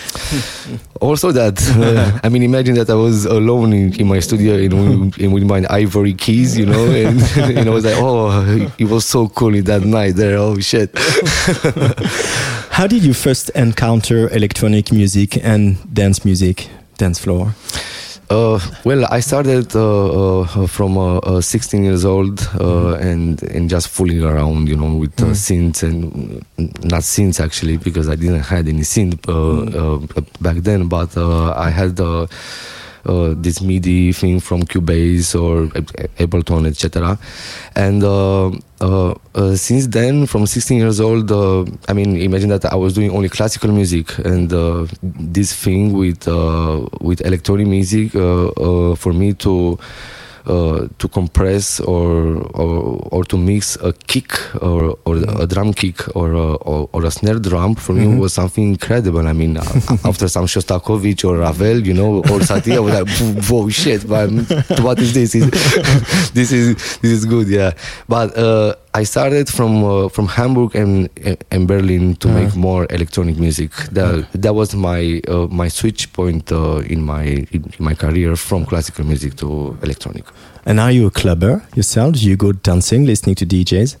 Also, 1.01 1.31
that 1.31 1.57
uh, 1.77 2.19
I 2.25 2.27
mean, 2.27 2.43
imagine 2.43 2.75
that 2.75 2.89
I 2.89 2.93
was 2.93 3.23
alone 3.23 3.71
in, 3.71 3.93
in 4.01 4.07
my 4.07 4.19
studio 4.19 4.55
in, 4.55 5.13
in 5.17 5.31
with 5.31 5.43
my 5.43 5.65
ivory 5.69 6.13
keys, 6.13 6.57
you 6.57 6.65
know, 6.65 6.91
and 6.91 7.21
you 7.57 7.63
know, 7.63 7.71
I 7.71 7.75
was 7.75 7.85
like, 7.85 7.95
oh, 7.97 8.69
it 8.77 8.89
was 8.89 9.05
so 9.05 9.29
cool 9.29 9.55
in 9.55 9.63
that 9.63 9.83
night 9.83 10.17
there. 10.17 10.35
Oh 10.37 10.59
shit! 10.59 10.91
How 12.71 12.85
did 12.85 13.05
you 13.05 13.13
first 13.13 13.49
encounter 13.51 14.27
electronic 14.35 14.91
music 14.91 15.41
and 15.41 15.77
dance 15.93 16.25
music, 16.25 16.67
dance 16.97 17.17
floor? 17.17 17.55
Uh, 18.29 18.59
well, 18.85 19.05
I 19.09 19.21
started 19.21 19.75
uh, 19.75 20.41
uh, 20.41 20.67
from 20.67 20.99
uh, 20.99 21.17
uh, 21.17 21.41
16 21.41 21.83
years 21.83 22.05
old 22.05 22.47
uh, 22.59 22.93
and 22.95 23.41
and 23.41 23.67
just 23.67 23.87
fooling 23.87 24.23
around, 24.23 24.69
you 24.69 24.75
know, 24.75 24.95
with 24.95 25.19
uh, 25.19 25.33
synths 25.33 25.81
and 25.81 26.45
not 26.83 27.01
synths 27.01 27.39
actually 27.43 27.77
because 27.77 28.07
I 28.07 28.15
didn't 28.15 28.41
had 28.41 28.67
any 28.67 28.81
synth 28.81 29.17
uh, 29.27 30.21
back 30.41 30.57
then, 30.57 30.87
but 30.87 31.17
I 31.17 31.69
had. 31.71 31.99
Uh, 33.05 33.33
this 33.37 33.61
MIDI 33.61 34.11
thing 34.11 34.39
from 34.41 34.63
Cubase 34.63 35.33
or 35.33 35.65
Ab- 35.77 36.09
Ableton, 36.17 36.67
etc. 36.67 37.17
And 37.75 38.03
uh, 38.03 38.49
uh, 38.81 39.15
uh, 39.35 39.55
since 39.55 39.87
then, 39.87 40.25
from 40.25 40.45
16 40.45 40.77
years 40.77 40.99
old, 40.99 41.31
I 41.87 41.93
mean, 41.93 42.17
imagine 42.17 42.49
that 42.49 42.65
I 42.65 42.75
was 42.75 42.93
doing 42.93 43.11
only 43.11 43.29
classical 43.29 43.71
music, 43.71 44.17
and 44.19 44.49
this 45.01 45.53
thing 45.53 45.93
with 45.93 46.27
with 46.99 47.21
electronic 47.25 47.67
music 47.67 48.11
for 48.11 49.13
me 49.13 49.33
to. 49.33 49.79
Uh, 50.45 50.87
to 50.97 51.07
compress 51.07 51.79
or, 51.81 52.37
or 52.55 52.99
or 53.11 53.23
to 53.25 53.37
mix 53.37 53.75
a 53.83 53.91
kick 54.07 54.31
or, 54.63 54.97
or 55.05 55.17
a 55.17 55.45
drum 55.45 55.73
kick 55.73 56.15
or 56.15 56.31
a, 56.31 56.53
or, 56.55 56.89
or 56.93 57.05
a 57.05 57.11
snare 57.11 57.39
drum 57.39 57.75
for 57.75 57.93
me 57.93 58.07
was 58.17 58.33
something 58.33 58.69
incredible. 58.69 59.27
I 59.27 59.33
mean, 59.33 59.57
after 60.05 60.27
some 60.27 60.45
Shostakovich 60.45 61.27
or 61.27 61.37
Ravel, 61.37 61.85
you 61.85 61.93
know, 61.93 62.17
or 62.17 62.39
Satie, 62.39 62.75
I 62.75 62.79
was 62.79 62.93
like, 62.93 63.45
"Whoa, 63.49 63.69
shit, 63.69 64.07
man! 64.07 64.45
What 64.81 64.99
is 64.99 65.13
this? 65.13 65.33
This 66.33 66.51
is 66.51 66.75
this 66.99 67.11
is 67.11 67.25
good, 67.25 67.47
yeah." 67.47 67.73
But 68.07 68.37
uh, 68.37 68.75
I 68.93 69.03
started 69.03 69.49
from 69.49 69.83
uh, 69.83 70.09
from 70.09 70.27
Hamburg 70.27 70.75
and 70.75 71.09
and 71.51 71.67
Berlin 71.67 72.15
to 72.15 72.27
make 72.27 72.55
more 72.55 72.87
electronic 72.89 73.37
music. 73.37 73.71
That 73.91 74.25
that 74.33 74.55
was 74.55 74.73
my 74.73 75.21
uh, 75.27 75.47
my 75.51 75.67
switch 75.69 76.11
point 76.13 76.51
uh, 76.51 76.77
in 76.89 77.03
my 77.03 77.45
in 77.51 77.71
my 77.77 77.93
career 77.93 78.35
from 78.35 78.65
classical 78.65 79.05
music 79.05 79.35
to 79.37 79.77
electronic. 79.83 80.25
And 80.65 80.79
are 80.79 80.91
you 80.91 81.07
a 81.07 81.11
clubber 81.11 81.61
yourself? 81.75 82.15
Do 82.15 82.27
you 82.27 82.35
go 82.35 82.51
dancing, 82.51 83.05
listening 83.05 83.35
to 83.35 83.45
DJs? 83.45 83.97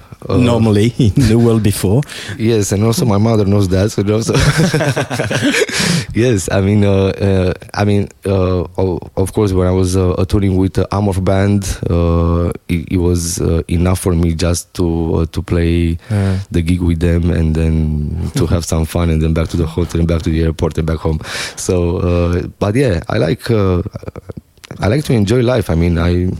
Uh, 0.28 0.36
Normally, 0.38 0.92
in 0.98 1.28
the 1.28 1.38
world 1.38 1.62
before. 1.62 2.02
Yes, 2.38 2.72
and 2.72 2.82
also 2.84 3.04
my 3.04 3.18
mother 3.18 3.44
knows 3.44 3.68
that. 3.68 3.90
So 3.92 4.02
also, 4.12 4.34
yes, 6.14 6.48
I 6.50 6.60
mean, 6.60 6.84
uh, 6.84 7.12
uh, 7.20 7.54
I 7.74 7.84
mean, 7.84 8.08
uh, 8.24 8.64
of 9.16 9.32
course, 9.32 9.52
when 9.52 9.66
I 9.66 9.70
was 9.70 9.96
uh, 9.96 10.24
touring 10.28 10.56
with 10.56 10.74
the 10.74 10.86
Amorph 10.90 11.22
band, 11.24 11.64
uh, 11.90 12.50
it, 12.68 12.92
it 12.92 12.96
was 12.98 13.40
uh, 13.40 13.62
enough 13.68 14.00
for 14.00 14.14
me 14.14 14.34
just 14.34 14.72
to 14.74 15.14
uh, 15.16 15.26
to 15.26 15.42
play 15.42 15.98
the 16.50 16.62
gig 16.62 16.80
with 16.80 17.00
them 17.00 17.30
and 17.30 17.54
then 17.54 18.30
to 18.34 18.46
have 18.46 18.64
some 18.64 18.84
fun 18.84 19.10
and 19.10 19.22
then 19.22 19.32
back 19.34 19.48
to 19.48 19.56
the 19.56 19.66
hotel 19.66 20.00
and 20.00 20.08
back 20.08 20.22
to 20.22 20.30
the 20.30 20.42
airport 20.42 20.76
and 20.78 20.86
back 20.86 20.98
home. 20.98 21.20
So, 21.56 21.98
uh, 21.98 22.46
but 22.58 22.74
yeah, 22.74 23.02
I 23.08 23.18
like 23.18 23.50
uh, 23.50 23.82
I 24.80 24.88
like 24.88 25.04
to 25.04 25.12
enjoy 25.12 25.42
life. 25.42 25.70
I 25.70 25.74
mean, 25.74 25.98
I 25.98 26.30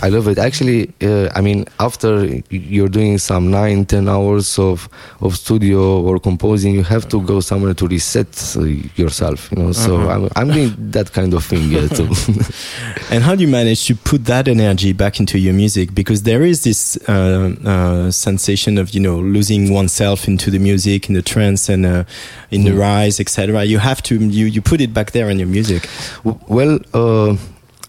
I 0.00 0.08
love 0.08 0.28
it. 0.28 0.38
Actually, 0.38 0.92
uh, 1.02 1.28
I 1.34 1.40
mean, 1.40 1.66
after 1.80 2.26
you're 2.50 2.88
doing 2.88 3.18
some 3.18 3.50
nine, 3.50 3.84
ten 3.86 4.08
hours 4.08 4.58
of 4.58 4.88
of 5.20 5.36
studio 5.36 6.00
or 6.02 6.18
composing, 6.18 6.74
you 6.74 6.82
have 6.82 7.08
to 7.08 7.20
go 7.22 7.40
somewhere 7.40 7.74
to 7.74 7.86
reset 7.86 8.28
uh, 8.56 8.62
yourself. 8.96 9.50
You 9.52 9.62
know, 9.62 9.72
so 9.72 10.08
I'm, 10.08 10.28
I'm 10.36 10.50
doing 10.50 10.74
that 10.90 11.12
kind 11.12 11.34
of 11.34 11.44
thing 11.44 11.70
yeah, 11.70 11.88
too. 11.88 12.08
And 13.10 13.22
how 13.22 13.34
do 13.34 13.42
you 13.42 13.48
manage 13.48 13.86
to 13.86 13.94
put 13.94 14.24
that 14.26 14.48
energy 14.48 14.92
back 14.92 15.20
into 15.20 15.38
your 15.38 15.54
music? 15.54 15.94
Because 15.94 16.22
there 16.22 16.42
is 16.42 16.64
this 16.64 16.96
uh, 17.08 17.54
uh, 17.64 18.10
sensation 18.10 18.78
of 18.78 18.90
you 18.90 19.00
know 19.00 19.18
losing 19.18 19.72
oneself 19.72 20.26
into 20.26 20.50
the 20.50 20.58
music, 20.58 21.08
in 21.08 21.14
the 21.14 21.22
trance, 21.22 21.68
and 21.68 21.86
uh, 21.86 22.04
in 22.50 22.64
the 22.64 22.72
rise, 22.72 23.20
etc. 23.20 23.64
You 23.64 23.78
have 23.78 24.02
to 24.04 24.18
you 24.18 24.46
you 24.46 24.62
put 24.62 24.80
it 24.80 24.92
back 24.92 25.12
there 25.12 25.30
in 25.30 25.38
your 25.38 25.48
music. 25.48 25.88
Well, 26.24 26.78
uh, 26.92 27.36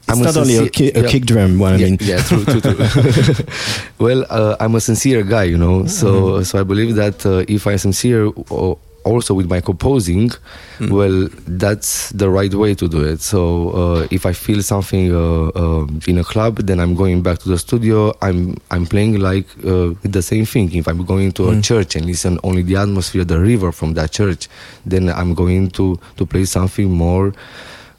It's 0.07 0.18
I'm 0.18 0.23
not 0.23 0.38
only 0.38 0.57
a, 0.57 0.69
ki- 0.69 0.91
a 0.91 1.02
yeah. 1.02 1.07
kick 1.07 1.26
drum. 1.26 1.57
What 1.57 1.73
I 1.73 1.77
yeah, 1.77 1.86
mean, 1.88 1.98
yeah, 1.99 2.22
true, 2.22 2.45
true, 2.45 2.61
true. 2.61 2.77
well, 3.98 4.23
uh, 4.30 4.56
I'm 4.60 4.76
a 4.76 4.80
sincere 4.80 5.23
guy, 5.23 5.44
you 5.45 5.57
know. 5.57 5.88
So, 5.88 6.44
so 6.44 6.60
I 6.60 6.64
believe 6.64 6.94
that 6.95 7.26
uh, 7.26 7.44
if 7.48 7.65
I'm 7.65 7.80
sincere, 7.80 8.27
uh, 8.52 8.76
also 9.03 9.34
with 9.34 9.48
my 9.48 9.61
composing, 9.61 10.32
well, 10.90 11.27
that's 11.48 12.10
the 12.10 12.30
right 12.30 12.53
way 12.53 12.76
to 12.76 12.88
do 12.88 13.03
it. 13.03 13.22
So, 13.22 13.69
uh, 13.69 14.07
if 14.11 14.26
I 14.27 14.34
feel 14.34 14.61
something 14.61 15.11
uh, 15.15 15.48
uh, 15.56 15.88
in 16.07 16.19
a 16.19 16.23
club, 16.23 16.57
then 16.57 16.80
I'm 16.80 16.94
going 16.95 17.23
back 17.23 17.40
to 17.40 17.49
the 17.49 17.57
studio. 17.57 18.14
I'm 18.22 18.57
I'm 18.69 18.86
playing 18.86 19.19
like 19.19 19.48
uh, 19.65 19.94
the 20.03 20.22
same 20.22 20.45
thing. 20.45 20.73
If 20.76 20.88
I'm 20.88 21.03
going 21.03 21.32
to 21.34 21.49
a 21.49 21.61
church 21.61 21.95
and 21.95 22.06
listen 22.06 22.40
only 22.44 22.61
the 22.61 22.76
atmosphere, 22.76 23.23
the 23.23 23.40
river 23.40 23.72
from 23.72 23.94
that 23.94 24.11
church, 24.11 24.49
then 24.86 25.10
I'm 25.10 25.34
going 25.34 25.72
to 25.72 25.99
to 26.18 26.26
play 26.26 26.45
something 26.45 26.91
more 26.91 27.34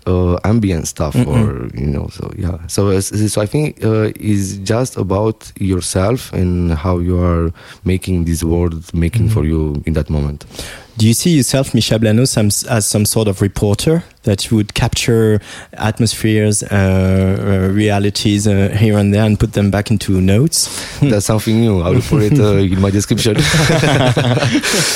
uh, 0.06 0.38
ambient 0.44 0.86
stuff 0.86 1.14
or 1.26 1.68
you 1.74 1.86
know 1.86 2.08
so 2.08 2.32
yeah. 2.36 2.58
So 2.68 3.00
so 3.00 3.40
i 3.42 3.46
think 3.46 3.84
uh, 3.84 4.12
is 4.16 4.58
just 4.58 4.96
about 4.96 5.52
yourself 5.58 6.32
and 6.32 6.72
how 6.72 6.98
you 6.98 7.18
are 7.22 7.52
making 7.84 8.24
this 8.24 8.42
world 8.42 8.92
making 8.94 9.28
for 9.28 9.44
you 9.44 9.82
in 9.86 9.92
that 9.94 10.08
moment 10.10 10.44
do 10.96 11.06
you 11.06 11.14
see 11.14 11.36
yourself, 11.36 11.74
Michel 11.74 11.98
Blano, 11.98 12.26
some, 12.26 12.46
as 12.70 12.86
some 12.86 13.04
sort 13.04 13.28
of 13.28 13.42
reporter 13.42 14.02
that 14.22 14.50
would 14.50 14.74
capture 14.74 15.40
atmospheres, 15.74 16.62
uh, 16.62 16.66
uh, 16.70 17.72
realities 17.72 18.46
uh, 18.46 18.74
here 18.76 18.98
and 18.98 19.12
there, 19.12 19.24
and 19.24 19.38
put 19.38 19.52
them 19.52 19.70
back 19.70 19.90
into 19.90 20.20
notes? 20.20 20.66
that's 21.00 21.26
something 21.26 21.60
new 21.60 21.80
i 21.80 21.90
will 21.90 22.00
put 22.00 22.22
it 22.22 22.38
uh, 22.38 22.54
in 22.56 22.80
my 22.80 22.90
description 22.90 23.34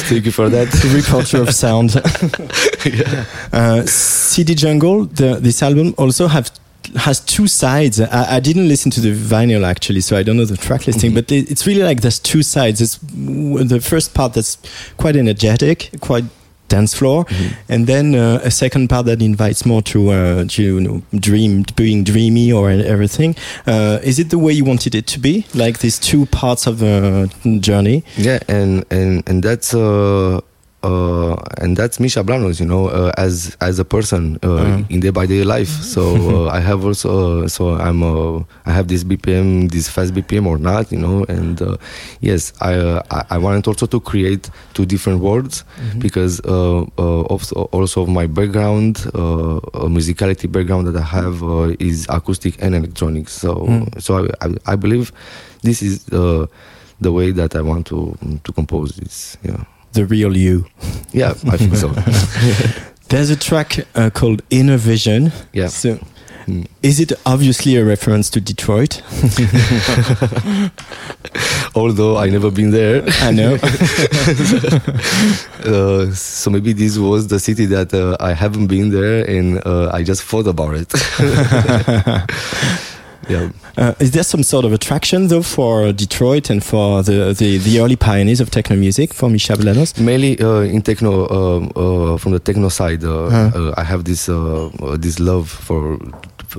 thank 0.08 0.24
you 0.24 0.32
for 0.32 0.48
that 0.48 0.72
reporter 0.94 1.42
of 1.42 1.54
sound. 1.54 1.96
uh, 3.52 3.84
CD 3.86 4.54
Jungle, 4.54 5.04
the, 5.04 5.38
this 5.40 5.62
album 5.62 5.94
also 5.98 6.26
have 6.26 6.50
has 6.96 7.20
two 7.20 7.46
sides. 7.46 8.00
I, 8.00 8.36
I 8.36 8.40
didn't 8.40 8.68
listen 8.68 8.90
to 8.92 9.00
the 9.00 9.12
vinyl 9.12 9.64
actually, 9.64 10.00
so 10.00 10.16
I 10.16 10.22
don't 10.22 10.36
know 10.36 10.44
the 10.44 10.56
track 10.56 10.86
listing. 10.86 11.14
But 11.14 11.30
it's 11.30 11.66
really 11.66 11.82
like 11.82 12.00
there's 12.00 12.18
two 12.18 12.42
sides. 12.42 12.80
It's 12.80 12.98
the 12.98 13.80
first 13.80 14.14
part 14.14 14.34
that's 14.34 14.58
quite 14.96 15.16
energetic, 15.16 15.90
quite 16.00 16.24
dance 16.68 16.94
floor, 16.94 17.26
and 17.68 17.86
then 17.86 18.14
uh, 18.14 18.40
a 18.44 18.50
second 18.50 18.88
part 18.88 19.04
that 19.06 19.20
invites 19.20 19.66
more 19.66 19.82
to, 19.82 20.10
uh, 20.10 20.44
to 20.44 20.62
you 20.62 20.80
know, 20.80 21.02
dream, 21.16 21.64
being 21.74 22.04
dreamy 22.04 22.52
or 22.52 22.70
everything. 22.70 23.34
Uh, 23.66 23.98
is 24.04 24.18
it 24.18 24.30
the 24.30 24.38
way 24.38 24.52
you 24.52 24.64
wanted 24.64 24.94
it 24.94 25.06
to 25.08 25.18
be? 25.18 25.44
Like 25.52 25.80
these 25.80 25.98
two 25.98 26.26
parts 26.26 26.66
of 26.66 26.78
the 26.78 27.28
journey? 27.60 28.04
yeah 28.16 28.38
and 28.48 28.84
and 28.90 29.28
and 29.28 29.42
that's 29.42 29.74
uh 29.74 30.40
uh, 30.82 31.36
and 31.58 31.76
that's 31.76 32.00
Misha 32.00 32.22
Blanos, 32.24 32.58
you 32.60 32.66
know, 32.66 32.88
uh, 32.88 33.12
as 33.16 33.56
as 33.60 33.78
a 33.78 33.84
person 33.84 34.38
uh, 34.42 34.82
in 34.88 35.00
day 35.00 35.10
by 35.10 35.26
day 35.26 35.44
life. 35.44 35.68
So 35.68 36.46
uh, 36.46 36.48
I 36.56 36.60
have 36.60 36.84
also, 36.84 37.42
uh, 37.44 37.48
so 37.48 37.74
I'm, 37.74 38.02
uh, 38.02 38.42
I 38.64 38.72
have 38.72 38.88
this 38.88 39.04
BPM, 39.04 39.70
this 39.70 39.88
fast 39.88 40.14
BPM 40.14 40.46
or 40.46 40.58
not, 40.58 40.90
you 40.90 40.98
know, 40.98 41.24
and 41.28 41.60
uh, 41.60 41.76
yes, 42.20 42.52
I, 42.60 42.74
uh, 42.74 43.02
I 43.30 43.38
wanted 43.38 43.66
also 43.68 43.86
to 43.86 44.00
create 44.00 44.48
two 44.74 44.86
different 44.86 45.20
worlds 45.20 45.64
because 45.98 46.40
uh, 46.46 46.80
uh, 46.98 47.22
also 47.22 47.68
also 47.72 48.02
of 48.02 48.08
my 48.08 48.26
background, 48.26 48.96
musicality 49.74 50.50
background 50.50 50.86
that 50.88 50.96
I 50.96 51.04
have 51.04 51.42
uh, 51.42 51.74
is 51.78 52.06
acoustic 52.08 52.56
and 52.62 52.74
electronic. 52.74 53.28
So 53.28 53.86
so 53.98 54.26
I, 54.40 54.46
I 54.46 54.72
I 54.72 54.76
believe 54.76 55.12
this 55.62 55.82
is 55.82 56.08
uh, 56.08 56.46
the 57.00 57.12
way 57.12 57.32
that 57.32 57.54
I 57.54 57.60
want 57.60 57.86
to 57.88 58.16
to 58.44 58.52
compose 58.52 58.96
this. 58.96 59.36
Yeah. 59.42 59.64
The 59.92 60.06
real 60.06 60.36
you. 60.36 60.66
Yeah, 61.12 61.30
I 61.50 61.56
think 61.56 61.74
so. 61.76 61.88
There's 63.08 63.30
a 63.30 63.36
track 63.36 63.78
uh, 63.96 64.10
called 64.10 64.42
Inner 64.50 64.76
Vision. 64.76 65.32
Yeah. 65.52 65.68
So, 65.68 65.98
Mm. 66.46 66.66
is 66.82 66.98
it 66.98 67.12
obviously 67.26 67.76
a 67.76 67.84
reference 67.84 68.30
to 68.30 68.40
Detroit? 68.40 69.02
Although 71.74 72.16
I 72.16 72.28
never 72.30 72.50
been 72.50 72.70
there, 72.70 73.02
I 73.20 73.30
know. 73.30 73.54
uh, 75.64 76.10
so 76.14 76.50
maybe 76.50 76.72
this 76.72 76.96
was 76.98 77.28
the 77.28 77.38
city 77.38 77.66
that 77.66 77.92
uh, 77.94 78.16
I 78.20 78.32
haven't 78.32 78.66
been 78.68 78.90
there, 78.90 79.22
and 79.28 79.60
uh, 79.66 79.90
I 79.92 80.02
just 80.02 80.22
thought 80.24 80.46
about 80.46 80.74
it. 80.74 80.90
Yeah. 83.30 83.48
Uh, 83.76 83.94
is 84.00 84.10
there 84.10 84.24
some 84.24 84.42
sort 84.42 84.64
of 84.64 84.72
attraction 84.72 85.28
though 85.28 85.42
for 85.42 85.92
Detroit 85.92 86.50
and 86.50 86.62
for 86.62 87.02
the, 87.02 87.32
the, 87.38 87.58
the 87.58 87.80
early 87.80 87.96
pioneers 87.96 88.40
of 88.40 88.50
techno 88.50 88.76
music 88.76 89.14
for 89.14 89.28
Misha 89.30 89.54
Blanos? 89.56 89.98
Mainly 89.98 90.38
uh, 90.40 90.60
in 90.74 90.82
techno, 90.82 91.28
um, 91.28 91.70
uh, 91.76 92.18
from 92.18 92.32
the 92.32 92.40
techno 92.40 92.68
side, 92.68 93.04
uh, 93.04 93.30
Huh. 93.30 93.50
uh, 93.54 93.74
I 93.76 93.84
have 93.84 94.02
this 94.04 94.28
uh, 94.28 94.66
uh, 94.82 94.96
this 94.98 95.18
love 95.18 95.48
for 95.48 95.98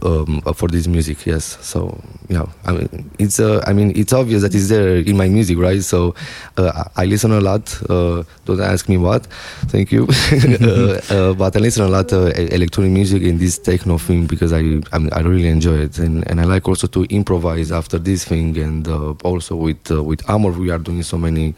um, 0.04 0.42
uh, 0.46 0.54
for 0.54 0.68
this 0.70 0.88
music. 0.88 1.26
Yes, 1.26 1.58
so 1.62 2.00
yeah, 2.30 2.46
I 2.66 2.72
mean, 2.74 3.12
it's 3.20 3.40
uh, 3.40 3.64
I 3.68 3.74
mean 3.74 3.92
it's 3.96 4.14
obvious 4.14 4.42
that 4.42 4.54
it's 4.56 4.70
there 4.70 4.98
in 4.98 5.18
my 5.18 5.28
music, 5.30 5.58
right? 5.58 5.84
So 5.84 6.16
uh, 6.58 6.84
I 6.96 7.06
listen 7.06 7.32
a 7.32 7.42
lot. 7.42 7.64
Uh, 7.90 8.24
don't 8.46 8.62
ask 8.62 8.88
me 8.90 8.98
what. 8.98 9.26
Thank 9.68 9.92
you. 9.92 10.08
uh, 10.62 11.00
uh, 11.10 11.34
but 11.34 11.56
I 11.56 11.60
listen 11.60 11.84
a 11.86 11.90
lot 11.90 12.12
electronic 12.14 12.92
music 12.92 13.22
in 13.24 13.38
this 13.38 13.58
techno 13.60 13.98
thing 13.98 14.28
because 14.28 14.54
I 14.54 14.60
I, 14.94 15.00
mean, 15.00 15.10
I 15.14 15.22
really 15.22 15.48
enjoy 15.50 15.80
it, 15.80 16.00
and, 16.00 16.30
and 16.30 16.40
I 16.42 16.46
like 16.46 16.68
also 16.68 16.88
to 16.88 17.04
improvise 17.10 17.72
after 17.72 18.00
this 18.00 18.26
thing, 18.26 18.58
and 18.58 18.88
uh, 18.88 19.14
also 19.24 19.56
with 19.56 19.92
uh, 19.92 20.04
with 20.04 20.28
Amor 20.30 20.52
we 20.52 20.70
are 20.72 20.80
doing 20.80 21.04
so 21.04 21.18
many 21.18 21.54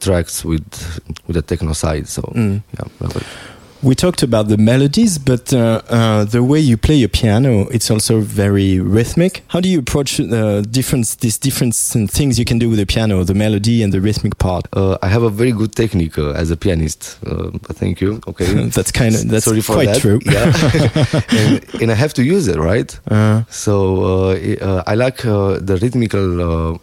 tracks 0.00 0.44
with 0.44 0.64
with 1.26 1.34
the 1.36 1.42
techno 1.42 1.72
side. 1.72 2.08
So 2.08 2.22
Mm. 2.34 2.62
yeah. 2.78 3.22
We 3.84 3.96
talked 3.96 4.22
about 4.22 4.46
the 4.46 4.56
melodies, 4.58 5.18
but 5.18 5.52
uh, 5.52 5.82
uh, 5.90 6.24
the 6.24 6.40
way 6.44 6.60
you 6.60 6.76
play 6.76 7.02
a 7.02 7.08
piano, 7.08 7.66
it's 7.72 7.90
also 7.90 8.20
very 8.20 8.78
rhythmic. 8.78 9.42
How 9.48 9.60
do 9.60 9.68
you 9.68 9.80
approach 9.80 10.20
uh, 10.20 10.60
different 10.60 11.16
these 11.20 11.36
different 11.36 11.74
things 11.74 12.38
you 12.38 12.44
can 12.44 12.60
do 12.60 12.68
with 12.70 12.78
the 12.78 12.86
piano, 12.86 13.24
the 13.24 13.34
melody 13.34 13.82
and 13.82 13.92
the 13.92 14.00
rhythmic 14.00 14.38
part? 14.38 14.68
Uh, 14.72 14.98
I 15.02 15.08
have 15.08 15.24
a 15.24 15.30
very 15.30 15.50
good 15.50 15.74
technique 15.74 16.16
uh, 16.16 16.30
as 16.30 16.52
a 16.52 16.56
pianist. 16.56 17.18
Uh, 17.26 17.50
thank 17.74 18.00
you. 18.00 18.20
Okay, 18.28 18.68
That's 18.76 18.92
kind 18.92 19.16
of 19.16 19.28
that's 19.28 19.46
Sorry 19.46 19.60
for 19.60 19.72
quite 19.74 19.88
that. 19.88 20.00
true. 20.00 20.20
Yeah, 20.26 20.52
and, 21.40 21.82
and 21.82 21.90
I 21.90 21.94
have 21.94 22.14
to 22.14 22.22
use 22.22 22.46
it, 22.46 22.58
right? 22.58 22.96
Uh, 23.10 23.42
So 23.50 23.74
uh, 24.04 24.34
i- 24.36 24.58
uh, 24.62 24.84
I 24.86 24.94
like 24.94 25.24
uh, 25.26 25.58
the 25.58 25.76
rhythmical 25.82 26.78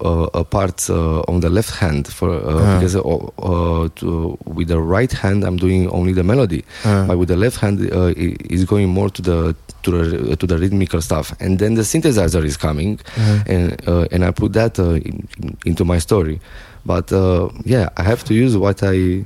parts 0.51 0.89
uh, 0.89 1.21
on 1.29 1.39
the 1.39 1.49
left 1.49 1.71
hand 1.79 2.07
for 2.07 2.39
because 2.75 2.97
uh, 2.97 3.01
uh, 3.01 3.87
to, 3.95 4.37
with 4.45 4.67
the 4.67 4.81
right 4.81 5.11
hand 5.13 5.45
I'm 5.45 5.55
doing 5.55 5.87
only 5.91 6.11
the 6.13 6.23
melody, 6.23 6.65
Ah. 6.89 7.05
but 7.07 7.17
with 7.19 7.27
the 7.29 7.35
left 7.37 7.57
hand 7.63 7.75
uh, 7.91 8.07
i- 8.23 8.35
is 8.55 8.63
going 8.65 8.87
more 8.89 9.09
to 9.11 9.21
the 9.21 9.55
to 9.83 9.89
the 9.91 10.35
to 10.35 10.45
the 10.47 10.57
rhythmical 10.57 11.01
stuff, 11.01 11.33
and 11.39 11.59
then 11.59 11.75
the 11.75 11.83
synthesizer 11.83 12.43
is 12.43 12.57
coming, 12.57 12.99
Ah. 13.17 13.43
and 13.53 13.65
uh, 13.87 14.05
and 14.13 14.23
I 14.25 14.31
put 14.31 14.51
that 14.53 14.79
uh, 14.79 14.95
in, 15.09 15.27
in- 15.43 15.57
into 15.65 15.83
my 15.85 15.99
story. 15.99 16.39
But 16.85 17.11
uh, 17.11 17.49
yeah, 17.65 17.89
I 17.97 18.03
have 18.03 18.23
to 18.25 18.33
use 18.33 18.57
what 18.57 18.81
I 18.83 19.25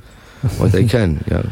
what 0.58 0.74
I 0.74 0.84
can. 0.84 1.10
Yeah, 1.30 1.42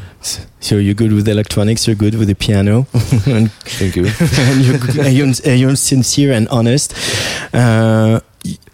so 0.61 0.77
you're 0.77 0.95
good 1.03 1.13
with 1.13 1.27
electronics, 1.29 1.87
you're 1.87 1.97
good 2.05 2.15
with 2.15 2.29
the 2.29 2.35
piano, 2.35 2.87
and, 3.27 3.51
thank 3.79 3.97
you. 3.97 4.05
and 4.39 4.61
you're, 4.65 5.09
you're, 5.11 5.55
you're 5.57 5.77
sincere 5.77 6.33
and 6.37 6.47
honest. 6.49 6.93
Uh, 7.55 8.21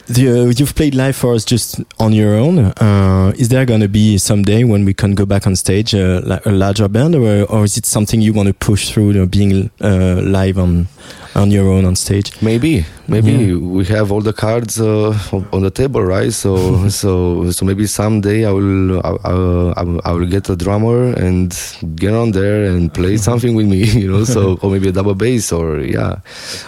the, 0.07 0.55
you've 0.57 0.75
played 0.75 0.95
live 0.95 1.17
for 1.17 1.35
us 1.35 1.45
just 1.45 1.81
on 1.99 2.13
your 2.13 2.35
own. 2.35 2.59
Uh, 2.59 3.33
is 3.37 3.49
there 3.49 3.65
going 3.67 3.81
to 3.81 3.89
be 3.89 4.19
someday 4.19 4.65
when 4.65 4.85
we 4.85 4.95
can 4.95 5.15
go 5.15 5.27
back 5.27 5.47
on 5.47 5.55
stage 5.57 5.95
uh, 5.95 6.39
a 6.45 6.51
larger 6.51 6.89
band, 6.89 7.15
or, 7.15 7.45
or 7.45 7.65
is 7.65 7.77
it 7.77 7.85
something 7.87 8.21
you 8.21 8.33
want 8.33 8.47
to 8.49 8.55
push 8.55 8.91
through, 8.91 9.09
you 9.09 9.13
know, 9.21 9.27
being 9.27 9.71
uh, 9.81 10.21
live 10.23 10.59
on 10.59 10.89
on 11.35 11.51
your 11.51 11.69
own 11.69 11.85
on 11.85 11.95
stage? 11.95 12.33
Maybe, 12.43 12.85
maybe 13.07 13.31
Yeah. 13.33 13.57
we 13.57 13.85
have 13.85 14.11
all 14.11 14.23
the 14.23 14.33
cards 14.33 14.81
uh, 14.81 15.15
on 15.53 15.63
the 15.63 15.71
table, 15.71 16.03
right? 16.03 16.33
So, 16.33 16.89
so, 17.01 17.51
so 17.51 17.65
maybe 17.67 17.87
someday 17.87 18.45
I 18.47 18.51
will, 18.51 18.99
I, 19.07 19.11
I, 19.25 19.83
I 20.05 20.13
will- 20.13 20.27
get 20.29 20.49
a 20.51 20.57
drummer 20.57 21.13
and 21.15 21.55
get 21.95 22.13
on 22.13 22.33
there 22.33 22.65
and 22.65 22.93
play 22.93 23.17
something 23.19 23.55
with 23.55 23.67
me, 23.67 23.85
you 24.03 24.11
know. 24.11 24.25
So, 24.25 24.59
or 24.63 24.71
maybe 24.71 24.89
a 24.89 24.93
double 24.93 25.15
bass, 25.15 25.53
or 25.53 25.81
yeah, 25.81 26.17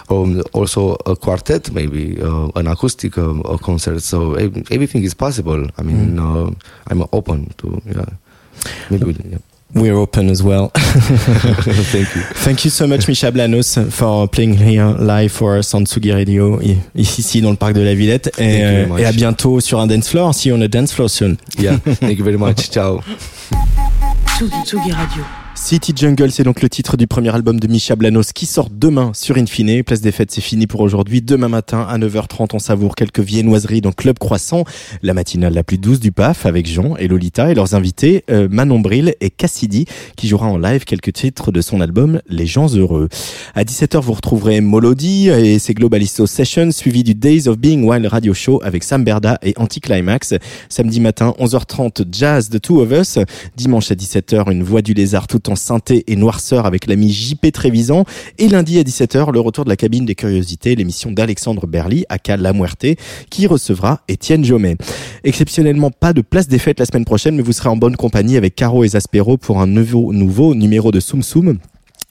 or 0.09 0.27
also 0.53 0.95
a 1.05 1.15
quartet, 1.15 1.71
maybe 1.71 2.19
uh, 2.21 2.47
an 2.55 2.67
acoustic 2.67 2.90
uh, 3.17 3.39
uh, 3.41 3.57
concert. 3.57 4.01
So 4.01 4.35
ev- 4.35 4.63
everything 4.71 5.03
is 5.03 5.13
possible. 5.13 5.67
I 5.77 5.83
mean, 5.83 6.17
uh, 6.19 6.51
I'm 6.89 7.03
open 7.11 7.49
to 7.57 7.81
yeah. 7.85 8.05
Maybe, 8.89 9.05
we- 9.05 9.15
yeah. 9.31 9.37
We're 9.73 9.95
open 9.95 10.29
as 10.29 10.43
well. 10.43 10.67
Thank 10.75 12.13
you. 12.13 12.21
Thank 12.43 12.65
you 12.65 12.69
so 12.69 12.87
much, 12.87 13.07
Micha 13.07 13.31
Blanos, 13.31 13.77
for 13.89 14.27
playing 14.27 14.55
here 14.57 14.83
live 14.99 15.31
for 15.31 15.57
us 15.57 15.73
on 15.73 15.85
Tsugi 15.85 16.11
Radio, 16.11 16.59
ici 16.93 17.39
dans 17.41 17.51
le 17.51 17.55
parc 17.55 17.73
de 17.75 17.79
la 17.81 17.93
Villette. 17.95 18.29
Thank 18.35 18.49
you 18.49 18.53
Et, 18.53 18.59
very 18.59 18.83
euh, 18.83 18.87
much. 18.87 18.99
et 18.99 19.05
à 19.05 19.11
bientôt 19.13 19.61
sur 19.61 19.79
un 19.79 19.87
dance 19.87 20.09
floor. 20.09 20.33
See 20.35 20.49
you 20.49 20.55
on 20.55 20.61
a 20.61 20.67
dance 20.67 20.91
floor 20.91 21.09
soon. 21.09 21.37
Yeah, 21.57 21.77
thank 22.01 22.17
you 22.17 22.25
very 22.25 22.37
much. 22.37 22.69
Ciao. 22.69 22.99
Tsugi 24.65 24.91
Radio. 24.91 25.23
City 25.63 25.93
Jungle, 25.95 26.31
c'est 26.31 26.43
donc 26.43 26.63
le 26.63 26.69
titre 26.69 26.97
du 26.97 27.05
premier 27.05 27.33
album 27.33 27.59
de 27.59 27.67
Micha 27.67 27.95
Blanos 27.95 28.33
qui 28.33 28.47
sort 28.47 28.69
demain 28.71 29.11
sur 29.13 29.37
Infine. 29.37 29.83
Place 29.83 30.01
des 30.01 30.11
fêtes, 30.11 30.31
c'est 30.31 30.41
fini 30.41 30.65
pour 30.65 30.81
aujourd'hui. 30.81 31.21
Demain 31.21 31.49
matin, 31.49 31.85
à 31.87 31.99
9h30, 31.99 32.49
on 32.53 32.59
savoure 32.59 32.95
quelques 32.95 33.19
viennoiseries 33.19 33.79
dans 33.79 33.91
Club 33.91 34.17
Croissant, 34.17 34.65
la 35.03 35.13
matinale 35.13 35.53
la 35.53 35.63
plus 35.63 35.77
douce 35.77 35.99
du 35.99 36.11
PAF 36.11 36.47
avec 36.47 36.65
Jean 36.65 36.97
et 36.97 37.07
Lolita 37.07 37.51
et 37.51 37.53
leurs 37.53 37.75
invités, 37.75 38.25
euh, 38.31 38.47
Manon 38.49 38.79
Bril 38.79 39.13
et 39.21 39.29
Cassidy, 39.29 39.85
qui 40.17 40.27
jouera 40.27 40.47
en 40.47 40.57
live 40.57 40.83
quelques 40.83 41.13
titres 41.13 41.51
de 41.51 41.61
son 41.61 41.79
album 41.79 42.21
Les 42.27 42.47
gens 42.47 42.75
heureux. 42.75 43.07
À 43.53 43.63
17h, 43.63 44.01
vous 44.01 44.13
retrouverez 44.13 44.61
Molody 44.61 45.29
et 45.29 45.59
ses 45.59 45.75
Globalisto 45.75 46.25
Sessions, 46.25 46.71
suivi 46.71 47.03
du 47.03 47.13
Days 47.13 47.47
of 47.47 47.59
Being 47.59 47.85
Wild 47.85 48.07
Radio 48.07 48.33
Show 48.33 48.59
avec 48.63 48.83
Sam 48.83 49.03
Berda 49.03 49.37
et 49.43 49.53
Anticlimax. 49.57 50.33
Samedi 50.69 50.99
matin, 50.99 51.35
11h30, 51.39 52.07
Jazz 52.11 52.49
The 52.49 52.59
Two 52.59 52.81
of 52.81 52.91
Us. 52.91 53.19
Dimanche 53.55 53.91
à 53.91 53.95
17h, 53.95 54.51
une 54.51 54.63
voix 54.63 54.81
du 54.81 54.93
lézard 54.93 55.27
tout 55.27 55.49
en 55.49 55.50
synthé 55.55 56.03
et 56.07 56.15
noirceur 56.15 56.65
avec 56.65 56.87
l'ami 56.87 57.11
JP 57.11 57.51
Trévisan. 57.51 58.05
Et 58.37 58.47
lundi 58.47 58.79
à 58.79 58.83
17h, 58.83 59.31
le 59.31 59.39
retour 59.39 59.63
de 59.63 59.69
la 59.69 59.75
cabine 59.75 60.05
des 60.05 60.15
curiosités, 60.15 60.75
l'émission 60.75 61.11
d'Alexandre 61.11 61.67
Berly, 61.67 62.05
aka 62.09 62.37
La 62.37 62.53
Muerte, 62.53 62.85
qui 63.29 63.47
recevra 63.47 64.01
Étienne 64.07 64.43
Jomet. 64.43 64.77
Exceptionnellement, 65.23 65.91
pas 65.91 66.13
de 66.13 66.21
place 66.21 66.47
des 66.47 66.59
fêtes 66.59 66.79
la 66.79 66.85
semaine 66.85 67.05
prochaine, 67.05 67.35
mais 67.35 67.43
vous 67.43 67.53
serez 67.53 67.69
en 67.69 67.77
bonne 67.77 67.95
compagnie 67.95 68.37
avec 68.37 68.55
Caro 68.55 68.83
et 68.83 68.89
Zaspero 68.89 69.37
pour 69.37 69.59
un 69.59 69.67
nouveau, 69.67 70.13
nouveau 70.13 70.55
numéro 70.55 70.91
de 70.91 70.99
Soum 70.99 71.23
Soum 71.23 71.57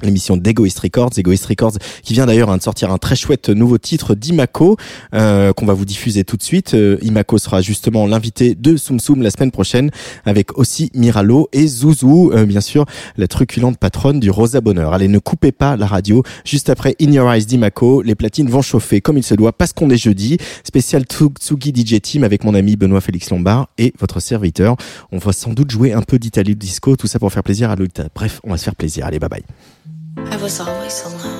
l'émission 0.07 0.37
d'Egoist 0.37 0.79
Records, 0.79 1.11
Egoist 1.17 1.47
Records 1.47 1.79
qui 2.03 2.13
vient 2.13 2.27
d'ailleurs 2.27 2.51
hein, 2.51 2.57
de 2.57 2.63
sortir 2.63 2.91
un 2.93 2.99
très 2.99 3.17
chouette 3.17 3.49
nouveau 3.49 3.79
titre 3.79 4.15
d'Imaco 4.15 4.77
euh, 5.15 5.53
qu'on 5.53 5.67
va 5.67 5.75
vous 5.75 5.85
diffuser 5.85 6.25
tout 6.25 6.37
de 6.37 6.43
suite. 6.43 6.75
Euh, 6.75 6.99
Imaco 7.03 7.39
sera 7.39 7.63
justement 7.63 8.07
l'invité 8.07 8.55
de 8.55 8.77
Soum 8.77 9.01
Soum 9.01 9.23
la 9.23 9.31
semaine 9.31 9.51
prochaine 9.51 9.91
avec 10.25 10.57
aussi 10.59 10.91
Miralo 10.95 11.49
et 11.53 11.67
Zouzou, 11.67 12.33
euh, 12.33 12.47
bien 12.47 12.61
sûr 12.61 12.85
la 13.17 13.27
truculente 13.27 13.79
patronne 13.79 14.21
du 14.21 14.31
Rosa 14.31 14.61
Bonheur. 14.61 14.93
Allez, 14.93 15.09
ne 15.09 15.19
coupez 15.19 15.53
pas 15.53 15.77
la 15.77 15.87
radio. 15.87 16.23
Juste 16.45 16.71
après 16.71 16.97
In 17.01 17.13
Your 17.13 17.31
Eyes 17.31 17.45
d'Imaco, 17.45 18.03
les 18.03 18.15
platines 18.15 18.49
vont 18.49 18.63
chauffer 18.63 19.01
comme 19.01 19.19
il 19.19 19.25
se 19.25 19.35
doit 19.35 19.53
parce 19.53 19.73
qu'on 19.73 19.91
est 19.91 19.97
jeudi. 19.97 20.39
Spécial 20.65 21.05
Tsugi 21.05 21.73
DJ 21.75 22.01
Team 22.01 22.25
avec 22.25 22.45
mon 22.45 22.55
ami 22.55 22.77
Benoît 22.77 23.01
Félix 23.01 23.31
Lombard 23.31 23.69
et 23.79 23.93
votre 23.99 24.21
serviteur. 24.21 24.77
On 25.13 25.19
va 25.19 25.33
sans 25.33 25.53
doute 25.53 25.71
jouer 25.71 25.93
un 25.93 26.03
peu 26.03 26.19
d'Italie 26.19 26.57
disco, 26.57 26.97
tout 26.97 27.07
ça 27.07 27.19
pour 27.19 27.33
faire 27.33 27.43
plaisir 27.43 27.71
à 27.71 27.77
Lolita. 27.77 28.09
Bref, 28.15 28.41
on 28.45 28.51
va 28.51 28.57
se 28.57 28.65
faire 28.65 28.77
plaisir. 28.77 29.07
Allez, 29.07 29.19
bye 29.19 29.29
bye. 29.29 29.43
I 30.17 30.37
was 30.37 30.61
always 30.61 31.03
alone. 31.05 31.40